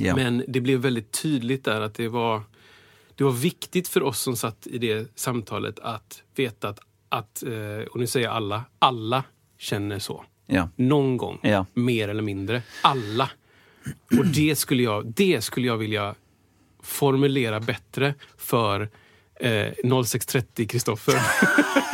Ja. 0.00 0.16
Men 0.16 0.44
det 0.48 0.60
blev 0.60 0.78
väldigt 0.80 1.22
tydligt 1.22 1.64
där 1.64 1.80
att 1.80 1.94
det 1.94 2.08
var, 2.08 2.42
det 3.14 3.24
var 3.24 3.32
viktigt 3.32 3.88
för 3.88 4.02
oss 4.02 4.20
som 4.20 4.36
satt 4.36 4.66
i 4.66 4.78
det 4.78 5.08
samtalet 5.14 5.78
att 5.78 6.22
veta 6.36 6.68
att, 6.68 6.80
att 7.08 7.42
eh, 7.42 7.86
och 7.90 8.00
nu 8.00 8.06
säger 8.06 8.26
jag 8.26 8.36
alla, 8.36 8.64
alla 8.78 9.24
känner 9.58 9.98
så. 9.98 10.24
Ja. 10.46 10.68
Någon 10.76 11.16
gång, 11.16 11.38
Ja. 11.42 11.66
mer 11.74 12.08
eller 12.08 12.22
mindre. 12.22 12.62
Alla. 12.82 13.30
Och 14.18 14.26
det 14.26 14.56
skulle 14.56 14.82
jag, 14.82 15.06
det 15.06 15.40
skulle 15.44 15.66
jag 15.66 15.76
vilja 15.76 16.14
formulera 16.82 17.60
bättre 17.60 18.14
för 18.36 18.88
eh, 19.40 19.66
0630 20.04 20.68
Kristoffer. 20.68 21.14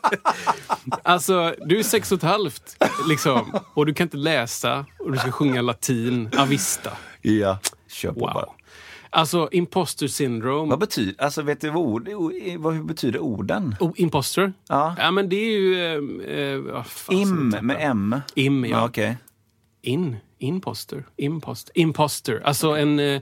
alltså, 1.02 1.54
du 1.66 1.78
är 1.78 1.82
sex 1.82 2.12
och 2.12 2.16
ett 2.16 2.22
halvt 2.22 2.76
liksom, 3.08 3.58
och 3.74 3.86
du 3.86 3.94
kan 3.94 4.04
inte 4.04 4.16
läsa 4.16 4.86
och 4.98 5.12
du 5.12 5.18
ska 5.18 5.32
sjunga 5.32 5.62
latin. 5.62 6.30
Avista. 6.38 6.90
Ja, 7.20 7.58
kör 7.88 8.12
på 8.12 8.20
bara. 8.20 8.34
Wow. 8.34 8.54
Alltså, 9.14 9.48
imposter 9.52 10.06
syndrome. 10.06 10.70
Vad 10.70 10.78
betyder, 10.78 11.24
alltså 11.24 11.42
vet 11.42 11.60
du 11.60 11.70
vad, 11.70 11.82
ord, 11.82 12.08
vad 12.58 12.74
hur 12.74 12.82
betyder 12.82 13.18
orden? 13.18 13.76
Oh, 13.80 13.92
imposter? 13.96 14.52
Ja. 14.68 14.94
ja, 14.98 15.10
men 15.10 15.28
det 15.28 15.36
är 15.36 15.50
ju... 15.50 16.22
Eh, 16.22 16.82
fasen 16.82 17.18
Im 17.18 17.48
med 17.48 17.76
M? 17.80 18.20
Im, 18.34 18.64
ja. 18.64 18.70
Ja, 18.70 18.84
Okej. 18.84 19.16
In. 19.82 20.16
Imposter. 20.42 21.04
Imposter. 21.16 21.72
Imposter. 21.78 22.42
Alltså 22.44 22.70
en... 22.70 22.98
Eh, 22.98 23.20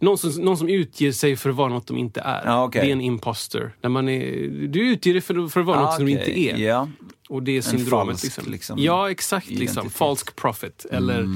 någon, 0.00 0.18
som, 0.18 0.30
någon 0.44 0.56
som 0.56 0.68
utger 0.68 1.12
sig 1.12 1.36
för 1.36 1.50
att 1.50 1.56
vara 1.56 1.68
något 1.68 1.86
de 1.86 1.98
inte 1.98 2.20
är. 2.20 2.42
Ja, 2.46 2.64
okej. 2.64 2.80
Det 2.82 2.88
är 2.88 2.92
en 2.92 3.00
imposter. 3.00 3.72
När 3.82 3.90
man 3.90 4.08
är, 4.08 4.48
du 4.68 4.88
utger 4.92 5.12
dig 5.12 5.20
för, 5.22 5.48
för 5.48 5.60
att 5.60 5.66
vara 5.66 5.78
Ah, 5.78 5.82
något 5.82 5.94
som 5.94 6.04
du 6.04 6.10
inte 6.12 6.38
är. 6.38 6.56
Ja. 6.58 6.88
Och 7.28 7.42
det 7.42 7.56
är 7.56 7.62
syndromet. 7.62 8.06
falsk, 8.20 8.24
liksom. 8.24 8.52
liksom, 8.52 8.78
ja, 8.78 9.10
exakt. 9.10 9.46
Liksom. 9.46 9.62
identitet. 9.62 9.82
Mm. 9.82 9.90
Falsk 9.90 10.36
prophet. 10.36 10.86
Eller, 10.90 11.28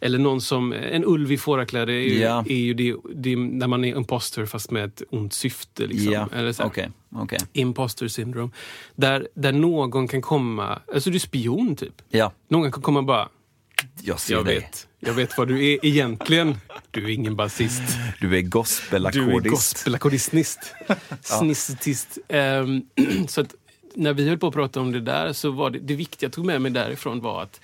eller 0.00 0.18
någon 0.18 0.40
som... 0.40 0.72
En 0.72 1.04
ulv 1.04 1.32
i 1.32 1.38
fårakläder 1.38 1.92
är 1.92 2.00
ju, 2.00 2.18
Ja. 2.18 2.44
är 2.48 2.54
ju 2.56 2.74
det, 2.74 2.94
det, 3.14 3.36
när 3.36 3.66
man 3.66 3.84
är 3.84 3.96
imposter 3.96 4.46
fast 4.46 4.70
med 4.70 4.84
ett 4.84 5.02
ont 5.10 5.32
syfte. 5.32 5.86
Liksom. 5.86 6.12
Ja, 6.12 6.28
Eller 6.34 6.52
så 6.52 6.62
okej. 6.64 6.90
okej. 7.16 7.38
Imposter 7.52 8.08
syndrome. 8.08 8.50
Där, 8.96 9.28
där 9.34 9.52
någon 9.52 10.08
kan 10.08 10.22
komma... 10.22 10.78
Alltså 10.94 11.10
du 11.10 11.16
är 11.16 11.20
spion, 11.20 11.76
typ. 11.76 12.02
Ja, 12.08 12.32
Någon 12.48 12.72
kan 12.72 12.82
komma 12.82 12.98
och 12.98 13.04
bara... 13.06 13.28
jag 14.02 14.20
ser 14.20 14.34
Jag 14.34 14.44
dig. 14.44 14.58
vet. 14.58 14.86
Jag 15.00 15.14
vet 15.14 15.38
vad 15.38 15.48
du 15.48 15.66
är 15.72 15.86
egentligen. 15.86 16.56
Du 16.90 17.04
är 17.04 17.08
ingen 17.08 17.36
basist. 17.36 17.82
Du 18.20 18.26
är 18.26 18.30
Du 18.30 18.36
är 18.38 18.42
gospelackordist. 18.42 19.50
gospelackordistnist. 19.50 20.74
Snistist. 21.22 22.18
Ehm, 22.28 22.82
så 23.28 23.40
att 23.40 23.54
när 23.94 24.12
vi 24.12 24.28
höll 24.28 24.38
på 24.38 24.46
att 24.46 24.54
prata 24.54 24.80
om 24.80 24.92
det 24.92 25.00
där 25.00 25.32
så 25.32 25.50
var 25.50 25.70
det, 25.70 25.78
det 25.78 25.94
viktiga 25.94 26.26
jag 26.26 26.32
tog 26.32 26.44
med 26.46 26.62
mig 26.62 26.70
därifrån 26.70 27.20
var 27.20 27.42
att 27.42 27.60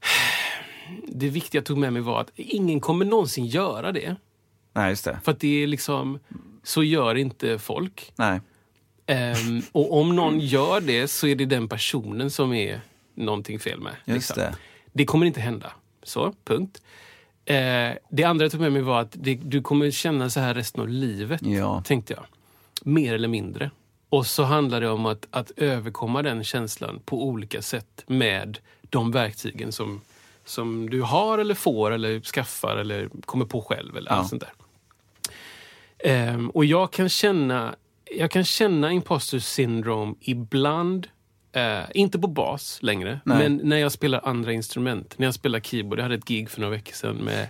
det 1.08 1.28
viktiga 1.28 1.58
jag 1.58 1.66
tog 1.66 1.78
med 1.78 1.92
mig 1.92 2.02
var 2.02 2.20
att 2.20 2.30
ingen 2.34 2.80
kommer 2.80 3.04
någonsin 3.04 3.46
göra 3.46 3.92
det. 3.92 4.16
Nej, 4.72 4.90
just 4.90 5.04
det. 5.04 5.20
För 5.24 5.32
att 5.32 5.40
det 5.40 5.62
är 5.62 5.66
liksom, 5.66 6.18
så 6.62 6.82
gör 6.82 7.14
inte 7.14 7.58
folk. 7.58 8.12
Nej. 8.16 8.40
Ehm, 9.06 9.62
och 9.72 9.98
om 10.00 10.16
någon 10.16 10.40
gör 10.40 10.80
det 10.80 11.08
så 11.08 11.26
är 11.26 11.34
det 11.34 11.44
den 11.46 11.68
personen 11.68 12.30
som 12.30 12.52
är 12.52 12.80
någonting 13.14 13.58
fel 13.60 13.80
med. 13.80 13.92
liksom. 14.04 14.14
Just 14.14 14.34
det. 14.34 14.56
Det 14.92 15.04
kommer 15.04 15.26
inte 15.26 15.40
hända. 15.40 15.72
Så, 16.02 16.34
punkt. 16.44 16.82
Eh, 17.44 17.90
det 18.10 18.24
andra 18.24 18.44
jag 18.44 18.52
tog 18.52 18.60
med 18.60 18.72
mig 18.72 18.82
var 18.82 19.00
att 19.00 19.12
det, 19.12 19.34
du 19.34 19.62
kommer 19.62 19.90
känna 19.90 20.30
så 20.30 20.40
här 20.40 20.54
resten 20.54 20.80
av 20.80 20.88
livet, 20.88 21.40
Ja. 21.46 21.82
tänkte 21.86 22.12
jag. 22.12 22.24
Mer 22.82 23.14
eller 23.14 23.28
mindre. 23.28 23.70
Och 24.08 24.26
så 24.26 24.42
handlar 24.42 24.80
det 24.80 24.88
om 24.88 25.06
att, 25.06 25.26
att 25.30 25.50
överkomma 25.56 26.22
den 26.22 26.44
känslan 26.44 27.00
på 27.04 27.24
olika 27.24 27.62
sätt 27.62 28.04
med 28.06 28.58
de 28.90 29.10
verktygen 29.12 29.72
som, 29.72 30.00
som 30.44 30.90
du 30.90 31.02
har 31.02 31.38
eller 31.38 31.54
får 31.54 31.90
eller 31.90 32.20
skaffar 32.20 32.76
eller 32.76 33.08
kommer 33.24 33.44
på 33.44 33.62
själv. 33.62 33.96
eller 33.96 34.10
Ja. 34.10 34.16
allt 34.16 34.28
sånt 34.28 34.42
där. 34.42 34.52
Ehm, 35.98 36.50
och 36.50 36.64
jag 36.64 36.92
kan 36.92 37.08
känna 37.08 37.74
jag 38.16 38.30
kan 38.30 38.44
känna 38.44 38.92
imposter 38.92 39.38
syndrome 39.38 40.14
ibland. 40.20 41.08
Eh, 41.52 41.80
inte 41.94 42.18
på 42.18 42.28
bas 42.28 42.78
längre, 42.82 43.20
Nej. 43.24 43.38
men 43.38 43.60
när 43.68 43.76
jag 43.76 43.92
spelar 43.92 44.20
andra 44.24 44.52
instrument. 44.52 45.14
När 45.18 45.26
jag 45.26 45.34
spelar 45.34 45.60
keyboard. 45.60 45.98
Jag 45.98 46.02
hade 46.02 46.14
ett 46.14 46.24
gig 46.24 46.50
för 46.50 46.60
några 46.60 46.70
veckor 46.74 46.92
sedan 46.94 47.16
med 47.16 47.46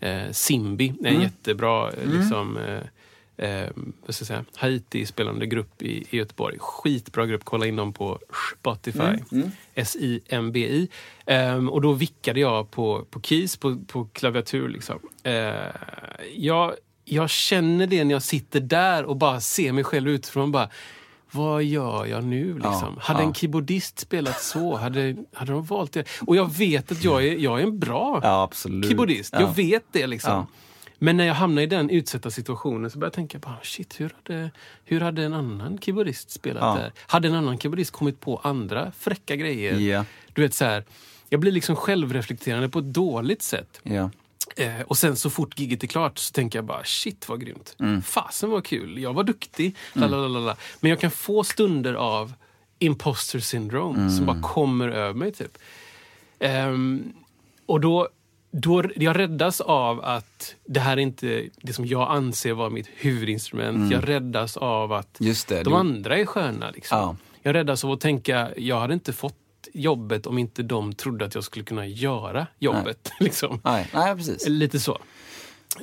eh, 0.00 0.32
Simbi. 0.32 0.88
En 1.00 1.06
Mm. 1.06 1.22
jättebra 1.22 1.90
eh, 1.92 2.10
liksom, 2.18 2.56
eh, 2.56 3.48
eh, 3.48 3.70
vad 4.06 4.14
ska 4.14 4.22
jag 4.22 4.26
säga, 4.26 4.44
Haiti-spelande 4.56 5.46
grupp 5.46 5.82
i, 5.82 6.06
i 6.10 6.16
Göteborg. 6.16 6.56
Skitbra 6.58 7.26
grupp. 7.26 7.44
Kolla 7.44 7.66
in 7.66 7.76
dem 7.76 7.92
på 7.92 8.18
Spotify. 8.60 9.18
Mm, 9.32 9.50
S-I-M-B-I. 9.74 10.88
Ehm, 11.26 11.68
och 11.70 11.80
då 11.82 11.92
vickade 11.92 12.40
jag 12.40 12.70
på, 12.70 13.04
på 13.10 13.20
keys, 13.20 13.56
på, 13.56 13.76
på 13.86 14.04
klaviatur. 14.04 14.68
Liksom. 14.68 14.98
Jag, 16.34 16.74
jag 17.04 17.30
känner 17.30 17.86
det 17.86 18.04
när 18.04 18.14
jag 18.14 18.22
sitter 18.22 18.60
där 18.60 19.04
och 19.04 19.16
bara 19.16 19.40
ser 19.40 19.72
mig 19.72 19.84
själv 19.84 20.08
utifrån. 20.08 20.52
Bara, 20.52 20.68
vad 21.30 21.64
gör 21.64 22.06
jag 22.06 22.24
nu? 22.24 22.54
Liksom? 22.54 22.94
Ja, 22.96 23.00
hade 23.00 23.20
ja. 23.22 23.26
en 23.26 23.34
keyboardist 23.34 23.98
spelat 23.98 24.40
så? 24.42 24.76
Hade, 24.76 25.16
hade 25.32 25.52
de 25.52 25.64
valt 25.64 25.92
det? 25.92 26.08
Och 26.26 26.36
jag 26.36 26.52
vet 26.52 26.92
att 26.92 27.04
jag 27.04 27.26
är, 27.26 27.36
jag 27.36 27.60
är 27.60 27.64
en 27.64 27.78
bra 27.78 28.20
Ja, 28.22 28.50
keyboardist. 28.88 29.32
Ja. 29.32 29.40
Jag 29.40 29.54
vet 29.54 29.84
det. 29.92 30.06
liksom. 30.06 30.46
Men 30.98 31.16
när 31.16 31.24
jag 31.24 31.34
hamnar 31.34 31.62
i 31.62 31.66
den 31.66 31.90
utsatta 31.90 32.30
situationen 32.30 32.90
så 32.90 32.98
börjar 32.98 33.06
jag 33.08 33.14
tänka 33.14 33.38
bara, 33.38 33.56
shit, 33.62 34.00
hur 34.00 34.12
hade, 34.24 34.50
hur 34.84 35.00
hade 35.00 35.24
en 35.24 35.34
annan 35.34 35.78
keyboardist 35.78 36.30
spelat 36.30 36.62
Ja. 36.62 36.82
där? 36.82 36.92
Hade 37.06 37.28
en 37.28 37.34
annan 37.34 37.58
keyboardist 37.58 37.90
kommit 37.90 38.20
på 38.20 38.40
andra 38.42 38.92
fräcka 38.98 39.36
grejer? 39.36 39.78
Ja. 39.78 40.04
Du 40.32 40.42
vet 40.42 40.54
så 40.54 40.64
här, 40.64 40.84
jag 41.28 41.40
blir 41.40 41.52
liksom 41.52 41.76
självreflekterande 41.76 42.68
på 42.68 42.78
ett 42.78 42.84
dåligt 42.94 43.42
sätt. 43.42 43.80
Ja. 43.82 44.10
Eh, 44.58 44.80
och 44.86 44.98
sen 44.98 45.16
så 45.16 45.30
fort 45.30 45.58
giget 45.58 45.82
är 45.82 45.86
klart 45.86 46.18
så 46.18 46.32
tänker 46.32 46.58
jag 46.58 46.66
bara 46.66 46.84
shit 46.84 47.28
vad 47.28 47.40
grymt. 47.40 47.76
Mm. 47.80 48.02
Fasen 48.02 48.50
vad 48.50 48.64
kul, 48.64 48.98
jag 48.98 49.12
var 49.12 49.24
duktig. 49.24 49.76
Lalalala. 49.92 50.56
Men 50.80 50.90
jag 50.90 51.00
kan 51.00 51.10
få 51.10 51.44
stunder 51.44 51.94
av 51.94 52.32
imposter 52.78 53.38
syndrome 53.40 53.98
Mm. 53.98 54.10
som 54.10 54.26
bara 54.26 54.40
kommer 54.42 54.88
över 54.88 55.14
mig. 55.14 55.32
typ. 55.32 55.58
Ehm, 56.38 57.12
och 57.66 57.80
då, 57.80 58.08
då, 58.50 58.84
jag 58.96 59.18
räddas 59.18 59.60
av 59.60 60.04
att 60.04 60.54
det 60.64 60.80
här 60.80 60.92
är 60.92 61.00
inte 61.00 61.48
det 61.62 61.72
som 61.72 61.86
jag 61.86 62.10
anser 62.10 62.52
vara 62.52 62.70
mitt 62.70 62.88
huvudinstrument. 62.96 63.92
Jag 63.92 64.08
räddas 64.08 64.56
av 64.56 64.92
att 64.92 65.20
Mm. 65.20 65.28
Just 65.28 65.48
det, 65.48 65.62
de 65.62 65.70
du- 65.70 65.76
andra 65.76 66.18
är 66.18 66.26
sköna. 66.26 66.70
Liksom. 66.70 66.98
Ja. 66.98 67.16
Jag 67.42 67.54
räddas 67.54 67.84
av 67.84 67.90
att 67.92 68.00
tänka, 68.00 68.48
jag 68.56 68.80
hade 68.80 68.94
inte 68.94 69.12
fått 69.12 69.34
jobbet 69.74 70.26
om 70.26 70.38
inte 70.38 70.62
de 70.62 70.92
trodde 70.92 71.24
att 71.24 71.34
jag 71.34 71.44
skulle 71.44 71.64
kunna 71.64 71.86
göra 71.86 72.46
jobbet. 72.58 73.10
liksom. 73.20 73.60
Nej, 73.64 73.88
nej, 73.94 74.16
precis. 74.16 74.48
Lite 74.48 74.80
så. 74.80 74.98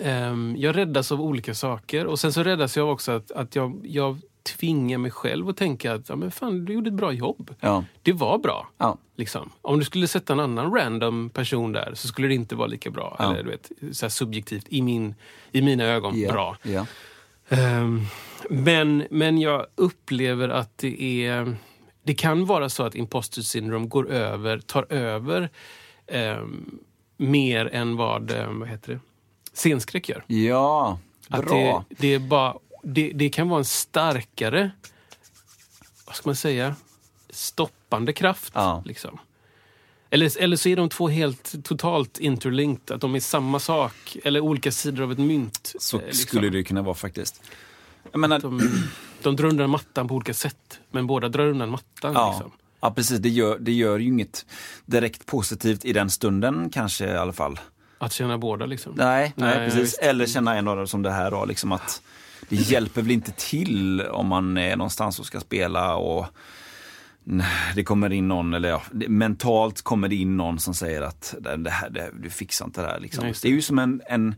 ehm, 0.02 0.56
jag 0.60 0.78
räddas 0.78 1.12
av 1.12 1.22
olika 1.22 1.54
saker. 1.56 2.06
Och 2.06 2.20
sen 2.20 2.34
så 2.34 2.44
räddas 2.44 2.78
jag 2.78 2.92
också 2.92 3.12
att, 3.12 3.32
att 3.32 3.56
jag, 3.56 3.82
jag 3.84 4.18
tvingar 4.44 4.98
mig 4.98 5.12
själv 5.12 5.50
att 5.50 5.58
tänka 5.58 5.94
att 5.94 6.10
ja, 6.10 6.16
men 6.16 6.32
fan, 6.32 6.66
du 6.66 6.74
gjorde 6.74 6.88
ett 6.88 6.94
bra 6.94 7.12
jobb. 7.12 7.56
Ja. 7.60 7.84
Det 8.04 8.14
var 8.14 8.38
bra. 8.38 8.70
Ja. 8.78 8.98
Liksom. 9.18 9.50
Om 9.62 9.80
du 9.80 9.86
skulle 9.86 10.08
sätta 10.08 10.34
en 10.34 10.40
annan 10.40 10.74
random 10.76 11.30
person 11.30 11.72
där 11.72 11.92
så 11.94 12.08
skulle 12.08 12.28
det 12.28 12.34
inte 12.36 12.56
vara 12.56 12.68
lika 12.68 12.90
bra. 12.90 13.16
Ja. 13.20 13.34
Eller 13.34 13.44
du 13.44 13.50
vet, 13.50 13.72
så 13.98 14.10
subjektivt, 14.10 14.66
i, 14.70 14.82
min, 14.82 15.16
i 15.52 15.62
mina 15.62 15.84
ögon, 15.84 16.20
Ja. 16.20 16.32
bra. 16.32 16.58
Ehm, 17.50 18.02
men, 18.50 19.04
men 19.12 19.38
jag 19.38 19.66
upplever 19.76 20.50
att 20.50 20.78
det 20.78 21.26
är... 21.28 21.56
Det 22.06 22.14
kan 22.14 22.46
vara 22.46 22.70
så 22.70 22.84
att 22.84 22.96
imposter 22.96 23.42
syndrome 23.42 23.88
går 23.88 24.10
över, 24.10 24.60
tar 24.60 24.94
över 24.94 25.50
ehm, 26.08 26.80
mer 27.18 27.66
än 27.66 27.96
vad, 27.96 28.32
ehm, 28.32 28.60
vad 28.60 28.70
heter 28.70 28.94
det? 28.94 29.00
scenskräck 29.54 30.10
gör. 30.10 30.24
ja, 30.28 31.00
Att 31.30 31.46
bra. 31.46 31.86
det, 31.90 31.96
det, 31.98 32.08
är 32.14 32.20
bara, 32.20 32.56
det, 32.84 33.12
det 33.16 33.30
kan 33.30 33.50
vara 33.50 33.60
en 33.60 33.66
starkare, 33.66 34.72
vad 36.06 36.16
ska 36.16 36.30
man 36.30 36.36
säga, 36.36 36.76
stoppande 37.30 38.14
kraft. 38.14 38.54
Ja. 38.56 38.84
Liksom. 38.86 39.20
Eller, 40.10 40.42
eller 40.42 40.58
så 40.58 40.70
är 40.70 40.76
de 40.76 40.90
två 40.90 41.08
helt 41.08 41.64
totalt 41.64 42.20
interlinked, 42.20 42.96
att 42.96 43.02
de 43.02 43.16
är 43.16 43.20
samma 43.20 43.60
sak. 43.60 44.18
Eller 44.24 44.40
olika 44.40 44.72
sidor 44.72 45.04
av 45.04 45.12
ett 45.12 45.18
mynt. 45.18 45.74
Så 45.80 45.98
eh, 45.98 46.06
liksom. 46.06 46.28
skulle 46.28 46.50
det 46.50 46.64
kunna 46.64 46.82
vara 46.82 46.96
faktiskt. 46.96 47.44
Jag 48.16 48.20
menar, 48.20 48.40
De, 48.40 48.70
de 49.22 49.36
drar 49.36 49.50
undan 49.50 49.70
mattan 49.70 50.08
på 50.08 50.16
olika 50.16 50.34
sätt, 50.34 50.80
men 50.92 51.08
båda 51.08 51.30
drar 51.30 51.48
undan 51.48 51.70
mattan. 51.70 52.14
ja, 52.14 52.32
Liksom. 52.32 52.52
ja, 52.82 52.92
precis. 52.92 53.20
Det 53.20 53.30
gör, 53.30 53.58
det 53.60 53.72
gör 53.72 54.00
ju 54.00 54.08
inget 54.08 54.46
direkt 54.86 55.26
positivt 55.26 55.86
i 55.86 55.94
den 55.94 56.10
stunden 56.10 56.70
kanske 56.70 57.06
i 57.06 57.18
alla 57.18 57.34
fall. 57.34 57.60
Att 57.98 58.14
känna 58.14 58.38
båda. 58.38 58.66
Liksom. 58.66 58.94
Nej, 58.96 59.34
nej, 59.36 59.58
Nej, 59.58 59.70
precis. 59.70 59.98
Eller 59.98 60.26
känna 60.26 60.56
en 60.56 60.68
av 60.68 60.78
dem 60.78 60.88
som 60.88 61.02
det 61.02 61.12
här 61.12 61.32
då, 61.32 61.46
liksom 61.46 61.72
att 61.72 62.02
det 62.50 62.56
hjälper 62.56 63.02
väl 63.02 63.12
inte 63.12 63.32
till 63.32 64.02
om 64.02 64.28
man 64.28 64.58
är 64.58 64.76
någonstans 64.76 65.20
och 65.20 65.26
ska 65.26 65.40
spela 65.40 65.96
och 65.96 66.26
det 67.76 67.84
kommer 67.84 68.14
in 68.14 68.28
någon, 68.28 68.54
eller 68.54 68.70
ja, 68.70 68.82
mentalt 68.92 69.82
kommer 69.82 70.08
det 70.08 70.16
in 70.16 70.38
någon 70.38 70.60
som 70.60 70.74
säger 70.74 71.02
att 71.02 71.36
det 71.58 71.70
här, 71.70 71.90
det, 71.90 72.10
du 72.14 72.30
fixar 72.30 72.66
inte 72.66 72.82
det 72.82 72.88
här. 72.88 73.00
Liksom. 73.00 73.24
Det. 73.24 73.42
det. 73.42 73.48
är 73.48 73.52
ju 73.52 73.62
som 73.62 73.80
en, 73.80 74.02
en, 74.10 74.36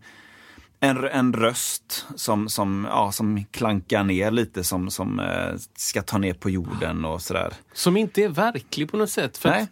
en, 0.79 1.03
en 1.03 1.33
röst 1.33 2.05
som, 2.15 2.49
som, 2.49 2.87
ja, 2.89 3.11
som 3.11 3.45
klankar 3.51 4.03
ner 4.03 4.31
lite, 4.31 4.63
som, 4.63 4.91
som 4.91 5.19
eh, 5.19 5.55
ska 5.75 6.01
ta 6.01 6.17
ner 6.17 6.33
på 6.33 6.49
jorden 6.49 7.05
och 7.05 7.21
sådär. 7.21 7.53
Som 7.73 7.97
inte 7.97 8.23
är 8.23 8.29
verklig 8.29 8.91
på 8.91 8.97
något 8.97 9.09
sätt. 9.09 9.37
För 9.37 9.49
Nej. 9.49 9.61
att, 9.63 9.69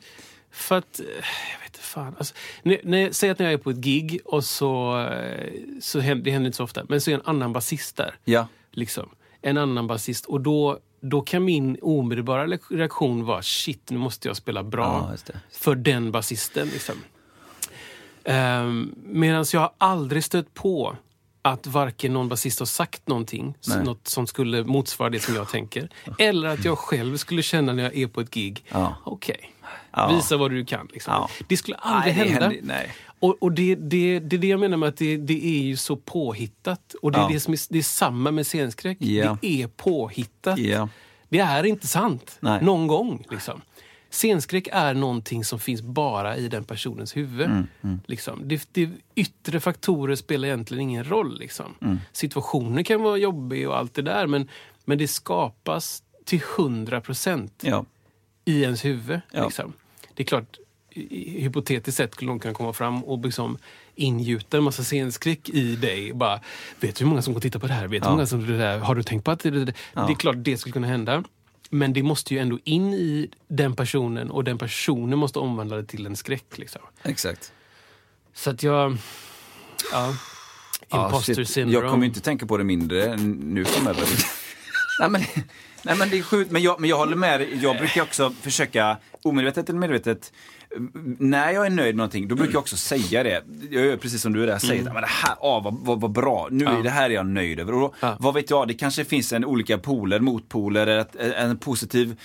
för 0.52 0.78
att 0.78 1.00
eh, 1.00 1.06
jag 1.54 1.60
vet 1.60 1.68
inte 1.68 1.80
fan. 1.80 2.16
Alltså, 2.18 2.34
när, 2.64 2.80
när, 2.84 3.12
säg 3.12 3.30
att 3.30 3.40
när 3.40 3.46
jag 3.46 3.54
är 3.54 3.58
på 3.58 3.70
ett 3.70 3.78
gig 3.78 4.20
och 4.26 4.44
så, 4.44 5.00
eh, 5.08 5.52
så 5.82 6.00
händer, 6.00 6.24
det 6.26 6.32
händer 6.32 6.46
inte 6.48 6.58
så 6.58 6.64
ofta, 6.64 6.84
men 6.90 7.02
så 7.02 7.12
är 7.12 7.16
en 7.16 7.22
annan 7.26 7.54
basist 7.54 7.96
där. 7.96 8.16
Ja, 8.26 8.48
Liksom. 8.72 9.10
En 9.42 9.58
annan 9.58 9.88
basist. 9.88 10.26
Och 10.26 10.42
då, 10.42 10.80
då 11.02 11.22
kan 11.22 11.44
min 11.46 11.78
omedelbara 11.82 12.48
reaktion 12.70 13.26
vara 13.26 13.42
shit, 13.42 13.90
nu 13.90 13.98
måste 13.98 14.28
jag 14.28 14.38
spela 14.38 14.64
bra 14.64 14.84
Ja, 15.06 15.12
just 15.12 15.26
det. 15.26 15.40
för 15.52 15.76
den 15.76 16.12
basisten. 16.12 16.68
Liksom. 16.68 16.96
Um, 18.28 18.96
Medan 19.06 19.46
jag 19.54 19.60
har 19.60 19.72
aldrig 19.78 20.24
stött 20.24 20.54
på 20.54 20.96
att 21.42 21.68
varken 21.68 22.14
någon 22.14 22.30
basist 22.30 22.60
har 22.60 22.66
sagt 22.66 23.08
någonting, 23.08 23.56
Nej. 23.68 23.84
något 23.84 24.08
som 24.08 24.28
skulle 24.28 24.64
motsvara 24.64 25.10
det 25.10 25.20
som 25.20 25.36
jag 25.36 25.50
tänker. 25.50 25.90
Eller 26.20 26.48
att 26.50 26.66
jag 26.66 26.78
själv 26.78 27.18
skulle 27.18 27.42
känna 27.44 27.74
när 27.74 27.84
jag 27.84 27.96
är 27.98 28.08
på 28.08 28.22
ett 28.22 28.32
gig, 28.32 28.64
Ja. 28.72 28.96
okej, 29.04 29.52
Ja. 29.92 30.16
visa 30.16 30.38
vad 30.38 30.52
du 30.52 30.66
kan. 30.66 30.88
Liksom. 30.94 31.14
Ja. 31.14 31.30
Det 31.48 31.58
skulle 31.58 31.76
aldrig 31.78 32.16
Nej, 32.18 32.26
det 32.26 32.32
hända. 32.32 32.50
händer-. 32.50 32.92
Och, 33.20 33.38
och 33.44 33.52
det, 33.52 33.76
det, 33.76 34.20
det 34.20 34.36
är 34.36 34.40
det 34.40 34.48
jag 34.48 34.60
menar 34.60 34.78
med 34.78 34.90
att 34.90 34.98
det, 34.98 35.18
det 35.18 35.46
är 35.46 35.62
ju 35.64 35.78
så 35.78 35.96
påhittat. 35.96 36.96
Och 37.02 37.12
det 37.12 37.18
är, 37.18 37.22
Ja. 37.22 37.30
det 37.34 37.40
som 37.40 37.54
är, 37.54 37.60
det 37.70 37.78
är 37.78 37.84
samma 37.84 38.32
med 38.32 38.48
scenskräck. 38.48 38.98
Ja. 39.02 39.38
Det 39.42 39.62
är 39.64 39.68
påhittat. 39.68 40.58
Ja. 40.60 40.90
Det 41.30 41.40
är 41.40 41.66
inte 41.66 41.88
sant. 41.88 42.38
Nej. 42.40 42.64
Någon 42.64 42.88
gång. 42.88 43.26
Liksom. 43.30 43.62
Scenskräck 44.16 44.68
är 44.72 44.94
någonting 44.94 45.46
som 45.46 45.60
finns 45.60 45.82
bara 45.82 46.38
i 46.38 46.48
den 46.48 46.64
personens 46.64 47.18
huvud. 47.18 47.46
Mm, 47.82 48.00
Liksom. 48.06 48.48
Det, 48.48 48.68
det, 48.72 48.90
yttre 49.16 49.60
faktorer 49.60 50.16
spelar 50.16 50.48
egentligen 50.48 50.82
ingen 50.82 51.04
roll. 51.04 51.40
Liksom. 51.40 51.74
Mm. 51.82 52.00
Situationen 52.12 52.84
kan 52.84 53.02
vara 53.02 53.18
jobbig 53.18 53.70
och 53.70 53.78
allt 53.78 53.94
det 53.94 54.02
där 54.02 54.28
men, 54.28 54.50
men 54.86 54.98
det 54.98 55.08
skapas 55.08 56.04
till 56.26 56.42
hundra 56.58 57.02
procent 57.02 57.64
ja. 57.66 57.86
i 58.46 58.62
ens 58.62 58.86
huvud. 58.86 59.20
Ja. 59.32 59.46
Liksom. 59.46 59.74
Det 60.14 60.24
är 60.24 60.28
klart, 60.28 60.58
hypotetiskt 61.40 61.98
sett 61.98 62.14
skulle 62.14 62.32
någon 62.32 62.40
kunna 62.40 62.54
komma 62.54 62.74
fram 62.74 63.04
och 63.04 63.26
liksom 63.26 63.58
ingjuta 63.96 64.58
en 64.58 64.64
massa 64.64 64.84
scenskräck 64.84 65.50
i 65.50 65.76
dig. 65.76 66.14
Bara, 66.14 66.40
vet 66.80 66.96
du 66.96 67.04
hur 67.04 67.10
många 67.10 67.22
som 67.22 67.34
går 67.34 67.40
och 67.40 67.44
tittar 67.44 67.60
på 67.60 67.68
det 67.68 67.74
här? 67.74 67.88
Vet 67.88 68.04
du 68.04 68.08
hur 68.10 68.16
många 68.16 68.28
som 68.28 68.48
det 68.48 68.58
där? 68.58 68.80
Har 68.80 68.96
du 68.96 69.04
tänkt 69.04 69.24
på 69.24 69.32
att 69.32 69.40
det, 69.40 69.50
det, 69.50 69.66
det? 69.66 69.74
det 69.94 70.02
är 70.02 70.16
klart 70.16 70.36
det 70.40 70.58
skulle 70.58 70.74
kunna 70.74 70.88
hända. 70.88 71.24
Men 71.70 71.94
det 71.94 72.04
måste 72.04 72.34
ju 72.34 72.40
ändå 72.40 72.60
in 72.64 72.94
i 72.94 73.30
den 73.48 73.76
personen 73.76 74.32
och 74.32 74.44
den 74.44 74.58
personen 74.58 75.20
måste 75.20 75.40
omvandla 75.40 75.76
det 75.76 75.86
till 75.86 76.06
en 76.06 76.16
skräck. 76.16 76.58
Liksom. 76.58 76.82
Exakt. 77.04 77.54
Så 78.34 78.50
att 78.50 78.64
jag... 78.64 78.98
Ja, 79.92 80.16
imposter 80.94 81.34
shit. 81.34 81.50
syndrome. 81.50 81.84
Jag 81.84 81.92
kommer 81.92 82.04
ju 82.04 82.08
inte 82.08 82.22
tänka 82.22 82.46
på 82.46 82.58
det 82.58 82.64
mindre 82.64 83.18
nu 83.18 83.66
framöver. 83.66 84.08
nej, 85.00 85.10
men, 85.10 85.22
nej 85.84 85.98
men 85.98 86.10
det 86.10 86.18
är 86.18 86.24
sjukt, 86.24 86.52
men 86.52 86.62
jag, 86.62 86.80
men 86.80 86.90
jag 86.90 86.98
håller 86.98 87.16
med 87.16 87.40
dig. 87.40 87.60
Jag 87.64 87.78
brukar 87.78 88.02
också 88.02 88.30
försöka, 88.42 88.98
omedvetet 89.22 89.70
eller 89.70 89.80
medvetet, 89.80 90.34
när 91.20 91.52
jag 91.52 91.66
är 91.66 91.70
nöjd 91.70 91.96
med 91.96 91.98
någonting, 91.98 92.28
då 92.28 92.36
brukar 92.36 92.54
jag 92.54 92.60
också 92.60 92.78
säga 92.78 93.24
det. 93.24 93.44
Jag 93.72 93.86
gör 93.86 93.98
precis 93.98 94.22
som 94.22 94.34
du 94.34 94.44
är 94.44 94.48
där, 94.48 94.58
säger 94.58 94.82
Mm. 94.82 94.94
men 94.94 95.02
det 95.02 95.10
här, 95.10 95.36
ah, 95.42 95.60
vad, 95.60 95.78
vad, 95.82 96.02
vad 96.02 96.12
bra, 96.12 96.48
nu 96.52 96.66
är 96.66 96.84
det 96.84 96.90
här 96.90 97.10
är 97.10 97.14
jag 97.14 97.26
nöjd 97.26 97.60
över. 97.60 97.74
Och 97.74 97.80
då, 97.82 97.94
Ja. 98.00 98.18
Vad 98.20 98.34
vet 98.34 98.50
jag, 98.50 98.68
det 98.68 98.74
kanske 98.74 99.06
finns 99.06 99.34
en 99.34 99.46
olika 99.46 99.78
poler, 99.78 100.20
motpoler, 100.20 100.88
ett, 100.88 101.16
en 101.16 101.58
positiv 101.58 102.20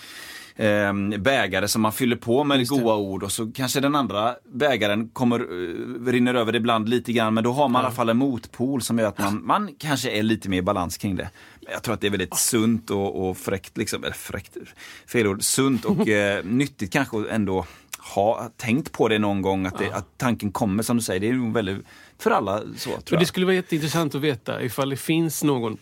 eh, 0.56 0.92
bägare 1.18 1.68
som 1.68 1.82
man 1.82 1.92
fyller 1.92 2.16
på 2.16 2.44
med 2.44 2.58
Just 2.58 2.76
det. 2.76 2.80
goa 2.82 2.96
ord 2.96 3.22
och 3.22 3.32
så 3.32 3.52
kanske 3.54 3.80
den 3.80 3.94
andra 3.94 4.34
bägaren 4.52 5.08
kommer, 5.08 5.52
uh, 5.52 6.06
rinner 6.06 6.34
över 6.34 6.56
ibland 6.56 6.88
lite 6.88 7.12
grann 7.12 7.34
men 7.34 7.44
då 7.44 7.52
har 7.52 7.68
man 7.68 7.82
i 7.82 7.84
alla 7.84 7.94
fall 7.94 8.08
en 8.08 8.16
motpol 8.16 8.82
som 8.82 8.98
gör 8.98 9.06
att 9.08 9.18
man, 9.18 9.46
man 9.46 9.70
kanske 9.78 10.10
är 10.10 10.22
lite 10.22 10.48
mer 10.48 10.58
i 10.58 10.62
balans 10.62 10.96
kring 10.98 11.16
det. 11.16 11.30
Jag 11.72 11.82
tror 11.82 11.94
att 11.94 12.00
det 12.00 12.06
är 12.06 12.10
väldigt 12.10 12.36
sunt 12.36 12.90
och, 12.90 13.28
och 13.30 13.36
fräckt, 13.36 13.76
liksom, 13.76 14.04
eller 14.04 14.14
fräckt, 14.14 14.56
fel 15.06 15.26
ord, 15.26 15.42
sunt 15.42 15.84
och 15.84 16.08
eh, 16.08 16.44
nyttigt 16.44 16.92
kanske 16.92 17.16
ändå 17.30 17.66
ha 18.14 18.50
tänkt 18.56 18.92
på 18.92 19.08
det 19.08 19.18
någon 19.18 19.42
gång, 19.42 19.66
att, 19.66 19.78
det, 19.78 19.92
att 19.92 20.18
tanken 20.18 20.52
kommer 20.52 20.82
som 20.82 20.96
du 20.96 21.02
säger. 21.02 21.20
Det 21.20 21.28
är 21.28 21.32
nog 21.32 21.52
väldigt, 21.52 21.76
för 22.18 22.30
alla 22.30 22.58
så 22.60 22.64
tror 22.84 22.92
Men 22.94 23.02
jag. 23.10 23.20
det 23.20 23.26
skulle 23.26 23.46
vara 23.46 23.54
jätteintressant 23.56 24.14
att 24.14 24.20
veta 24.20 24.62
ifall 24.62 24.90
det 24.90 24.96
finns 24.96 25.42
någon 25.44 25.76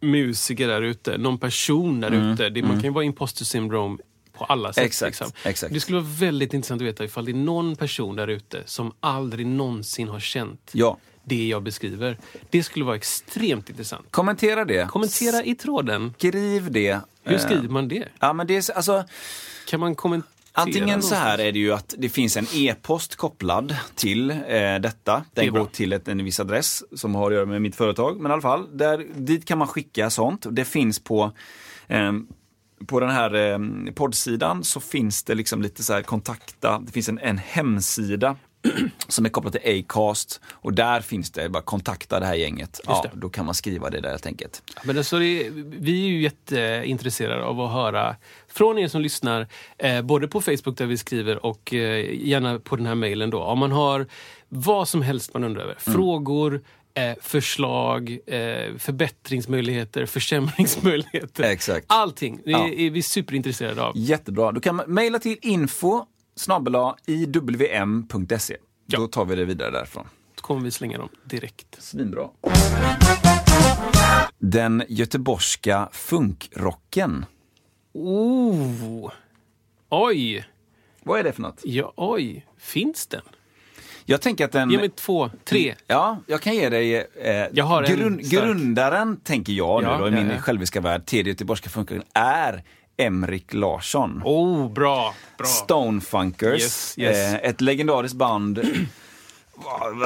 musiker 0.00 0.68
där 0.68 0.82
ute, 0.82 1.18
någon 1.18 1.38
person 1.38 2.00
där 2.00 2.10
ute. 2.10 2.48
Det, 2.48 2.62
man 2.62 2.70
kan 2.72 2.82
ju 2.84 2.90
vara 2.90 3.04
imposter 3.04 3.44
syndrome 3.44 3.98
på 4.32 4.44
alla 4.44 4.72
sätt. 4.72 4.78
Mm, 4.78 4.86
Exakt, 4.86 5.20
liksom. 5.20 5.32
exakt. 5.44 5.74
Det 5.74 5.80
skulle 5.80 5.98
vara 5.98 6.08
väldigt 6.18 6.54
intressant 6.54 6.82
att 6.82 6.86
veta 6.88 7.04
ifall 7.04 7.24
det 7.24 7.30
är 7.32 7.34
någon 7.34 7.76
person 7.76 8.16
där 8.16 8.28
ute 8.28 8.62
som 8.66 8.92
aldrig 9.00 9.46
någonsin 9.46 10.08
har 10.08 10.20
känt 10.20 10.70
Ja. 10.72 10.96
det 11.24 11.48
jag 11.48 11.62
beskriver. 11.62 12.18
Det 12.50 12.62
skulle 12.62 12.84
vara 12.84 12.96
extremt 12.96 13.70
intressant. 13.70 14.06
Kommentera 14.10 14.64
det. 14.64 14.88
Kommentera 14.90 15.44
i 15.44 15.54
tråden. 15.54 16.14
Skriv 16.18 16.70
det. 16.70 17.00
Hur 17.24 17.34
Eh, 17.34 17.40
skriver 17.40 17.68
man 17.68 17.88
det? 17.88 18.08
Ja, 18.20 18.32
men 18.32 18.46
det 18.46 18.56
är, 18.68 18.76
alltså, 18.76 19.04
Kan 19.66 19.80
man 19.80 19.94
kommentera? 19.94 20.30
Antingen 20.52 21.02
så 21.02 21.14
här 21.14 21.38
är 21.38 21.52
det 21.52 21.58
ju 21.58 21.72
att 21.72 21.94
det 21.98 22.08
finns 22.08 22.36
en 22.36 22.46
e-post 22.54 23.16
kopplad 23.16 23.76
till 23.94 24.30
eh, 24.30 24.36
detta. 24.80 25.24
Det 25.34 25.42
Den 25.42 25.52
bra. 25.52 25.62
går 25.62 25.70
till 25.70 25.92
ett, 25.92 26.08
en 26.08 26.24
viss 26.24 26.40
adress 26.40 26.84
som 26.96 27.14
har 27.14 27.30
att 27.30 27.34
göra 27.34 27.46
med 27.46 27.62
mitt 27.62 27.76
företag. 27.76 28.20
Men 28.20 28.30
i 28.30 28.32
alla 28.32 28.42
fall, 28.42 28.76
där, 28.78 29.06
dit 29.14 29.44
kan 29.44 29.58
man 29.58 29.68
skicka 29.68 30.10
sånt. 30.10 30.46
Det 30.50 30.64
finns 30.64 31.04
på 31.04 31.32
ehm, 31.88 32.26
på 32.86 33.00
den 33.00 33.10
här 33.10 33.34
eh, 33.34 33.58
poddsidan 33.94 34.64
så 34.64 34.80
finns 34.80 35.22
det 35.22 35.34
liksom 35.34 35.62
lite 35.62 35.82
så 35.82 35.92
här 35.92 36.02
kontakta, 36.02 36.82
det 36.86 36.92
finns 36.92 37.08
en, 37.08 37.18
en 37.18 37.38
hemsida 37.38 38.36
som 39.08 39.24
är 39.24 39.28
kopplad 39.28 39.52
till 39.52 39.84
Acast 39.84 40.40
och 40.50 40.72
där 40.72 41.00
finns 41.00 41.30
det, 41.30 41.48
bara 41.48 41.62
kontakta 41.62 42.20
det 42.20 42.26
här 42.26 42.34
gänget. 42.34 42.80
Ja, 42.86 43.00
det. 43.12 43.20
då 43.20 43.28
kan 43.28 43.46
man 43.46 43.54
skriva 43.54 43.90
det 43.90 44.00
där 44.00 44.10
helt 44.10 44.26
enkelt. 44.26 44.62
Men 44.84 44.98
alltså 44.98 45.18
det, 45.18 45.50
vi 45.64 46.04
är 46.04 46.08
ju 46.08 46.22
jätteintresserade 46.22 47.44
av 47.44 47.60
att 47.60 47.72
höra 47.72 48.16
från 48.52 48.78
er 48.78 48.88
som 48.88 49.00
lyssnar, 49.00 49.46
eh, 49.78 50.02
både 50.02 50.28
på 50.28 50.40
Facebook 50.40 50.76
där 50.78 50.86
vi 50.86 50.96
skriver 50.98 51.46
och 51.46 51.74
eh, 51.74 52.14
gärna 52.28 52.58
på 52.58 52.76
den 52.76 52.86
här 52.86 52.94
mejlen 52.94 53.30
då. 53.30 53.42
Om 53.42 53.58
man 53.58 53.72
har 53.72 54.06
vad 54.48 54.88
som 54.88 55.02
helst 55.02 55.34
man 55.34 55.44
undrar 55.44 55.62
över. 55.62 55.78
Mm. 55.86 55.96
Frågor, 55.96 56.60
eh, 56.94 57.12
förslag, 57.22 58.10
eh, 58.26 58.76
förbättringsmöjligheter, 58.78 60.06
försämringsmöjligheter. 60.06 61.42
Exakt. 61.44 61.86
Allting. 61.88 62.40
Det 62.44 62.50
Ja. 62.50 62.68
är 62.68 62.90
vi 62.90 63.02
superintresserade 63.02 63.82
av. 63.82 63.92
Jättebra. 63.96 64.52
Då 64.52 64.60
kan 64.60 64.76
man 64.76 64.84
mejla 64.94 65.18
till 65.18 65.36
info 65.42 66.04
iwm.se. 67.06 68.56
Ja. 68.86 68.98
Då 68.98 69.06
tar 69.08 69.24
vi 69.24 69.36
det 69.36 69.44
vidare 69.44 69.70
därifrån. 69.70 70.06
Då 70.34 70.42
kommer 70.42 70.60
vi 70.60 70.70
slänga 70.70 70.98
dem 70.98 71.08
direkt. 71.24 71.76
Svinbra. 71.78 72.28
Den 74.38 74.82
göteborgska 74.88 75.88
funkrocken. 75.92 77.24
Oh. 77.92 79.10
Oj! 79.88 80.44
Vad 81.02 81.18
är 81.20 81.24
det 81.24 81.32
för 81.32 81.42
något? 81.42 81.60
Ja, 81.64 81.92
oj. 81.96 82.46
Finns 82.58 83.06
den? 83.06 83.22
Jag 84.04 84.20
tänker 84.20 84.44
att 84.44 84.52
den... 84.52 84.70
Ge 84.70 84.78
mig 84.78 84.88
två, 84.90 85.30
tre. 85.44 85.74
Ja, 85.86 86.18
jag 86.26 86.40
kan 86.42 86.54
ge 86.54 86.68
dig 86.68 86.96
eh, 87.22 87.46
Jag 87.52 87.64
har 87.64 87.82
en 87.82 87.96
grund, 87.98 88.26
stark. 88.26 88.42
grundaren, 88.44 89.16
tänker 89.24 89.52
jag 89.52 89.82
Ja, 89.82 89.92
nu 89.98 90.02
då, 90.02 90.08
i 90.08 90.10
ja, 90.12 90.16
min 90.24 90.30
ja. 90.30 90.38
själviska 90.38 90.80
värld, 90.80 91.06
tredje 91.06 91.32
göteborgska 91.32 91.70
funkaren, 91.70 92.02
är 92.14 92.62
Emrik 92.96 93.54
Larsson. 93.54 94.22
Oh, 94.24 94.72
bra. 94.72 95.14
bra. 95.38 95.46
Stonefunkers, 95.46 96.62
Yes, 96.62 96.98
yes. 96.98 97.34
Eh, 97.34 97.50
ett 97.50 97.60
legendariskt 97.60 98.16
band. 98.16 98.60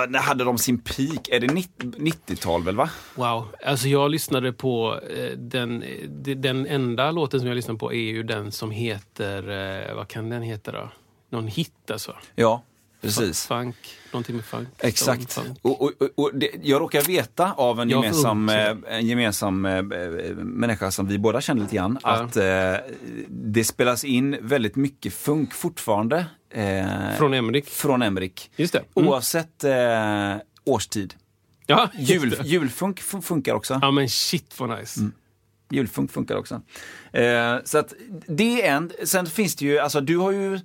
När 0.08 0.18
hade 0.18 0.44
de 0.44 0.58
sin 0.58 0.78
peak? 0.78 1.28
Är 1.28 1.40
det 1.40 1.46
90 1.46 1.70
90-tal 1.98 2.62
väl 2.62 2.76
va? 2.76 2.90
Wow. 3.14 3.48
Alltså 3.66 3.88
jag 3.88 4.10
lyssnade 4.10 4.52
på 4.52 5.00
eh, 5.16 5.30
den, 5.38 5.84
de- 6.08 6.34
den 6.34 6.66
enda 6.66 7.10
låten 7.10 7.40
som 7.40 7.46
jag 7.48 7.54
lyssnade 7.54 7.78
på 7.78 7.92
är 7.92 7.96
ju 8.12 8.22
den 8.22 8.52
som 8.52 8.70
heter, 8.70 9.50
eh, 9.88 9.94
vad 9.96 10.08
kan 10.08 10.28
den 10.30 10.42
heta 10.42 10.72
då? 10.72 10.88
Någon 11.30 11.48
hit 11.48 11.90
alltså. 11.90 12.16
Ja, 12.34 12.62
precis. 13.04 13.46
Funk, 13.46 13.76
någonting 14.12 14.36
med 14.36 14.44
funk. 14.44 14.68
Exakt. 14.78 15.32
Funk. 15.32 15.58
Och, 15.62 15.82
och, 15.82 15.92
och, 16.14 16.30
det, 16.34 16.50
jag 16.62 16.80
råkar 16.80 17.02
veta 17.02 17.52
av 17.52 17.80
en 17.80 17.90
Ja, 17.90 17.96
gemensam, 18.04 18.48
eh, 18.48 18.76
en 18.88 19.06
gemensam 19.06 19.64
eh, 19.66 19.82
människa 20.36 20.90
som 20.90 21.06
vi 21.08 21.18
båda 21.18 21.40
känner 21.40 21.62
lite 21.62 21.76
grann, 21.76 21.98
Ja. 22.02 22.10
att 22.10 22.36
eh, 22.36 22.74
det 23.28 23.64
spelas 23.64 24.04
in 24.04 24.36
väldigt 24.40 24.76
mycket 24.76 25.14
funk 25.14 25.54
fortfarande. 25.54 26.26
Eh, 26.50 26.86
Från 27.18 27.34
Emrik. 27.34 27.68
från 27.68 28.02
Emrik. 28.02 28.50
Just 28.56 28.72
det. 28.72 28.82
Mm. 28.96 29.08
Oavsett 29.08 29.64
årstid. 30.64 31.14
Ja, 31.66 31.90
Jul, 31.98 32.36
julfunk 32.44 33.00
fun- 33.02 33.22
funkar 33.22 33.54
också. 33.54 33.78
Ja 33.82 33.90
men 33.90 34.08
shit 34.08 34.60
vad 34.60 34.78
nice. 34.78 35.00
Mm. 35.00 35.12
Julfunk 35.70 36.12
funkar 36.12 36.36
också. 36.36 36.60
Så 37.64 37.78
att 37.78 37.92
det 38.26 38.62
är 38.62 38.72
en. 38.76 38.92
Sen 39.04 39.26
finns 39.26 39.56
det 39.56 39.64
ju, 39.64 39.78
alltså 39.78 40.00
du 40.00 40.16
har 40.16 40.30
ju 40.32 40.60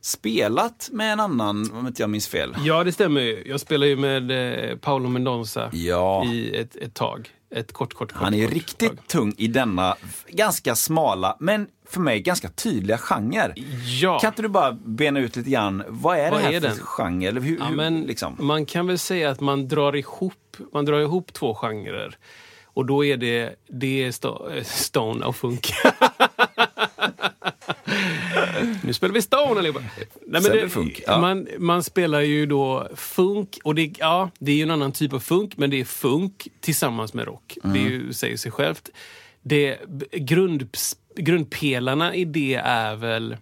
spelat 0.00 0.88
med 0.92 1.12
en 1.12 1.20
annan, 1.20 1.70
om 1.74 1.86
inte 1.86 2.02
jag 2.02 2.10
minns 2.10 2.28
fel. 2.28 2.54
Ja 2.64 2.84
det 2.84 2.92
stämmer 2.92 3.20
ju. 3.20 3.42
Jag 3.46 3.60
spelar 3.60 3.86
ju 3.86 3.96
med 3.96 4.30
eh, 4.70 4.76
Paolo 4.76 5.08
Mendonça 5.08 5.68
Ja. 5.72 6.24
i 6.24 6.56
ett, 6.56 6.76
ett 6.76 6.94
tag. 6.94 7.30
Ett 7.54 7.72
kort, 7.72 7.94
kort, 7.94 8.12
kort 8.12 8.22
Han 8.22 8.34
är 8.34 8.44
kort 8.44 8.54
riktigt 8.54 8.88
tag. 8.96 9.06
tung 9.06 9.34
i 9.38 9.46
denna 9.48 9.96
ganska 10.28 10.74
smala, 10.76 11.36
men 11.40 11.66
för 11.88 12.00
mig 12.00 12.20
ganska 12.20 12.48
tydliga 12.48 12.98
genre. 12.98 13.52
Ja. 14.00 14.18
Kan 14.18 14.28
inte 14.28 14.42
du 14.42 14.48
bara 14.48 14.72
bena 14.72 15.20
ut 15.20 15.36
lite 15.36 15.50
grann, 15.50 15.82
vad 15.88 16.18
är 16.18 16.30
Vad 16.30 16.40
det 16.40 16.44
här 16.44 16.52
är 16.52 16.60
för 16.60 16.68
den? 16.68 16.76
genre? 16.78 17.40
Hur, 17.40 17.58
Ja, 17.58 17.64
hur, 17.64 17.76
men 17.76 18.00
liksom? 18.00 18.36
Man 18.38 18.66
kan 18.66 18.86
väl 18.86 18.98
säga 18.98 19.30
att 19.30 19.40
man 19.40 19.68
drar 19.68 19.96
ihop, 19.96 20.56
man 20.72 20.84
drar 20.84 21.00
ihop 21.00 21.32
två 21.32 21.54
genrer. 21.54 22.16
Och 22.64 22.86
då 22.86 23.04
är 23.04 23.16
det, 23.16 23.54
det 23.68 24.04
är 24.04 24.12
sto, 24.12 24.50
eh, 24.50 24.62
Stone 24.64 25.24
och 25.26 25.36
funk. 25.36 25.70
nu 28.82 28.92
spelar 28.92 29.14
vi 29.14 29.22
Stone 29.22 29.58
allihopa. 29.60 29.80
Nej, 30.26 30.42
Sen 30.42 30.52
det, 30.52 30.60
det 30.60 30.68
funk, 30.68 31.00
ja. 31.06 31.20
man, 31.20 31.48
man 31.58 31.82
spelar 31.82 32.20
ju 32.20 32.46
då 32.46 32.88
funk, 32.96 33.58
och 33.64 33.74
det, 33.74 33.92
ja, 33.98 34.30
det 34.38 34.52
är 34.52 34.56
ju 34.56 34.62
en 34.62 34.70
annan 34.70 34.92
typ 34.92 35.12
av 35.12 35.20
funk, 35.20 35.56
men 35.56 35.70
det 35.70 35.80
är 35.80 35.84
funk 35.84 36.48
tillsammans 36.60 37.14
med 37.14 37.24
rock. 37.26 37.58
Det 37.62 37.68
Mm. 37.68 37.92
ju, 37.92 38.12
säger 38.12 38.36
sig 38.36 38.52
självt. 38.52 38.88
Det, 39.42 39.78
grund, 40.12 40.76
grundpelarna 41.16 42.14
i 42.14 42.24
det 42.24 42.54
är 42.54 42.96
väl 42.96 43.36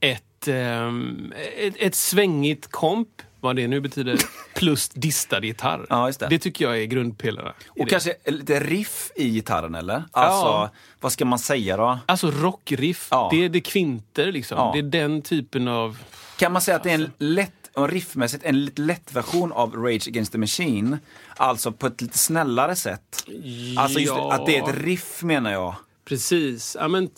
ett, 0.00 0.48
ehm, 0.48 1.32
ett, 1.58 1.74
ett 1.78 1.94
svängigt 1.94 2.66
komp, 2.70 3.22
vad 3.40 3.56
det 3.56 3.68
nu 3.68 3.80
betyder, 3.80 4.18
plus 4.54 4.88
distad 4.88 5.40
gitarr. 5.44 5.86
Ja, 5.88 6.06
just 6.06 6.20
det. 6.20 6.38
tycker 6.38 6.64
jag 6.64 6.78
är 6.78 6.84
grundpelarna. 6.84 7.54
Och 7.68 7.84
det. 7.84 7.90
kanske 7.90 8.14
lite 8.24 8.60
riff 8.60 9.10
i 9.16 9.30
gitarren 9.30 9.74
eller? 9.74 10.04
Alltså, 10.10 10.46
Ja. 10.46 10.70
vad 11.00 11.12
ska 11.12 11.24
man 11.24 11.38
säga 11.38 11.76
då? 11.76 11.98
Alltså 12.06 12.30
rockriff, 12.30 13.08
Ja. 13.10 13.28
det 13.32 13.44
är 13.44 13.48
det 13.48 13.60
kvinter 13.60 14.32
liksom. 14.32 14.70
Det 14.72 14.78
är 14.78 14.82
den 14.82 15.22
typen 15.22 15.68
av... 15.68 15.98
Kan 16.38 16.52
man 16.52 16.62
säga 16.62 16.76
att 16.76 16.82
det 16.82 16.90
är 16.90 16.94
en 16.94 17.10
lätt, 17.18 17.52
och 17.74 17.88
riffmässigt, 17.88 18.44
en 18.44 18.64
lite 18.64 18.82
lätt 18.82 19.12
version 19.12 19.52
av 19.52 19.76
Rage 19.76 20.08
Against 20.08 20.32
the 20.32 20.38
Machine? 20.38 20.98
Alltså 21.36 21.72
på 21.72 21.86
ett 21.86 22.00
lite 22.02 22.18
snällare 22.18 22.76
sätt? 22.76 23.26
Alltså 23.78 23.98
just 24.00 24.12
att 24.12 24.46
det 24.46 24.56
är 24.58 24.62
ett 24.70 24.76
riff 24.78 25.22
menar 25.22 25.52
jag. 25.52 25.74
Precis. 26.04 26.76
Ja, 26.80 26.88
men, 26.88 27.08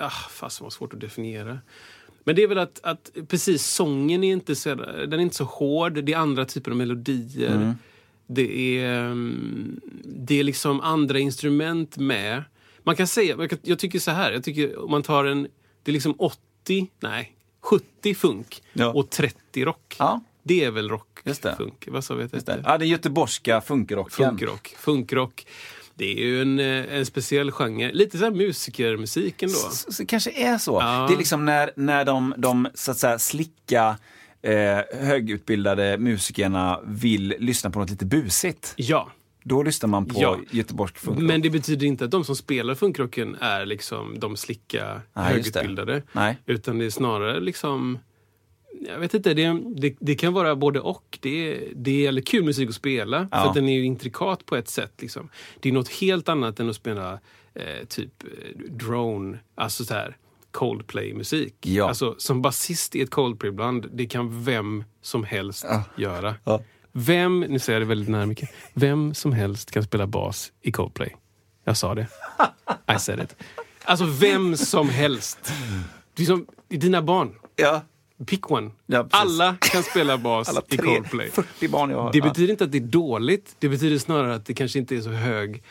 ah, 0.00 0.10
fast 0.10 0.60
vad 0.60 0.72
svårt 0.72 0.94
att 0.94 1.00
definiera. 1.00 1.58
Men 2.24 2.36
det 2.36 2.42
är 2.42 2.46
väl 2.48 2.58
att, 2.58 2.80
att 2.82 3.10
precis 3.28 3.66
sången 3.66 4.24
är 4.24 4.32
inte 4.32 4.56
så, 4.56 4.74
den 4.74 5.12
är 5.12 5.18
inte 5.18 5.36
så 5.36 5.44
hård. 5.44 6.04
Det 6.04 6.12
är 6.12 6.16
andra 6.16 6.44
typer 6.44 6.70
av 6.70 6.76
melodier. 6.76 7.54
Mm. 7.56 7.72
Det 8.26 8.78
är, 8.78 9.00
mm, 9.04 9.80
det 10.04 10.40
är 10.40 10.44
liksom 10.44 10.80
andra 10.80 11.18
instrument 11.18 11.96
med. 11.96 12.42
Man 12.82 12.96
kan 12.96 13.06
säga, 13.06 13.48
jag 13.62 13.78
tycker 13.78 13.98
så 13.98 14.10
här, 14.10 14.32
jag 14.32 14.44
tycker 14.44 14.78
om 14.84 14.90
man 14.90 15.02
tar 15.02 15.24
en, 15.24 15.42
det 15.82 15.90
är 15.90 15.92
liksom 15.92 16.14
80, 16.18 16.86
nej, 17.00 17.32
70 17.60 18.14
funk 18.14 18.62
Ja. 18.72 18.92
och 18.92 19.10
30 19.10 19.64
rock. 19.64 19.96
Ja. 19.98 20.20
Det 20.42 20.64
är 20.64 20.70
väl 20.70 20.88
rock, 20.88 21.18
Just 21.24 21.42
det. 21.42 21.56
funk. 21.56 21.88
Vad 21.90 22.04
sa 22.04 22.14
vi 22.14 22.24
att 22.24 22.46
det? 22.46 22.62
Ja, 22.64 22.78
det 22.78 22.84
är 22.84 22.86
göteborgska 22.86 23.60
funkrocken. 23.60 24.10
Funkrock. 24.28 24.74
Funkrock. 24.78 25.46
Det 25.96 26.12
är 26.12 26.24
ju 26.26 26.42
en, 26.42 26.58
eh, 26.58 26.96
en 26.98 27.06
speciell 27.06 27.50
genre. 27.52 27.92
Lite 27.92 28.18
så 28.18 28.24
här 28.24 28.30
musikermusik 28.30 29.42
ändå. 29.42 29.54
Så, 29.54 29.92
så 29.92 30.06
kanske 30.06 30.30
är 30.30 30.58
så. 30.58 30.78
Ja. 30.80 31.06
Det 31.08 31.14
är 31.14 31.18
liksom 31.18 31.44
när, 31.44 31.70
när 31.76 32.04
de, 32.04 32.34
de 32.38 32.68
så 32.74 32.90
att 32.90 32.96
säga 32.98 33.18
slicka 33.18 33.96
eh, 34.42 34.78
högutbildade 35.00 35.98
musikerna 35.98 36.80
vill 36.86 37.34
lyssna 37.38 37.70
på 37.70 37.78
något 37.78 37.90
lite 37.90 38.06
busigt. 38.06 38.72
Ja. 38.76 39.10
Då 39.46 39.62
lyssnar 39.62 39.88
man 39.88 40.06
på 40.06 40.14
Ja. 40.20 40.38
göteborgsk 40.50 40.98
funkrock. 40.98 41.24
Men 41.26 41.42
det 41.42 41.50
betyder 41.50 41.86
inte 41.86 42.04
att 42.04 42.10
de 42.10 42.24
som 42.24 42.36
spelar 42.36 42.74
funkrocken 42.74 43.36
är 43.40 43.66
liksom 43.66 44.18
de 44.18 44.36
slicka 44.36 45.00
Nej, 45.12 45.24
högutbildade. 45.24 46.02
Nej. 46.12 46.36
Utan 46.46 46.78
det 46.78 46.84
är 46.84 46.90
snarare 46.90 47.40
liksom 47.40 47.98
jag 48.88 48.98
vet 48.98 49.14
inte, 49.14 49.34
det, 49.34 49.60
det, 49.76 49.96
det 50.00 50.14
kan 50.14 50.32
vara 50.32 50.56
både 50.56 50.80
och. 50.80 51.18
Det, 51.22 51.52
är- 51.54 51.72
det 51.74 52.06
är 52.06 52.20
kul 52.20 52.44
musik 52.44 52.68
att 52.68 52.74
spela, 52.74 53.28
Ja. 53.30 53.44
för 53.44 53.54
den 53.60 53.68
är 53.68 53.74
ju 53.74 53.84
intrikat 53.84 54.46
på 54.46 54.56
ett 54.56 54.68
sätt. 54.68 54.92
Liksom. 54.98 55.28
Det 55.60 55.68
är 55.68 55.72
något 55.72 55.88
helt 55.88 56.28
annat 56.28 56.60
än 56.60 56.70
att 56.70 56.76
spela 56.76 57.12
eh, 57.54 57.86
typ 57.88 58.22
eh, 58.24 58.60
drone, 58.70 59.38
alltså 59.54 59.84
så 59.84 59.94
här 59.94 60.16
Coldplay-musik. 60.50 61.54
Ja. 61.60 61.88
Alltså, 61.88 62.14
som 62.18 62.42
basist 62.42 62.94
i 62.96 63.00
ett 63.00 63.10
Coldplay-band, 63.10 63.86
det 63.92 64.06
kan 64.06 64.44
vem 64.44 64.84
som 65.02 65.24
helst 65.24 65.66
göra. 65.96 66.34
Ja. 66.44 66.62
Vem, 66.92 67.40
nu 67.40 67.58
säger 67.58 67.80
jag 67.80 67.86
det 67.86 67.88
väldigt 67.88 68.08
nära 68.08 68.26
mycket, 68.26 68.50
vem 68.74 69.14
som 69.14 69.32
helst 69.32 69.70
kan 69.70 69.82
spela 69.82 70.06
bas 70.06 70.52
i 70.62 70.72
Coldplay. 70.72 71.16
Jag 71.64 71.76
sa 71.76 71.94
det. 71.94 72.06
I 72.96 72.98
said 72.98 73.20
it. 73.20 73.36
Alltså 73.84 74.04
vem 74.04 74.56
som 74.56 74.88
helst. 74.88 75.52
Det 76.14 76.22
är 76.22 76.26
som 76.26 76.46
dina 76.68 77.02
barn. 77.02 77.34
Ja. 77.56 77.82
Pick 78.26 78.50
one. 78.50 78.70
Ja. 78.86 79.08
Alla 79.10 79.56
kan 79.60 79.82
spela 79.82 80.18
bas 80.18 80.58
i 80.68 80.76
Coldplay. 80.76 81.30
40 81.30 81.68
barn 81.68 81.90
jag 81.90 82.02
har. 82.02 82.12
Det 82.12 82.20
betyder 82.20 82.50
inte 82.50 82.64
att 82.64 82.72
det 82.72 82.78
är 82.78 82.80
dåligt. 82.80 83.56
Det 83.58 83.68
betyder 83.68 83.98
snarare 83.98 84.34
att 84.34 84.46
det 84.46 84.54
kanske 84.54 84.78
inte 84.78 84.96
är 84.96 85.00
så 85.00 85.10
hög 85.10 85.62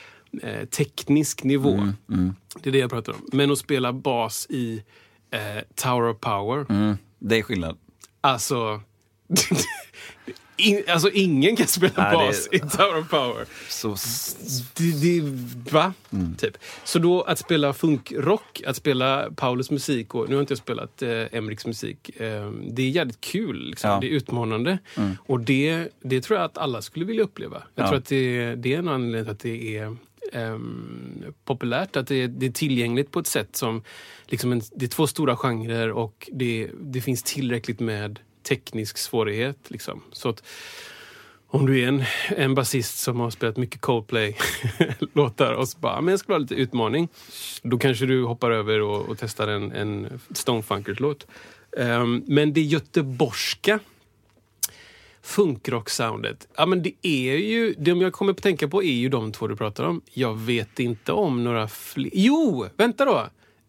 eh, 0.44 0.66
teknisk 0.66 1.44
nivå. 1.44 1.72
Mm, 1.74 2.36
Det 2.62 2.70
är 2.70 2.72
det 2.74 2.80
jag 2.80 2.90
pratar 2.90 3.14
om. 3.14 3.20
Men 3.34 3.52
att 3.52 3.58
spela 3.58 3.94
bas 3.94 4.48
i 4.50 4.84
eh, 5.32 5.40
Tower 5.76 6.10
of 6.10 6.20
Power. 6.20 6.66
Mm, 6.70 6.98
det 7.20 7.38
är 7.38 7.42
skillnad. 7.42 7.78
Alltså... 8.22 8.82
in, 10.58 10.84
alltså 10.88 11.10
ingen 11.10 11.56
kan 11.56 11.68
spela 11.68 11.94
Nej, 11.98 12.12
det 12.12 12.18
bas 12.18 12.48
i 12.52 12.60
Tower 12.60 13.00
of 13.00 13.10
Power. 13.10 13.46
Så, 13.70 13.96
Det, 14.78 15.02
det, 15.02 15.22
va? 15.72 15.94
Mm. 16.14 16.36
Typ. 16.36 16.58
Så 16.84 17.00
då 17.00 17.22
att 17.22 17.40
spela 17.40 17.74
funkrock, 17.74 18.62
att 18.68 18.76
spela 18.76 19.32
Paulus 19.36 19.72
musik, 19.72 20.16
och 20.16 20.30
nu 20.30 20.36
har 20.36 20.42
inte 20.42 20.52
jag 20.52 20.58
spelat 20.58 21.02
eh, 21.02 21.24
Emriks 21.32 21.66
musik, 21.66 22.10
eh, 22.22 22.52
det 22.52 22.82
är 22.82 22.90
jävligt 22.90 23.22
kul. 23.22 23.70
Liksom. 23.70 23.90
Ja. 23.90 24.00
Det 24.02 24.08
är 24.08 24.12
utmanande. 24.12 24.78
Och 25.18 25.40
det, 25.40 25.88
det 26.02 26.22
tror 26.22 26.40
jag 26.40 26.46
att 26.46 26.58
alla 26.58 26.82
skulle 26.82 27.06
vilja 27.06 27.24
uppleva. 27.24 27.64
Jag 27.76 27.84
Ja. 27.84 27.88
tror 27.88 27.98
att 27.98 28.06
det, 28.06 28.56
det 28.56 28.74
är 28.74 28.80
en 28.80 28.88
anledning 28.88 29.24
till 29.24 29.32
att 29.32 29.40
det 29.40 29.78
är 29.78 29.96
ehm, 30.34 31.24
populärt, 31.46 31.96
att 31.96 32.08
det 32.08 32.16
är, 32.16 32.28
det 32.28 32.46
är 32.46 32.52
tillgängligt 32.52 33.12
på 33.12 33.20
ett 33.20 33.28
sätt 33.28 33.56
som... 33.56 33.84
Liksom 34.26 34.52
en, 34.52 34.62
det 34.76 34.86
är 34.86 34.90
två 34.90 35.08
stora 35.08 35.36
genrer 35.38 35.92
och 35.92 36.30
det, 36.34 36.70
det 36.82 37.02
finns 37.02 37.24
tillräckligt 37.24 37.80
med 37.80 38.20
teknisk 38.44 38.98
svårighet. 38.98 39.58
Liksom. 39.68 40.04
Så 40.12 40.30
att 40.30 40.44
om 41.48 41.66
du 41.66 41.84
är 41.84 41.88
en, 41.88 42.04
en 42.28 42.56
basist 42.56 43.00
som 43.00 43.20
har 43.20 43.30
spelat 43.30 43.58
mycket 43.58 43.82
Coldplay-låtar 43.82 45.54
och 45.60 45.68
så 45.68 45.78
bara, 45.78 46.02
men 46.02 46.12
jag 46.12 46.20
ska 46.20 46.34
ha 46.34 46.38
lite 46.38 46.56
utmaning. 46.56 47.10
Då 47.62 47.78
kanske 47.78 48.06
du 48.06 48.24
hoppar 48.24 48.52
över 48.52 48.82
och, 48.82 49.10
och 49.10 49.18
testar 49.20 49.48
en, 49.48 49.72
en 49.72 50.20
Stonefunkers-låt. 50.32 51.28
Ehm, 51.78 52.24
men 52.28 52.54
det 52.54 52.62
göteborgska 52.62 53.80
funkrock-soundet, 55.22 56.48
ja 56.56 56.66
men 56.66 56.84
det 56.84 56.94
är 57.02 57.36
ju, 57.36 57.74
det 57.78 57.92
jag 57.92 58.14
kommer 58.14 58.32
att 58.32 58.42
tänka 58.42 58.68
på 58.68 58.84
är 58.84 58.94
ju 58.94 59.10
de 59.10 59.32
två 59.32 59.48
du 59.48 59.56
pratar 59.56 59.84
om. 59.84 60.02
Jag 60.14 60.34
vet 60.34 60.80
inte 60.80 61.12
om 61.12 61.44
några 61.44 61.68
fler. 61.68 62.12
Jo, 62.14 62.68
vänta 62.78 63.06
då! 63.06 63.28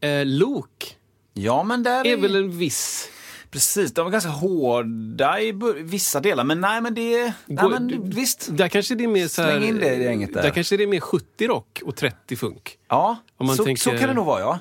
Eh, 0.08 0.24
Luke 0.24 0.86
ja, 1.34 1.62
men 1.62 1.82
där 1.82 2.06
är 2.06 2.16
väl 2.16 2.36
en 2.36 2.58
viss... 2.58 3.10
Precis, 3.54 3.94
de 3.94 4.04
var 4.04 4.10
ganska 4.12 4.30
hårda 4.30 5.40
i 5.40 5.52
vissa 5.78 6.20
delar, 6.20 6.44
men 6.44 6.60
nej 6.60 6.80
men 6.80 6.94
det... 6.94 7.32
Nej, 7.46 7.68
men, 7.68 8.10
visst. 8.10 8.48
Där 8.56 8.68
kanske 8.68 8.94
det 8.94 9.04
är 9.04 9.08
mer 9.08 9.28
så 9.28 9.42
här, 9.42 9.50
Släng 9.58 9.68
in 9.68 9.78
det 9.78 9.94
i 9.94 10.02
gänget 10.02 10.34
där. 10.34 10.42
Där 10.42 10.50
kanske 10.50 10.76
det 10.76 10.82
är 10.82 10.86
mer 10.86 11.00
70 11.00 11.46
rock 11.48 11.82
och 11.84 11.96
30 11.96 12.36
funk. 12.36 12.78
Ja, 12.88 13.16
så, 13.56 13.64
tänker- 13.64 13.82
så 13.82 13.90
kan 13.90 14.08
det 14.08 14.14
nog 14.14 14.26
vara 14.26 14.40
ja. 14.40 14.58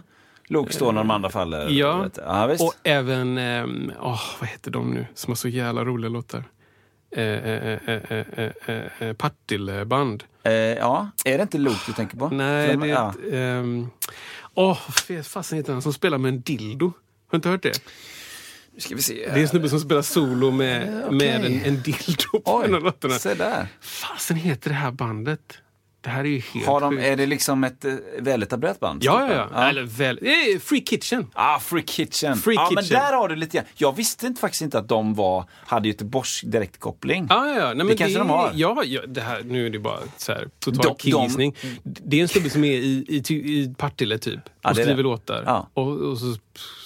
Luke 0.47 0.73
står 0.73 0.91
när 0.91 1.01
de 1.01 1.11
andra 1.11 1.29
faller. 1.29 1.69
Ja, 1.69 2.09
ja 2.17 2.55
och 2.59 2.73
även, 2.83 3.37
ehm, 3.37 3.91
åh, 4.01 4.21
vad 4.39 4.49
heter 4.49 4.71
de 4.71 4.91
nu, 4.91 5.05
som 5.15 5.31
har 5.31 5.35
så 5.35 5.47
jävla 5.47 5.85
roliga 5.85 6.09
låtar? 6.09 6.43
eh, 7.15 7.23
eh, 7.23 7.79
eh, 7.87 8.01
eh, 8.09 8.25
eh, 8.37 8.51
eh, 8.65 9.07
eh, 9.07 9.13
Partille-band. 9.13 10.23
Eh, 10.43 10.53
ja, 10.53 11.09
är 11.25 11.37
det 11.37 11.41
inte 11.41 11.57
Luke 11.57 11.79
du 11.87 11.93
tänker 11.93 12.17
på? 12.17 12.29
Nej, 12.29 12.67
de- 12.67 12.79
det 12.79 12.85
är 12.87 12.89
ja. 12.89 13.09
ett... 13.09 13.33
ehm, 13.33 13.87
Åh, 14.53 14.77
vad 15.09 15.25
fasen 15.25 15.57
heter 15.57 15.73
han 15.73 15.81
som 15.81 15.93
spelar 15.93 16.17
med 16.17 16.29
en 16.33 16.41
dildo? 16.41 16.85
Har 16.85 16.91
du 17.31 17.35
inte 17.37 17.49
hört 17.49 17.63
det? 17.63 17.79
Ska 18.77 18.95
vi 18.95 19.01
se. 19.01 19.13
Det 19.13 19.25
är 19.31 19.37
en 19.37 19.47
snubbe 19.47 19.69
som 19.69 19.79
spelar 19.79 20.01
solo 20.01 20.51
med, 20.51 20.81
Eh, 20.99 21.05
okej. 21.05 21.17
med 21.17 21.45
en, 21.45 21.61
en 21.65 21.81
dildo 21.81 22.39
på 22.45 22.63
en 22.65 22.75
av 22.75 22.83
låtarna. 22.83 23.13
se 23.13 23.33
där. 23.33 23.67
fasen 23.81 24.37
heter 24.37 24.69
det 24.69 24.75
här 24.75 24.91
bandet? 24.91 25.39
Det 26.01 26.09
här 26.09 26.19
är 26.19 26.27
ju 26.27 26.39
helt 26.39 26.65
Har 26.65 26.81
de, 26.81 26.91
sjukt. 26.91 27.03
är 27.03 27.15
det 27.17 27.25
liksom 27.25 27.63
ett 27.63 27.85
eh, 27.85 27.93
väletablerat 28.19 28.79
band? 28.79 29.03
Ja, 29.03 29.27
ja, 29.33 29.47
ja. 29.53 29.63
Eller 29.69 29.83
väl... 29.83 30.19
Det 30.21 30.27
är 30.29 30.59
Free 30.59 30.81
Kitchen. 30.85 31.27
Ah, 31.33 31.59
Free 31.59 31.83
Kitchen. 31.87 32.35
Free 32.37 32.55
ja, 32.55 32.71
men 32.75 32.83
Kitchen. 32.83 32.99
där 32.99 33.13
har 33.13 33.29
du 33.29 33.35
lite 33.35 33.57
grann. 33.57 33.65
Jag 33.75 33.95
visste 33.95 34.27
inte, 34.27 34.39
faktiskt 34.41 34.61
inte 34.61 34.79
att 34.79 34.87
de 34.87 35.13
var, 35.13 35.45
hade 35.65 35.87
Göteborgs 35.87 36.41
direktkoppling. 36.41 37.27
Ja, 37.29 37.47
ja, 37.47 37.55
ja. 37.55 37.65
Nej, 37.65 37.75
men 37.75 37.87
Det 37.87 37.97
kanske 37.97 38.17
de 38.19 38.29
har. 38.29 38.51
Ja, 38.53 38.83
ja, 38.85 39.01
det 39.07 39.21
här, 39.21 39.41
nu 39.43 39.65
är 39.65 39.69
det 39.69 39.79
bara 39.79 39.99
så 40.17 40.31
här, 40.31 40.47
total 40.59 40.81
De- 40.83 40.87
de- 40.89 40.95
killgissning. 40.97 41.55
Det 41.83 42.17
är 42.17 42.21
en 42.21 42.27
snubbe 42.27 42.49
som 42.49 42.63
är 42.63 42.73
i, 42.73 43.05
i, 43.29 43.33
i 43.33 43.73
Partille 43.77 44.17
typ. 44.17 44.39
Ja, 44.61 44.69
och 44.69 44.75
det 44.75 44.81
är 44.81 44.85
skriver 44.85 44.97
det. 44.97 45.03
låtar. 45.03 45.43
Ja. 45.45 45.69
Och, 45.73 45.87
och 45.87 46.17
så, 46.17 46.35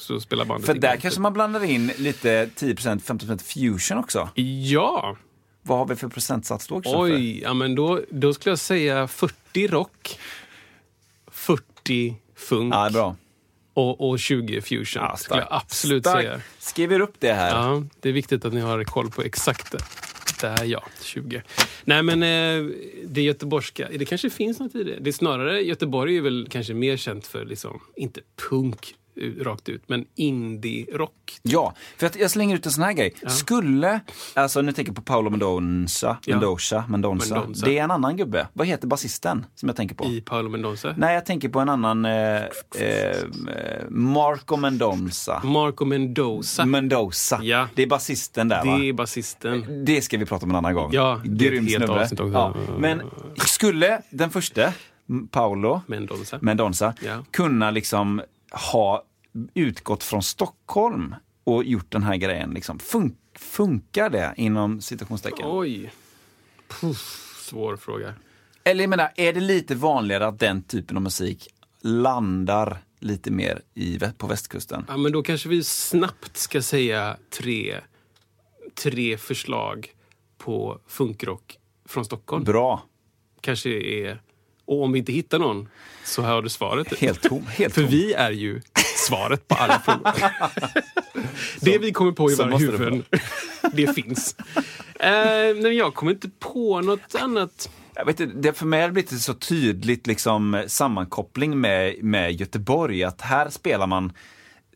så 0.08 0.20
spelar 0.20 0.46
bandet 0.46 0.66
För 0.66 0.74
där 0.74 0.98
kanske 0.98 1.20
man 1.22 1.34
blandar 1.34 1.64
in 1.64 1.92
lite 1.98 2.46
10%, 2.46 3.02
15% 3.02 3.42
fusion 3.44 3.98
också. 3.98 4.30
Ja. 4.36 5.18
Vad 5.62 5.78
har 5.78 5.86
vi 5.86 5.96
för 5.96 6.08
procentsats 6.08 6.68
då? 6.68 6.82
Oj, 6.86 7.42
ja, 7.42 7.54
men 7.54 7.76
då, 7.76 8.02
då 8.10 8.34
skulle 8.34 8.52
jag 8.52 8.60
säga 8.60 9.08
40 9.08 9.68
rock, 9.68 10.20
40 11.32 12.16
funk 12.36 12.74
Ja, 12.74 12.90
bra. 12.94 13.16
och, 13.74 14.10
och 14.10 14.20
20 14.20 14.62
fusion. 14.62 15.04
Ja, 15.04 15.18
skulle 15.18 15.40
jag 15.40 15.48
absolut 15.52 16.04
Starkt. 16.04 16.22
säga. 16.22 16.42
Skriver 16.60 17.00
upp 17.00 17.16
det 17.20 17.34
här. 17.34 17.50
Ja, 17.50 17.84
det 18.00 18.10
är 18.10 18.14
viktigt 18.14 18.46
att 18.46 18.54
ni 18.54 18.60
har 18.60 18.84
koll 18.84 19.10
på 19.10 19.22
exakt 19.22 19.72
det. 19.72 19.80
Det 20.42 20.48
här, 20.48 20.66
ja, 20.66 20.84
20. 21.02 21.42
Nej, 21.84 22.04
men 22.04 22.24
eh, 22.24 22.72
det 23.06 23.22
göteborgska, 23.22 23.88
det 23.96 24.06
kanske 24.06 24.30
finns 24.30 24.60
något 24.60 24.76
i 24.76 24.84
det. 24.84 24.98
Det 25.00 25.10
är 25.10 25.12
snarare, 25.12 25.62
Göteborg 25.62 26.18
är 26.18 26.22
väl 26.22 26.48
kanske 26.52 26.74
mer 26.74 26.98
känt 26.98 27.28
för, 27.28 27.46
liksom, 27.46 27.80
inte 27.96 28.22
punk 28.50 28.96
rakt 29.42 29.70
ut, 29.70 29.84
men 29.88 30.06
indie-rock. 30.16 31.12
Ja, 31.42 31.74
för 31.98 32.08
att 32.08 32.16
jag 32.16 32.32
slänger 32.32 32.56
ut 32.56 32.66
en 32.66 32.72
sån 32.72 32.84
här 32.84 32.94
grej. 32.94 33.14
Skulle, 33.28 34.00
alltså 34.34 34.62
nu 34.62 34.72
tänker 34.72 34.90
jag 34.90 34.96
på 34.96 35.02
Paolo 35.02 35.30
Mendoza, 35.30 36.18
Ja. 36.26 36.36
Mendoza. 36.36 36.84
Mendoza. 36.90 37.44
Det 37.66 37.78
är 37.78 37.84
en 37.84 37.92
annan 37.92 38.18
gubbe. 38.18 38.48
Vad 38.54 38.68
heter 38.68 38.88
basisten 38.88 39.46
som 39.56 39.70
jag 39.70 39.76
tänker 39.76 39.96
på? 39.96 40.06
I 40.06 40.22
Paolo 40.22 40.50
Mendoza. 40.50 40.94
Nej, 40.98 41.14
jag 41.14 41.26
tänker 41.26 41.50
på 41.50 41.60
en 41.60 41.70
annan, 41.70 42.06
eh, 42.06 42.36
eh, 42.76 43.18
Marco 43.90 44.58
Mendoza. 44.58 45.42
Marco 45.44 45.86
Mendoza. 45.86 46.66
Mendoza. 46.66 47.40
Ja. 47.44 47.68
Det 47.76 47.84
är 47.84 47.88
basisten 47.88 48.48
där 48.48 48.66
va? 48.66 48.78
det 48.78 48.90
är 48.90 48.94
basisten. 48.94 49.86
Det 49.86 50.02
ska 50.02 50.18
vi 50.18 50.26
prata 50.26 50.46
om 50.46 50.50
en 50.50 50.56
annan 50.56 50.74
gång. 50.74 50.90
Ja, 50.94 51.22
det 51.26 51.48
är 51.48 51.52
ett 51.52 51.54
Grym 51.54 51.68
helt 51.68 51.90
avsnitt 51.90 52.20
också. 52.20 52.34
Ja. 52.34 52.54
Men 52.80 53.02
skulle 53.36 54.02
den 54.10 54.30
första, 54.30 54.74
Paolo 55.32 55.82
Mendoza. 55.88 56.40
Mendoza, 56.42 56.94
Ja. 57.06 57.24
kunna 57.32 57.72
liksom 57.72 58.22
ha 58.52 59.04
utgått 59.54 60.04
från 60.04 60.24
Stockholm 60.24 61.16
och 61.44 61.64
gjort 61.64 61.92
den 61.92 62.04
här 62.04 62.16
grejen? 62.16 62.52
Liksom. 62.52 62.80
Fun- 62.80 63.16
funkar 63.36 64.10
det 64.10 64.34
inom 64.38 64.82
citationstecken? 64.82 65.46
Oj. 65.50 65.94
Puff, 66.68 67.36
svår 67.42 67.78
fråga. 67.78 68.14
Eller 68.64 68.84
jag 68.84 68.90
menar, 68.90 69.12
är 69.16 69.34
det 69.34 69.40
lite 69.40 69.76
vanligare 69.76 70.28
att 70.28 70.40
den 70.40 70.64
typen 70.64 70.98
av 70.98 71.04
musik 71.04 71.48
landar 71.82 72.78
lite 73.00 73.32
mer 73.32 73.62
i, 73.74 74.00
på 74.18 74.28
västkusten? 74.28 74.86
Ja, 74.88 74.98
men 74.98 75.12
då 75.12 75.24
kanske 75.24 75.50
vi 75.50 75.64
snabbt 75.64 76.38
ska 76.38 76.62
säga 76.62 77.18
tre, 77.30 77.76
tre 78.84 79.18
förslag 79.18 79.92
på 80.38 80.80
funkrock 80.88 81.58
från 81.86 82.06
Stockholm. 82.06 82.44
Bra. 82.44 82.84
Kanske 83.42 83.70
är... 83.70 84.22
Och 84.68 84.84
om 84.84 84.92
vi 84.92 85.00
inte 85.00 85.12
hittar 85.12 85.40
någon 85.40 85.70
så 86.04 86.22
har 86.22 86.42
du 86.42 86.50
svaret. 86.50 87.00
Helt 87.00 87.22
tom. 87.22 87.48
Helt 87.48 87.74
För 87.74 87.82
tom. 87.82 87.92
vi 87.92 88.14
är 88.14 88.32
ju 88.32 88.62
svaret 89.08 89.48
på 89.48 89.56
alla 89.56 89.80
frågor. 89.80 90.12
det 91.66 91.78
vi 91.78 91.92
kommer 91.92 92.12
på 92.12 92.32
i 92.32 92.36
så 92.36 92.44
våra 92.44 92.58
huvuden, 92.58 93.04
det 93.74 93.96
finns. 93.96 94.36
Eh, 95.00 95.56
nej, 95.56 95.74
jag 95.74 95.94
kommer 95.94 96.12
inte 96.12 96.30
på 96.40 96.82
något 96.82 97.16
annat. 97.16 97.70
Jag 97.96 98.06
vet, 98.06 98.20
inte, 98.20 98.38
det 98.38 98.54
för 98.54 98.66
mig 98.66 98.82
har 98.82 98.88
det 98.88 98.94
blivit 98.94 99.22
så 99.22 99.34
tydligt 99.34 100.08
liksom, 100.08 100.64
sammankoppling 100.68 101.62
med, 101.62 102.04
med 102.04 102.34
Göteborg. 102.34 103.04
Att 103.04 103.22
här 103.22 103.50
spelar 103.50 103.88
man 103.88 104.14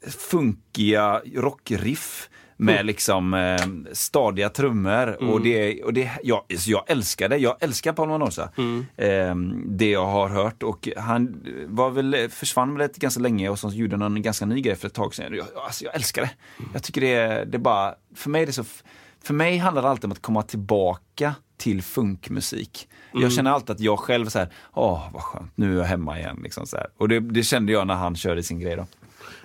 funkiga 0.07 1.21
rockriff 1.35 2.29
med 2.61 2.85
liksom 2.85 3.33
eh, 3.33 3.57
stadiga 3.91 4.49
trummor. 4.49 5.23
Och 5.23 5.41
det, 5.41 5.83
och 5.83 5.93
det, 5.93 6.11
ja, 6.23 6.45
så 6.57 6.71
jag 6.71 6.83
älskar 6.87 7.29
det. 7.29 7.37
Jag 7.37 7.55
älskar 7.59 7.93
Paolo 7.93 8.11
Mendoza. 8.11 8.49
Eh, 8.97 9.35
det 9.65 9.89
jag 9.89 10.05
har 10.05 10.29
hört. 10.29 10.63
Och 10.63 10.89
han 10.97 11.43
var 11.67 11.89
väl, 11.89 12.29
försvann 12.29 12.77
väl 12.77 12.89
ganska 12.95 13.21
länge 13.21 13.49
och 13.49 13.59
så 13.59 13.69
gjorde 13.69 13.97
han 13.97 14.15
en 14.15 14.21
ganska 14.21 14.45
ny 14.45 14.61
grej 14.61 14.75
för 14.75 14.87
ett 14.87 14.93
tag 14.93 15.15
sedan. 15.15 15.35
Jag, 15.35 15.47
alltså, 15.65 15.85
jag 15.85 15.95
älskar 15.95 16.21
det. 16.21 16.31
Jag 16.73 16.83
tycker 16.83 17.01
det 17.01 17.13
är, 17.13 17.45
det 17.45 17.57
är 17.57 17.59
bara, 17.59 17.95
för 18.15 18.29
mig 18.29 18.41
är 18.41 18.45
det 18.45 18.53
så 18.53 18.63
för 19.23 19.33
mig 19.33 19.57
handlar 19.57 19.81
det 19.81 19.89
alltid 19.89 20.05
om 20.05 20.11
att 20.11 20.21
komma 20.21 20.43
tillbaka 20.43 21.35
till 21.57 21.81
funkmusik. 21.81 22.87
Jag 23.13 23.31
känner 23.31 23.51
alltid 23.51 23.69
att 23.69 23.79
jag 23.79 23.99
själv 23.99 24.25
så 24.25 24.39
här, 24.39 24.49
åh 24.73 25.09
vad 25.13 25.21
skönt, 25.21 25.51
nu 25.55 25.73
är 25.73 25.77
jag 25.77 25.85
hemma 25.85 26.19
igen. 26.19 26.39
Liksom 26.43 26.65
så 26.67 26.77
här. 26.77 26.87
Och 26.97 27.09
det, 27.09 27.19
det 27.19 27.43
kände 27.43 27.71
jag 27.71 27.87
när 27.87 27.95
han 27.95 28.15
körde 28.15 28.43
sin 28.43 28.59
grej 28.59 28.75
då. 28.75 28.87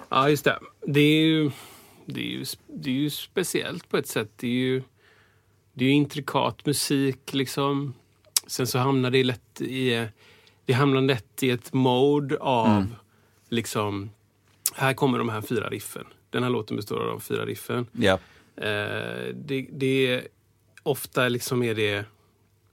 Ja, 0.09 0.29
just 0.29 0.45
det. 0.45 0.59
Det 0.87 1.01
är 1.01 1.27
ju, 1.27 1.51
det 2.07 2.21
är 2.21 2.31
ju, 2.31 2.45
det 2.67 2.91
är 2.91 2.95
ju 2.95 3.11
speciellt 3.11 3.89
på 3.89 3.97
ett 3.97 4.07
sätt. 4.07 4.31
Det 4.37 4.47
är 4.47 4.51
ju, 4.51 4.83
det 5.73 5.85
är 5.85 5.89
ju 5.89 5.95
intrikat 5.95 6.67
musik 6.67 7.35
liksom. 7.35 7.95
Sen 8.47 8.67
så 8.67 8.79
hamnar 8.79 9.11
det 9.11 9.25
lätt 9.25 9.61
i, 9.61 10.07
det 10.65 10.73
hamnar 10.73 11.01
lätt 11.01 11.43
i 11.43 11.51
ett 11.51 11.73
mode 11.73 12.39
av 12.39 12.87
liksom, 13.49 14.11
här 14.75 14.95
kommer 14.95 15.19
de 15.19 15.29
här 15.29 15.41
fyra 15.41 15.69
riffen. 15.69 16.05
Den 16.31 16.43
här 16.43 16.51
låten 16.51 16.77
består 16.77 17.11
av 17.11 17.21
fyra 17.21 17.47
riffen. 17.47 17.87
Ja. 17.93 18.19
Eh, 18.57 19.35
det, 19.35 19.67
det 19.73 20.07
är 20.07 20.29
ofta 20.83 21.29
liksom 21.29 21.63
är 21.63 21.75
det 21.75 22.05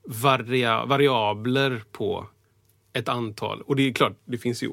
varia, 0.04 0.86
variabler 0.86 1.84
på 1.92 2.28
ett 2.94 3.10
antal. 3.10 3.62
Och 3.62 3.76
det 3.76 3.84
är 3.84 3.94
klart, 3.94 4.14
det 4.26 4.38
finns 4.38 4.64
ju, 4.64 4.72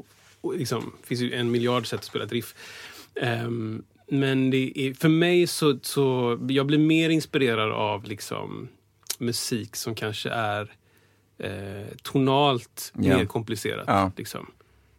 liksom, 0.54 0.92
finns 1.02 1.20
ju 1.20 1.34
en 1.34 1.50
miljard 1.50 1.86
sätt 1.86 1.98
att 1.98 2.04
spela 2.04 2.24
ett 2.24 2.32
riff. 2.32 2.54
Ehm, 3.14 3.84
men 4.10 4.50
det 4.50 4.72
är, 4.80 4.94
för 4.94 5.08
mig 5.08 5.46
så, 5.46 5.78
så 5.82 6.38
jag 6.48 6.66
blir 6.66 6.78
mer 6.78 7.10
inspirerad 7.10 7.72
av 7.72 8.04
liksom 8.04 8.68
musik 9.18 9.76
som 9.76 9.94
kanske 9.94 10.30
är 10.30 10.72
eh, 11.38 11.86
tonalt 12.02 12.92
Ja. 12.94 13.16
mer 13.18 13.24
komplicerat. 13.24 13.84
Ja. 13.86 14.12
Liksom. 14.16 14.46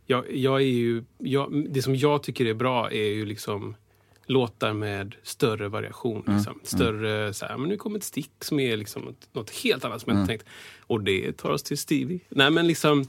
Jag, 0.05 0.35
jag 0.35 0.55
är 0.61 0.65
ju, 0.65 1.03
jag, 1.17 1.65
det 1.69 1.81
som 1.81 1.95
jag 1.95 2.23
tycker 2.23 2.45
är 2.45 2.53
bra 2.53 2.91
är 2.91 3.07
ju 3.13 3.25
liksom 3.25 3.75
låtar 4.25 4.73
med 4.73 5.15
större 5.23 5.67
variation. 5.67 6.23
Mm. 6.27 6.35
Liksom. 6.38 6.59
Större, 6.63 7.33
så 7.33 7.45
här, 7.45 7.57
men 7.57 7.69
nu 7.69 7.77
kommer 7.77 7.97
ett 7.97 8.03
stick 8.03 8.31
som 8.39 8.59
är 8.59 8.77
liksom 8.77 9.15
något, 9.33 9.49
helt 9.49 9.85
annat 9.85 10.01
som 10.01 10.09
Mm. 10.11 10.19
jag 10.19 10.23
inte 10.23 10.31
tänkt. 10.31 10.45
Och 10.88 11.01
det 11.03 11.38
tar 11.38 11.49
oss 11.49 11.63
till 11.63 11.77
Stevie. 11.77 12.19
Nej 12.29 12.51
men 12.51 12.67
liksom, 12.67 13.05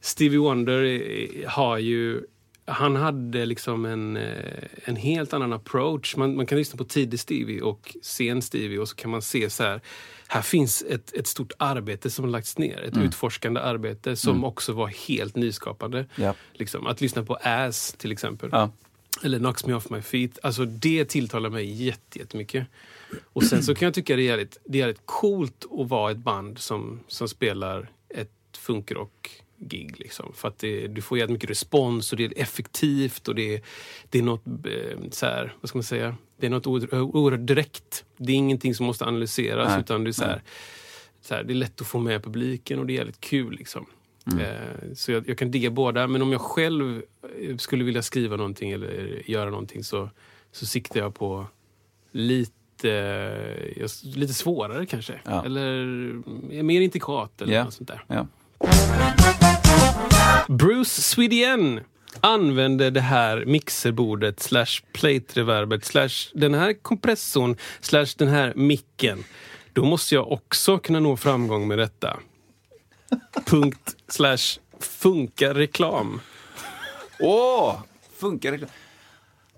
Stevie 0.00 0.38
Wonder 0.38 1.00
har 1.48 1.78
ju 1.78 2.22
han 2.64 2.96
hade 2.96 3.46
liksom 3.46 3.84
en, 3.84 4.16
eh, 4.16 4.62
en 4.84 4.96
helt 4.96 5.32
annan 5.32 5.52
approach. 5.52 6.16
Man, 6.16 6.36
man 6.36 6.46
kan 6.46 6.58
lyssna 6.58 6.76
på 6.76 6.84
tidig 6.84 7.20
Stevie 7.20 7.60
och 7.60 7.96
sen 8.02 8.42
Stevie 8.42 8.78
och 8.78 8.88
så 8.88 8.96
kan 8.96 9.10
man 9.10 9.22
se 9.22 9.50
så 9.50 9.62
här. 9.62 9.80
Här 10.28 10.42
finns 10.42 10.82
ett, 10.88 11.12
ett 11.14 11.26
stort 11.26 11.52
arbete 11.58 12.10
som 12.10 12.28
lagts 12.28 12.58
ner. 12.58 12.82
Ett 12.82 12.96
utforskande 12.96 13.60
arbete 13.60 14.16
som 14.16 14.44
också 14.44 14.72
var 14.72 14.86
helt 14.86 15.36
nyskapande. 15.36 16.06
Ja. 16.14 16.34
Liksom, 16.52 16.86
att 16.86 17.00
lyssna 17.00 17.22
på 17.24 17.34
Ass 17.34 17.92
till 17.98 18.12
exempel. 18.12 18.48
Ja. 18.52 18.70
Eller 19.22 19.38
Knocks 19.38 19.66
Me 19.66 19.74
Off 19.74 19.90
My 19.90 20.02
Feet. 20.02 20.38
Alltså 20.42 20.64
det 20.64 21.04
tilltalar 21.04 21.50
mig 21.50 21.84
jätte- 21.84 22.18
jättemycket. 22.18 22.66
Och 23.32 23.44
sen 23.44 23.62
så 23.62 23.74
kan 23.74 23.86
jag 23.86 23.94
tycka 23.94 24.16
det 24.16 24.22
är 24.22 24.24
jävligt, 24.24 24.58
det 24.64 24.78
är 24.78 24.80
jävligt 24.80 25.02
coolt 25.04 25.64
att 25.80 25.88
vara 25.88 26.10
ett 26.10 26.18
band 26.18 26.58
som, 26.58 27.00
som 27.08 27.28
spelar 27.28 27.90
ett 28.08 28.30
funkrock-gig. 29.62 29.94
Liksom. 30.00 30.32
För 30.34 30.48
att 30.48 30.58
det, 30.58 30.86
du 30.88 31.02
får 31.02 31.18
jävligt 31.18 31.32
mycket 31.32 31.50
respons 31.50 32.12
och 32.12 32.18
det 32.18 32.24
är 32.24 32.32
effektivt 32.36 33.28
och 33.28 33.34
det, 33.34 33.54
är- 33.54 33.60
det 34.10 34.18
är 34.18 34.22
något, 34.22 34.46
eh, 34.46 34.98
så 35.10 35.26
här, 35.26 35.54
vad 35.60 35.68
ska 35.68 35.78
man 35.78 35.82
säga, 35.84 36.16
det 36.40 36.46
är 36.46 36.50
något 36.50 36.66
oerhört 36.66 37.46
direkt. 37.46 38.04
Det 38.16 38.32
är 38.32 38.36
ingenting 38.36 38.74
som 38.74 38.86
måste 38.86 39.04
analyseras 39.04 39.68
Nej, 39.68 39.80
utan 39.80 40.04
det 40.04 40.10
är 40.10 40.12
så 40.12 40.24
här, 40.24 40.42
så 41.20 41.34
här, 41.34 41.42
det 41.44 41.52
är 41.52 41.54
lätt 41.54 41.80
att 41.80 41.86
få 41.86 41.98
med 41.98 42.24
publiken 42.24 42.78
och 42.78 42.86
det 42.86 42.92
är 42.92 42.96
jävligt 42.96 43.20
kul. 43.20 43.54
Liksom. 43.56 43.86
Eh, 44.40 44.94
Så 44.94 45.12
jag, 45.12 45.28
jag 45.28 45.38
kan 45.38 45.50
digga 45.50 45.70
båda, 45.70 46.06
men 46.06 46.22
om 46.22 46.32
jag 46.32 46.40
själv 46.40 47.02
eh, 47.40 47.56
skulle 47.56 47.84
vilja 47.84 48.02
skriva 48.02 48.36
någonting 48.36 48.70
eller 48.70 49.22
göra 49.30 49.50
någonting 49.50 49.84
så, 49.84 50.10
så 50.52 50.66
siktar 50.66 51.00
jag 51.00 51.14
på 51.14 51.46
lite, 52.12 53.72
lite 54.14 54.34
svårare 54.34 54.86
kanske. 54.86 55.20
Ja. 55.24 55.44
Eller 55.44 55.84
mer 56.62 56.80
intrikat 56.80 57.42
eller 57.42 57.54
Ja. 57.54 57.64
något 57.64 57.74
sånt 57.74 57.88
där. 57.88 58.04
Ja. 58.06 58.26
Bruce 60.48 61.02
Swedien 61.02 61.80
använde 62.20 62.90
det 62.90 63.00
här 63.00 63.44
mixerbordet 63.46 64.40
slash 64.40 64.82
plate-reverbet 64.92 65.84
slash 65.84 66.30
den 66.34 66.54
här 66.54 66.82
kompressorn 66.82 67.56
slash 67.80 68.06
den 68.16 68.28
här 68.28 68.52
micken 68.56 69.24
då 69.72 69.84
måste 69.84 70.14
jag 70.14 70.32
också 70.32 70.78
kunna 70.78 71.00
nå 71.00 71.16
framgång 71.16 71.68
med 71.68 71.78
detta. 71.78 72.18
Punkt 73.44 73.96
slash 74.08 74.60
funkar 74.80 75.54
reklam. 75.54 76.20
Åh! 77.20 77.74
funkar 78.20 78.52
reklam? 78.52 78.70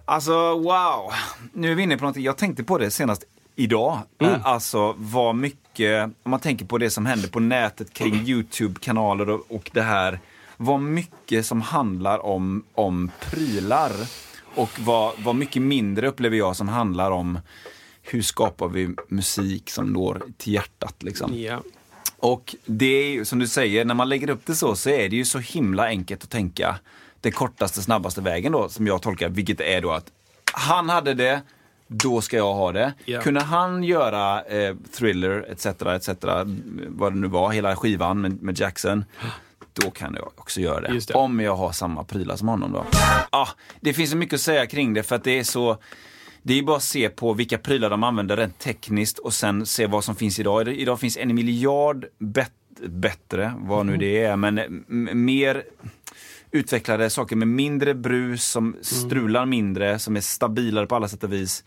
Alltså 0.05 0.59
wow! 0.59 1.13
Nu 1.53 1.71
är 1.71 1.75
vi 1.75 1.83
inne 1.83 1.97
på 1.97 2.03
någonting. 2.03 2.25
Jag 2.25 2.37
tänkte 2.37 2.65
på 2.65 2.79
det 2.79 2.91
senast 2.91 3.25
idag. 3.57 3.99
Eh, 4.21 4.47
Alltså 4.47 4.95
vad 4.99 5.35
mycket, 5.35 5.64
om 5.81 6.31
man 6.31 6.41
tänker 6.41 6.65
på 6.65 6.79
det 6.79 6.91
som 6.91 7.07
händer 7.07 7.29
på 7.29 7.41
nätet 7.41 7.93
kring 7.93 8.15
YouTube-kanaler 8.15 9.31
och, 9.31 9.45
och 9.49 9.71
det 9.73 9.83
här. 9.83 10.21
Vad 10.57 10.81
mycket 10.81 11.47
som 11.47 11.61
handlar 11.61 12.27
om, 12.27 12.65
om 12.75 13.11
prylar. 13.21 13.93
Och 14.55 14.81
vad, 14.81 15.13
vad 15.19 15.35
mycket 15.35 15.63
mindre 15.63 16.09
upplever 16.09 16.37
jag 16.37 16.57
som 16.57 16.69
handlar 16.69 17.11
om 17.11 17.39
hur 18.03 18.23
skapar 18.23 18.69
vi 18.69 18.95
musik 19.09 19.71
som 19.71 19.93
når 19.93 20.23
till 20.37 20.53
hjärtat 20.53 21.03
liksom. 21.03 21.39
Ja. 21.39 21.63
Och 22.17 22.57
det 22.67 22.87
är 22.87 23.11
ju 23.11 23.25
som 23.25 23.39
du 23.39 23.47
säger, 23.47 23.85
när 23.85 23.95
man 23.95 24.09
lägger 24.09 24.31
upp 24.31 24.47
det 24.47 24.55
så, 24.55 24.77
så 24.77 24.91
är 24.91 25.09
det 25.09 25.17
ju 25.17 25.25
så 25.25 25.39
himla 25.39 25.87
enkelt 25.87 26.23
att 26.25 26.31
tänka 26.31 26.79
den 27.21 27.33
kortaste, 27.33 27.83
snabbaste 27.83 28.21
vägen 28.21 28.53
då, 28.53 28.69
som 28.69 28.87
jag 28.87 29.03
tolkar, 29.03 29.29
vilket 29.29 29.61
är 29.61 29.81
då 29.81 29.91
att 29.91 30.13
han 30.53 30.89
hade 30.89 31.15
det, 31.15 31.43
då 31.87 32.21
ska 32.21 32.37
jag 32.37 32.55
ha 32.55 32.73
det. 32.73 32.95
Ja. 33.05 33.21
Kunde 33.21 33.41
han 33.41 33.85
göra 33.85 34.43
eh, 34.43 34.77
Thriller, 34.99 35.47
etc, 35.51 35.67
etc, 35.67 36.09
vad 36.89 37.13
det 37.13 37.19
nu 37.19 37.27
var, 37.27 37.53
hela 37.53 37.77
skivan 37.77 38.21
med, 38.21 38.43
med 38.43 38.61
Jackson, 38.61 39.05
då 39.73 39.91
kan 39.91 40.15
jag 40.15 40.33
också 40.37 40.61
göra 40.61 40.81
det. 40.81 41.07
Det. 41.09 41.15
Om 41.15 41.41
jag 41.41 41.57
har 41.57 41.73
samma 41.73 42.05
prylar 42.05 42.37
som 42.37 42.49
honom 42.49 42.73
då. 42.73 42.85
Ah, 43.31 43.49
det 43.81 43.93
finns 43.93 44.11
så 44.11 44.17
mycket 44.17 44.35
att 44.35 44.41
säga 44.41 44.67
kring 44.67 44.95
det 44.95 45.03
för 45.03 45.17
att 45.17 45.25
det 45.25 45.39
är 45.39 45.45
så 45.45 45.79
det 46.43 46.59
är 46.59 46.63
bara 46.63 46.77
att 46.77 46.83
se 46.83 47.09
på 47.09 47.33
vilka 47.33 47.59
prylar 47.59 47.91
de 47.91 48.03
använder 48.03 48.37
rent 48.37 48.59
tekniskt 48.59 49.19
och 49.19 49.33
sen 49.33 49.67
se 49.67 49.87
vad 49.87 50.05
som 50.05 50.17
finns 50.17 50.39
idag. 50.39 50.69
Idag 50.69 51.01
finns 51.01 51.17
en 51.17 51.35
miljard 51.35 52.07
bet 52.19 52.53
bättre, 52.81 53.53
vad 53.59 53.87
nu 53.87 53.97
det 53.97 54.25
är, 54.25 54.37
men 54.37 54.85
mer 55.27 55.65
utvecklade 56.55 57.11
saker 57.11 57.37
med 57.37 57.49
mindre 57.49 57.95
brus, 57.95 58.45
som 58.45 58.77
strular 58.83 59.47
mindre, 59.47 59.99
som 59.99 60.17
är 60.17 60.21
stabilare 60.21 60.87
på 60.87 60.97
alla 60.97 61.09
sätt 61.09 61.25
och 61.25 61.33
vis. 61.33 61.65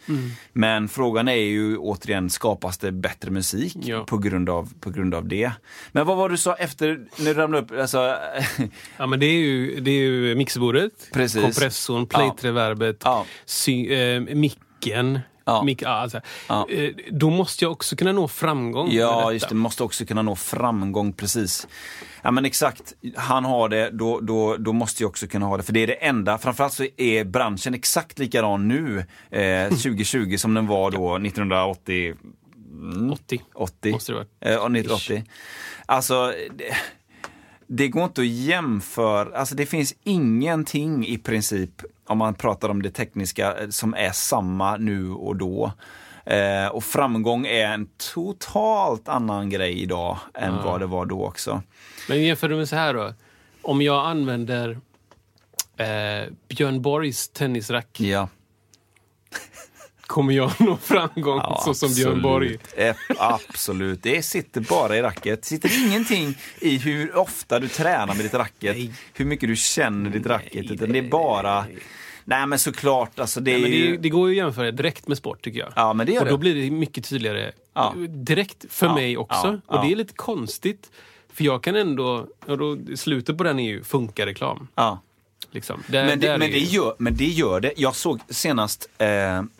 Men 0.54 0.90
frågan 0.90 1.28
är 1.28 1.34
ju 1.36 1.78
återigen, 1.78 2.30
skapas 2.30 2.78
det 2.78 2.92
bättre 2.92 3.32
musik 3.32 3.76
Ja. 3.82 4.04
på, 4.04 4.18
grund 4.18 4.50
av, 4.50 4.74
på 4.80 4.90
grund 4.90 5.14
av 5.16 5.28
det? 5.28 5.52
Men 5.92 6.06
vad 6.08 6.18
var 6.18 6.30
du 6.30 6.38
sa 6.38 6.54
efter, 6.56 7.00
när 7.18 7.26
du 7.26 7.34
ramlade 7.34 7.64
upp, 7.64 7.80
alltså, 7.82 8.16
Ja, 8.98 9.08
men 9.08 9.20
det 9.20 9.26
är 9.26 9.40
ju, 9.40 9.80
det 9.80 9.92
är 9.92 10.02
ju 10.02 10.36
mixerbordet, 10.36 10.92
Precis. 11.14 11.42
kompressorn, 11.42 12.06
plate-reverbet, 12.08 13.02
Ja. 13.04 13.26
sy- 13.46 13.94
eh, 13.94 14.22
micken. 14.22 15.20
Ja. 15.46 15.66
Ja, 15.80 15.90
alltså. 15.90 16.22
Ja. 16.48 16.68
eh, 16.70 16.92
då 17.12 17.30
måste 17.30 17.66
jag 17.66 17.72
också 17.72 17.96
kunna 17.96 18.12
nå 18.12 18.28
framgång 18.28 18.92
Ja, 18.92 19.32
just 19.34 19.50
det. 19.50 19.56
Måste 19.56 19.84
också 19.84 20.06
kunna 20.06 20.22
nå 20.22 20.36
framgång, 20.36 21.14
precis. 21.14 21.68
Ja 22.22 22.32
men 22.32 22.46
exakt, 22.46 22.94
han 23.16 23.46
har 23.46 23.70
det, 23.70 23.90
då, 23.90 24.20
då, 24.20 24.58
då 24.58 24.74
måste 24.74 25.04
jag 25.04 25.10
också 25.10 25.28
kunna 25.28 25.46
ha 25.46 25.58
det. 25.58 25.64
För 25.64 25.74
det 25.74 25.84
är 25.84 25.88
det 25.88 25.94
enda, 25.94 26.38
framförallt 26.38 26.74
så 26.74 26.86
är 26.98 27.24
branschen 27.24 27.74
exakt 27.74 28.20
likadan 28.20 28.68
nu, 28.68 29.06
eh, 29.30 29.70
2020, 29.70 30.38
som 30.38 30.54
den 30.54 30.68
var 30.68 30.92
då 30.92 31.16
1980. 31.16 32.16
80 33.10 33.42
80. 33.54 33.92
måste 33.92 34.12
det 34.12 34.16
vara. 34.16 34.26
Eh, 34.40 34.52
ja, 34.52 34.66
1980. 34.66 35.24
Alltså, 35.86 36.34
det, 36.56 36.76
det 37.68 37.88
går 37.88 38.04
inte 38.04 38.22
att 38.22 38.28
jämföra, 38.28 39.38
alltså 39.38 39.56
det 39.56 39.66
finns 39.66 39.96
ingenting 40.04 41.08
i 41.08 41.18
princip, 41.18 41.82
om 42.08 42.18
man 42.18 42.34
pratar 42.34 42.70
om 42.70 42.82
det 42.82 42.92
tekniska, 42.92 43.58
eh, 43.58 43.70
som 43.70 43.94
är 43.94 44.12
samma 44.12 44.78
nu 44.78 45.12
och 45.12 45.36
då. 45.36 45.72
Eh, 46.30 46.68
och 46.68 46.84
framgång 46.84 47.46
är 47.46 47.68
en 47.68 47.90
totalt 48.14 49.08
annan 49.08 49.50
grej 49.50 49.82
idag 49.82 50.18
än 50.34 50.56
vad 50.56 50.80
det 50.80 50.86
var 50.86 51.06
då 51.06 51.26
också. 51.26 51.62
Men 52.10 52.24
jämför 52.24 52.50
du 52.50 52.56
med 52.56 52.70
så 52.70 52.76
här 52.76 52.94
då. 52.94 53.14
Om 53.62 53.82
jag 53.82 54.06
använder 54.06 54.70
eh, 55.78 56.34
Björn 56.50 56.82
Borgs 56.82 57.30
tennisrack, 57.30 58.00
Ja, 58.00 58.30
kommer 60.02 60.34
jag 60.34 60.52
nå 60.60 60.78
framgång 60.78 61.42
så 61.66 61.74
som 61.74 61.94
Björn 61.94 62.22
Borg? 62.22 62.58
Eh, 62.78 62.96
absolut, 63.18 64.04
det 64.04 64.24
sitter 64.26 64.62
bara 64.62 64.98
i 64.98 65.02
racket. 65.02 65.46
sitter 65.46 65.86
ingenting 65.88 66.36
i 66.60 66.78
hur 66.78 67.18
ofta 67.18 67.60
du 67.60 67.68
tränar 67.68 68.08
med 68.16 68.18
ditt 68.26 68.34
racket, 68.34 68.76
Nej. 68.76 68.94
hur 69.14 69.26
mycket 69.26 69.50
du 69.50 69.56
känner 69.56 70.10
ditt 70.10 70.26
racket, 70.26 70.72
utan 70.72 70.92
det 70.92 71.00
är 71.00 71.10
bara 71.10 71.62
Nej 71.62 71.78
men 72.30 72.60
såklart, 72.60 73.20
alltså 73.20 73.40
det 73.40 73.52
Nej, 73.52 73.62
men 73.62 73.72
det, 73.72 73.78
ju... 73.78 73.98
det 73.98 74.10
går 74.10 74.30
ju 74.30 74.34
att 74.34 74.38
jämföra 74.46 74.72
direkt 74.72 75.08
med 75.08 75.18
sport 75.18 75.42
tycker 75.44 75.60
jag. 75.60 75.70
Ja, 75.76 75.94
men 75.94 76.06
det 76.06 76.12
gör 76.12 76.22
och 76.22 76.28
då 76.28 76.32
det. 76.32 76.38
blir 76.38 76.56
det 76.56 76.72
mycket 76.72 77.10
tydligare 77.10 77.52
Ja. 77.74 77.94
direkt 78.10 78.66
för 78.70 78.86
Ja, 78.86 78.94
mig 78.96 79.18
också. 79.18 79.60
ja, 79.68 79.76
Och 79.78 79.86
det 79.86 79.92
är 79.92 79.96
lite 79.96 80.14
konstigt. 80.14 80.92
För 81.34 81.44
jag 81.44 81.64
kan 81.64 81.76
ändå, 81.76 82.28
och 82.46 82.58
då, 82.58 82.78
slutet 82.96 83.38
på 83.38 83.44
den 83.44 83.60
är 83.60 83.68
ju 83.70 83.84
funkar-reklam. 83.84 84.68
Ja. 84.76 85.00
Liksom. 85.52 85.84
Där, 85.88 86.06
Men, 86.06 86.20
det, 86.20 86.38
men, 86.38 86.52
det 86.52 86.60
gör, 86.60 86.96
men 87.00 87.16
det 87.16 87.26
gör 87.26 87.60
det. 87.60 87.74
Jag 87.78 87.96
såg 87.96 88.20
senast 88.30 88.90
eh, 88.98 89.08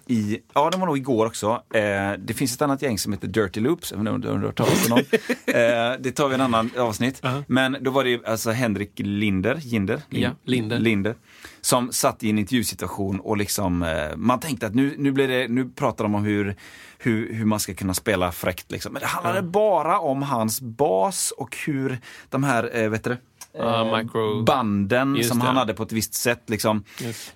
i, 0.08 0.40
ja 0.54 0.70
det 0.70 0.78
var 0.78 0.86
nog 0.86 0.98
igår 0.98 1.26
också, 1.26 1.64
eh, 1.74 2.12
det 2.20 2.34
finns 2.34 2.56
ett 2.56 2.62
annat 2.62 2.82
gäng 2.82 2.98
som 2.98 3.14
heter 3.14 3.28
Dirty 3.28 3.60
Loops, 3.60 3.92
jag 3.92 3.98
vet 3.98 4.02
inte 4.02 4.12
om 4.12 4.22
du 4.22 4.28
har 4.28 4.38
hört 4.38 4.58
talas 4.58 4.90
om 4.90 4.90
dem. 4.90 5.06
eh, 5.46 6.00
Det 6.00 6.12
tar 6.12 6.28
vi 6.28 6.36
en 6.36 6.42
annan 6.42 6.70
avsnitt. 6.78 7.22
Men 7.48 7.78
då 7.82 7.92
var 7.92 8.04
det 8.04 8.26
alltså 8.26 8.52
Henrik 8.52 8.92
Linder, 8.96 9.56
Ginder, 9.56 10.02
Ja, 10.10 10.30
Linder. 10.44 10.80
Linder 10.80 11.16
som 11.62 11.92
satt 11.92 12.24
i 12.24 12.30
en 12.30 12.40
intervjusituation 12.40 13.20
och 13.20 13.38
liksom, 13.38 13.84
eh, 13.84 14.16
man 14.16 14.40
tänkte 14.40 14.68
att 14.68 14.76
nu, 14.76 14.96
nu, 14.98 15.12
blir 15.12 15.28
det, 15.28 15.48
nu 15.48 15.70
pratar 15.70 16.04
de 16.04 16.16
om 16.16 16.24
hur, 16.24 16.56
hur, 16.98 17.34
hur 17.34 17.46
man 17.46 17.60
ska 17.60 17.74
kunna 17.74 17.94
spela 17.94 18.32
fräckt. 18.32 18.72
Liksom. 18.72 18.94
Men 18.94 19.00
det 19.00 19.08
handlade 19.08 19.42
bara 19.42 20.00
om 20.00 20.22
hans 20.22 20.62
bas 20.62 21.34
och 21.38 21.58
hur 21.66 22.00
de 22.30 22.44
här, 22.44 22.78
eh, 22.78 22.90
vet 22.90 23.04
du 23.04 23.18
det? 23.58 23.64
Ja, 23.64 24.02
micro- 24.04 24.44
banden 24.46 25.16
Just 25.16 25.30
som 25.30 25.40
det. 25.40 25.46
han 25.46 25.58
hade 25.58 25.74
på 25.74 25.84
ett 25.84 25.92
visst 25.92 26.14
sätt. 26.14 26.44
Liksom. 26.48 26.84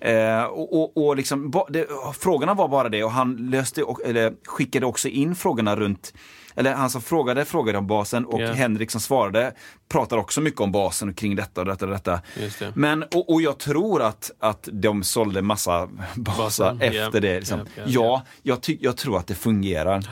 Eh, 0.00 0.42
och, 0.42 0.82
och, 0.82 1.06
och 1.06 1.16
liksom, 1.16 1.52
det, 1.68 1.86
frågorna 2.18 2.54
var 2.54 2.68
bara 2.68 2.88
det 2.88 3.04
och 3.04 3.12
han 3.12 3.36
löste, 3.36 3.82
och, 3.82 4.00
eller 4.04 4.32
skickade 4.46 4.86
också 4.86 5.08
in 5.08 5.34
frågorna 5.34 5.76
runt 5.76 6.12
eller 6.54 6.74
han 6.74 6.90
som 6.90 7.02
frågade 7.02 7.44
frågade 7.44 7.78
om 7.78 7.86
basen 7.86 8.24
och 8.26 8.40
Ja. 8.40 8.52
Henrik 8.52 8.90
som 8.90 9.00
svarade 9.00 9.52
pratar 9.88 10.16
också 10.16 10.40
mycket 10.40 10.60
om 10.60 10.72
basen 10.72 11.08
och 11.08 11.16
kring 11.16 11.36
detta 11.36 11.60
och 11.60 11.66
detta 11.66 11.84
och 11.84 11.90
detta. 11.90 12.20
Det. 12.58 12.76
Men, 12.76 13.02
och, 13.02 13.32
och 13.32 13.42
jag 13.42 13.58
tror 13.58 14.02
att, 14.02 14.30
att 14.38 14.68
de 14.72 15.02
sålde 15.02 15.42
massa 15.42 15.88
basar 16.14 16.78
efter 16.80 16.96
ja. 16.96 17.20
det. 17.20 17.38
Liksom. 17.38 17.58
Ja, 17.58 17.64
ja, 17.76 17.82
Ja, 17.86 18.22
jag, 18.42 18.62
ty, 18.62 18.78
jag 18.80 18.96
tror 18.96 19.18
att 19.18 19.26
det 19.26 19.34
fungerar. 19.34 20.08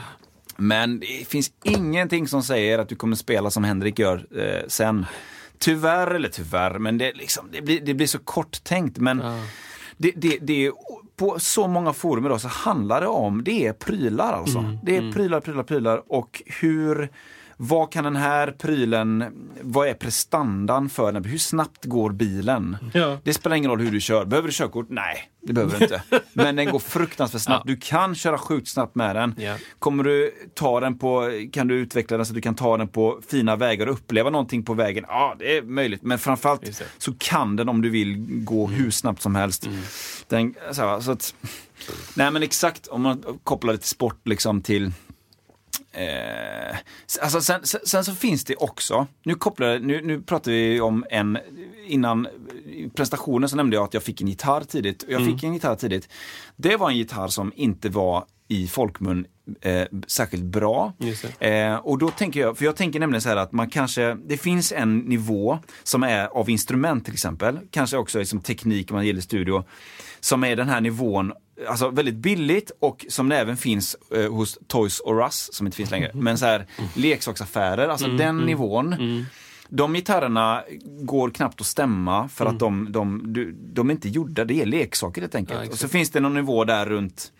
Men 0.57 0.99
det 0.99 1.27
finns 1.27 1.51
ingenting 1.63 2.27
som 2.27 2.43
säger 2.43 2.79
att 2.79 2.89
du 2.89 2.95
kommer 2.95 3.15
spela 3.15 3.51
som 3.51 3.63
Henrik 3.63 3.99
gör 3.99 4.25
eh, 4.37 4.67
sen. 4.67 5.05
Tyvärr, 5.61 6.07
eller 6.07 6.29
tyvärr, 6.29 6.79
men 6.79 6.97
det, 6.97 7.13
liksom, 7.13 7.45
det, 7.51 7.61
blir, 7.61 7.81
det 7.81 7.93
blir 7.93 8.07
så 8.07 8.19
kort 8.19 8.63
tänkt. 8.63 8.97
Men 8.97 9.23
det, 9.97 10.11
det, 10.15 10.37
det 10.41 10.65
är, 10.65 10.71
på 11.15 11.39
så 11.39 11.67
många 11.67 11.93
forum 11.93 12.25
idag 12.25 12.41
så 12.41 12.47
handlar 12.47 13.01
det 13.01 13.07
om, 13.07 13.43
det 13.43 13.67
är 13.67 13.73
prylar 13.73 14.33
alltså. 14.33 14.77
Det 14.83 14.97
är 14.97 15.11
prylar, 15.11 15.39
prylar, 15.39 15.63
prylar 15.63 16.03
och 16.07 16.43
hur 16.45 17.09
vad 17.63 17.91
kan 17.91 18.03
den 18.03 18.15
här 18.15 18.51
prylen, 18.51 19.25
vad 19.61 19.87
är 19.87 19.93
prestandan 19.93 20.89
för 20.89 21.11
den? 21.11 21.23
Hur 21.23 21.37
snabbt 21.37 21.85
går 21.85 22.09
bilen? 22.09 22.77
Ja. 22.93 23.17
Det 23.23 23.33
spelar 23.33 23.55
ingen 23.55 23.71
roll 23.71 23.79
hur 23.79 23.91
du 23.91 24.01
kör. 24.01 24.25
Behöver 24.25 24.47
du 24.47 24.53
körkort? 24.53 24.85
Nej, 24.89 25.29
det 25.41 25.53
behöver 25.53 25.77
du 25.77 25.83
inte. 25.83 26.03
Men 26.33 26.55
den 26.55 26.71
går 26.71 26.79
fruktansvärt 26.79 27.41
snabbt. 27.41 27.67
Du 27.67 27.75
kan 27.75 28.15
köra 28.15 28.37
sjukt 28.37 28.67
snabbt 28.67 28.95
med 28.95 29.15
den. 29.15 29.35
Ja. 29.37 29.55
Kommer 29.79 30.03
du 30.03 30.33
ta 30.53 30.79
den 30.79 30.97
på, 30.97 31.31
kan 31.51 31.67
du 31.67 31.75
utveckla 31.75 32.17
den 32.17 32.25
så 32.25 32.31
att 32.31 32.35
du 32.35 32.41
kan 32.41 32.55
ta 32.55 32.77
den 32.77 32.87
på 32.87 33.19
fina 33.27 33.55
vägar 33.55 33.87
och 33.87 33.93
uppleva 33.93 34.29
någonting 34.29 34.63
på 34.63 34.73
vägen? 34.73 35.05
Ja, 35.07 35.35
det 35.39 35.57
är 35.57 35.61
möjligt. 35.61 36.03
Men 36.03 36.19
framförallt 36.19 36.83
så 36.97 37.13
kan 37.17 37.55
den 37.55 37.69
om 37.69 37.81
du 37.81 37.89
vill 37.89 38.25
gå 38.43 38.67
hur 38.67 38.91
snabbt 38.91 39.21
som 39.21 39.35
helst. 39.35 39.69
Den, 40.27 40.55
så, 40.71 40.81
här, 40.81 40.99
så 40.99 41.11
att, 41.11 41.35
nej 42.15 42.31
men 42.31 42.43
exakt, 42.43 42.87
om 42.87 43.01
man 43.01 43.23
kopplar 43.43 43.73
det 43.73 43.79
till 43.79 43.89
sport 43.89 44.27
liksom 44.27 44.61
till 44.61 44.91
Eh, 45.93 46.77
alltså 47.21 47.41
sen, 47.41 47.59
sen, 47.63 47.81
sen 47.85 48.05
så 48.05 48.15
finns 48.15 48.45
det 48.45 48.55
också, 48.55 49.07
nu 49.23 49.35
kopplar 49.35 49.79
nu, 49.79 50.01
nu 50.01 50.21
pratar 50.21 50.51
vi 50.51 50.81
om 50.81 51.05
en, 51.09 51.37
innan 51.87 52.27
i 52.65 52.89
presentationen 52.89 53.49
så 53.49 53.55
nämnde 53.55 53.75
jag 53.75 53.83
att 53.83 53.93
jag 53.93 54.03
fick 54.03 54.21
en 54.21 54.27
gitarr 54.27 54.61
tidigt. 54.61 55.05
Jag 55.09 55.25
fick 55.25 55.43
en 55.43 55.53
gitarr 55.53 55.75
tidigt. 55.75 56.09
Det 56.55 56.75
var 56.75 56.89
en 56.89 56.97
gitarr 56.97 57.27
som 57.27 57.53
inte 57.55 57.89
var 57.89 58.25
i 58.47 58.67
folkmun 58.67 59.25
eh, 59.61 59.87
särskilt 60.07 60.43
bra. 60.43 60.93
Eh, 61.39 61.75
och 61.75 61.97
då 61.97 62.09
tänker 62.09 62.39
jag, 62.39 62.57
för 62.57 62.65
jag 62.65 62.75
tänker 62.75 62.99
nämligen 62.99 63.21
så 63.21 63.29
här 63.29 63.35
att 63.35 63.51
man 63.51 63.69
kanske, 63.69 64.17
det 64.25 64.37
finns 64.37 64.71
en 64.71 64.97
nivå 64.97 65.59
som 65.83 66.03
är 66.03 66.25
av 66.27 66.49
instrument 66.49 67.05
till 67.05 67.13
exempel, 67.13 67.59
kanske 67.71 67.97
också 67.97 68.19
liksom 68.19 68.41
teknik 68.41 68.91
om 68.91 68.95
man 68.95 69.05
gillar 69.05 69.21
studio, 69.21 69.63
som 70.19 70.43
är 70.43 70.55
den 70.55 70.69
här 70.69 70.81
nivån, 70.81 71.33
alltså 71.67 71.89
väldigt 71.89 72.15
billigt 72.15 72.71
och 72.79 73.05
som 73.09 73.29
det 73.29 73.37
även 73.37 73.57
finns 73.57 73.95
eh, 74.15 74.31
hos 74.33 74.59
Toys 74.67 75.01
R 75.05 75.19
Us, 75.21 75.53
som 75.53 75.67
inte 75.67 75.77
finns 75.77 75.91
längre, 75.91 76.11
men 76.13 76.37
så 76.37 76.45
här 76.45 76.65
leksaksaffärer, 76.95 77.87
alltså 77.87 78.07
den 78.07 78.37
nivån. 78.37 78.95
De 79.73 79.93
gitarrerna 79.93 80.63
går 81.01 81.29
knappt 81.29 81.61
att 81.61 81.67
stämma 81.67 82.29
för 82.29 82.45
att 82.45 82.59
de, 82.59 82.91
de, 82.91 83.33
de, 83.33 83.55
de 83.73 83.89
är 83.89 83.91
inte 83.91 84.09
gjorda, 84.09 84.45
det 84.45 84.61
är 84.61 84.65
leksaker 84.65 85.21
helt 85.21 85.35
enkelt. 85.35 85.59
Ja, 85.65 85.71
och 85.71 85.77
så 85.77 85.87
finns 85.87 86.09
det 86.09 86.19
någon 86.19 86.33
nivå 86.33 86.63
där 86.63 86.85
runt 86.85 87.31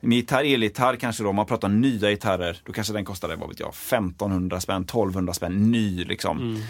Med 0.00 0.16
gitarr, 0.16 0.44
elgitarr 0.44 0.96
kanske 0.96 1.22
då, 1.22 1.28
om 1.28 1.36
man 1.36 1.46
pratar 1.46 1.68
nya 1.68 2.10
gitarrer, 2.10 2.56
då 2.64 2.72
kanske 2.72 2.92
den 2.92 3.04
kostade, 3.04 3.36
vad 3.36 3.48
vet 3.48 3.60
jag, 3.60 3.68
1500 3.68 4.60
spänn, 4.60 4.82
1200 4.82 5.34
spänn 5.34 5.70
ny 5.70 6.04
liksom. 6.04 6.62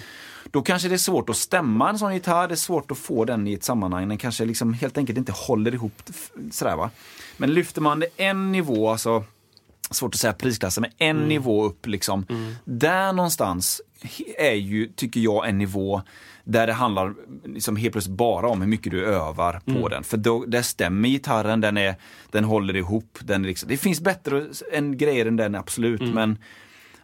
Då 0.51 0.63
kanske 0.63 0.89
det 0.89 0.95
är 0.95 0.99
svårt 0.99 1.31
att 1.31 1.37
stämma 1.37 1.91
en 1.91 1.99
sån 1.99 2.15
gitarr, 2.15 2.49
det 2.49 2.55
är 2.55 2.57
svårt 2.57 2.91
att 2.91 2.99
få 2.99 3.25
den 3.25 3.47
i 3.47 3.53
ett 3.53 3.65
sammanhang. 3.65 4.09
Den 4.09 4.19
kanske 4.19 4.45
liksom 4.45 4.75
helt 4.75 4.99
enkelt 4.99 5.19
inte 5.19 5.33
håller 5.33 5.75
ihop 5.75 6.03
sådär 6.51 6.77
va. 6.77 6.91
Men 7.37 7.55
lyfter 7.55 7.81
man 7.81 8.01
det 8.01 8.07
en 8.17 8.53
nivå, 8.53 8.89
alltså 8.89 9.25
svårt 9.91 10.15
att 10.15 10.21
säga 10.21 10.33
prisklassen, 10.33 10.83
men 10.83 10.91
en 11.09 11.29
nivå 11.29 11.65
upp 11.65 11.87
liksom. 11.87 12.27
Där 12.65 13.13
någonstans 13.13 13.81
är 14.39 14.55
ju, 14.55 14.87
tycker 14.87 15.21
jag, 15.21 15.49
en 15.49 15.59
nivå 15.59 16.03
där 16.45 16.67
det 16.67 16.73
handlar 16.73 17.15
liksom 17.45 17.77
helt 17.77 17.93
plötsligt 17.93 18.17
bara 18.17 18.49
om 18.49 18.61
hur 18.61 18.69
mycket 18.69 18.93
du 18.93 19.05
övar 19.05 19.61
på 19.65 19.89
den. 19.89 20.05
För 20.05 20.17
då, 20.17 20.45
där 20.45 20.63
stämmer 20.63 21.09
gitarren, 21.09 21.61
den, 21.61 21.77
är, 21.77 21.95
den 22.31 22.45
håller 22.45 22.77
ihop. 22.77 23.19
Den 23.23 23.43
liksom, 23.43 23.69
det 23.69 23.77
finns 23.77 24.01
bättre 24.01 24.47
än 24.73 24.97
grejer 24.99 25.27
än 25.27 25.37
den, 25.37 25.55
absolut. 25.55 26.15
Men 26.15 26.39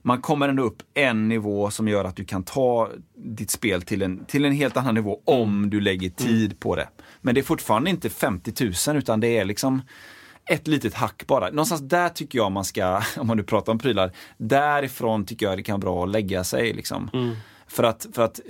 man 0.06 0.20
kommer 0.20 0.48
ändå 0.48 0.62
upp 0.62 0.82
en 0.94 1.28
nivå 1.28 1.70
som 1.70 1.88
gör 1.88 2.04
att 2.04 2.16
du 2.16 2.24
kan 2.24 2.42
ta 2.42 2.90
ditt 3.16 3.50
spel 3.50 3.82
till 3.82 4.02
en, 4.02 4.24
till 4.24 4.44
en 4.44 4.52
helt 4.52 4.76
annan 4.76 4.94
nivå 4.94 5.20
om 5.24 5.70
du 5.70 5.80
lägger 5.80 6.10
tid 6.10 6.60
på 6.60 6.76
det. 6.76 6.88
Men 7.20 7.34
det 7.34 7.40
är 7.40 7.42
fortfarande 7.42 7.90
inte 7.90 8.10
50 8.10 8.64
000 8.88 8.96
utan 8.96 9.20
det 9.20 9.38
är 9.38 9.44
liksom 9.44 9.82
ett 10.50 10.66
litet 10.68 10.94
hack 10.94 11.26
bara. 11.26 11.50
Någonstans 11.50 11.80
där 11.80 12.08
tycker 12.08 12.38
jag 12.38 12.52
man 12.52 12.64
ska, 12.64 13.02
om 13.16 13.26
man 13.26 13.36
nu 13.36 13.42
pratar 13.42 13.72
om 13.72 13.78
prylar, 13.78 14.12
därifrån 14.38 15.24
tycker 15.24 15.46
jag 15.46 15.58
det 15.58 15.62
kan 15.62 15.80
vara 15.80 15.92
bra 15.92 16.04
att 16.04 16.10
lägga 16.10 16.44
sig. 16.44 16.72
Liksom. 16.72 17.34
För, 17.66 17.82
att, 17.84 18.06
för 18.12 18.22
att 18.22 18.40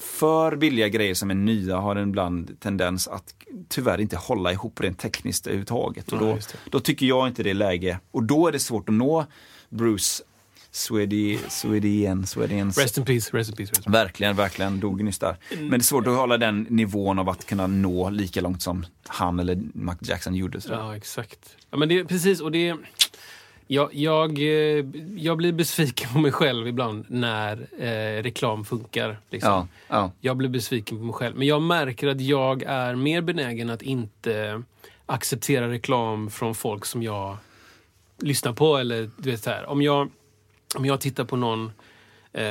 för 0.00 0.56
billiga 0.56 0.88
grejer 0.88 1.14
som 1.14 1.30
är 1.30 1.34
nya 1.34 1.76
har 1.76 1.96
en 1.96 2.08
ibland 2.08 2.60
tendens 2.60 3.08
att 3.08 3.34
tyvärr 3.68 4.00
inte 4.00 4.16
hålla 4.16 4.52
ihop 4.52 4.80
rent 4.80 4.98
tekniskt 4.98 5.46
överhuvudtaget. 5.46 6.12
Och 6.12 6.22
Ja, 6.22 6.26
då, 6.26 6.34
det. 6.34 6.70
då 6.70 6.80
tycker 6.80 7.06
jag 7.06 7.28
inte 7.28 7.42
det 7.42 7.50
är 7.50 7.54
läge. 7.54 7.98
Och 8.10 8.22
då 8.22 8.48
är 8.48 8.52
det 8.52 8.58
svårt 8.58 8.88
att 8.88 8.94
nå 8.94 9.24
Bruce 9.68 10.22
Swedi, 10.74 11.38
Swedian, 11.48 12.26
Swedians. 12.26 12.78
Rest 12.78 12.98
in 12.98 13.04
peace, 13.04 13.30
rest 13.36 13.50
in 13.50 13.56
peace. 13.56 13.70
Rest 13.70 13.78
in 13.78 13.82
peace. 13.82 14.04
Verkligen, 14.04 14.36
verkligen. 14.36 14.80
Dog 14.80 15.04
nyss 15.04 15.18
där. 15.18 15.36
Men 15.50 15.70
det 15.70 15.76
är 15.76 15.80
svårt 15.80 16.06
att 16.06 16.16
hålla 16.16 16.38
den 16.38 16.62
nivån 16.62 17.18
av 17.18 17.28
att 17.28 17.46
kunna 17.46 17.66
nå 17.66 18.10
lika 18.10 18.40
långt 18.40 18.62
som 18.62 18.86
han 19.06 19.40
eller 19.40 19.54
Michael 19.72 20.08
Jackson 20.08 20.34
gjorde. 20.34 20.60
Så. 20.60 20.72
Ja, 20.72 20.96
exakt. 20.96 21.56
Ja, 21.70 21.76
men 21.76 21.88
det 21.88 21.98
är 21.98 22.04
precis, 22.04 22.40
och 22.40 22.52
det. 22.52 22.76
Jag, 23.66 23.94
jag, 23.94 24.38
eh, 24.38 24.84
jag 25.16 25.36
blir 25.36 25.52
besviken 25.52 26.12
på 26.12 26.18
mig 26.18 26.32
själv 26.32 26.68
ibland 26.68 27.04
när 27.08 27.68
eh, 27.78 28.22
reklam 28.22 28.64
funkar. 28.64 29.20
Liksom. 29.30 29.50
Ja, 29.50 29.68
ja. 29.88 30.12
Jag 30.20 30.36
blir 30.36 30.48
besviken 30.48 30.98
på 30.98 31.04
mig 31.04 31.14
själv. 31.14 31.36
Men 31.36 31.46
jag 31.46 31.62
märker 31.62 32.08
att 32.08 32.20
jag 32.20 32.62
är 32.62 32.94
mer 32.94 33.20
benägen 33.20 33.70
att 33.70 33.82
inte 33.82 34.62
acceptera 35.06 35.70
reklam 35.70 36.30
från 36.30 36.54
folk 36.54 36.84
som 36.84 37.02
jag 37.02 37.36
lyssnar 38.18 38.52
på. 38.52 38.76
Eller, 38.76 39.10
du 39.16 39.30
vet, 39.30 39.42
så 39.42 39.50
här. 39.50 39.66
Om, 39.66 39.82
jag, 39.82 40.10
om 40.76 40.84
jag 40.84 41.00
tittar 41.00 41.24
på 41.24 41.36
någon 41.36 41.72
eh, 42.32 42.44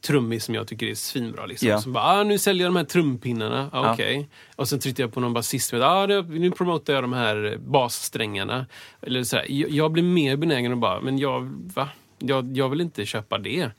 trummis 0.00 0.44
som 0.44 0.54
jag 0.54 0.66
tycker 0.66 0.86
är 0.86 0.94
svinbra. 0.94 1.46
Liksom. 1.46 1.68
Ja. 1.68 1.80
Så 1.80 1.88
bara, 1.90 2.04
ah, 2.04 2.22
nu 2.24 2.38
säljer 2.38 2.64
jag 2.66 2.72
de 2.74 2.76
här 2.76 2.84
trumpinnarna. 2.84 3.70
Ah, 3.72 3.84
Ja. 3.86 3.92
Okej. 3.94 4.28
Och 4.56 4.68
sen 4.68 4.78
tittar 4.78 5.02
jag 5.02 5.12
på 5.12 5.20
någon 5.20 5.32
basist 5.32 5.74
ah, 5.74 6.06
det- 6.06 6.22
nu 6.22 6.50
promotar 6.50 6.92
jag 6.94 7.04
de 7.04 7.12
här 7.12 7.58
bassträngarna. 7.66 8.66
Eller 9.02 9.24
så 9.24 9.36
här. 9.36 9.46
Jag, 9.48 9.70
jag 9.70 9.92
blir 9.92 10.02
mer 10.02 10.36
benägen 10.36 10.72
att 10.72 10.78
bara, 10.78 11.00
men 11.00 11.18
jag, 11.18 11.40
va? 11.74 11.88
Jag, 12.18 12.56
jag 12.56 12.68
vill 12.68 12.80
inte 12.80 13.06
köpa 13.06 13.38
det. 13.38 13.70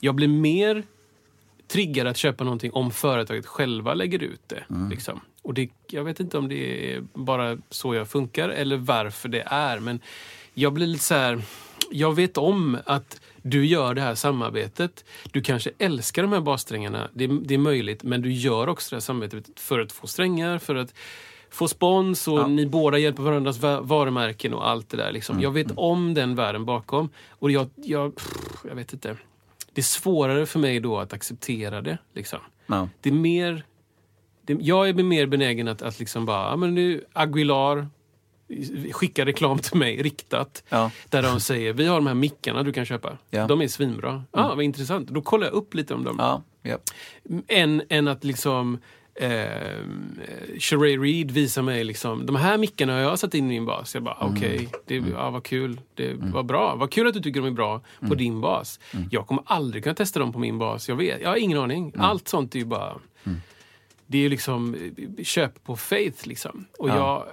Jag 0.00 0.14
blir 0.14 0.28
mer 0.28 0.82
triggad 1.68 2.06
att 2.06 2.16
köpa 2.16 2.44
någonting 2.44 2.72
om 2.72 2.90
företaget 2.90 3.46
själva 3.46 3.94
lägger 3.94 4.22
ut 4.22 4.40
det. 4.46 4.64
Liksom. 4.90 5.20
Och 5.42 5.54
det, 5.54 5.68
jag 5.86 6.04
vet 6.04 6.20
inte 6.20 6.38
om 6.38 6.48
det 6.48 6.92
är 6.94 7.02
bara 7.14 7.58
så 7.70 7.94
jag 7.94 8.08
funkar 8.08 8.48
eller 8.48 8.76
varför 8.76 9.28
det 9.28 9.42
är. 9.46 9.80
Men 9.80 10.00
jag 10.54 10.72
blir 10.72 10.86
lite 10.86 11.04
så 11.04 11.14
här... 11.14 11.42
Jag 11.90 12.14
vet 12.14 12.38
om 12.38 12.78
att 12.86 13.20
du 13.50 13.66
gör 13.66 13.94
det 13.94 14.00
här 14.00 14.14
samarbetet. 14.14 15.04
Du 15.32 15.42
kanske 15.42 15.70
älskar 15.78 16.22
de 16.22 16.32
här 16.32 16.40
bassträngarna. 16.40 17.08
Det, 17.14 17.26
det 17.26 17.54
är 17.54 17.58
möjligt. 17.58 18.02
Men 18.02 18.22
du 18.22 18.32
gör 18.32 18.68
också 18.68 18.90
det 18.90 18.96
här 18.96 19.00
samarbetet 19.00 19.60
för 19.60 19.80
att 19.80 19.92
få 19.92 20.06
strängar, 20.06 20.58
för 20.58 20.74
att 20.74 20.94
få 21.50 21.68
spons 21.68 22.28
och 22.28 22.50
ni 22.50 22.66
båda 22.66 22.98
hjälper 22.98 23.22
varandras 23.22 23.58
va- 23.58 23.80
varumärken 23.80 24.54
och 24.54 24.68
allt 24.68 24.88
det 24.88 24.96
där. 24.96 25.12
Liksom. 25.12 25.40
Jag 25.40 25.50
vet 25.50 25.72
om 25.76 26.14
den 26.14 26.34
världen 26.34 26.64
bakom. 26.64 27.08
Och 27.28 27.50
jag, 27.50 27.68
jag, 27.74 28.16
pff, 28.16 28.28
jag 28.68 28.74
vet 28.74 28.92
inte. 28.92 29.16
Det 29.72 29.80
är 29.80 29.84
svårare 29.84 30.46
för 30.46 30.58
mig 30.58 30.80
då 30.80 30.98
att 30.98 31.12
acceptera 31.12 31.80
det. 31.82 31.98
Liksom. 32.14 32.38
Ja. 32.66 32.88
Det 33.00 33.08
är 33.08 33.14
mer... 33.14 33.64
Det, 34.46 34.58
jag 34.60 34.88
är 34.88 34.94
mer 34.94 35.26
benägen 35.26 35.68
att, 35.68 35.82
att 35.82 35.98
liksom 35.98 36.26
bara, 36.26 36.50
ja, 36.50 36.56
men 36.56 36.74
nu 36.74 37.04
Aguilar 37.12 37.88
skickar 38.92 39.24
reklam 39.24 39.58
till 39.58 39.78
mig 39.78 40.02
riktat. 40.02 40.64
Ja. 40.68 40.90
Där 41.08 41.22
de 41.22 41.40
säger, 41.40 41.72
vi 41.72 41.86
har 41.86 41.96
de 41.96 42.06
här 42.06 42.14
mickarna 42.14 42.62
du 42.62 42.72
kan 42.72 42.86
köpa. 42.86 43.18
Ja. 43.30 43.38
Mm. 43.38 43.48
De 43.48 43.60
är 43.60 43.68
svinbra. 43.68 44.24
Ja, 44.32 44.54
vad 44.54 44.64
intressant. 44.64 45.08
Då 45.08 45.22
kollar 45.22 45.46
jag 45.46 45.54
upp 45.54 45.74
lite 45.74 45.94
om 45.94 46.04
dem. 46.04 46.16
Ja, 46.18 46.42
ja. 46.62 46.78
Än, 47.48 47.82
än 47.88 48.08
att 48.08 48.24
liksom 48.24 48.78
eh, 49.14 49.30
Sheree 50.58 50.98
Reed 50.98 51.30
visar 51.30 51.62
mig 51.62 51.84
liksom, 51.84 52.26
de 52.26 52.36
här 52.36 52.58
mickarna 52.58 52.92
har 52.92 53.00
jag 53.00 53.18
satt 53.18 53.34
in 53.34 53.44
i 53.44 53.48
min 53.48 53.66
bas. 53.66 53.94
Jag 53.94 54.02
bara, 54.02 54.16
okej, 54.20 54.68
det 54.86 54.94
ja, 54.96 55.30
vad 55.30 55.44
kul. 55.44 55.80
Det 55.94 56.14
var 56.14 56.42
bra. 56.42 56.74
Vad 56.74 56.92
kul 56.92 57.06
att 57.06 57.14
du 57.14 57.20
tycker 57.20 57.40
de 57.40 57.46
är 57.46 57.50
bra 57.50 57.80
på 58.08 58.14
din 58.14 58.40
bas. 58.40 58.80
Jag 59.10 59.26
kommer 59.26 59.42
aldrig 59.46 59.82
kunna 59.82 59.94
testa 59.94 60.20
dem 60.20 60.32
på 60.32 60.38
min 60.38 60.58
bas. 60.58 60.88
Jag, 60.88 60.96
vet, 60.96 61.20
jag 61.20 61.28
har 61.28 61.36
ingen 61.36 61.58
aning. 61.58 61.92
Allt 61.98 62.28
sånt 62.28 62.54
är 62.54 62.58
ju 62.58 62.64
bara... 62.64 62.98
Det 64.06 64.18
är 64.18 64.22
ju 64.22 64.28
liksom 64.28 64.74
eh, 64.74 65.24
köp 65.24 65.64
på 65.64 65.76
faith 65.76 66.28
liksom. 66.28 66.66
Och 66.78 66.88
jag, 66.88 67.26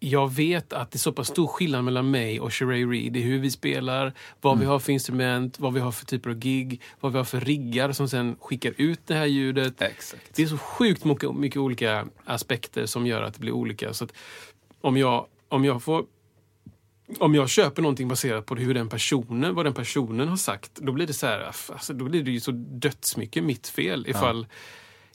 jag 0.00 0.32
vet 0.32 0.72
att 0.72 0.90
det 0.90 0.96
är 0.96 0.98
så 0.98 1.12
pass 1.12 1.28
stor 1.28 1.46
skillnad 1.46 1.84
mellan 1.84 2.10
mig 2.10 2.40
och 2.40 2.54
Sheree 2.54 2.86
Reed 2.86 3.16
i 3.16 3.20
hur 3.20 3.38
vi 3.38 3.50
spelar, 3.50 4.12
vad 4.40 4.58
vi 4.58 4.64
har 4.64 4.78
för 4.78 4.92
instrument, 4.92 5.58
vad 5.58 5.74
vi 5.74 5.80
har 5.80 5.92
för 5.92 6.06
typer 6.06 6.30
av 6.30 6.36
gig, 6.36 6.82
vad 7.00 7.12
vi 7.12 7.18
har 7.18 7.24
för 7.24 7.40
riggar 7.40 7.92
som 7.92 8.08
sen 8.08 8.36
skickar 8.40 8.74
ut 8.76 9.00
det 9.06 9.14
här 9.14 9.26
ljudet. 9.26 9.82
Exakt. 9.82 10.34
Det 10.34 10.42
är 10.42 10.46
så 10.46 10.58
sjukt 10.58 11.04
mycket, 11.04 11.34
mycket 11.34 11.56
olika 11.56 12.06
aspekter 12.24 12.86
som 12.86 13.06
gör 13.06 13.22
att 13.22 13.34
det 13.34 13.40
blir 13.40 13.52
olika. 13.52 13.94
Så 13.94 14.06
om 14.80 14.96
jag, 14.96 15.26
om 15.48 15.64
jag 15.64 15.82
får 15.82 16.04
om 17.18 17.34
jag 17.34 17.48
köper 17.48 17.82
någonting 17.82 18.08
baserat 18.08 18.46
på 18.46 18.54
hur 18.54 18.74
den 18.74 18.88
personen, 18.88 19.54
vad 19.54 19.66
den 19.66 19.74
personen 19.74 20.28
har 20.28 20.36
sagt, 20.36 20.74
då 20.74 20.92
blir 20.92 21.06
det 21.06 21.12
så 21.12 21.26
här, 21.26 21.40
alltså, 21.72 21.92
då 21.92 22.04
blir 22.04 22.22
det 22.22 22.30
ju 22.30 22.40
så 22.40 22.50
dödsmycket 22.52 23.44
mitt 23.44 23.68
fel 23.68 24.06
ifall, 24.08 24.46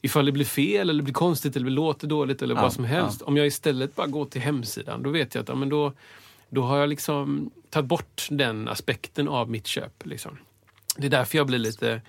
ifall 0.01 0.25
det 0.25 0.31
blir 0.31 0.45
fel 0.45 0.89
eller 0.89 1.03
blir 1.03 1.13
konstigt 1.13 1.55
eller 1.55 1.69
låter 1.69 2.07
dåligt 2.07 2.41
eller 2.41 2.55
Ja, 2.55 2.61
vad 2.61 2.73
som 2.73 2.85
helst. 2.85 3.21
Om 3.21 3.37
jag 3.37 3.47
istället 3.47 3.95
bara 3.95 4.07
går 4.07 4.25
till 4.25 4.41
hemsidan, 4.41 5.03
då 5.03 5.09
vet 5.09 5.35
jag 5.35 5.41
att 5.41 5.49
ja, 5.49 5.55
men 5.55 5.69
då, 5.69 5.93
då 6.49 6.61
har 6.61 6.77
jag 6.77 6.89
liksom 6.89 7.51
tagit 7.69 7.87
bort 7.87 8.27
den 8.29 8.67
aspekten 8.67 9.27
av 9.27 9.49
mitt 9.49 9.67
köp. 9.67 10.05
Liksom. 10.05 10.37
Det 10.97 11.05
är 11.05 11.11
därför 11.11 11.37
jag 11.37 11.47
blir 11.47 11.59
lite... 11.59 12.01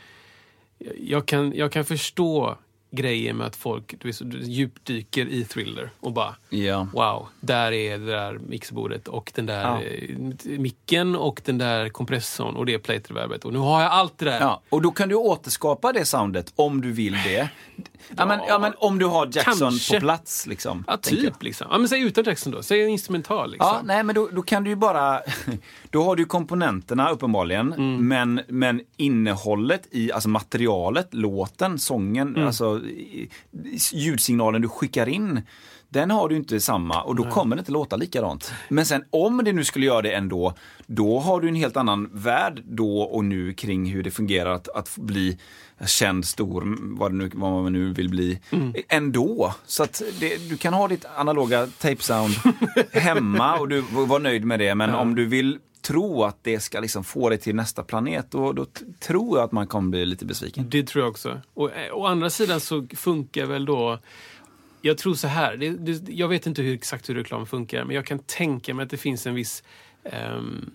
Jag 1.01 1.27
kan, 1.27 1.53
jag 1.57 1.73
kan 1.73 1.85
förstå 1.85 2.59
grejer 2.97 3.33
med 3.33 3.47
att 3.47 3.57
folk 3.57 3.95
du 4.01 4.13
så 4.13 4.25
djupdyker 4.25 5.27
i 5.27 5.45
thriller 5.45 5.91
och 6.01 6.13
bara 6.13 6.35
Ja. 6.49 6.87
Wow, 6.93 7.29
där 7.41 7.73
är 7.73 7.99
det 7.99 8.07
där 8.07 8.39
mixerbordet 8.49 9.09
och 9.09 9.33
den 9.35 9.47
där 9.47 9.63
Ja. 9.63 9.83
eh, 9.83 10.59
micken 10.59 11.17
och 11.17 11.41
den 11.45 11.59
där 11.59 11.89
kompressorn 11.89 12.57
och 12.57 12.67
det 12.67 12.79
playtreverbet. 12.79 13.45
Och 13.45 13.53
nu 13.53 13.59
har 13.59 13.83
jag 13.83 13.91
allt 13.93 14.19
det 14.19 14.25
där. 14.25 14.41
Ja, 14.41 14.63
och 14.69 14.83
då 14.83 14.91
kan 14.91 15.09
du 15.09 15.15
återskapa 15.15 15.93
det 15.93 16.05
soundet 16.05 16.53
om 16.57 16.81
du 16.81 16.93
vill 16.93 17.13
det. 17.13 17.49
Ja, 18.17 18.27
men, 18.27 18.41
ja, 18.49 18.59
men 18.59 18.73
om 18.79 18.99
du 18.99 19.07
har 19.07 19.27
Jackson 19.33 19.59
Kanske. 19.71 19.95
på 19.95 20.01
plats. 20.01 20.47
Liksom, 20.47 20.85
Ja, 20.87 20.97
typ. 20.97 21.43
Liksom. 21.43 21.67
Ja, 21.71 21.79
men 21.79 21.89
säg 21.89 22.01
utan 22.03 22.25
Jackson 22.25 22.53
då. 22.53 22.63
Säg 22.63 22.83
en 22.83 22.89
instrumental. 22.89 23.51
Liksom. 23.51 23.69
Ja, 23.75 23.81
nej 23.85 24.03
men 24.03 24.15
då, 24.15 24.29
då 24.33 24.43
kan 24.43 24.65
du 24.65 24.71
ju 24.71 24.77
bara, 24.77 25.21
då 25.97 26.03
har 26.05 26.17
du 26.17 26.25
komponenterna 26.25 27.11
uppenbarligen, 27.11 27.73
Mm. 27.73 28.09
men, 28.09 28.41
men 28.49 28.81
innehållet 28.97 29.83
i, 29.91 30.13
alltså 30.13 30.29
materialet, 30.29 31.09
låten, 31.15 31.79
sången, 31.79 32.29
Mm. 32.29 32.47
alltså 32.47 32.81
ljudsignalen 33.93 34.63
du 34.63 34.69
skickar 34.69 35.09
in, 35.09 35.41
den 35.89 36.11
har 36.11 36.29
du 36.29 36.37
inte 36.37 36.61
samma 36.61 37.03
och 37.03 37.15
då 37.17 37.25
kommer 37.31 37.57
det 37.57 37.61
inte 37.61 37.73
låta 37.73 37.97
likadant. 37.97 38.53
Men 38.69 38.87
sen 38.87 39.05
om 39.11 39.41
det 39.45 39.53
nu 39.53 39.65
skulle 39.65 39.87
göra 39.87 40.03
det 40.03 40.13
ändå, 40.13 40.55
då 40.87 41.19
har 41.19 41.41
du 41.41 41.49
en 41.49 41.55
helt 41.55 41.77
annan 41.77 42.11
värld 42.13 42.63
då 42.65 43.01
och 43.01 43.25
nu 43.25 43.53
kring 43.53 43.87
hur 43.91 44.03
det 44.03 44.11
fungerar 44.11 44.51
att, 44.51 44.69
att 44.69 44.97
bli 44.99 45.39
känd, 45.87 46.25
stor, 46.25 46.77
vad, 46.99 47.15
nu, 47.15 47.31
vad 47.35 47.63
man 47.63 47.73
nu 47.73 47.93
vill 47.93 48.09
bli, 48.09 48.41
Mm. 48.53 48.75
ändå. 48.89 49.55
Så 49.67 49.83
att 49.83 50.03
det, 50.21 50.49
du 50.51 50.57
kan 50.57 50.75
ha 50.75 50.89
ditt 50.89 51.05
analoga 51.17 51.67
tape 51.67 52.03
sound 52.03 52.35
hemma 52.93 53.59
och 53.59 53.69
du 53.69 53.81
var 53.91 54.19
nöjd 54.19 54.45
med 54.45 54.59
det. 54.59 54.75
Men 54.75 54.95
om 54.95 55.15
du 55.15 55.27
vill 55.27 55.59
tro 55.87 56.25
att 56.25 56.45
det 56.45 56.61
ska 56.61 56.81
liksom 56.81 57.05
få 57.05 57.29
dig 57.29 57.39
till 57.39 57.55
nästa 57.55 57.83
planet, 57.83 58.31
då, 58.31 58.53
då 58.53 58.67
tror 59.01 59.39
jag 59.39 59.45
att 59.45 59.53
man 59.53 59.67
kommer 59.67 59.91
bli 59.91 60.07
lite 60.07 60.25
besviken. 60.25 60.71
Det 60.71 60.83
tror 60.83 61.05
jag 61.05 61.11
också. 61.11 61.41
Och, 61.55 61.73
eh, 61.73 61.95
å 61.95 62.07
andra 62.07 62.31
sidan 62.31 62.61
så 62.61 62.87
funkar 62.95 63.47
väl 63.47 63.65
då... 63.65 63.99
Jag 64.83 64.99
tror 64.99 65.15
så 65.15 65.29
här. 65.29 65.57
Det, 65.57 65.71
det, 65.71 66.13
jag 66.13 66.29
vet 66.29 66.47
inte 66.47 66.63
hur, 66.63 66.75
exakt 66.75 67.09
hur 67.09 67.15
reklam 67.15 67.47
funkar, 67.47 67.85
men 67.85 67.97
jag 67.97 68.07
kan 68.07 68.19
tänka 68.19 68.75
mig 68.75 68.83
att 68.83 68.91
det 68.91 68.97
finns 68.97 69.27
en 69.27 69.35
viss... 69.35 69.63
Um, 70.03 70.71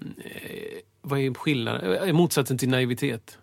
vad 1.01 1.19
är 1.19 1.33
skillnaden? 1.33 2.07
Eh, 2.07 2.13
motsatsen 2.13 2.57
till 2.57 2.69
naivitet. 2.69 3.37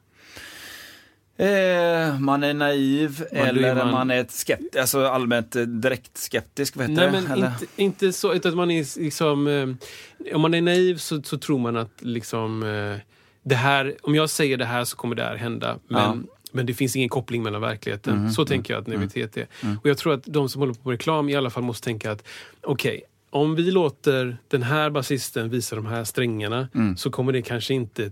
Eh, 1.41 2.19
man 2.21 2.43
är 2.43 2.55
naiv 2.55 3.25
eller 3.31 3.75
man- 3.75 3.91
man, 3.91 4.11
är 4.11 4.27
skept, 4.47 4.77
alltså 4.77 5.05
allmänt 5.07 5.57
eh, 5.57 5.63
direkt 5.63 6.17
skeptisk. 6.19 6.77
Vad 6.77 6.91
heter 6.91 7.11
Nej, 7.11 7.23
det? 7.23 7.29
men 7.37 7.45
inte, 7.53 7.67
inte 7.77 8.13
så. 8.13 8.35
Utan 8.35 8.57
man 8.57 8.71
är 8.71 9.01
liksom, 9.01 9.47
eh, 9.47 10.35
om 10.35 10.41
man 10.41 10.55
är 10.55 10.63
naiv 10.63 10.97
så, 10.97 11.23
så 11.23 11.39
tror 11.39 11.59
man 11.59 11.77
att 11.77 11.93
liksom, 11.99 12.63
eh, 12.63 12.97
det 13.43 13.55
här, 13.55 13.95
om 14.03 14.15
jag 14.15 14.31
säger 14.31 14.57
det 14.57 14.65
här 14.65 14.85
så 14.85 14.97
kommer 14.97 15.17
det 15.17 15.23
här 15.23 15.37
hända. 15.37 15.79
Men, 15.89 16.03
Ja. 16.03 16.13
Mhm, 16.15 16.27
men 16.53 16.67
det 16.67 16.75
finns 16.75 16.97
ingen 16.97 17.09
koppling 17.09 17.43
mellan 17.43 17.61
verkligheten. 17.61 18.33
Så 18.33 18.45
tänker 18.45 18.75
jag 18.75 18.81
att 18.81 18.87
naivitet 18.87 19.37
är. 19.37 19.47
Mm. 19.63 19.79
Och 19.79 19.87
jag 19.89 19.99
tror 19.99 20.15
att 20.15 20.23
de 20.25 20.49
som 20.49 20.61
håller 20.61 20.75
på 20.75 20.81
med 20.89 20.93
reklam 20.93 21.29
i 21.29 21.37
alla 21.37 21.51
fall 21.51 21.63
måste 21.63 21.85
tänka 21.85 22.13
att 22.13 22.27
okej, 22.63 23.03
om 23.31 23.55
vi 23.55 23.71
låter 23.71 24.37
den 24.49 24.63
här 24.63 24.91
basisten 24.91 25.51
visa 25.51 25.77
de 25.77 25.87
här 25.87 26.05
strängarna 26.05 26.69
Mm. 26.75 26.97
så 26.97 27.11
kommer 27.11 27.33
det 27.33 27.43
kanske 27.43 27.75
inte 27.75 28.11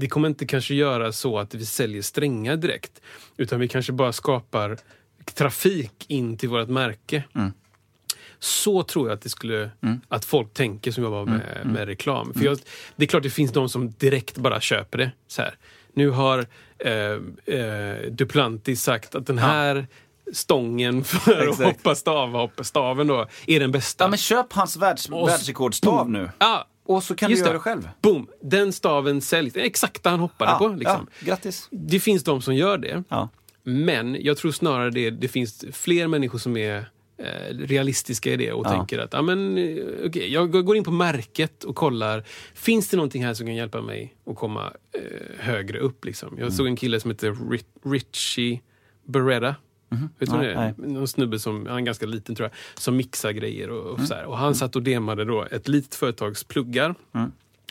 det 0.00 0.08
kommer 0.08 0.28
inte 0.28 0.46
kanske 0.46 0.74
göra 0.74 1.12
så 1.12 1.38
att 1.38 1.54
vi 1.54 1.66
säljer 1.66 2.02
strängar 2.02 2.56
direkt. 2.56 3.00
Utan 3.36 3.60
vi 3.60 3.68
kanske 3.68 3.92
bara 3.92 4.12
skapar 4.12 4.78
trafik 5.34 6.04
in 6.08 6.36
till 6.36 6.48
vårt 6.48 6.68
märke. 6.68 7.24
Mm. 7.34 7.52
Så 8.38 8.82
tror 8.82 9.08
jag 9.08 9.14
att 9.16 9.22
det 9.22 9.28
skulle 9.28 9.70
att 10.08 10.24
folk 10.24 10.54
tänker 10.54 10.92
som 10.92 11.04
jobbar 11.04 11.24
med, 11.24 11.40
Mm. 11.62 11.74
med 11.74 11.86
reklam. 11.88 12.34
För 12.34 12.44
jag, 12.44 12.58
det 12.96 13.04
är 13.04 13.06
klart 13.08 13.22
det 13.22 13.30
finns 13.30 13.52
de 13.52 13.68
som 13.68 13.90
direkt 13.90 14.38
bara 14.38 14.60
köper 14.60 14.98
det. 14.98 15.10
Så 15.28 15.42
här. 15.42 15.54
Nu 15.94 16.10
har 16.10 16.46
eh, 16.78 16.92
eh, 17.56 18.10
Duplantis 18.10 18.82
sagt 18.82 19.14
att 19.14 19.26
den 19.26 19.38
här 19.38 19.86
stången 20.32 21.04
för 21.04 21.32
att 21.32 21.48
Exakt. 21.48 21.64
hoppa 21.76 21.94
stav, 21.94 22.30
hoppa 22.32 22.64
staven 22.64 23.06
då, 23.06 23.26
är 23.46 23.60
den 23.60 23.72
bästa. 23.72 24.04
Ja, 24.04 24.08
men 24.08 24.18
köp 24.18 24.52
hans 24.52 24.76
världs, 24.76 25.08
världsrekordstav 25.10 26.10
nu. 26.10 26.30
Ja, 26.38 26.66
Och 26.86 27.02
så 27.02 27.14
kan 27.14 27.30
just 27.30 27.42
du 27.42 27.46
göra 27.46 27.52
det 27.58 27.60
själv. 27.62 27.88
Boom! 28.02 28.26
Den 28.42 28.72
staven 28.72 29.20
säljs. 29.20 29.54
Den 29.54 29.64
exakta 29.64 30.10
han 30.10 30.20
hoppade 30.20 30.50
Ja, 30.50 30.58
på. 30.58 30.68
Liksom. 30.68 31.06
ja, 31.20 31.26
grattis. 31.26 31.68
Det 31.70 32.00
finns 32.00 32.24
de 32.24 32.42
som 32.42 32.54
gör 32.54 32.78
det. 32.78 33.04
Ja. 33.08 33.28
Men 33.62 34.16
jag 34.20 34.36
tror 34.36 34.52
snarare 34.52 34.90
det, 34.90 35.10
det 35.10 35.28
finns 35.28 35.64
fler 35.72 36.06
människor 36.08 36.38
som 36.38 36.56
är 36.56 36.88
eh, 37.18 37.54
realistiska 37.58 38.32
i 38.32 38.36
det 38.36 38.52
och 38.52 38.66
Ja. 38.66 38.70
tänker 38.70 38.98
att 38.98 39.24
men, 39.24 39.58
eh, 39.58 39.84
okej, 40.06 40.32
jag 40.32 40.50
går 40.66 40.76
in 40.76 40.84
på 40.84 40.90
märket 40.90 41.64
och 41.64 41.76
kollar. 41.76 42.24
Finns 42.54 42.88
det 42.88 42.96
någonting 42.96 43.24
här 43.24 43.34
som 43.34 43.46
kan 43.46 43.54
hjälpa 43.56 43.80
mig 43.80 44.14
att 44.26 44.36
komma 44.36 44.72
eh, 44.92 45.00
högre 45.38 45.78
upp? 45.78 46.04
Liksom? 46.04 46.28
Jag 46.32 46.38
Mm. 46.40 46.50
såg 46.52 46.66
en 46.66 46.76
kille 46.76 47.00
som 47.00 47.10
heter 47.10 47.30
Ri- 47.32 47.64
Richie 47.84 48.60
Beretta. 49.06 49.54
Vet 50.18 50.30
du 50.30 50.36
det? 50.38 50.74
Någon 50.78 51.08
snubbe 51.08 51.38
som, 51.38 51.66
han 51.66 51.76
är 51.76 51.80
ganska 51.80 52.06
liten 52.06 52.34
tror 52.34 52.48
jag, 52.48 52.80
som 52.82 52.96
mixar 52.96 53.30
grejer. 53.30 53.70
Och, 53.70 53.86
och, 53.86 54.00
så 54.00 54.14
här. 54.14 54.24
och 54.24 54.38
han 54.38 54.54
satt 54.54 54.76
och 54.76 54.82
demade 54.82 55.24
då 55.24 55.46
ett 55.50 55.68
litet 55.68 55.94
företags 55.94 56.44
pluggar. 56.44 56.94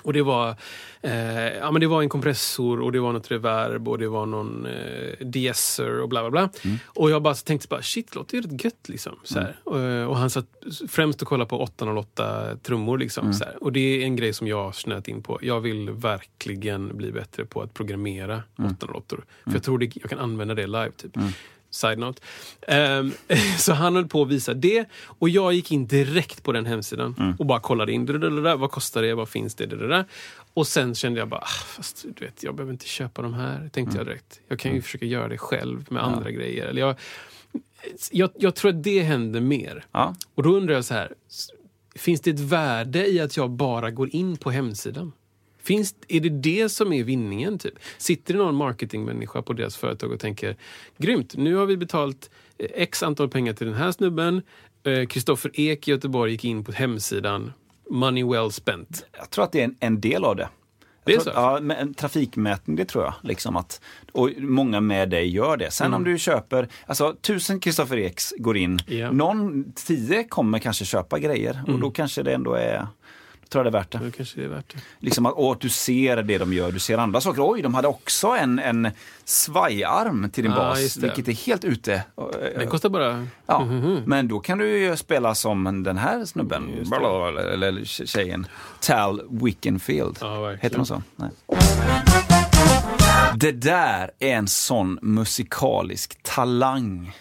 Och 0.03 0.13
det 0.13 0.21
var, 0.21 0.55
eh, 1.01 1.57
ja, 1.57 1.71
men 1.71 1.79
det 1.81 1.87
var 1.87 2.01
en 2.01 2.09
kompressor 2.09 2.81
och 2.81 2.91
det 2.91 2.99
var 2.99 3.13
något 3.13 3.31
reverb 3.31 3.87
och 3.87 3.97
det 3.97 4.07
var 4.07 4.25
någon 4.25 4.65
eh, 4.65 5.25
deesser 5.25 5.99
och 6.01 6.09
bla 6.09 6.21
bla 6.21 6.31
bla. 6.31 6.49
Och 6.85 7.11
jag 7.11 7.21
bara 7.21 7.33
tänkte 7.33 7.67
bara, 7.67 7.81
shit, 7.81 8.11
det 8.11 8.15
låter 8.19 8.35
ju 8.37 8.41
rätt 8.41 8.63
gött 8.63 8.89
liksom. 8.89 9.15
Så 9.23 9.39
här. 9.39 9.55
Och, 9.63 10.09
och 10.09 10.17
han 10.17 10.29
satt 10.29 10.45
främst 10.89 11.21
och 11.21 11.27
kollade 11.27 11.49
på 11.49 11.59
808 11.61 12.55
trummor 12.63 12.97
liksom. 12.97 13.33
Så 13.33 13.43
här. 13.45 13.63
Och 13.63 13.71
det 13.71 13.79
är 13.79 14.05
en 14.05 14.15
grej 14.15 14.33
som 14.33 14.47
jag 14.47 14.63
har 14.63 14.71
snöat 14.71 15.07
in 15.07 15.23
på. 15.23 15.39
Jag 15.41 15.59
vill 15.59 15.89
verkligen 15.89 16.97
bli 16.97 17.11
bättre 17.11 17.45
på 17.45 17.61
att 17.61 17.73
programmera 17.73 18.43
808 18.69 19.15
För 19.43 19.53
jag 19.53 19.63
tror 19.63 19.77
det, 19.77 19.95
jag 19.95 20.09
kan 20.09 20.19
använda 20.19 20.53
det 20.53 20.67
live 20.67 20.91
typ. 20.97 21.17
Side 21.75 21.99
note. 21.99 22.21
Ehm, 22.67 23.11
så 23.57 23.73
han 23.73 23.95
höll 23.95 24.07
på 24.07 24.21
att 24.21 24.27
visa 24.27 24.53
det 24.53 24.85
och 24.95 25.29
jag 25.29 25.53
gick 25.53 25.71
in 25.71 25.87
direkt 25.87 26.43
på 26.43 26.51
den 26.51 26.65
hemsidan 26.65 27.35
och 27.39 27.45
bara 27.45 27.59
kollade 27.59 27.91
in. 27.91 28.05
Dadadada, 28.05 28.55
Vad 28.55 28.71
kostar 28.71 29.01
det? 29.01 29.13
Vad 29.13 29.29
finns 29.29 29.55
det? 29.55 29.65
Dadadada. 29.65 30.05
Och 30.53 30.67
sen 30.67 30.95
kände 30.95 31.19
jag 31.19 31.27
bara, 31.27 31.41
ah, 31.41 31.65
fast 31.67 32.05
du 32.15 32.25
vet, 32.25 32.43
jag 32.43 32.55
behöver 32.55 32.73
inte 32.73 32.87
köpa 32.87 33.21
de 33.21 33.33
här. 33.33 33.69
Tänkte 33.73 33.97
jag 33.97 34.05
direkt. 34.05 34.39
Jag 34.47 34.59
kan 34.59 34.73
ju 34.73 34.81
försöka 34.81 35.05
göra 35.05 35.27
det 35.27 35.37
själv 35.37 35.85
med 35.89 36.03
andra 36.03 36.31
grejer. 36.31 36.65
Eller 36.65 36.81
jag, 36.81 36.95
jag, 38.11 38.29
jag 38.35 38.55
tror 38.55 38.69
att 38.69 38.83
det 38.83 39.01
händer 39.01 39.41
mer. 39.41 39.85
Ja. 39.91 40.15
Och 40.35 40.43
då 40.43 40.55
undrar 40.55 40.73
jag 40.75 40.85
så 40.85 40.93
här, 40.93 41.13
finns 41.95 42.21
det 42.21 42.29
ett 42.29 42.39
värde 42.39 43.07
i 43.07 43.19
att 43.19 43.37
jag 43.37 43.49
bara 43.49 43.91
går 43.91 44.15
in 44.15 44.37
på 44.37 44.51
hemsidan? 44.51 45.11
Finns, 45.65 45.95
är 46.07 46.19
det 46.19 46.29
det 46.29 46.69
som 46.69 46.93
är 46.93 47.03
vinningen? 47.03 47.59
Typ? 47.59 47.73
Sitter 47.97 48.33
det 48.33 48.39
någon 48.39 48.55
marketingmänniska 48.55 49.41
på 49.41 49.53
deras 49.53 49.75
företag 49.77 50.11
och 50.11 50.19
tänker 50.19 50.55
grymt, 50.97 51.35
nu 51.37 51.55
har 51.55 51.65
vi 51.65 51.77
betalt 51.77 52.29
eh, 52.57 52.67
x 52.73 53.03
antal 53.03 53.29
pengar 53.29 53.53
till 53.53 53.67
den 53.67 53.75
här 53.75 53.91
snubben. 53.91 54.41
Eh, 54.83 55.05
Kristoffer 55.07 55.51
Ek 55.53 55.87
i 55.87 55.91
Göteborg 55.91 56.31
gick 56.31 56.45
in 56.45 56.63
på 56.63 56.71
hemsidan. 56.71 57.53
Money 57.89 58.23
well 58.23 58.51
spent. 58.51 59.05
Jag 59.17 59.29
tror 59.29 59.43
att 59.43 59.51
det 59.51 59.59
är 59.59 59.63
en, 59.65 59.75
en 59.79 60.01
del 60.01 60.23
av 60.25 60.35
det. 60.35 60.49
Det 61.03 61.13
är 61.13 61.19
så? 61.19 61.31
Ja, 61.33 61.59
men 61.61 61.77
en 61.77 61.93
trafikmätning, 61.93 62.75
det 62.75 62.85
tror 62.85 63.03
jag. 63.03 63.13
Liksom 63.23 63.55
att, 63.55 63.81
och 64.11 64.29
många 64.37 64.81
med 64.81 65.09
dig 65.09 65.27
gör 65.29 65.57
det. 65.57 65.71
Sen 65.71 65.93
om 65.93 66.03
du 66.03 66.17
köper, 66.17 66.67
alltså 66.85 67.15
tusen 67.21 67.59
Kristoffer 67.59 67.97
Eks 67.97 68.33
går 68.37 68.57
in, 68.57 68.79
Ja. 68.87 69.11
någon 69.11 69.71
tio 69.73 70.23
kommer 70.23 70.59
kanske 70.59 70.85
köpa 70.85 71.19
grejer 71.19 71.63
och 71.67 71.79
då 71.79 71.91
kanske 71.91 72.23
det 72.23 72.33
ändå 72.33 72.53
är 72.53 72.87
tror 73.49 73.65
jag 73.65 73.73
det 73.73 73.77
är 73.77 73.79
värt 73.79 73.91
det. 73.91 73.97
Då 73.97 74.11
kanske 74.11 74.39
det 74.39 74.45
är 74.45 74.49
värt 74.49 74.73
det. 74.73 74.79
Liksom 74.99 75.25
att, 75.25 75.33
och 75.33 75.51
att 75.51 75.59
du 75.61 75.69
ser 75.69 76.23
det 76.23 76.37
de 76.37 76.53
gör, 76.53 76.71
du 76.71 76.79
ser 76.79 76.97
andra 76.97 77.21
saker. 77.21 77.51
Oj, 77.51 77.61
de 77.61 77.73
hade 77.73 77.87
också 77.87 78.27
en, 78.27 78.59
en 78.59 78.89
svajarm 79.25 80.29
till 80.29 80.43
din 80.43 80.51
Ja, 80.53 80.57
bas, 80.57 80.93
det. 80.93 81.01
vilket 81.07 81.27
är 81.27 81.45
helt 81.45 81.63
ute. 81.63 82.03
Den 82.55 82.67
kostar 82.67 82.89
bara... 82.89 83.27
Ja, 83.45 83.65
men 84.05 84.27
då 84.27 84.39
kan 84.39 84.57
du 84.57 84.77
ju 84.77 84.97
spela 84.97 85.35
som 85.35 85.83
den 85.83 85.97
här 85.97 86.25
snubben, 86.25 86.85
det. 86.89 86.95
eller, 86.95 87.37
eller 87.37 87.85
tjejen, 87.85 88.47
Tal 88.81 89.21
Wickenfield. 89.29 90.17
Verkligen. 90.21 90.59
Heter 90.59 90.77
hon 90.77 90.85
så? 90.85 91.01
Nej. 91.15 91.29
Det 93.35 93.51
där 93.51 94.11
är 94.19 94.35
en 94.35 94.47
sån 94.47 94.99
musikalisk 95.01 96.23
talang. 96.23 97.15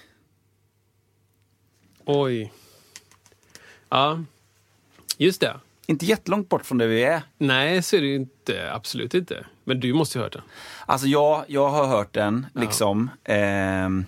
Oj. 2.05 2.53
Ja, 3.89 4.25
just 5.19 5.41
det. 5.41 5.57
Inte 5.87 6.07
jättelångt 6.07 6.49
bort 6.49 6.67
från 6.67 6.79
där 6.79 6.87
vi 6.87 7.05
är. 7.05 7.23
Nej, 7.39 7.83
så 7.83 7.97
är 7.97 8.01
det 8.01 8.07
ju 8.07 8.15
inte. 8.15 8.73
Absolut 8.73 9.15
inte. 9.15 9.47
Men 9.65 9.81
du 9.81 9.93
måste 9.95 10.19
ju 10.19 10.21
ha 10.21 10.25
hört 10.25 10.33
den. 10.33 10.43
Alltså 10.87 11.07
jag, 11.07 11.45
jag 11.49 11.69
har 11.69 11.87
hört 11.87 12.13
den, 12.13 12.47
liksom. 12.55 13.11
Ehm, 13.25 14.05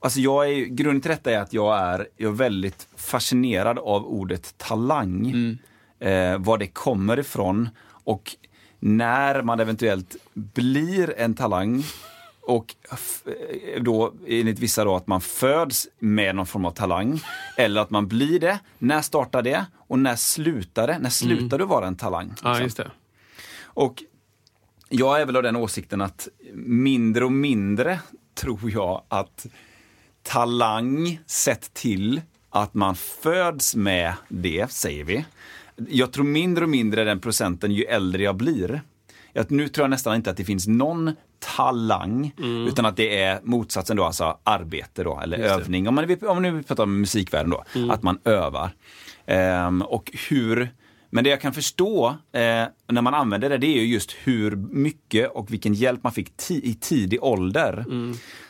alltså 0.00 0.20
jag 0.20 0.50
är, 0.50 0.64
grunden 0.64 1.00
till 1.00 1.10
detta 1.10 1.30
är 1.30 1.38
att 1.38 1.52
jag 1.52 1.78
är, 1.78 2.08
jag 2.16 2.28
är 2.32 2.36
väldigt 2.36 2.88
fascinerad 2.96 3.78
av 3.78 4.06
ordet 4.06 4.58
talang. 4.58 5.58
Eh, 6.00 6.38
var 6.38 6.58
det 6.58 6.66
kommer 6.66 7.18
ifrån 7.18 7.68
och 8.04 8.36
när 8.80 9.42
man 9.42 9.60
eventuellt 9.60 10.16
blir 10.34 11.14
en 11.18 11.34
talang 11.34 11.84
och 12.42 12.74
eh, 12.90 13.82
då 13.82 14.14
enligt 14.26 14.58
vissa 14.58 14.84
då 14.84 14.96
att 14.96 15.06
man 15.06 15.20
föds 15.20 15.88
med 15.98 16.34
någon 16.34 16.46
form 16.46 16.64
av 16.64 16.70
talang 16.70 17.20
eller 17.56 17.80
att 17.80 17.90
man 17.90 18.08
blir 18.08 18.40
det. 18.40 18.58
När 18.78 19.02
startar 19.02 19.42
det? 19.42 19.66
Och 19.76 19.98
när 19.98 20.16
slutar 20.16 20.86
det? 20.86 20.98
När 20.98 21.10
slutar 21.10 21.58
du 21.58 21.64
vara 21.64 21.86
en 21.86 21.96
talang? 21.96 22.32
Ja, 22.42 22.48
liksom? 22.48 22.64
just 22.64 22.76
det. 22.76 22.90
Och 23.62 24.02
jag 24.88 25.20
är 25.20 25.26
väl 25.26 25.36
av 25.36 25.42
den 25.42 25.56
åsikten 25.56 26.00
att 26.00 26.28
mindre 26.54 27.24
och 27.24 27.32
mindre 27.32 28.00
tror 28.34 28.70
jag 28.70 29.02
att 29.08 29.46
talang 30.22 31.20
sett 31.26 31.74
till 31.74 32.20
att 32.50 32.74
man 32.74 32.96
föds 32.96 33.74
med 33.74 34.14
det, 34.28 34.70
säger 34.70 35.04
vi. 35.04 35.24
Jag 35.88 36.12
tror 36.12 36.24
mindre 36.24 36.64
och 36.64 36.70
mindre 36.70 37.04
den 37.04 37.20
procenten 37.20 37.72
ju 37.72 37.84
äldre 37.84 38.22
jag 38.22 38.36
blir. 38.36 38.82
Jag, 39.32 39.50
nu 39.50 39.68
tror 39.68 39.82
jag 39.84 39.90
nästan 39.90 40.14
inte 40.16 40.30
att 40.30 40.36
det 40.36 40.44
finns 40.44 40.66
någon 40.68 41.12
talang, 41.56 42.32
utan 42.68 42.86
att 42.86 42.96
det 42.96 43.20
är 43.22 43.40
motsatsen 43.42 43.96
då, 43.96 44.04
alltså 44.04 44.38
arbete 44.44 45.02
då, 45.04 45.20
eller 45.22 45.38
övning. 45.60 45.88
Om 45.88 45.94
man, 45.94 46.16
om 46.26 46.42
nu 46.42 46.62
pratar 46.62 46.82
om 46.84 47.00
musikvärlden 47.00 47.50
då, 47.50 47.64
att 47.92 48.02
man 48.02 48.18
övar. 48.24 48.70
Ehm, 49.26 49.82
och 49.82 50.10
hur, 50.28 50.68
men 51.10 51.24
det 51.24 51.30
jag 51.30 51.40
kan 51.40 51.52
förstå 51.52 52.06
eh, 52.32 52.64
när 52.88 53.02
man 53.02 53.14
använder 53.14 53.50
det, 53.50 53.58
det 53.58 53.66
är 53.66 53.80
ju 53.82 53.86
just 53.86 54.12
hur 54.24 54.56
mycket 54.56 55.30
och 55.30 55.52
vilken 55.52 55.74
hjälp 55.74 56.02
man 56.02 56.12
fick 56.12 56.36
ti- 56.36 56.60
i 56.64 56.74
tidig 56.74 57.22
ålder. 57.24 57.84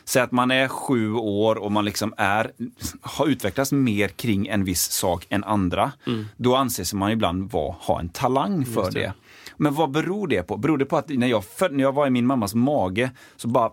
Säg 0.05 0.21
att 0.21 0.31
man 0.31 0.51
är 0.51 0.67
sju 0.67 1.13
år 1.13 1.55
och 1.55 1.71
man 1.71 1.85
liksom 1.85 2.13
är, 2.17 2.51
har 3.01 3.27
utvecklats 3.27 3.71
mer 3.71 4.07
kring 4.07 4.47
en 4.47 4.63
viss 4.63 4.91
sak 4.91 5.25
än 5.29 5.43
andra. 5.43 5.91
Då 6.37 6.55
anses 6.55 6.93
man 6.93 7.11
ibland 7.11 7.51
vara, 7.51 7.75
ha 7.79 7.99
en 7.99 8.09
talang 8.09 8.65
för 8.65 8.91
det. 8.91 8.99
det. 8.99 9.13
Men 9.63 9.73
vad 9.73 9.91
beror 9.91 10.27
det 10.27 10.43
på? 10.43 10.57
Beror 10.57 10.77
det 10.77 10.85
på 10.85 10.97
att 10.97 11.09
när 11.09 11.27
jag, 11.27 11.45
föd, 11.45 11.73
när 11.73 11.83
jag 11.83 11.91
var 11.91 12.07
i 12.07 12.09
min 12.09 12.25
mammas 12.25 12.55
mage 12.55 13.11
så 13.35 13.47
bara 13.47 13.71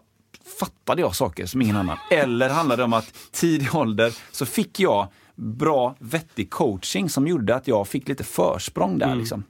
fattade 0.60 1.02
jag 1.02 1.16
saker 1.16 1.46
som 1.46 1.62
ingen 1.62 1.76
annan? 1.76 1.96
Eller 2.10 2.48
handlade 2.48 2.82
det 2.82 2.84
om 2.84 2.92
att 2.92 3.14
tidig 3.32 3.74
ålder 3.74 4.16
så 4.30 4.46
fick 4.46 4.80
jag 4.80 5.08
bra, 5.34 5.94
vettig 5.98 6.50
coaching 6.50 7.08
som 7.08 7.26
gjorde 7.26 7.54
att 7.54 7.68
jag 7.68 7.88
fick 7.88 8.08
lite 8.08 8.24
försprång 8.24 8.98
där. 8.98 9.14
Liksom. 9.14 9.44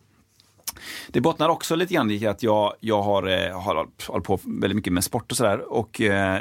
Det 1.08 1.20
bottnar 1.20 1.48
också 1.48 1.74
lite 1.74 1.94
grann 1.94 2.10
i 2.10 2.26
att 2.26 2.42
jag, 2.42 2.74
jag 2.80 3.02
har, 3.02 3.26
eh, 3.28 3.60
har 3.60 3.86
hållit 4.06 4.26
på 4.26 4.40
väldigt 4.44 4.76
mycket 4.76 4.92
med 4.92 5.04
sport 5.04 5.30
och 5.30 5.36
sådär 5.36 5.72
och 5.72 6.00
eh, 6.00 6.40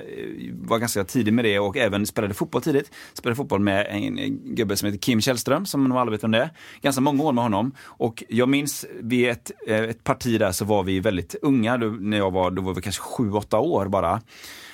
var 0.52 0.78
ganska 0.78 1.04
tidig 1.04 1.34
med 1.34 1.46
det 1.46 1.60
och 1.60 1.78
även 1.78 2.06
spelade 2.06 2.34
fotboll 2.34 2.62
tidigt. 2.62 2.92
Spelade 3.14 3.36
fotboll 3.36 3.60
med 3.60 3.88
en 3.90 4.40
gubbe 4.56 4.76
som 4.76 4.86
heter 4.86 5.00
Kim 5.00 5.22
Källström, 5.22 5.66
som 5.66 5.84
nog 5.84 5.98
alla 5.98 6.12
vet 6.12 6.24
om 6.24 6.32
det 6.32 6.38
är. 6.38 6.50
Ganska 6.82 7.02
många 7.02 7.24
år 7.24 7.32
med 7.32 7.44
honom. 7.44 7.72
Och 7.82 8.24
jag 8.30 8.50
minns 8.50 8.86
vid 9.00 9.30
ett, 9.30 9.52
eh, 9.68 9.84
ett 9.84 10.04
parti 10.04 10.40
där 10.40 10.52
så 10.52 10.66
var 10.66 10.84
vi 10.84 11.00
väldigt 11.00 11.36
unga, 11.42 11.78
då, 11.78 11.88
när 11.88 12.18
jag 12.18 12.32
var, 12.32 12.52
då 12.52 12.62
var 12.62 12.74
vi 12.74 12.82
kanske 12.82 13.02
sju, 13.02 13.32
åtta 13.32 13.60
år 13.60 13.86
bara. 13.88 14.22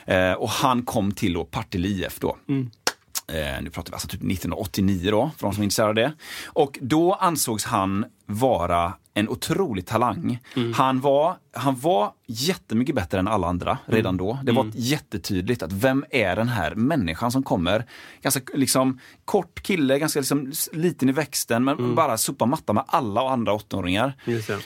Eh, 0.05 0.33
och 0.33 0.49
han 0.49 0.83
kom 0.83 1.11
till 1.11 1.33
då 1.33 1.45
Partille 1.45 1.87
IF 1.87 2.19
då. 2.19 2.37
Mm. 2.49 2.69
Eh, 3.27 3.61
nu 3.61 3.69
pratar 3.69 3.91
vi 3.91 3.95
alltså 3.95 4.07
typ 4.07 4.21
1989 4.21 5.11
då, 5.11 5.31
för 5.37 5.47
de 5.47 5.53
som 5.53 5.61
är 5.61 5.63
intresserade 5.63 5.89
av 5.89 5.95
det. 5.95 6.13
Och 6.45 6.79
då 6.81 7.13
ansågs 7.13 7.65
han 7.65 8.05
vara 8.25 8.93
en 9.15 9.29
otrolig 9.29 9.85
talang. 9.85 10.39
Mm. 10.55 10.73
Han, 10.73 11.01
var, 11.01 11.35
han 11.56 11.76
var 11.76 12.11
jättemycket 12.27 12.95
bättre 12.95 13.19
än 13.19 13.27
alla 13.27 13.48
andra 13.48 13.77
redan 13.86 14.15
mm. 14.15 14.26
då. 14.26 14.40
Det 14.44 14.52
var 14.52 14.61
mm. 14.61 14.73
jättetydligt 14.76 15.64
att 15.64 15.72
vem 15.72 16.06
är 16.10 16.36
den 16.36 16.48
här 16.48 16.76
människan 16.76 17.32
som 17.32 17.44
kommer? 17.44 17.86
Ganska 18.22 18.41
liksom 18.53 18.99
kort 19.26 19.64
kille, 19.64 19.99
ganska 19.99 20.19
liksom 20.19 20.52
liten 20.72 21.10
i 21.10 21.11
växten 21.11 21.64
men 21.64 21.77
mm. 21.77 21.95
bara 21.95 22.18
sopa 22.18 22.45
matta 22.45 22.73
med 22.73 22.84
alla 22.88 23.22
och 23.22 23.32
andra 23.32 23.53
åttaåringar. 23.53 24.14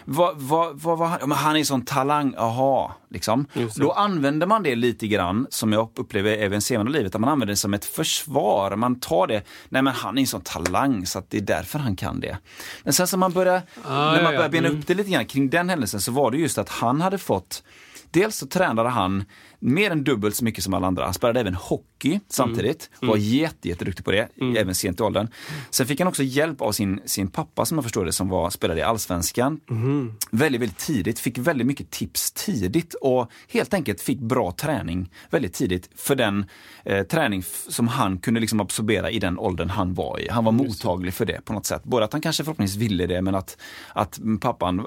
Vad 0.06 0.38
va, 0.38 0.72
va, 0.74 0.95
va, 0.95 1.18
han? 1.22 1.32
han 1.32 1.57
är 1.57 1.64
sån 1.64 1.86
talang, 1.86 2.36
aha. 2.38 2.95
Liksom. 3.11 3.45
Då 3.76 3.91
använder 3.91 4.48
man 4.48 4.64
det 4.64 4.76
lite 4.76 5.07
grann, 5.07 5.48
som 5.49 5.74
jag 5.74 5.90
upplever 5.95 6.38
även 6.38 6.61
senare 6.61 6.90
i 6.90 6.91
livet, 6.91 7.16
att 7.16 7.22
man 7.22 7.30
använder 7.30 7.53
det 7.53 7.57
som 7.57 7.74
ett 7.74 7.86
försvar. 7.86 8.76
Man 8.76 8.99
tar 8.99 9.28
det, 9.28 9.44
nej 9.70 9.82
men 9.82 9.94
han 9.94 10.18
är 10.18 10.22
en 10.22 10.28
sån 10.28 10.41
talang 10.41 11.06
så 11.06 11.20
att 11.20 11.30
det 11.30 11.38
är 11.38 11.41
därför 11.41 11.80
han 11.80 11.95
kan 11.95 12.20
det. 12.20 12.38
Men 12.84 12.94
sen 12.94 13.07
så 13.07 13.18
man 13.18 13.32
börjar, 13.32 13.61
ah, 13.86 14.11
när 14.11 14.24
man 14.24 14.36
börjar 14.36 14.49
bena 14.49 14.68
mm. 14.68 14.80
upp 14.80 14.88
det 14.88 14.94
lite 14.94 15.10
grann 15.10 15.26
kring 15.26 15.49
den 15.49 15.70
händelsen 15.70 16.02
så 16.02 16.11
var 16.11 16.32
det 16.32 16.38
just 16.38 16.57
att 16.57 16.70
han 16.80 17.01
hade 17.01 17.18
fått. 17.18 17.64
Dels 18.11 18.35
så 18.35 18.47
tränade 18.47 18.89
han 18.89 19.26
mer 19.60 19.91
än 19.91 20.03
dubbelt 20.03 20.36
så 20.36 20.44
mycket 20.44 20.64
som 20.64 20.73
alla 20.73 20.88
andra. 20.88 21.03
Han 21.03 21.14
spelade 21.14 21.40
även 21.40 21.53
hockey 21.53 22.19
samtidigt. 22.27 22.90
Mm. 23.02 23.10
Var 23.10 23.18
mm. 23.18 23.30
jätte, 23.30 23.69
jätteduktig 23.69 24.06
på 24.06 24.11
det, 24.11 24.30
mm. 24.41 24.57
även 24.57 24.76
sent 24.76 24.99
i 24.99 25.03
åldern. 25.03 25.27
Sen 25.69 25.88
fick 25.88 25.99
han 25.99 26.07
också 26.07 26.23
hjälp 26.23 26.61
av 26.61 26.72
sin, 26.72 27.02
sin 27.06 27.27
pappa 27.27 27.65
som 27.65 27.77
jag 27.77 27.84
förstår 27.84 28.06
det, 28.06 28.11
som 28.11 28.30
var, 28.30 28.49
spelade 28.49 28.80
i 28.80 28.84
Allsvenskan. 28.84 29.60
Mm. 29.69 30.14
Väldigt, 30.31 30.61
väldigt 30.61 30.77
tidigt. 30.77 31.19
Fick 31.19 31.38
väldigt 31.38 31.68
mycket 31.68 31.91
tips 31.91 32.31
tidigt 32.31 32.94
och 32.94 33.31
helt 33.49 33.73
enkelt 33.73 34.02
fick 34.02 34.19
bra 34.19 34.52
träning 34.52 35.11
väldigt 35.30 35.53
tidigt 35.53 35.90
för 35.95 36.15
den 36.15 36.45
eh, 36.84 37.03
träning 37.03 37.44
som 37.68 37.88
han 37.88 38.18
kunde 38.18 38.40
liksom 38.40 38.60
absorbera 38.60 39.11
i 39.11 39.19
den 39.19 39.40
åldern 39.40 39.69
han 39.69 39.94
var 39.94 40.19
i. 40.19 40.30
Han 40.30 40.44
var 40.44 40.52
mottaglig 40.52 41.14
för 41.14 41.26
det 41.26 41.45
på 41.45 41.53
något 41.53 41.65
sätt. 41.65 41.84
Både 41.84 42.06
att 42.06 42.14
han 42.14 42.22
kanske 42.22 42.44
förhoppningsvis 42.44 42.81
ville 42.81 43.07
det, 43.07 43.22
men 43.22 43.36
att, 43.36 43.57
att 43.94 44.19
pappan 44.41 44.81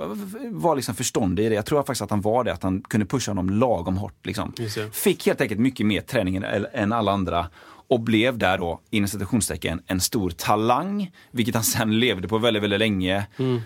var 0.50 0.76
liksom 0.76 0.94
förståndig 0.94 1.46
i 1.46 1.48
det. 1.48 1.54
Jag 1.54 1.66
tror 1.66 1.82
faktiskt 1.82 2.02
att 2.02 2.10
han 2.10 2.20
var 2.20 2.44
det, 2.44 2.52
att 2.52 2.62
han 2.62 2.82
kunde 2.82 3.06
pusha 3.06 3.30
honom 3.30 3.50
lagom 3.50 3.96
hårt. 3.96 4.26
Liksom. 4.26 4.52
Fick 4.92 5.26
helt 5.26 5.40
enkelt 5.40 5.60
mycket 5.60 5.86
mer 5.86 6.00
träning 6.00 6.42
än 6.72 6.92
alla 6.92 7.12
andra 7.12 7.48
och 7.88 8.00
blev 8.00 8.38
där 8.38 8.58
då, 8.58 8.80
inom 8.90 9.08
citationstecken, 9.08 9.82
en 9.86 10.00
stor 10.00 10.30
talang. 10.30 11.10
Vilket 11.30 11.54
han 11.54 11.64
sen 11.64 12.00
levde 12.00 12.28
på 12.28 12.38
väldigt, 12.38 12.62
väldigt 12.62 12.78
länge. 12.78 13.26
Mm. 13.36 13.60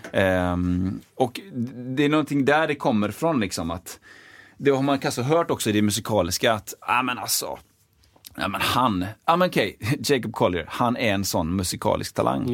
Um, 0.53 0.99
och 1.15 1.39
det 1.75 2.03
är 2.03 2.09
någonting 2.09 2.45
där 2.45 2.67
det 2.67 2.75
kommer 2.75 3.09
ifrån 3.09 3.39
liksom 3.39 3.71
att 3.71 3.99
det 4.57 4.71
har 4.71 4.81
man 4.81 4.99
kanske 4.99 5.21
hört 5.21 5.51
också 5.51 5.69
i 5.69 5.73
det 5.73 5.81
musikaliska 5.81 6.53
att, 6.53 6.73
ja 6.79 6.99
ah, 6.99 7.03
men 7.03 7.17
alltså, 7.17 7.59
Ja 8.39 8.47
men 8.47 8.61
han, 8.61 9.05
ja 9.25 9.35
men 9.35 9.47
okej. 9.49 9.77
Jacob 9.99 10.33
Collier, 10.33 10.65
han 10.69 10.97
är 10.97 11.13
en 11.13 11.25
sån 11.25 11.55
musikalisk 11.55 12.13
talang. 12.15 12.51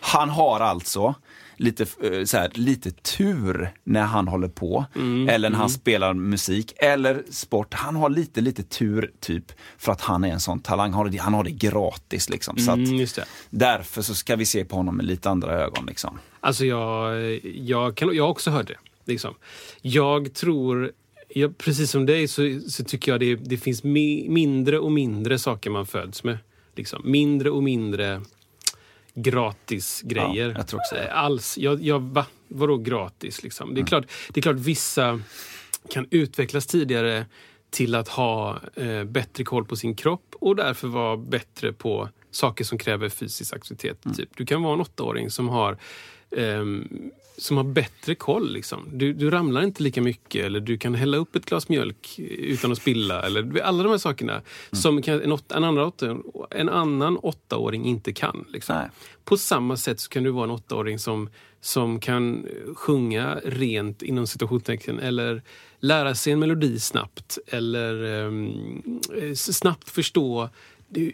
Han 0.00 0.30
har 0.30 0.60
alltså 0.60 1.14
lite, 1.56 1.86
eh, 2.02 2.24
så 2.24 2.36
här, 2.36 2.50
lite 2.54 2.90
tur 2.90 3.72
när 3.84 4.02
han 4.02 4.28
håller 4.28 4.48
på. 4.48 4.84
Mm, 4.94 5.28
eller 5.28 5.50
när 5.50 5.56
mm. 5.56 5.60
han 5.60 5.70
spelar 5.70 6.14
musik 6.14 6.72
eller 6.76 7.22
sport. 7.30 7.74
Han 7.74 7.96
har 7.96 8.10
lite, 8.10 8.40
lite 8.40 8.62
tur 8.62 9.12
typ 9.20 9.52
för 9.78 9.92
att 9.92 10.00
han 10.00 10.24
är 10.24 10.28
en 10.28 10.40
sån 10.40 10.60
talang. 10.60 10.92
Han 10.92 10.98
har 10.98 11.08
det, 11.08 11.18
han 11.18 11.34
har 11.34 11.44
det 11.44 11.50
gratis 11.50 12.30
liksom. 12.30 12.58
Så 12.58 12.72
mm, 12.72 13.06
Därför 13.50 14.02
så 14.02 14.14
ska 14.14 14.36
vi 14.36 14.46
se 14.46 14.64
på 14.64 14.76
honom 14.76 14.96
med 14.96 15.06
lite 15.06 15.30
andra 15.30 15.52
ögon. 15.52 15.86
Liksom. 15.86 16.18
Alltså 16.40 16.64
jag, 16.64 17.40
jag, 17.44 17.96
kan, 17.96 18.14
jag 18.16 18.24
har 18.24 18.30
också 18.30 18.50
hört 18.50 18.68
det. 18.68 18.78
Liksom. 19.04 19.34
Jag 19.82 20.34
tror 20.34 20.92
Ja, 21.28 21.48
precis 21.58 21.90
som 21.90 22.06
dig 22.06 22.28
så, 22.28 22.60
så 22.68 22.84
tycker 22.84 23.12
jag 23.12 23.20
det, 23.20 23.34
det 23.34 23.56
finns 23.56 23.84
mi, 23.84 24.26
mindre 24.28 24.78
och 24.78 24.92
mindre 24.92 25.38
saker 25.38 25.70
man 25.70 25.86
föds 25.86 26.24
med. 26.24 26.38
Liksom. 26.76 27.02
Mindre 27.04 27.50
och 27.50 27.62
mindre 27.62 28.22
gratis 29.16 30.02
grejer. 30.04 30.48
Ja, 30.48 30.54
jag 30.56 30.66
tror 30.66 30.80
också 30.80 30.96
Alls. 31.10 31.58
Jag, 31.58 31.82
jag, 31.82 32.00
va? 32.00 32.26
Vadå 32.48 32.76
gratis? 32.76 33.42
Liksom? 33.42 33.68
Det, 33.68 33.78
är 33.78 33.80
mm. 33.80 33.86
klart, 33.86 34.06
det 34.28 34.40
är 34.40 34.42
klart 34.42 34.56
vissa 34.56 35.20
kan 35.90 36.06
utvecklas 36.10 36.66
tidigare 36.66 37.26
till 37.70 37.94
att 37.94 38.08
ha 38.08 38.60
eh, 38.74 39.04
bättre 39.04 39.44
koll 39.44 39.64
på 39.64 39.76
sin 39.76 39.94
kropp 39.94 40.34
och 40.40 40.56
därför 40.56 40.88
vara 40.88 41.16
bättre 41.16 41.72
på 41.72 42.08
saker 42.30 42.64
som 42.64 42.78
kräver 42.78 43.08
fysisk 43.08 43.54
aktivitet. 43.54 44.04
Mm. 44.04 44.16
Typ. 44.16 44.28
Du 44.36 44.46
kan 44.46 44.62
vara 44.62 44.74
en 44.74 44.80
åttaåring 44.80 45.30
som 45.30 45.48
har 45.48 45.76
um, 46.30 47.10
som 47.38 47.56
har 47.56 47.64
bättre 47.64 48.14
koll. 48.14 48.52
Liksom. 48.52 48.88
Du, 48.92 49.12
du 49.12 49.30
ramlar 49.30 49.62
inte 49.62 49.82
lika 49.82 50.02
mycket 50.02 50.44
eller 50.44 50.60
du 50.60 50.78
kan 50.78 50.94
hälla 50.94 51.16
upp 51.16 51.36
ett 51.36 51.46
glas 51.46 51.68
mjölk 51.68 52.18
utan 52.18 52.72
att 52.72 52.78
spilla. 52.78 53.22
Eller, 53.22 53.60
alla 53.60 53.82
de 53.82 53.88
här 53.88 53.98
sakerna 53.98 54.32
mm. 54.32 54.42
som 54.72 55.02
kan, 55.02 55.22
en, 55.22 55.32
åt, 55.32 55.52
en, 55.52 55.64
annan 55.64 55.84
åtta, 55.84 56.16
en 56.50 56.68
annan 56.68 57.16
åttaåring 57.16 57.84
inte 57.84 58.12
kan. 58.12 58.44
Liksom. 58.48 58.82
På 59.24 59.36
samma 59.36 59.76
sätt 59.76 60.00
så 60.00 60.08
kan 60.08 60.22
du 60.22 60.30
vara 60.30 60.44
en 60.44 60.50
åttaåring 60.50 60.98
som, 60.98 61.28
som 61.60 62.00
kan 62.00 62.46
sjunga 62.74 63.40
rent 63.44 64.02
inom 64.02 64.26
situationstecken 64.26 65.00
eller 65.00 65.42
lära 65.78 66.14
sig 66.14 66.32
en 66.32 66.38
melodi 66.38 66.80
snabbt 66.80 67.38
eller 67.46 68.02
um, 68.02 69.00
snabbt 69.34 69.90
förstå 69.90 70.48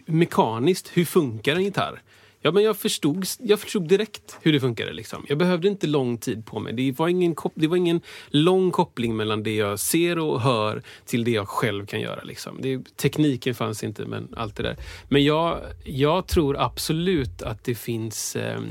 mekaniskt 0.05 0.91
hur 0.93 1.05
funkar 1.05 1.55
en 1.55 1.63
gitarr. 1.63 2.01
Ja, 2.45 2.51
men 2.51 2.63
jag 2.63 2.77
förstod, 2.77 3.25
jag 3.39 3.59
förstod 3.59 3.87
direkt 3.87 4.37
hur 4.41 4.53
det 4.53 4.59
funkade. 4.59 4.93
Liksom. 4.93 5.25
Jag 5.29 5.37
behövde 5.37 5.67
inte 5.67 5.87
lång 5.87 6.17
tid 6.17 6.45
på 6.45 6.59
mig. 6.59 6.73
Det 6.73 6.91
var, 6.91 7.07
ingen, 7.07 7.35
det 7.55 7.67
var 7.67 7.77
ingen 7.77 8.01
lång 8.27 8.71
koppling 8.71 9.15
mellan 9.15 9.43
det 9.43 9.55
jag 9.55 9.79
ser 9.79 10.19
och 10.19 10.41
hör 10.41 10.83
till 11.05 11.23
det 11.23 11.31
jag 11.31 11.47
själv 11.47 11.85
kan 11.85 12.01
göra. 12.01 12.23
Liksom. 12.23 12.59
Det, 12.61 12.97
tekniken 12.97 13.55
fanns 13.55 13.83
inte, 13.83 14.05
men 14.05 14.27
allt 14.37 14.55
det 14.55 14.63
där. 14.63 14.77
Men 15.09 15.23
jag, 15.23 15.59
jag 15.83 16.27
tror 16.27 16.61
absolut 16.61 17.41
att 17.41 17.63
det 17.63 17.75
finns 17.75 18.35
eh, 18.35 18.61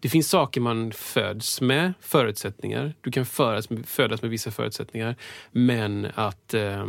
det 0.00 0.08
finns 0.08 0.28
saker 0.28 0.60
man 0.60 0.92
föds 0.92 1.60
med, 1.60 1.92
förutsättningar. 2.00 2.94
Du 3.00 3.10
kan 3.10 3.26
födas 3.26 3.70
med, 3.70 3.86
födas 3.86 4.22
med 4.22 4.30
vissa 4.30 4.50
förutsättningar. 4.50 5.16
Men 5.52 6.06
att 6.14 6.54
eh, 6.54 6.86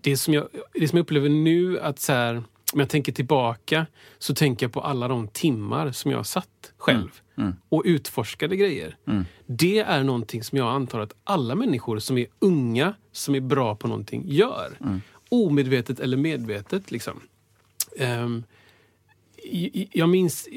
det, 0.00 0.16
som 0.16 0.34
jag, 0.34 0.48
det 0.72 0.88
som 0.88 0.96
jag 0.96 1.04
upplever 1.04 1.28
nu, 1.28 1.80
att 1.80 1.98
så 1.98 2.12
här, 2.12 2.42
om 2.72 2.80
jag 2.80 2.88
tänker 2.88 3.12
tillbaka 3.12 3.86
så 4.18 4.34
tänker 4.34 4.66
jag 4.66 4.72
på 4.72 4.80
alla 4.80 5.08
de 5.08 5.28
timmar 5.28 5.92
som 5.92 6.10
jag 6.10 6.26
satt 6.26 6.72
själv 6.76 6.98
mm. 7.36 7.48
Mm. 7.48 7.54
och 7.68 7.82
utforskade 7.84 8.56
grejer. 8.56 8.96
Mm. 9.06 9.24
Det 9.46 9.78
är 9.78 10.04
någonting 10.04 10.44
som 10.44 10.58
jag 10.58 10.68
antar 10.68 11.00
att 11.00 11.12
alla 11.24 11.54
människor 11.54 11.98
som 11.98 12.18
är 12.18 12.26
unga, 12.38 12.94
som 13.12 13.34
är 13.34 13.40
bra 13.40 13.76
på 13.76 13.88
någonting, 13.88 14.22
gör. 14.26 14.78
Mm. 14.80 15.00
Omedvetet 15.28 16.00
eller 16.00 16.16
medvetet. 16.16 16.90
Liksom. 16.90 17.20
Um, 17.98 18.44
jag, 19.92 20.08
minns, 20.08 20.48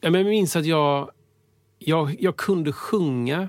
jag, 0.00 0.14
jag 0.14 0.26
minns 0.26 0.56
att 0.56 0.66
jag, 0.66 1.10
jag, 1.78 2.16
jag 2.20 2.36
kunde 2.36 2.72
sjunga 2.72 3.48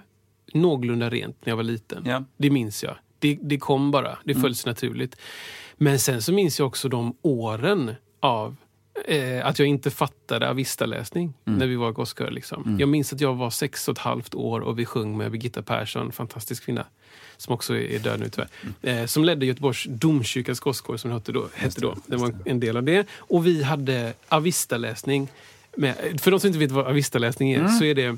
någorlunda 0.54 1.10
rent 1.10 1.46
när 1.46 1.52
jag 1.52 1.58
var 1.58 1.64
liten. 1.64 2.04
Ja. 2.06 2.24
Det 2.38 2.50
minns 2.50 2.84
jag. 2.84 2.96
Det, 3.20 3.40
det 3.42 3.58
kom 3.58 3.92
bara. 3.92 4.18
Det 4.24 4.32
mm. 4.32 4.42
föll 4.42 4.56
sig 4.56 4.70
naturligt. 4.70 5.16
Men 5.78 6.00
sen 6.00 6.22
så 6.22 6.34
minns 6.34 6.60
jag 6.60 6.68
också 6.68 6.90
de 6.90 7.16
åren 7.22 7.96
av 8.20 8.56
eh, 9.06 9.46
att 9.46 9.60
jag 9.60 9.68
inte 9.68 9.92
fattade 9.92 10.50
Avista-läsning 10.50 11.34
mm. 11.46 11.60
när 11.60 11.68
vi 11.68 11.76
var 11.76 11.92
gosskör. 11.92 12.32
Liksom. 12.32 12.64
Mm. 12.64 12.80
Jag 12.80 12.90
minns 12.90 13.14
att 13.14 13.22
jag 13.22 13.36
var 13.36 13.50
sex 13.50 13.88
och 13.88 13.92
ett 13.92 13.98
halvt 13.98 14.36
år 14.36 14.60
och 14.60 14.80
vi 14.80 14.86
sjöng 14.86 15.18
med 15.18 15.32
Birgitta 15.32 15.62
Persson, 15.62 16.12
fantastisk 16.12 16.66
kvinna, 16.66 16.86
som 17.38 17.54
också 17.54 17.78
är 17.78 18.00
död 18.00 18.20
nu 18.20 18.30
tyvärr. 18.30 18.50
Mm. 18.84 19.00
Eh, 19.00 19.06
som 19.06 19.24
ledde 19.24 19.46
Göteborgs 19.46 19.86
domkyrkas 19.90 20.60
gosskår 20.60 20.98
som 20.98 21.10
det 21.10 21.16
hette 21.16 21.32
då. 21.32 21.48
Hette 21.54 21.82
då. 21.82 21.96
Det 22.06 22.16
var 22.16 22.34
en 22.46 22.60
del 22.60 22.78
av 22.78 22.84
det. 22.84 23.08
Och 23.18 23.48
vi 23.48 23.64
hade 23.64 24.14
Avista-läsning. 24.28 25.28
För 26.18 26.32
de 26.32 26.40
som 26.40 26.48
inte 26.48 26.60
vet 26.60 26.72
vad 26.72 26.88
Avista-läsning 26.88 27.52
är, 27.52 27.60
mm. 27.60 27.72
så 27.72 27.84
är 27.84 27.96
det 27.96 28.18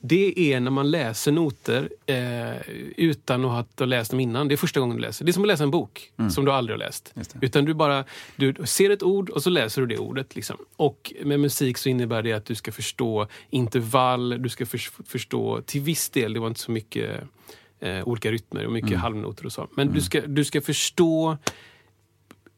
det 0.00 0.52
är 0.52 0.60
när 0.60 0.70
man 0.70 0.90
läser 0.90 1.32
noter 1.32 1.90
eh, 2.06 2.70
utan 2.96 3.44
att 3.44 3.78
ha 3.78 3.86
läst 3.86 4.10
dem 4.10 4.20
innan. 4.20 4.48
Det 4.48 4.54
är 4.54 4.56
första 4.56 4.80
gången 4.80 4.96
du 4.96 5.02
läser. 5.02 5.24
Det 5.24 5.30
är 5.30 5.32
som 5.32 5.42
att 5.42 5.48
läsa 5.48 5.62
en 5.62 5.70
bok 5.70 6.12
mm. 6.18 6.30
som 6.30 6.44
du 6.44 6.52
aldrig 6.52 6.74
har 6.74 6.78
läst. 6.78 7.14
Utan 7.40 7.64
du 7.64 7.74
bara 7.74 8.04
du 8.36 8.54
ser 8.64 8.90
ett 8.90 9.02
ord 9.02 9.30
och 9.30 9.42
så 9.42 9.50
läser 9.50 9.80
du 9.80 9.86
det 9.86 9.98
ordet. 9.98 10.36
Liksom. 10.36 10.56
Och 10.76 11.12
med 11.24 11.40
musik 11.40 11.78
så 11.78 11.88
innebär 11.88 12.22
det 12.22 12.32
att 12.32 12.44
du 12.44 12.54
ska 12.54 12.72
förstå 12.72 13.26
intervall, 13.50 14.42
du 14.42 14.48
ska 14.48 14.66
för, 14.66 14.80
förstå 15.06 15.62
till 15.62 15.80
viss 15.80 16.10
del, 16.10 16.32
det 16.32 16.40
var 16.40 16.48
inte 16.48 16.60
så 16.60 16.70
mycket 16.70 17.20
eh, 17.80 18.08
olika 18.08 18.30
rytmer 18.30 18.66
och 18.66 18.72
mycket 18.72 18.90
mm. 18.90 19.00
halvnoter 19.00 19.46
och 19.46 19.52
så. 19.52 19.68
Men 19.74 19.82
mm. 19.82 19.94
du, 19.94 20.00
ska, 20.00 20.20
du 20.20 20.44
ska 20.44 20.60
förstå 20.60 21.36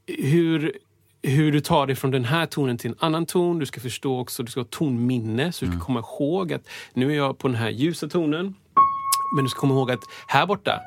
hur 0.06 0.72
hur 1.22 1.52
du 1.52 1.60
tar 1.60 1.86
dig 1.86 1.96
från 1.96 2.10
den 2.10 2.24
här 2.24 2.46
tonen 2.46 2.78
till 2.78 2.90
en 2.90 2.96
annan 2.98 3.26
ton. 3.26 3.58
Du 3.58 3.66
ska 3.66 3.80
förstå 3.80 4.20
också, 4.20 4.42
du 4.42 4.50
ska 4.50 4.60
ha 4.60 4.66
tonminne, 4.70 5.52
så 5.52 5.64
du 5.64 5.70
ska 5.70 5.74
mm. 5.74 5.80
komma 5.80 6.00
ihåg 6.00 6.52
att 6.52 6.68
nu 6.94 7.12
är 7.12 7.16
jag 7.16 7.38
på 7.38 7.48
den 7.48 7.56
här 7.56 7.70
ljusa 7.70 8.08
tonen. 8.08 8.54
Men 9.36 9.44
du 9.44 9.48
ska 9.48 9.60
komma 9.60 9.74
ihåg 9.74 9.90
att 9.90 10.00
här 10.26 10.46
borta 10.46 10.80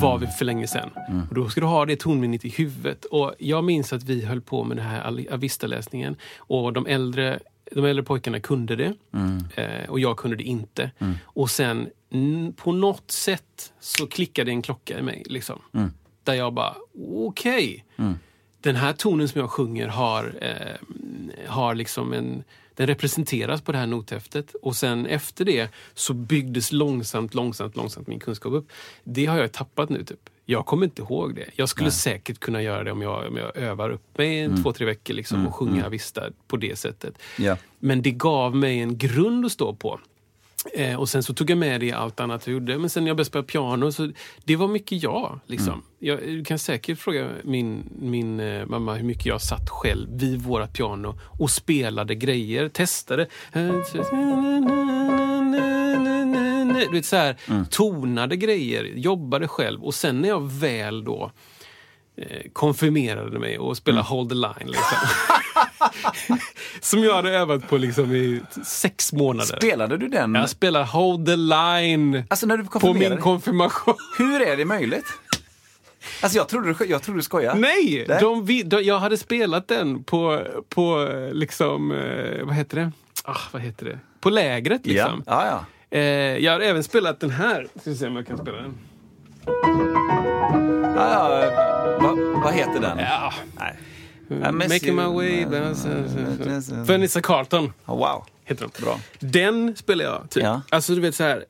var 0.00 0.18
vi 0.18 0.26
för 0.26 0.44
länge 0.44 0.66
sedan. 0.66 0.90
Och 1.28 1.34
då 1.34 1.48
ska 1.48 1.60
du 1.60 1.66
ha 1.66 1.86
det 1.86 1.96
tonminnet 1.96 2.44
i 2.44 2.48
huvudet. 2.48 3.04
Och 3.04 3.34
jag 3.38 3.64
minns 3.64 3.92
att 3.92 4.02
vi 4.02 4.24
höll 4.24 4.40
på 4.40 4.64
med 4.64 4.76
den 4.76 4.86
här 4.86 5.26
Avista-läsningen. 5.30 6.16
Och 6.36 6.72
de 6.72 6.86
äldre, 6.86 7.38
de 7.72 7.84
äldre 7.84 8.02
pojkarna 8.04 8.40
kunde 8.40 8.76
det. 8.76 8.94
Eh, 9.54 9.90
och 9.90 10.00
jag 10.00 10.16
kunde 10.16 10.36
det 10.36 10.42
inte. 10.44 10.90
Och 11.22 11.50
sen 11.50 11.88
mm, 12.12 12.52
på 12.52 12.72
något 12.72 13.10
sätt 13.10 13.72
så 13.80 14.06
klickade 14.06 14.50
en 14.50 14.62
klocka 14.62 14.98
i 14.98 15.02
mig. 15.02 15.22
Liksom. 15.26 15.58
Där 16.24 16.34
jag 16.34 16.52
bara, 16.52 16.74
okej. 17.14 17.84
Den 18.60 18.76
här 18.76 18.92
tonen 18.92 19.28
som 19.28 19.40
jag 19.40 19.50
sjunger 19.50 19.88
har, 19.88 20.34
eh, 20.40 21.48
har 21.48 21.74
liksom 21.74 22.12
en... 22.12 22.44
Den 22.74 22.86
representeras 22.86 23.62
på 23.62 23.72
det 23.72 23.78
här 23.78 23.86
nothäftet 23.86 24.54
och 24.62 24.76
sen 24.76 25.06
efter 25.06 25.44
det 25.44 25.70
så 25.94 26.14
byggdes 26.14 26.72
långsamt, 26.72 27.34
långsamt, 27.34 27.76
långsamt 27.76 28.06
min 28.06 28.18
kunskap 28.18 28.52
upp. 28.52 28.72
Det 29.04 29.26
har 29.26 29.38
jag 29.38 29.52
tappat 29.52 29.88
nu. 29.88 30.04
typ. 30.04 30.30
Jag 30.44 30.66
kommer 30.66 30.84
inte 30.84 31.02
ihåg 31.02 31.34
det. 31.34 31.44
Jag 31.54 31.68
skulle 31.68 31.90
säkert 31.90 32.38
kunna 32.38 32.62
göra 32.62 32.84
det 32.84 32.92
om 32.92 33.02
jag, 33.02 33.26
om 33.26 33.36
jag 33.36 33.56
övar 33.56 33.90
upp 33.90 34.18
mig 34.18 34.40
en 34.40 34.62
två, 34.62 34.72
tre 34.72 34.86
veckor 34.86 35.14
liksom, 35.14 35.46
och 35.46 35.54
sjunga 35.54 35.86
Avista 35.86 36.22
på 36.46 36.56
det 36.56 36.78
sättet. 36.78 37.18
Ja. 37.38 37.56
Men 37.78 38.02
det 38.02 38.10
gav 38.10 38.56
mig 38.56 38.80
en 38.80 38.98
grund 38.98 39.46
att 39.46 39.52
stå 39.52 39.74
på. 39.74 40.00
Eh, 40.74 41.00
och 41.00 41.08
sen 41.08 41.22
så 41.22 41.34
tog 41.34 41.50
jag 41.50 41.58
med 41.58 41.80
det 41.80 41.86
i 41.86 41.92
allt 41.92 42.20
annat 42.20 42.46
jag 42.46 42.54
gjorde. 42.54 42.78
Men 42.78 42.90
sen 42.90 43.04
när 43.04 43.10
jag 43.10 43.16
började 43.16 43.28
spela 43.28 43.44
piano, 43.44 43.92
så 43.92 44.12
det 44.44 44.56
var 44.56 44.68
mycket 44.68 45.02
jag. 45.02 45.40
Liksom. 45.46 45.82
Jag, 45.98 46.18
du 46.18 46.44
kan 46.44 46.58
säkert 46.58 46.98
fråga 46.98 47.28
min, 47.42 47.90
min 48.00 48.40
eh, 48.40 48.66
mamma 48.66 48.94
hur 48.94 49.04
mycket 49.04 49.26
jag 49.26 49.40
satt 49.40 49.70
själv 49.70 50.20
vid 50.20 50.42
våra 50.42 50.66
piano 50.66 51.18
och 51.38 51.50
spelade 51.50 52.14
grejer, 52.14 52.68
testade. 52.68 53.26
Du 56.72 56.92
vet, 56.92 57.06
så 57.06 57.16
här, 57.16 57.64
Tonade 57.70 58.36
grejer, 58.36 58.84
jobbade 58.84 59.48
själv. 59.48 59.84
Och 59.84 59.94
sen 59.94 60.20
när 60.20 60.28
jag 60.28 60.50
väl 60.52 61.04
då 61.04 61.32
eh, 62.16 62.50
konfirmerade 62.52 63.38
mig 63.38 63.58
och 63.58 63.76
spelade 63.76 64.02
Hold 64.02 64.28
the 64.28 64.34
line. 64.34 64.66
Liksom. 64.66 64.98
Som 66.80 67.04
jag 67.04 67.14
hade 67.14 67.30
övat 67.30 67.68
på 67.68 67.76
liksom 67.76 68.14
i 68.14 68.40
sex 68.64 69.12
månader. 69.12 69.56
Spelade 69.56 69.96
du 69.96 70.08
den? 70.08 70.34
Jag 70.34 70.50
spelar 70.50 70.84
Hold 70.84 71.26
the 71.26 71.36
line 71.36 72.22
Alltså 72.30 72.46
när 72.46 72.56
du 72.56 72.64
på 72.64 72.94
min 72.94 73.16
konfirmation. 73.16 73.94
Hur 74.18 74.40
är 74.42 74.56
det 74.56 74.64
möjligt? 74.64 75.06
Alltså 76.22 76.38
jag 76.38 76.48
trodde, 76.48 76.74
du- 76.74 76.84
jag 76.86 77.02
trodde 77.02 77.18
du 77.18 77.22
skojade. 77.22 77.60
Nej! 77.60 78.06
De, 78.20 78.62
de, 78.68 78.82
jag 78.82 78.98
hade 78.98 79.16
spelat 79.16 79.68
den 79.68 80.04
på, 80.04 80.42
på 80.68 81.08
liksom, 81.32 81.92
eh, 81.92 82.44
vad 82.46 82.54
heter 82.54 82.76
det? 82.76 82.92
Ah, 83.24 83.36
vad 83.52 83.62
heter 83.62 83.84
det? 83.86 83.98
På 84.20 84.30
lägret 84.30 84.86
liksom. 84.86 85.22
ja, 85.26 85.46
ja. 85.46 85.64
Eh, 85.98 86.02
jag 86.38 86.52
har 86.52 86.60
även 86.60 86.84
spelat 86.84 87.20
den 87.20 87.30
här. 87.30 87.66
Ska 87.80 87.94
se 87.94 88.06
om 88.06 88.16
jag 88.16 88.26
kan 88.26 88.38
spela 88.38 88.56
den. 88.56 88.74
ja, 90.96 91.10
ja. 91.44 91.98
Vad 92.00 92.18
vad 92.42 92.52
heter 92.54 92.80
den? 92.80 92.98
Ja. 92.98 93.32
Nej. 93.58 93.74
I 94.30 94.52
miss 94.52 94.68
Making 94.68 94.94
my 94.96 95.06
way. 95.06 95.44
Vanessa 96.86 97.20
Carlton 97.20 97.72
Oh, 97.86 97.96
wow. 97.98 98.24
heter 98.44 98.68
de. 98.76 98.82
Bra. 98.84 99.00
Den 99.18 99.76
spelar 99.76 100.04
jag. 100.04 100.30
Typ. 100.30 100.42
Ja. 100.42 100.60
Alltså 100.70 100.94
du 100.94 101.00
vet 101.00 101.14
så 101.14 101.24
här. 101.24 101.44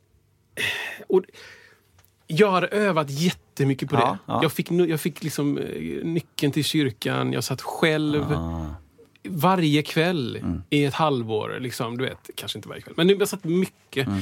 Och 1.09 1.22
jag 2.26 2.50
hade 2.50 2.66
övat 2.66 3.10
jättemycket 3.10 3.88
på 3.90 3.96
Ja, 3.96 4.00
det. 4.26 4.32
ja. 4.32 4.42
Jag 4.42 4.52
fick, 4.52 4.70
jag 4.70 5.00
fick 5.00 5.22
liksom 5.22 5.59
eh, 5.59 6.05
nyckeln 6.05 6.52
till 6.52 6.64
kyrkan. 6.64 7.32
Jag 7.32 7.44
satt 7.44 7.60
själv. 7.62 8.32
Ah. 8.32 8.66
Varje 9.28 9.82
kväll 9.82 10.36
Mm. 10.36 10.62
i 10.70 10.84
ett 10.84 10.94
halvår. 10.94 11.56
Liksom, 11.60 11.98
du 11.98 12.05
vet, 12.05 12.30
kanske 12.34 12.59
inte 12.59 12.68
varje 12.68 12.82
kväll, 12.82 12.94
men 12.96 13.09
jag 13.09 13.28
satt 13.28 13.44
mycket. 13.44 14.06
Mm. 14.06 14.20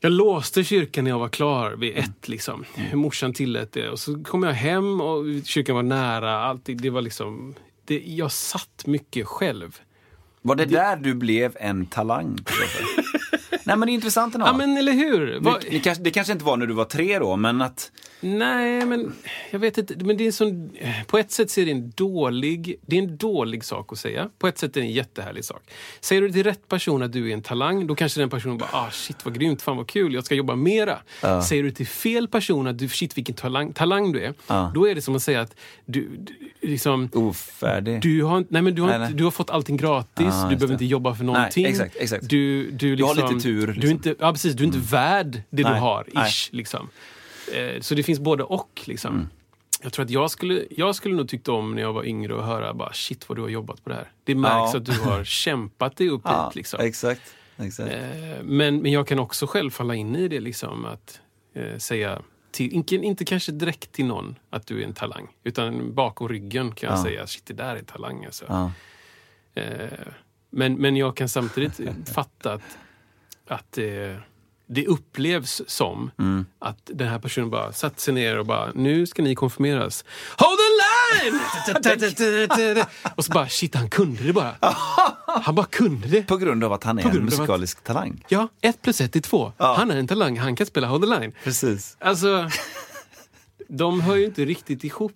Jag 0.00 0.12
låste 0.12 0.64
kyrkan 0.64 1.04
när 1.04 1.10
jag 1.10 1.18
var 1.18 1.28
klar 1.28 1.70
vid 1.70 1.96
ett. 1.96 2.28
Liksom. 2.28 2.64
Morsan 2.92 3.32
tillät 3.32 3.72
det. 3.72 3.88
Och 3.88 3.98
så 3.98 4.24
kom 4.24 4.42
jag 4.42 4.52
hem 4.52 5.00
och 5.00 5.24
kyrkan 5.44 5.76
var 5.76 5.82
nära. 5.82 6.40
Alltid, 6.44 6.76
det 6.82 6.90
var 6.90 7.02
liksom, 7.02 7.54
det, 7.84 7.98
jag 8.06 8.32
satt 8.32 8.86
mycket 8.86 9.26
själv. 9.26 9.80
Var 10.42 10.54
det, 10.54 10.64
där 10.64 10.96
du 10.96 11.14
blev 11.14 11.56
en 11.60 11.86
talang? 11.86 12.38
Nej 13.64 13.76
men 13.76 13.80
det 13.80 13.92
är 13.92 13.94
intressant 13.94 14.34
ändå. 14.34 14.46
Ja, 14.46 14.52
men 14.52 14.76
eller 14.76 14.92
hur? 14.92 15.38
Vad- 15.40 15.60
det, 15.60 15.70
det, 15.70 15.80
kanske, 15.80 16.02
det 16.04 16.10
kanske 16.10 16.32
inte 16.32 16.44
var 16.44 16.56
när 16.56 16.66
du 16.66 16.74
var 16.74 16.84
tre 16.84 17.18
då, 17.18 17.36
men 17.36 17.62
att... 17.62 17.92
Nej, 18.24 18.86
men 18.86 19.12
jag 19.50 19.58
vet 19.58 19.78
inte. 19.78 19.94
Men 20.04 20.16
det 20.16 20.26
är 20.26 20.32
sån, 20.32 20.70
på 21.06 21.18
ett 21.18 21.30
sätt 21.30 21.50
så 21.50 21.60
är 21.60 21.64
det 21.64 21.70
en 21.70 21.90
dålig, 21.90 22.76
det 22.86 22.98
är 22.98 23.02
en 23.02 23.16
dålig 23.16 23.64
sak 23.64 23.92
att 23.92 23.98
säga. 23.98 24.30
På 24.38 24.48
ett 24.48 24.58
sätt 24.58 24.76
är 24.76 24.80
det 24.80 24.86
en 24.86 24.92
jättehärlig 24.92 25.44
sak. 25.44 25.62
Säger 26.00 26.22
du 26.22 26.30
till 26.32 26.44
rätt 26.44 26.68
person 26.68 27.02
att 27.02 27.12
du 27.12 27.30
är 27.30 27.34
en 27.34 27.42
talang, 27.42 27.86
då 27.86 27.94
kanske 27.94 28.20
den 28.20 28.30
personen 28.30 28.58
bara 28.58 28.68
ah 28.72 28.90
shit 28.90 29.24
vad 29.24 29.34
grymt, 29.38 29.62
fan 29.62 29.76
vad 29.76 29.86
kul, 29.88 30.14
jag 30.14 30.24
ska 30.24 30.34
jobba 30.34 30.56
mera. 30.56 30.98
Säger 31.48 31.62
du 31.62 31.70
till 31.70 31.86
fel 31.86 32.28
person 32.28 32.66
att 32.66 32.78
du 32.78 32.88
shit 32.88 33.16
vilken 33.16 33.34
talang, 33.34 33.72
talang 33.72 34.12
du 34.12 34.20
är, 34.24 34.34
Ja. 34.46 34.72
då 34.74 34.88
är 34.88 34.94
det 34.94 35.02
som 35.02 35.16
att 35.16 35.22
säga 35.22 35.40
att 35.40 35.56
du, 35.86 36.08
du 36.16 36.34
liksom 36.68 37.08
Ofärdig. 37.12 38.00
du 38.02 38.22
har, 38.22 38.38
inte- 38.38 38.52
nej, 38.52 38.62
men 38.62 38.74
du, 38.74 38.82
har, 38.82 38.88
Nej, 38.88 38.96
inte- 38.96 39.08
nej. 39.08 39.18
du 39.18 39.24
har 39.24 39.30
fått 39.30 39.50
allting 39.50 39.76
gratis, 39.76 40.26
Ja, 40.26 40.42
du 40.50 40.56
behöver 40.56 40.66
det. 40.66 40.72
inte 40.72 40.84
jobba 40.84 41.14
för 41.14 41.24
någonting. 41.24 41.66
exakt, 41.66 41.96
exakt. 41.96 42.28
Du, 42.28 42.70
du, 42.70 42.96
Du 42.96 43.04
har 43.04 43.14
liksom, 43.14 43.34
lite 43.34 43.42
tur, 43.42 43.66
Du 43.66 43.70
är 43.72 43.74
liksom. 43.74 43.90
inte, 43.90 44.14
ja, 44.20 44.32
precis, 44.32 44.54
du 44.54 44.62
är 44.62 44.66
inte 44.66 44.78
värd 44.78 45.32
det 45.50 45.62
du 45.62 45.62
Nej, 45.62 45.80
har, 45.80 46.06
nej. 46.12 46.28
ish. 46.30 46.48
Liksom. 46.52 46.88
Eh, 47.52 47.80
så 47.80 47.94
det 47.94 48.02
finns 48.02 48.20
både 48.20 48.42
och. 48.44 48.82
Liksom. 48.84 49.14
Mm. 49.14 49.26
Jag 49.82 49.92
tror 49.92 50.04
att 50.04 50.10
jag 50.10 50.30
skulle, 50.30 50.64
jag 50.70 50.94
skulle 50.94 51.14
nog 51.14 51.28
tyckt 51.28 51.48
om 51.48 51.74
när 51.74 51.82
jag 51.82 51.92
var 51.92 52.04
yngre 52.04 52.34
och 52.34 52.44
höra 52.44 52.74
bara 52.74 52.92
shit 52.92 53.28
vad 53.28 53.38
du 53.38 53.42
har 53.42 53.48
jobbat 53.48 53.84
på 53.84 53.90
det 53.90 53.94
här. 53.96 54.12
Det 54.24 54.34
märks 54.34 54.74
Ja. 54.74 54.76
att 54.78 54.84
du 54.86 54.92
har 55.00 55.24
kämpat 55.44 55.96
dig 55.96 56.08
upp 56.08 56.20
ja, 56.24 56.46
hit. 56.46 56.54
Liksom. 56.54 56.80
Exakt. 56.80 57.34
exakt. 57.56 57.92
Eh, 57.92 58.42
men, 58.42 58.82
men 58.82 58.92
jag 58.92 59.06
kan 59.08 59.18
också 59.18 59.46
själv 59.46 59.70
falla 59.70 59.94
in 59.94 60.16
i 60.16 60.28
det, 60.28 60.40
liksom, 60.40 60.84
att 60.84 61.20
eh, 61.54 61.78
säga 61.78 62.22
till, 62.50 62.72
inte, 62.72 62.94
inte 62.94 63.24
kanske 63.24 63.52
direkt 63.52 63.92
till 63.92 64.04
någon 64.06 64.36
att 64.50 64.66
du 64.66 64.80
är 64.82 64.84
en 64.86 64.92
talang, 64.94 65.28
utan 65.44 65.94
bakom 65.94 66.28
ryggen 66.28 66.72
kan 66.72 66.90
jag 66.90 66.98
Ja. 66.98 67.02
säga 67.02 67.26
shit 67.26 67.46
det 67.46 67.54
där 67.54 67.76
är 67.76 67.82
talang. 67.82 68.24
Alltså. 68.24 68.44
Ja. 68.48 68.72
Eh, 69.54 69.88
men, 70.50 70.74
men 70.74 70.96
jag 70.96 71.16
kan 71.16 71.28
samtidigt 71.28 71.80
fatta 72.14 72.52
att, 72.52 72.78
att 73.46 73.78
eh, 73.78 74.16
det 74.74 74.86
upplevs 74.86 75.62
som 75.66 76.10
Mm. 76.18 76.46
att 76.58 76.78
den 76.94 77.08
här 77.08 77.18
personen 77.18 77.50
bara 77.50 77.72
satt 77.72 78.00
sig 78.00 78.14
ner 78.14 78.38
och 78.38 78.46
bara, 78.46 78.72
nu 78.74 79.06
ska 79.06 79.22
ni 79.22 79.34
konfirmeras. 79.34 80.04
Hold 80.38 80.58
the 80.58 81.30
line! 81.30 81.40
och 83.16 83.24
så 83.24 83.32
bara, 83.32 83.48
shit 83.48 83.74
han 83.74 83.90
kunde 83.90 84.22
det 84.22 84.32
bara. 84.32 84.54
Han 85.42 85.54
bara 85.54 85.66
kunde 85.66 86.08
det. 86.08 86.22
På 86.22 86.36
grund 86.36 86.64
av 86.64 86.72
att 86.72 86.84
han 86.84 86.98
är 86.98 87.02
en 87.02 87.08
av 87.10 87.16
att- 87.16 87.22
musikalisk 87.22 87.84
talang. 87.84 88.24
Ja, 88.28 88.48
ett 88.60 88.82
plus 88.82 89.00
ett 89.00 89.16
är 89.16 89.20
två. 89.20 89.52
Ja. 89.56 89.74
Han 89.78 89.90
är 89.90 89.96
en 89.96 90.06
talang, 90.08 90.38
han 90.38 90.56
kan 90.56 90.66
spela 90.66 90.86
Hold 90.86 91.02
the 91.02 91.18
line. 91.20 91.32
Precis. 91.44 91.96
Alltså, 92.00 92.50
de 93.68 94.00
hör 94.00 94.16
ju 94.16 94.24
inte 94.24 94.44
riktigt 94.44 94.84
ihop. 94.84 95.12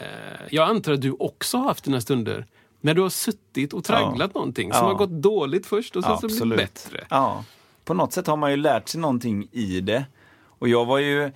Eh, 0.00 0.06
Jag 0.50 0.68
antar 0.68 0.92
att 0.92 1.00
du 1.00 1.12
också 1.18 1.56
har 1.58 1.64
haft 1.64 1.84
dina 1.84 2.00
stunder 2.00 2.46
när 2.80 2.94
du 2.94 3.00
har 3.02 3.08
suttit 3.10 3.72
och 3.72 3.84
tragglat 3.84 4.34
någonting 4.34 4.72
som 4.72 4.78
Ja. 4.82 4.86
har 4.86 4.94
gått 4.94 5.10
dåligt 5.22 5.66
först 5.66 5.96
och 5.96 6.04
sen 6.04 6.18
så 6.18 6.26
blir 6.46 6.56
det 6.56 6.62
bättre. 6.62 7.04
Ja. 7.10 7.44
På 7.90 7.94
något 7.94 8.12
sätt 8.12 8.26
har 8.26 8.36
man 8.36 8.50
ju 8.50 8.56
lärt 8.56 8.88
sig 8.88 9.00
någonting 9.00 9.48
i 9.52 9.80
det. 9.80 10.04
Och 10.46 10.68
jag 10.68 10.84
var 10.84 10.98
ju, 10.98 11.32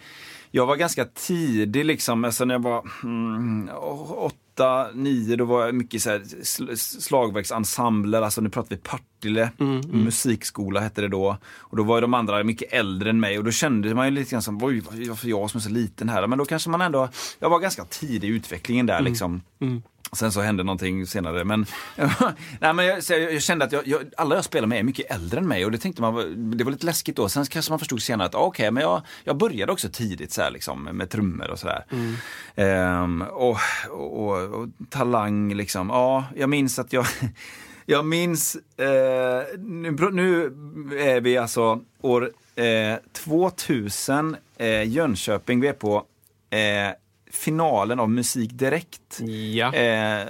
jag 0.50 0.66
var 0.66 0.76
ganska 0.76 1.04
tidig 1.04 1.84
liksom, 1.84 2.24
alltså 2.24 2.44
när 2.44 2.54
jag 2.54 2.62
var 2.62 2.88
mm, 3.02 3.70
åtta, 4.16 4.88
nio, 4.94 5.36
då 5.36 5.44
var 5.44 5.66
jag 5.66 5.74
mycket 5.74 6.02
så 6.02 6.10
här 6.10 6.18
sl- 6.18 6.74
slagverksensembler, 7.00 8.22
alltså 8.22 8.40
nu 8.40 8.48
pratar 8.48 8.70
vi 8.70 8.76
Partille, 8.76 9.50
Mm, 9.60 9.80
musikskola 10.04 10.80
hette 10.80 11.00
det 11.00 11.08
då. 11.08 11.36
Och 11.56 11.76
då 11.76 11.82
var 11.82 11.96
ju 11.96 12.00
de 12.00 12.14
andra 12.14 12.44
mycket 12.44 12.72
äldre 12.72 13.10
än 13.10 13.20
mig 13.20 13.38
och 13.38 13.44
då 13.44 13.50
kände 13.50 13.94
man 13.94 14.06
ju 14.06 14.10
lite 14.10 14.30
grann 14.30 14.42
som, 14.42 14.64
oj 14.64 14.82
varför 15.08 15.28
jag 15.28 15.50
som 15.50 15.58
är 15.58 15.62
så 15.62 15.70
liten 15.70 16.08
här? 16.08 16.26
Men 16.26 16.38
då 16.38 16.44
kanske 16.44 16.70
man 16.70 16.80
ändå, 16.80 17.08
jag 17.38 17.50
var 17.50 17.58
ganska 17.60 17.84
tidig 17.84 18.28
i 18.28 18.32
utvecklingen 18.32 18.90
Mm. 18.90 18.96
där 19.04 19.10
liksom. 19.10 19.42
Sen 20.12 20.32
så 20.32 20.40
hände 20.40 20.62
någonting 20.62 21.06
senare. 21.06 21.44
Men, 21.44 21.66
nej, 22.60 22.72
men 22.74 22.86
jag, 22.86 22.98
jag, 23.08 23.32
jag 23.32 23.42
kände 23.42 23.64
att 23.64 23.72
jag, 23.72 23.86
jag, 23.86 24.02
alla 24.16 24.34
jag 24.34 24.44
spelar 24.44 24.66
med 24.66 24.78
är 24.78 24.82
mycket 24.82 25.10
äldre 25.10 25.40
än 25.40 25.48
mig 25.48 25.64
och 25.64 25.70
det 25.70 25.78
tänkte 25.78 26.02
man, 26.02 26.14
det 26.58 26.64
var 26.64 26.72
lite 26.72 26.86
läskigt 26.86 27.16
då. 27.16 27.28
Sen 27.28 27.44
kanske 27.44 27.72
man 27.72 27.78
förstod 27.78 28.02
senare 28.02 28.26
att 28.26 28.34
ah, 28.34 28.38
okej, 28.38 28.70
men 28.70 28.82
jag, 28.82 29.02
jag 29.24 29.36
började 29.36 29.72
också 29.72 29.88
tidigt 29.88 30.32
så 30.32 30.42
här, 30.42 30.50
liksom, 30.50 30.82
med 30.82 31.10
trummor 31.10 31.50
och 31.50 31.58
sådär. 31.58 31.84
Ehm, 32.54 33.22
och, 33.22 33.56
och, 33.90 34.24
och, 34.24 34.54
och 34.54 34.68
talang 34.90 35.54
liksom, 35.54 35.88
ja, 35.88 36.24
jag 36.36 36.48
minns 36.48 36.78
att 36.78 36.92
jag 36.92 37.06
Jag 37.86 38.04
minns, 38.04 38.56
eh, 38.76 39.58
nu, 39.58 40.10
nu 40.12 40.44
är 40.98 41.20
vi 41.20 41.38
alltså 41.38 41.80
år 42.00 42.30
eh, 42.54 42.96
2000, 43.12 44.36
eh, 44.56 44.88
Jönköping, 44.88 45.60
vi 45.60 45.68
är 45.68 45.72
på 45.72 45.96
eh, 46.50 46.90
finalen 47.34 48.00
av 48.00 48.10
Musik 48.10 48.50
Direkt. 48.52 49.20
Ja. 49.52 49.74
Eh, 49.74 50.20
eh, 50.20 50.26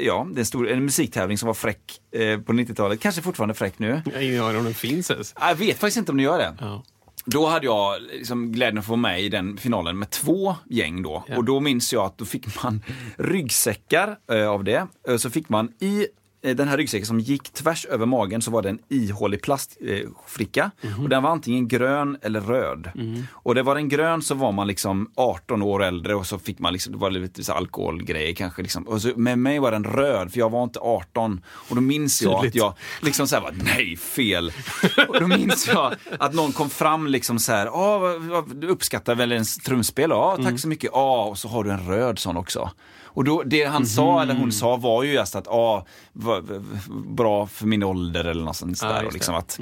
ja, 0.00 0.26
det 0.32 0.38
är 0.38 0.40
en, 0.40 0.46
stor, 0.46 0.68
en 0.68 0.84
musiktävling 0.84 1.38
som 1.38 1.46
var 1.46 1.54
fräck 1.54 2.00
eh, 2.12 2.40
på 2.40 2.52
90-talet, 2.52 3.00
kanske 3.00 3.22
fortfarande 3.22 3.54
fräck 3.54 3.78
nu. 3.78 4.02
Jag 4.04 4.12
har 4.12 4.20
ingen 4.20 4.44
aning 4.44 4.58
om 4.58 4.64
den 4.64 4.74
finns 4.74 5.10
ens. 5.10 5.34
Jag 5.40 5.54
vet 5.54 5.78
faktiskt 5.78 5.96
inte 5.96 6.12
om 6.12 6.16
det 6.16 6.22
gör 6.22 6.38
det. 6.38 6.54
Ja. 6.60 6.82
Då 7.24 7.46
hade 7.46 7.66
jag 7.66 8.02
liksom 8.02 8.52
glädjen 8.52 8.78
att 8.78 8.84
få 8.84 8.90
vara 8.90 9.00
med 9.00 9.22
i 9.22 9.28
den 9.28 9.56
finalen 9.56 9.98
med 9.98 10.10
två 10.10 10.56
gäng 10.70 11.02
då. 11.02 11.24
Ja. 11.26 11.36
Och 11.36 11.44
då 11.44 11.60
minns 11.60 11.92
jag 11.92 12.04
att 12.04 12.18
då 12.18 12.24
fick 12.24 12.62
man 12.62 12.82
ryggsäckar 13.16 14.18
eh, 14.32 14.48
av 14.48 14.64
det. 14.64 14.86
Eh, 15.08 15.16
så 15.16 15.30
fick 15.30 15.48
man 15.48 15.72
i 15.80 16.06
den 16.40 16.68
här 16.68 16.76
ryggsäcken 16.76 17.06
som 17.06 17.20
gick 17.20 17.50
tvärs 17.52 17.84
över 17.86 18.06
magen 18.06 18.42
så 18.42 18.50
var 18.50 18.62
det 18.62 18.68
en 18.68 18.78
ihålig 18.88 19.42
plastfricka. 19.42 20.70
Mhm. 20.82 21.02
Och 21.02 21.08
den 21.08 21.22
var 21.22 21.30
antingen 21.30 21.68
grön 21.68 22.18
eller 22.22 22.40
röd. 22.40 22.90
Och 23.32 23.54
det 23.54 23.62
var 23.62 23.74
den 23.74 23.88
grön 23.88 24.22
så 24.22 24.34
var 24.34 24.52
man 24.52 24.66
liksom 24.66 25.10
18 25.14 25.62
år 25.62 25.82
äldre 25.84 26.14
och 26.14 26.26
så 26.26 26.38
fick 26.38 26.58
man 26.58 26.72
liksom, 26.72 26.92
det 26.92 26.98
var 26.98 27.10
lite 27.10 27.44
så 27.44 27.52
alkoholgrejer 27.52 28.34
kanske. 28.34 28.62
Liksom. 28.62 28.82
Och 28.88 29.02
så, 29.02 29.12
med 29.16 29.38
mig 29.38 29.58
var 29.58 29.70
den 29.72 29.84
röd 29.84 30.32
för 30.32 30.38
jag 30.38 30.50
var 30.50 30.64
inte 30.64 30.78
18. 30.78 31.40
Och 31.48 31.74
då 31.76 31.80
minns 31.82 32.22
jag 32.22 32.42
Tydligt. 32.42 32.52
att 32.52 32.56
jag 32.56 32.74
liksom 33.06 33.28
så 33.28 33.36
här 33.36 33.42
var, 33.42 33.54
nej 33.64 33.96
fel. 33.96 34.52
och 35.08 35.20
då 35.20 35.26
minns 35.26 35.68
jag 35.68 35.94
att 36.18 36.34
någon 36.34 36.52
kom 36.52 36.70
fram 36.70 37.06
liksom 37.06 37.38
så 37.38 37.52
här, 37.52 37.68
"Åh, 37.74 37.98
vad- 38.00 38.20
vad- 38.22 38.56
du 38.56 38.66
uppskattar 38.66 39.14
väl 39.14 39.32
en 39.32 39.44
trumspel? 39.64 40.10
Ja, 40.10 40.32
tack 40.36 40.44
Mm. 40.46 40.58
så 40.58 40.68
mycket. 40.68 40.90
Ja, 40.92 41.24
och 41.24 41.38
så 41.38 41.48
har 41.48 41.64
du 41.64 41.70
en 41.70 41.86
röd 41.86 42.18
sån 42.18 42.36
också. 42.36 42.70
Och 43.18 43.24
då, 43.24 43.42
det 43.42 43.64
han 43.64 43.86
sa, 43.86 44.22
eller 44.22 44.34
Mhm. 44.34 44.40
hon 44.42 44.52
sa, 44.52 44.76
var 44.76 45.02
ju 45.02 45.12
just 45.12 45.36
att, 45.36 45.46
ja, 45.46 45.86
va- 46.12 46.42
bra 47.06 47.46
för 47.46 47.66
min 47.66 47.82
ålder 47.82 48.24
eller 48.24 48.44
något 48.44 48.56
sånt 48.56 48.78
Ja, 48.82 48.88
där. 48.88 49.04
och 49.06 49.12
liksom 49.12 49.34
att, 49.34 49.58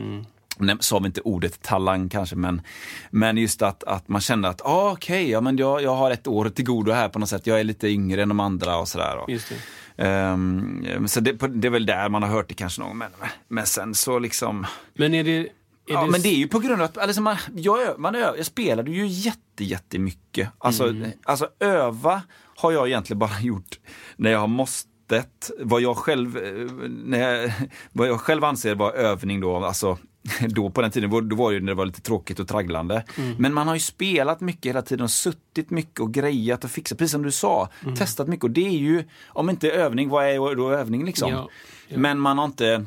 Nej, 0.58 0.76
sa 0.80 0.98
vi 0.98 1.06
inte 1.06 1.20
ordet 1.20 1.62
talang 1.62 2.08
kanske, 2.08 2.36
men, 2.36 2.62
men 3.10 3.36
just 3.36 3.62
att, 3.62 3.84
att 3.84 4.08
man 4.08 4.20
kände 4.20 4.48
att, 4.48 4.60
ah, 4.64 4.92
okej, 4.92 5.30
ja, 5.30 5.40
men 5.40 5.56
jag, 5.56 5.82
jag 5.82 5.94
har 5.96 6.10
ett 6.10 6.26
år 6.26 6.48
till 6.48 6.64
godo 6.64 6.92
här 6.92 7.08
på 7.08 7.18
något 7.18 7.28
sätt. 7.28 7.46
Jag 7.46 7.60
är 7.60 7.64
lite 7.64 7.88
yngre 7.88 8.22
än 8.22 8.28
de 8.28 8.40
andra 8.40 8.76
och 8.78 8.88
sådär. 8.88 9.16
Och, 9.16 9.30
Just 9.30 9.52
det. 9.96 10.04
Ehm, 10.04 11.08
så 11.08 11.20
det, 11.20 11.32
det 11.32 11.68
är 11.68 11.70
väl 11.70 11.86
där 11.86 12.08
man 12.08 12.22
har 12.22 12.30
hört 12.30 12.48
det 12.48 12.54
kanske 12.54 12.80
någon 12.80 12.88
gång. 12.88 12.98
Men, 12.98 13.10
men 13.48 13.66
sen 13.66 13.94
så 13.94 14.18
liksom, 14.18 14.66
Men 14.94 15.14
är 15.14 15.24
det... 15.24 15.38
Är 15.38 15.48
Ja, 15.88 16.04
det 16.04 16.10
men 16.10 16.22
det 16.22 16.28
är 16.28 16.36
ju 16.36 16.48
på 16.48 16.58
grund 16.58 16.82
av 16.82 16.84
att 16.84 16.98
alltså 16.98 17.20
man, 17.22 17.36
jag, 17.54 17.98
man 17.98 18.14
jag 18.14 18.46
spelade 18.46 18.90
ju 18.90 19.06
jätte, 19.06 19.64
jättemycket. 19.64 20.48
Alltså, 20.58 20.88
Mm. 20.88 21.10
alltså 21.24 21.48
öva 21.60 22.22
har 22.56 22.72
jag 22.72 22.88
egentligen 22.88 23.18
bara 23.18 23.40
gjort 23.42 23.78
när 24.16 24.30
jag 24.30 24.38
har 24.38 24.46
måstet. 24.46 25.50
Vad 25.58 25.80
jag 25.80 25.96
själv, 25.96 26.36
eh, 26.36 26.88
när 26.88 27.18
jag, 27.18 27.52
vad 27.92 28.08
jag 28.08 28.20
själv 28.20 28.44
anser 28.44 28.74
var 28.74 28.92
övning 28.92 29.40
då, 29.40 29.56
alltså 29.56 29.98
då 30.48 30.70
på 30.70 30.82
den 30.82 30.90
tiden, 30.90 31.28
då 31.28 31.36
var 31.36 31.52
det 31.52 31.60
när 31.60 31.66
det 31.66 31.74
var 31.74 31.86
lite 31.86 32.00
tråkigt 32.00 32.40
och 32.40 32.48
tragglande. 32.48 33.04
Mm. 33.18 33.34
Men 33.38 33.54
man 33.54 33.68
har 33.68 33.74
ju 33.74 33.80
spelat 33.80 34.40
mycket 34.40 34.66
hela 34.66 34.82
tiden 34.82 35.04
och 35.04 35.10
suttit 35.10 35.70
mycket 35.70 36.00
och 36.00 36.14
grejat 36.14 36.64
och 36.64 36.70
fixat, 36.70 36.98
precis 36.98 37.12
som 37.12 37.22
du 37.22 37.30
sa. 37.30 37.68
Mm. 37.82 37.96
Testat 37.96 38.28
mycket 38.28 38.44
och 38.44 38.50
det 38.50 38.66
är 38.66 38.78
ju, 38.78 39.04
om 39.28 39.50
inte 39.50 39.70
övning, 39.70 40.08
vad 40.08 40.26
är 40.26 40.54
då 40.54 40.70
övning 40.70 41.04
liksom? 41.04 41.30
Ja, 41.30 41.48
ja. 41.88 41.98
Men 41.98 42.18
man 42.18 42.38
har 42.38 42.44
inte 42.44 42.86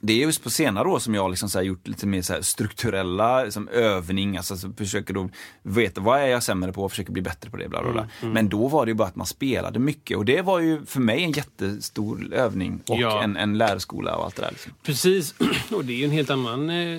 det 0.00 0.12
är 0.12 0.16
just 0.16 0.42
på 0.42 0.50
senare 0.50 0.88
år 0.88 0.98
som 0.98 1.14
jag 1.14 1.30
liksom 1.30 1.48
så 1.48 1.58
här 1.58 1.64
gjort 1.64 1.88
lite 1.88 2.06
mer 2.06 2.22
så 2.22 2.34
strukturella 2.42 3.44
liksom 3.44 3.68
övning, 3.68 4.36
alltså 4.36 4.56
så 4.56 4.72
försöker 4.72 5.14
då 5.14 5.28
veta 5.62 6.00
vad 6.00 6.20
är 6.20 6.26
jag 6.26 6.42
sämre 6.42 6.72
på 6.72 6.84
och 6.84 6.90
försöker 6.90 7.12
bli 7.12 7.22
bättre 7.22 7.50
på 7.50 7.56
det. 7.56 7.68
Bla 7.68 7.82
bla 7.82 7.92
bla. 7.92 8.08
Mm, 8.22 8.34
Men 8.34 8.48
då 8.48 8.68
var 8.68 8.86
det 8.86 8.90
ju 8.90 8.94
bara 8.94 9.08
att 9.08 9.16
man 9.16 9.26
spelade 9.26 9.78
mycket 9.78 10.16
och 10.16 10.24
det 10.24 10.42
var 10.42 10.60
ju 10.60 10.86
för 10.86 11.00
mig 11.00 11.24
en 11.24 11.32
jättestor 11.32 12.32
övning 12.34 12.80
och 12.88 12.96
Ja. 13.00 13.22
en, 13.22 13.36
en 13.36 13.58
lärskola 13.58 14.16
och 14.16 14.24
allt 14.24 14.36
det 14.36 14.42
där. 14.42 14.50
Liksom. 14.50 14.72
Precis, 14.82 15.34
och 15.72 15.84
det 15.84 15.92
är 15.92 15.96
ju 15.96 16.04
en 16.04 16.10
helt 16.10 16.30
annan, 16.30 16.70
eh, 16.70 16.98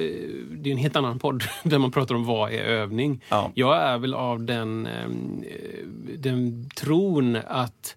det 0.51 0.69
är 0.69 0.71
en 0.71 0.77
helt 0.77 0.95
annan 0.95 1.19
podd 1.19 1.43
där 1.63 1.77
man 1.79 1.91
pratar 1.91 2.15
om 2.15 2.25
vad 2.25 2.51
är 2.51 2.63
övning. 2.63 3.23
Ja. 3.29 3.51
Jag 3.55 3.77
är 3.77 3.97
väl 3.97 4.13
av 4.13 4.43
den, 4.43 4.85
eh, 4.85 5.09
den 6.17 6.69
tron 6.75 7.37
att 7.47 7.95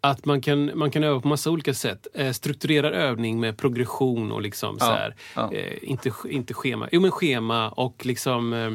att 0.00 0.24
man 0.24 0.40
kan, 0.40 0.78
man 0.78 0.90
kan 0.90 1.04
öva 1.04 1.20
på 1.20 1.28
massa 1.28 1.50
olika 1.50 1.74
sätt. 1.74 2.06
Eh, 2.14 2.32
strukturerad 2.32 2.94
övning 2.94 3.40
med 3.40 3.58
progression 3.58 4.32
och 4.32 4.42
liksom 4.42 4.78
så 4.78 4.84
här, 4.84 5.14
ja. 5.36 5.52
eh, 5.52 5.78
inte, 5.82 6.12
inte 6.30 6.54
schema. 6.54 6.88
Jo 6.92 7.00
men 7.00 7.10
schema 7.10 7.68
och 7.68 8.06
liksom 8.06 8.52
eh, 8.52 8.70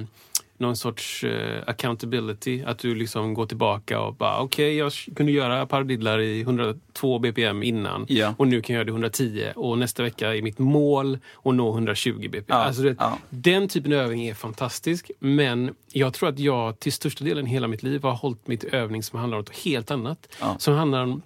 någon 0.58 0.76
sorts 0.76 1.24
eh, 1.24 1.64
accountability. 1.68 2.64
Att 2.64 2.80
du 2.80 2.96
liksom 2.96 3.34
går 3.34 3.46
tillbaka 3.46 4.00
och 4.00 4.16
bara 4.16 4.40
okej, 4.40 4.76
jag 4.78 4.92
kunde 5.16 5.32
göra 5.32 5.66
paradiddlar 5.66 6.20
i 6.20 6.42
102 6.42 7.20
bpm 7.20 7.64
innan 7.64 8.06
Ja. 8.10 8.34
och 8.38 8.48
nu 8.48 8.62
kan 8.62 8.74
jag 8.76 8.80
göra 8.80 8.86
det 8.86 8.92
110 8.92 9.52
och 9.56 9.78
nästa 9.78 10.04
vecka 10.04 10.36
är 10.36 10.42
mitt 10.42 10.60
mål 10.60 11.18
att 11.44 11.56
nå 11.56 11.74
120 11.74 12.30
bpm. 12.30 12.44
Ja, 12.48 12.56
Alltså 12.56 12.82
det, 12.82 12.96
ja. 13.00 13.18
Den 13.30 13.68
typen 13.68 13.94
av 13.94 14.00
övning 14.00 14.28
är 14.28 14.34
fantastisk 14.34 15.12
men 15.20 15.76
jag 15.92 16.14
tror 16.14 16.30
att 16.30 16.40
jag 16.40 16.80
till 16.80 16.94
största 16.94 17.24
delen 17.24 17.46
hela 17.46 17.68
mitt 17.68 17.84
liv 17.84 18.04
har 18.04 18.14
hållit 18.14 18.48
mitt 18.48 18.64
övning 18.64 19.04
som 19.04 19.20
handlar 19.20 19.38
om 19.38 19.42
något 19.42 19.58
helt 19.58 19.92
annat. 19.92 20.28
Ja. 20.42 20.56
Som 20.60 20.74
handlar 20.74 21.04
om 21.04 21.22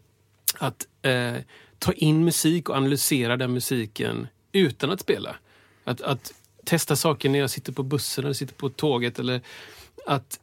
att 0.60 0.88
eh, 1.02 1.34
ta 1.80 1.92
in 1.94 2.26
musik 2.26 2.70
och 2.70 2.76
analysera 2.76 3.38
den 3.38 3.54
musiken 3.54 4.28
utan 4.52 4.92
att 4.92 5.00
spela. 5.00 5.36
Att, 5.84 6.02
att 6.02 6.34
testa 6.70 6.96
saker 6.96 7.30
när 7.30 7.40
jag 7.40 7.50
sitter 7.50 7.74
på 7.74 7.84
bussen 7.84 8.24
eller 8.24 8.34
sitter 8.34 8.56
på 8.56 8.70
tåget. 8.70 9.20
Eller 9.20 9.42
att, 10.06 10.40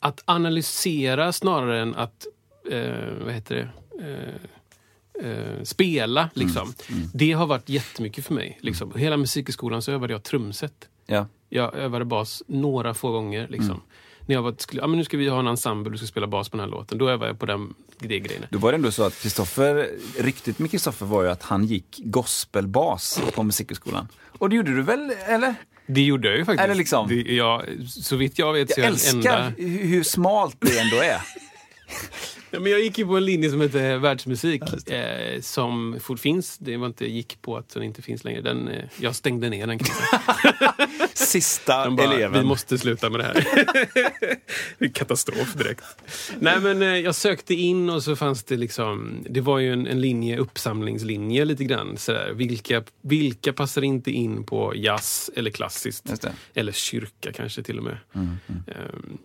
att 0.00 0.22
analysera 0.24 1.32
snarare 1.32 1.80
än 1.80 1.94
att 1.94 2.26
eh, 2.70 3.24
vad 3.24 3.34
heter 3.34 3.54
det? 3.54 3.70
Eh, 4.04 5.30
eh, 5.30 5.62
spela. 5.62 6.30
Liksom. 6.34 6.74
Det 7.14 7.32
har 7.32 7.46
varit 7.46 7.68
jättemycket 7.68 8.26
för 8.26 8.34
mig. 8.34 8.58
Liksom. 8.60 8.92
Hela 8.96 9.16
musikskolan 9.16 9.82
så 9.82 9.92
övade 9.92 10.12
jag 10.12 10.22
trumset. 10.22 10.88
Ja. 11.06 11.26
Jag 11.48 11.74
övade 11.74 12.04
bas 12.04 12.42
några 12.46 12.94
få 12.94 13.10
gånger. 13.10 13.48
Liksom. 13.48 13.80
När 14.26 14.34
jag 14.34 14.42
var, 14.42 14.54
skulle, 14.58 14.82
ja, 14.82 14.86
men 14.86 14.98
nu 14.98 15.04
ska 15.04 15.16
vi 15.16 15.28
ha 15.28 15.38
en 15.38 15.46
ensemble, 15.46 15.92
du 15.92 15.98
ska 15.98 16.06
spela 16.06 16.26
bas 16.26 16.48
på 16.48 16.56
den 16.56 16.64
här 16.64 16.70
låten. 16.70 16.98
Då 16.98 17.08
övade 17.08 17.30
jag 17.30 17.38
på 17.38 17.46
den, 17.46 17.74
det 17.98 18.18
grejerna. 18.18 18.46
Då 18.50 18.58
var 18.58 18.72
det 18.72 18.76
ändå 18.76 18.90
så 18.90 19.02
att 19.02 19.22
Kristoffer, 19.22 19.90
ryktet 20.18 20.58
med 20.58 20.70
Kristoffer 20.70 21.06
var 21.06 21.22
ju 21.22 21.30
att 21.30 21.42
han 21.42 21.64
gick 21.64 22.00
gospelbas 22.04 23.20
på 23.34 23.42
musikhögskolan. 23.42 24.08
Och 24.38 24.50
det 24.50 24.56
gjorde 24.56 24.74
du 24.74 24.82
väl, 24.82 25.12
eller? 25.26 25.54
Det 25.86 26.02
gjorde 26.02 26.28
jag 26.28 26.38
ju 26.38 26.44
faktiskt. 26.44 26.64
Eller 26.64 26.74
liksom- 26.74 27.08
det, 27.08 27.14
ja, 27.14 27.62
så 27.88 28.16
vitt 28.16 28.38
jag 28.38 28.52
vet 28.52 28.74
så 28.74 28.80
Jag 28.80 28.84
är 28.84 28.88
jag 28.88 28.92
älskar 28.92 29.16
enda... 29.16 29.52
hur 29.86 30.02
smalt 30.02 30.56
det 30.60 30.78
ändå 30.78 30.96
är. 30.96 31.20
Ja, 32.50 32.60
men 32.60 32.72
jag 32.72 32.80
gick 32.80 32.98
ju 32.98 33.06
på 33.06 33.16
en 33.16 33.24
linje 33.24 33.50
som 33.50 33.60
heter 33.60 33.96
världsmusik. 33.98 34.62
Eh, 34.90 35.40
som 35.40 35.96
fort 36.00 36.18
finns. 36.20 36.58
Det 36.58 36.76
var 36.76 36.86
inte 36.86 37.06
gick 37.06 37.42
på 37.42 37.56
att 37.56 37.68
den 37.68 37.82
inte 37.82 38.02
finns 38.02 38.24
längre. 38.24 38.40
Den, 38.40 38.68
eh, 38.68 38.84
jag 39.00 39.14
stängde 39.14 39.48
ner 39.48 39.66
den. 39.66 39.78
Sista 41.14 41.84
De 41.84 41.96
bara, 41.96 42.14
eleven. 42.14 42.40
vi 42.42 42.48
måste 42.48 42.78
sluta 42.78 43.10
med 43.10 43.20
det 43.20 43.24
här. 43.24 43.34
Det 44.78 44.84
är 44.84 44.88
Katastrof 44.92 45.54
direkt. 45.54 45.84
Nej 46.38 46.60
men 46.60 46.82
eh, 46.82 46.88
jag 46.88 47.14
sökte 47.14 47.54
in 47.54 47.90
och 47.90 48.02
så 48.02 48.16
fanns 48.16 48.44
det 48.44 48.56
liksom, 48.56 49.24
det 49.30 49.40
var 49.40 49.58
ju 49.58 49.72
en, 49.72 49.86
en 49.86 50.00
linje, 50.00 50.38
uppsamlingslinje 50.38 51.44
lite 51.44 51.64
grann. 51.64 51.96
Sådär. 51.96 52.32
Vilka, 52.34 52.82
vilka 53.02 53.52
passar 53.52 53.82
inte 53.84 54.10
in 54.10 54.44
på 54.44 54.72
jazz 54.76 55.30
eller 55.36 55.50
klassiskt? 55.50 56.24
Eller 56.54 56.72
kyrka 56.72 57.32
kanske 57.32 57.62
till 57.62 57.78
och 57.78 57.84
med. 57.84 57.96
Ehm, 58.14 59.18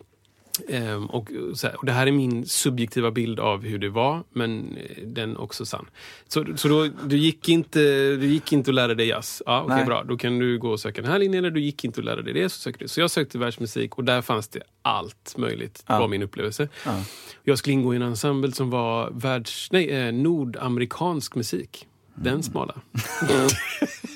ehm, 0.68 1.06
och, 1.06 1.28
så 1.54 1.66
här, 1.66 1.76
och 1.76 1.86
det 1.86 1.92
här 1.92 2.06
är 2.06 2.12
min 2.12 2.46
subjektiva 2.46 3.10
bild 3.10 3.40
av 3.40 3.62
hur 3.62 3.78
det 3.78 3.88
var, 3.88 4.24
men 4.32 4.76
eh, 4.76 5.02
den 5.06 5.30
är 5.30 5.40
också 5.40 5.66
sann. 5.66 5.86
Så, 6.28 6.44
så 6.56 6.68
då, 6.68 6.88
du, 7.06 7.16
gick 7.16 7.48
inte, 7.48 7.80
du 8.16 8.26
gick 8.26 8.52
inte 8.52 8.70
att 8.70 8.74
lära 8.74 8.94
dig 8.94 9.06
jazz? 9.08 9.42
Ja, 9.46 9.62
okej 9.62 9.76
Nej. 9.76 9.86
bra. 9.86 10.04
Då 10.04 10.16
kan 10.16 10.38
du 10.38 10.58
gå 10.58 10.70
och 10.70 10.80
söka 10.80 11.02
den 11.02 11.10
här 11.10 11.18
linjen. 11.18 11.44
Eller 11.44 11.54
du 11.54 11.60
gick 11.60 11.84
inte 11.84 12.00
att 12.00 12.04
lära 12.04 12.22
dig 12.22 12.32
det, 12.34 12.48
så 12.48 12.58
sökte 12.60 12.84
du. 12.84 12.88
Så 12.88 13.00
jag 13.00 13.10
sökte 13.10 13.38
världsmusik 13.38 13.98
och 13.98 14.04
där 14.04 14.22
fanns 14.22 14.48
det 14.48 14.60
allt 14.82 15.34
möjligt, 15.36 15.84
Ja. 15.86 15.98
var 15.98 16.08
min 16.08 16.22
upplevelse. 16.22 16.68
Ja. 16.86 17.04
Jag 17.44 17.58
skulle 17.58 17.72
ingå 17.74 17.92
i 17.94 17.96
en 17.96 18.02
ensemble 18.02 18.52
som 18.52 18.70
var 18.70 19.10
världs, 19.10 19.68
nej, 19.72 19.90
eh, 19.90 20.12
nordamerikansk 20.12 21.34
musik. 21.34 21.86
Mm. 22.16 22.24
Den 22.24 22.42
smala. 22.42 22.74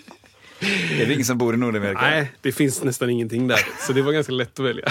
Är 1.02 1.06
det 1.06 1.12
ingen 1.12 1.24
som 1.24 1.38
bor 1.38 1.54
i 1.54 1.56
Nordamerika? 1.56 2.00
Nej, 2.00 2.32
det 2.40 2.52
finns 2.52 2.82
nästan 2.84 3.10
ingenting 3.10 3.48
där. 3.48 3.60
Så 3.86 3.92
det 3.92 4.02
var 4.02 4.12
ganska 4.12 4.32
lätt 4.32 4.60
att 4.60 4.66
välja. 4.66 4.84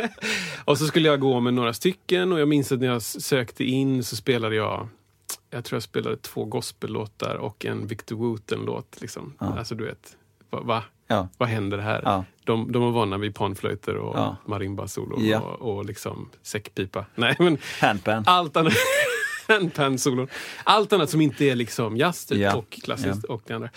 och 0.64 0.78
så 0.78 0.86
skulle 0.86 1.08
jag 1.08 1.20
gå 1.20 1.40
med 1.40 1.54
några 1.54 1.72
stycken 1.72 2.32
och 2.32 2.40
jag 2.40 2.48
minns 2.48 2.72
att 2.72 2.80
när 2.80 2.86
jag 2.86 3.02
sökte 3.02 3.64
in 3.64 4.04
så 4.04 4.16
spelade 4.16 4.56
jag 4.56 4.88
jag 5.50 5.64
tror 5.64 5.76
jag 5.76 5.82
spelade 5.82 6.16
två 6.16 6.44
gospellåtar 6.44 7.34
och 7.36 7.64
en 7.66 7.86
Victor 7.86 8.16
Wooten-låt. 8.16 8.96
Liksom. 9.00 9.34
Alltså 9.38 9.74
du 9.74 9.84
vet, 9.84 10.16
va, 10.50 10.60
va? 10.60 10.82
Ja. 11.06 11.28
vad 11.38 11.48
händer 11.48 11.78
här? 11.78 12.00
Ja. 12.04 12.24
De, 12.44 12.72
de 12.72 12.82
var 12.82 12.90
vana 12.90 13.18
vid 13.18 13.34
panflöjter 13.34 13.96
och 13.96 14.18
Ja. 14.18 14.36
marimba-solo 14.46 15.20
Ja. 15.20 15.40
och, 15.40 15.76
och 15.76 15.84
liksom 15.84 16.30
säckpipa. 16.42 17.06
Nej, 17.14 17.36
men 17.38 17.58
Handpan. 17.80 18.24
allt 18.26 18.56
annat. 18.56 18.72
Handpan-solon. 19.48 20.28
Allt 20.64 20.92
annat 20.92 21.10
som 21.10 21.20
inte 21.20 21.44
är 21.44 21.54
liksom 21.54 21.96
jazz 21.96 22.26
typ, 22.26 22.38
Ja. 22.38 22.54
och 22.54 22.70
klassiskt 22.70 23.24
och 23.24 23.42
det 23.46 23.54
andra. 23.54 23.70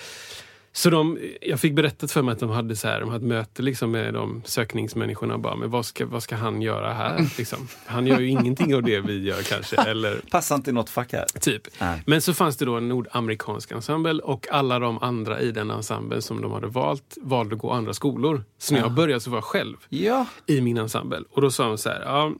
Så 0.77 0.89
de, 0.89 1.19
jag 1.41 1.59
fick 1.59 1.73
berättat 1.75 2.11
för 2.11 2.21
mig 2.21 2.33
att 2.33 2.39
de 2.39 2.49
hade, 2.49 2.75
så 2.75 2.87
här, 2.87 2.99
de 2.99 3.09
hade 3.09 3.23
ett 3.25 3.29
möte 3.29 3.61
liksom 3.61 3.91
med 3.91 4.13
de 4.13 4.41
sökningsmänniskorna. 4.45 5.37
Bara, 5.37 5.55
men 5.55 5.69
vad, 5.69 5.85
ska, 5.85 6.05
vad 6.05 6.23
ska 6.23 6.35
han 6.35 6.61
göra 6.61 6.93
här? 6.93 7.29
Liksom? 7.37 7.67
Han 7.85 8.07
gör 8.07 8.19
ju 8.19 8.27
ingenting 8.29 8.75
av 8.75 8.83
det 8.83 8.99
vi 8.99 9.23
gör 9.23 9.41
kanske. 9.41 9.75
Eller 9.87 10.21
Passar 10.31 10.55
inte 10.55 10.69
i 10.69 10.73
något 10.73 10.89
fack 10.89 11.13
här. 11.13 11.25
Typ. 11.39 11.61
Nej. 11.79 12.03
Men 12.05 12.21
så 12.21 12.33
fanns 12.33 12.57
det 12.57 12.65
då 12.65 12.75
en 12.75 12.89
nordamerikansk 12.89 13.71
ensemble 13.71 14.13
och 14.23 14.47
alla 14.51 14.79
de 14.79 14.97
andra 15.03 15.41
i 15.41 15.51
den 15.51 15.71
ensemblen 15.71 16.21
som 16.21 16.41
de 16.41 16.51
hade 16.51 16.67
valt 16.67 17.17
valde 17.21 17.55
att 17.55 17.61
gå 17.61 17.71
andra 17.71 17.93
skolor. 17.93 18.43
Så 18.57 18.73
när 18.73 18.81
jag 18.81 18.91
började 18.91 19.19
så 19.19 19.29
var 19.29 19.37
jag 19.37 19.43
själv 19.43 19.75
Ja. 19.89 20.25
i 20.45 20.61
min 20.61 20.77
ensemble. 20.77 21.21
Och 21.31 21.41
då 21.41 21.51
sa 21.51 21.67
de 21.67 21.77
så 21.77 21.89
här, 21.89 22.01
ja, 22.05 22.31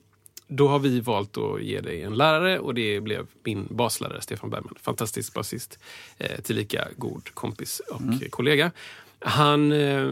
då 0.48 0.68
har 0.68 0.80
vi 0.80 1.00
valt 1.00 1.38
att 1.38 1.62
ge 1.62 1.82
dig 1.82 2.02
en 2.02 2.16
lärare 2.16 2.60
och 2.60 2.74
det 2.74 3.02
blev 3.02 3.28
min 3.44 3.68
baslärare 3.70 4.22
Stefan 4.22 4.50
Bergman. 4.50 4.76
Fantastisk 4.82 5.34
basist, 5.34 5.80
eh, 6.18 6.42
tillika 6.42 6.88
god 6.98 7.30
kompis 7.34 7.82
och 7.90 8.02
kollega. 8.30 8.72
Han, 9.20 9.72
eh, 9.72 10.12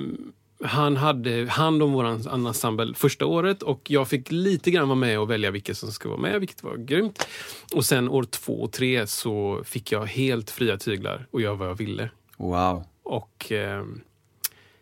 han 0.63 0.97
hade 0.97 1.47
hand 1.49 1.83
om 1.83 1.91
vår 1.91 2.05
ensemble 2.05 2.93
första 2.93 3.25
året 3.25 3.63
och 3.63 3.91
jag 3.91 4.07
fick 4.07 4.31
lite 4.31 4.71
grann 4.71 4.87
vara 4.87 4.99
med 4.99 5.19
och 5.19 5.29
välja 5.29 5.51
vilka 5.51 5.75
som 5.75 5.91
skulle 5.91 6.09
vara 6.09 6.21
med, 6.21 6.39
vilket 6.39 6.63
var 6.63 6.77
grymt. 6.77 7.27
Och 7.73 7.85
sen 7.85 8.09
år 8.09 8.23
två 8.23 8.63
och 8.63 8.71
tre 8.71 9.07
så 9.07 9.61
fick 9.65 9.91
jag 9.91 10.05
helt 10.05 10.51
fria 10.51 10.77
tyglar 10.77 11.27
och 11.31 11.41
göra 11.41 11.55
vad 11.55 11.69
jag 11.69 11.75
ville. 11.75 12.09
Wow. 12.37 12.83
Och 13.03 13.51
eh, 13.51 13.85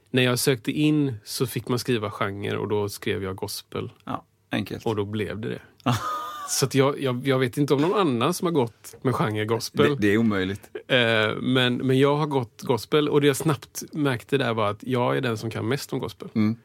när 0.09 0.23
jag 0.23 0.39
sökte 0.39 0.71
in 0.71 1.13
så 1.23 1.47
fick 1.47 1.67
man 1.67 1.79
skriva 1.79 2.11
genre 2.11 2.57
och 2.57 2.67
då 2.67 2.89
skrev 2.89 3.23
jag 3.23 3.35
gospel. 3.35 3.89
Ja, 4.03 4.25
enkelt. 4.51 4.85
Och 4.85 4.95
då 4.95 5.05
blev 5.05 5.39
det 5.39 5.49
det. 5.49 5.61
så 6.49 6.67
jag, 6.71 7.01
jag, 7.01 7.27
jag, 7.27 7.39
vet 7.39 7.57
inte 7.57 7.73
om 7.73 7.81
någon 7.81 7.99
annan 7.99 8.33
som 8.33 8.45
har 8.45 8.51
gått 8.51 8.95
med 9.01 9.15
genre 9.15 9.45
gospel. 9.45 9.89
Det, 9.89 9.95
det 10.07 10.13
är 10.13 10.17
omöjligt. 10.17 10.69
Eh, 10.87 10.97
men, 11.41 11.75
men 11.77 11.99
jag 11.99 12.15
har 12.15 12.27
gått 12.27 12.61
gospel 12.61 13.09
och 13.09 13.21
det 13.21 13.27
jag 13.27 13.35
snabbt 13.35 13.83
märkte 13.91 14.37
där 14.37 14.53
var 14.53 14.69
att 14.69 14.83
jag 14.83 15.17
är 15.17 15.21
den 15.21 15.37
som 15.37 15.49
kan 15.49 15.67
mest 15.67 15.93
om 15.93 15.99
gospel. 15.99 16.29
Mm. 16.35 16.55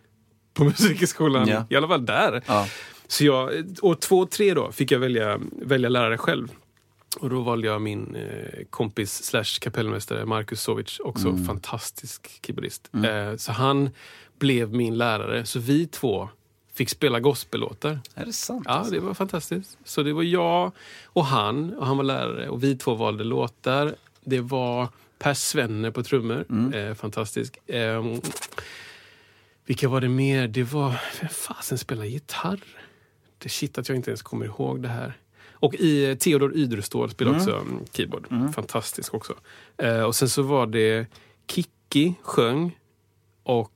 På 0.54 0.64
musikskolan, 0.80 1.48
Ja. 1.48 1.66
i 1.70 1.76
alla 1.76 1.88
fall 1.88 2.06
där. 2.06 2.42
Ja. 2.46 2.66
Så 3.06 3.24
jag, 3.24 3.50
år 3.82 3.94
två 3.94 4.18
och 4.18 4.30
tre 4.30 4.54
då 4.54 4.72
fick 4.72 4.90
jag 4.92 4.98
välja, 4.98 5.40
välja 5.62 5.88
lärare 5.88 6.18
själv. 6.18 6.48
Och 7.20 7.30
då 7.30 7.40
valde 7.40 7.66
jag 7.68 7.82
min 7.82 8.14
eh, 8.16 8.64
kompis 8.70 9.24
slash 9.24 9.60
kapellmästare 9.60 10.24
Marcus 10.26 10.60
Sovic, 10.60 11.00
också 11.00 11.28
Mm. 11.28 11.44
fantastisk 11.46 12.40
keyboardist. 12.46 12.90
Eh, 12.94 13.36
så 13.36 13.52
han 13.52 13.90
blev 14.38 14.72
min 14.74 14.98
lärare, 14.98 15.46
så 15.46 15.58
vi 15.58 15.86
två 15.86 16.28
fick 16.76 16.90
spela 16.90 17.20
gospellåtar. 17.20 18.00
Är 18.14 18.26
det 18.26 18.32
sant? 18.32 18.62
Ja, 18.66 18.72
alltså? 18.72 18.94
det 18.94 19.00
var 19.00 19.14
fantastiskt. 19.14 19.78
Så 19.84 20.02
det 20.02 20.12
var 20.12 20.22
jag 20.22 20.72
och 21.04 21.24
han, 21.24 21.74
och 21.74 21.86
han 21.86 21.96
var 21.96 22.04
lärare, 22.04 22.48
och 22.48 22.64
vi 22.64 22.76
två 22.76 22.94
valde 22.94 23.24
låtar. 23.24 23.94
Det 24.24 24.40
var 24.40 24.88
Per 25.18 25.34
Svenne 25.34 25.90
på 25.90 26.02
trummor, 26.02 26.44
eh, 26.74 26.94
fantastisk. 26.94 27.70
Eh, 27.70 28.04
vilka 29.66 29.88
var 29.88 30.00
det 30.00 30.08
mer? 30.08 30.48
Det 30.48 30.62
var... 30.62 31.00
Vem 31.20 31.28
fasen 31.28 31.78
spelar 31.78 32.04
gitarr? 32.04 32.60
Det 33.38 33.48
shit 33.48 33.78
att 33.78 33.88
jag 33.88 33.96
inte 33.96 34.10
ens 34.10 34.22
kommer 34.22 34.46
ihåg 34.46 34.82
det 34.82 34.88
här. 34.88 35.18
Och 35.52 35.74
i 35.74 36.10
eh, 36.10 36.16
Theodor 36.16 36.56
Ydrestål 36.56 37.10
också 37.10 37.52
mm, 37.52 37.84
keyboard. 37.92 38.52
Fantastisk 38.54 39.14
också. 39.14 39.34
Eh, 39.76 40.02
och 40.02 40.14
sen 40.14 40.28
så 40.28 40.42
var 40.42 40.66
det 40.66 41.06
Kikki 41.46 42.14
sjöng 42.22 42.78
och 43.42 43.72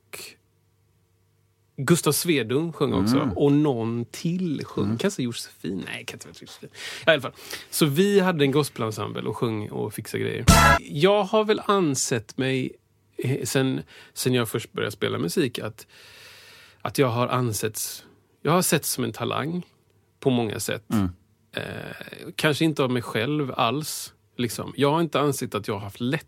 Gustav 1.77 2.11
Svedung 2.11 2.73
sjöng 2.73 2.93
också. 2.93 3.31
Och 3.35 3.51
någon 3.51 4.05
till 4.05 4.65
sjöng. 4.65 4.97
Kanske 4.97 5.23
Josefin? 5.23 5.83
Nej, 5.85 6.05
kan 6.05 6.15
inte 6.15 6.27
vara 6.27 6.35
Josefin. 6.41 6.69
Ja, 7.05 7.11
i 7.11 7.13
alla 7.13 7.21
fall. 7.21 7.31
Så 7.69 7.85
vi 7.85 8.19
hade 8.19 8.45
en 8.45 8.51
gospelensemble 8.51 9.21
och 9.21 9.37
sjöng 9.37 9.69
och 9.69 9.93
fixade 9.93 10.23
grejer. 10.23 10.45
Jag 10.79 11.23
har 11.23 11.43
väl 11.43 11.61
ansett 11.65 12.37
mig, 12.37 12.71
eh, 13.17 13.43
sen, 13.43 13.81
sen 14.13 14.33
jag 14.33 14.49
först 14.49 14.71
började 14.71 14.91
spela 14.91 15.17
musik, 15.17 15.59
att, 15.59 15.87
att 16.81 16.97
jag 16.97 17.07
har 17.07 17.27
ansetts... 17.27 18.05
Jag 18.41 18.51
har 18.51 18.61
sett 18.61 18.85
som 18.85 19.03
en 19.03 19.11
talang 19.11 19.65
på 20.19 20.29
många 20.29 20.59
sätt. 20.59 20.85
Eh, 21.55 21.63
kanske 22.35 22.65
inte 22.65 22.83
av 22.83 22.91
mig 22.91 23.01
själv 23.01 23.51
alls. 23.57 24.13
Liksom. 24.37 24.73
Jag 24.77 24.91
har 24.91 25.01
inte 25.01 25.19
ansett 25.19 25.55
att 25.55 25.67
jag 25.67 25.75
har 25.75 25.81
haft 25.81 25.99
lätt. 25.99 26.27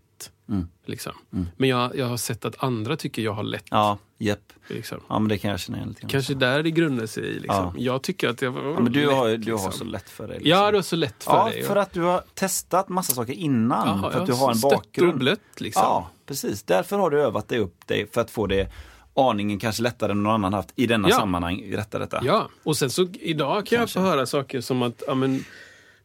Liksom. 0.86 1.14
Men 1.58 1.70
jag, 1.70 1.96
jag 1.98 2.06
har 2.06 2.18
sett 2.18 2.46
att 2.46 2.64
andra 2.64 2.98
tycker 2.98 3.22
jag 3.22 3.34
har 3.34 3.44
lätt. 3.44 3.66
Ja, 3.70 3.98
jepp. 4.18 4.54
Liksom. 4.68 5.00
Ja, 5.10 5.20
men 5.20 5.30
det 5.30 5.38
kan 5.38 5.52
jag 5.52 5.60
känna 5.60 5.78
igen 5.78 5.90
lite 5.90 6.02
grann. 6.02 6.10
Kanske 6.10 6.34
där 6.34 6.64
det 6.64 6.72
grundar 6.72 7.06
sig 7.06 7.24
i. 7.24 7.40
Liksom. 7.40 7.56
Ja. 7.56 7.74
Jag 7.78 8.02
tycker 8.02 8.30
att 8.30 8.42
jag 8.42 8.52
var 8.52 8.62
Ja, 8.64 8.80
men 8.80 8.92
du 8.94 9.08
har, 9.08 9.30
lätt, 9.30 9.46
du 9.46 9.52
har 9.52 9.58
liksom. 9.58 9.72
så 9.72 9.84
lätt 9.84 10.10
för 10.10 10.28
dig. 10.28 10.38
liksom. 10.38 10.50
Ja, 10.50 10.72
det 10.72 10.78
var 10.78 10.82
så 10.82 10.96
lätt 10.96 11.24
för 11.24 11.32
ja, 11.32 11.50
dig. 11.50 11.64
för 11.64 11.76
att 11.76 11.94
du 11.94 12.02
har 12.02 12.24
testat 12.34 12.90
massa 12.90 13.14
saker 13.14 13.34
innan. 13.34 14.02
Ja, 14.04 14.12
för 14.12 14.20
att 14.20 14.26
du 14.28 14.34
har 14.34 14.52
en 14.52 14.60
bakgrund. 14.60 15.12
och 15.14 15.20
blött 15.20 15.40
liksom. 15.62 15.82
Ja, 15.84 16.10
precis. 16.26 16.64
Därför 16.64 16.98
har 16.98 17.10
du 17.10 17.22
övat 17.22 17.48
dig 17.48 17.60
upp 17.60 17.88
dig 17.88 18.08
för 18.12 18.22
att 18.22 18.32
få 18.32 18.48
det 18.48 18.72
aningen 19.16 19.60
kanske 19.60 19.84
lättare 19.84 20.12
än 20.12 20.24
någon 20.24 20.34
annan 20.34 20.54
haft 20.54 20.74
i 20.76 20.88
denna 20.88 21.10
Ja. 21.10 21.16
sammanhang. 21.16 21.72
Rätta 21.76 22.00
detta. 22.00 22.22
Ja, 22.26 22.50
och 22.64 22.78
sen 22.78 22.90
så 22.90 23.08
idag 23.20 23.66
kan 23.66 23.80
jag 23.80 23.90
få 23.90 24.00
höra 24.00 24.26
saker 24.26 24.62
som 24.62 24.82
att 24.82 25.04
ja, 25.08 25.14
men, 25.14 25.44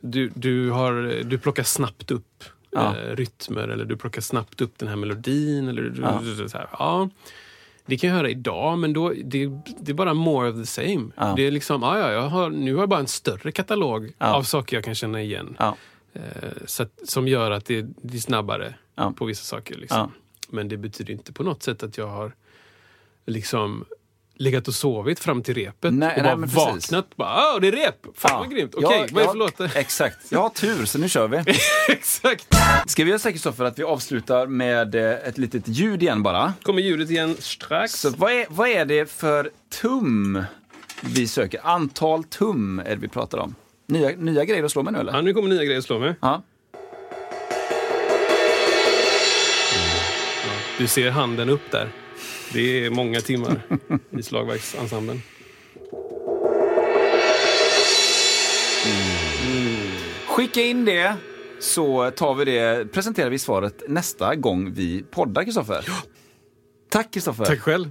du, 0.01 0.31
du, 0.35 0.71
har, 0.71 1.23
du 1.25 1.39
plockar 1.39 1.63
snabbt 1.63 2.11
upp 2.11 2.45
Ja. 2.71 2.97
eh, 2.97 3.17
rytmer 3.17 3.69
eller 3.69 3.85
du 3.85 3.97
plockar 3.97 4.21
snabbt 4.21 4.61
upp 4.61 4.79
den 4.79 4.89
här 4.89 4.97
melodin. 4.97 5.69
Eller, 5.69 5.95
Ja. 6.03 6.49
så 6.49 6.59
här, 6.59 6.69
ja. 6.73 7.09
Det 7.87 7.97
kan 7.99 8.11
jag 8.11 8.17
höra 8.17 8.31
idag, 8.31 8.79
men 8.79 8.93
då, 8.93 9.13
det, 9.25 9.47
det 9.81 9.93
är 9.93 9.95
bara 9.95 10.15
more 10.15 10.51
of 10.51 10.57
the 10.57 10.67
same. 10.67 11.11
Ja. 11.17 11.33
Det 11.37 11.43
är 11.47 11.51
liksom, 11.51 11.83
ja, 11.83 11.99
ja, 11.99 12.13
jag 12.13 12.29
har, 12.29 12.51
nu 12.51 12.75
har 12.75 12.83
jag 12.83 12.89
bara 12.89 13.01
en 13.01 13.07
större 13.07 13.53
katalog 13.53 14.13
av 14.19 14.43
saker 14.43 14.77
jag 14.77 14.85
kan 14.85 14.95
känna 14.95 15.23
igen. 15.23 15.57
Eh, 16.13 16.23
så 16.67 16.83
att, 16.83 17.01
som 17.09 17.29
gör 17.29 17.51
att 17.51 17.65
det, 17.65 17.87
det 18.03 18.17
är 18.17 18.21
snabbare 18.21 18.75
på 19.17 19.25
vissa 19.25 19.45
saker. 19.45 19.77
Liksom. 19.79 20.13
Men 20.49 20.69
det 20.69 20.77
betyder 20.77 21.13
inte 21.13 21.33
på 21.33 21.43
något 21.43 21.63
sätt 21.63 21.83
att 21.83 21.99
jag 21.99 22.07
har 22.07 22.33
liksom 23.27 23.85
legat 24.39 24.69
och 24.69 24.75
sovit 24.75 25.21
fram 25.21 25.43
till 25.43 25.55
repet 25.55 25.95
Nej, 25.95 26.17
och 26.17 26.23
nej, 26.23 26.37
bara 26.37 26.47
vaknat. 26.47 27.17
Bara, 27.17 27.55
Åh, 27.55 27.61
det 27.61 27.69
är 27.69 27.73
rep! 27.73 27.95
Fan 28.15 28.31
Ja. 28.33 28.39
vad 28.39 28.51
grymt! 28.51 28.75
Okej, 28.75 28.99
Ja, 29.01 29.07
vad 29.13 29.23
är 29.25 29.29
för 29.29 29.35
låtar? 29.37 29.71
Exakt. 29.77 30.17
Jag 30.29 30.39
har 30.41 30.49
tur, 30.49 30.85
så 30.85 30.99
nu 30.99 31.09
kör 31.09 31.29
vi. 31.29 31.37
Exakt! 31.89 32.47
Ska 32.87 33.05
vi 33.05 33.11
göra 33.11 33.19
så 33.19 33.31
Kristoffer 33.31 33.65
att 33.65 33.79
vi 33.79 33.83
avslutar 33.83 34.47
med 34.47 34.95
eh, 34.95 35.29
ett 35.29 35.39
litet 35.39 35.69
ljud 35.69 36.03
igen 36.03 36.23
bara? 36.23 36.53
Kommer 36.63 36.83
ljudet 36.83 37.11
igen 37.11 37.37
strax. 37.39 37.93
Så 37.93 38.11
vad 38.11 38.33
är, 38.33 38.47
vad 38.49 38.69
är 38.69 38.85
det 38.85 39.11
för 39.11 39.51
tum 39.83 40.45
vi 41.03 41.29
söker? 41.29 41.61
Antal 41.65 42.25
tum 42.25 42.79
är 42.79 42.85
det 42.85 42.97
vi 42.97 43.09
pratar 43.09 43.39
om. 43.39 43.55
Nya, 43.87 44.09
nya 44.17 44.45
grejer 44.45 44.65
att 44.65 44.73
slå 44.73 44.83
med 44.83 44.93
nu 44.93 44.99
eller? 44.99 45.13
Ja, 45.13 45.21
nu 45.21 45.35
kommer 45.35 45.49
nya 45.49 45.65
grejer 45.65 45.79
att 45.79 45.85
slå 45.85 45.99
med. 45.99 46.15
Ja. 46.21 46.43
Du 50.79 50.87
ser 50.87 51.11
handen 51.11 51.49
upp 51.49 51.71
där. 51.71 51.89
Det 52.53 52.87
är 52.87 52.91
många 52.91 53.21
timmar 53.21 53.63
i 54.19 54.23
slagverksensemblen. 54.23 55.23
Skicka 60.27 60.61
in 60.61 60.85
det 60.85 61.17
så 61.61 62.11
tar 62.11 62.35
vi 62.35 62.45
det, 62.45 62.93
presenterar 62.93 63.31
vi 63.31 63.39
svaret 63.39 63.83
nästa 63.89 64.35
gång 64.35 64.73
vi 64.73 65.03
poddar 65.11 65.45
Kristoffer. 65.45 65.89
Tack 66.91 67.15
Kristoffer. 67.15 67.45
Tack 67.45 67.61
själv. 67.61 67.91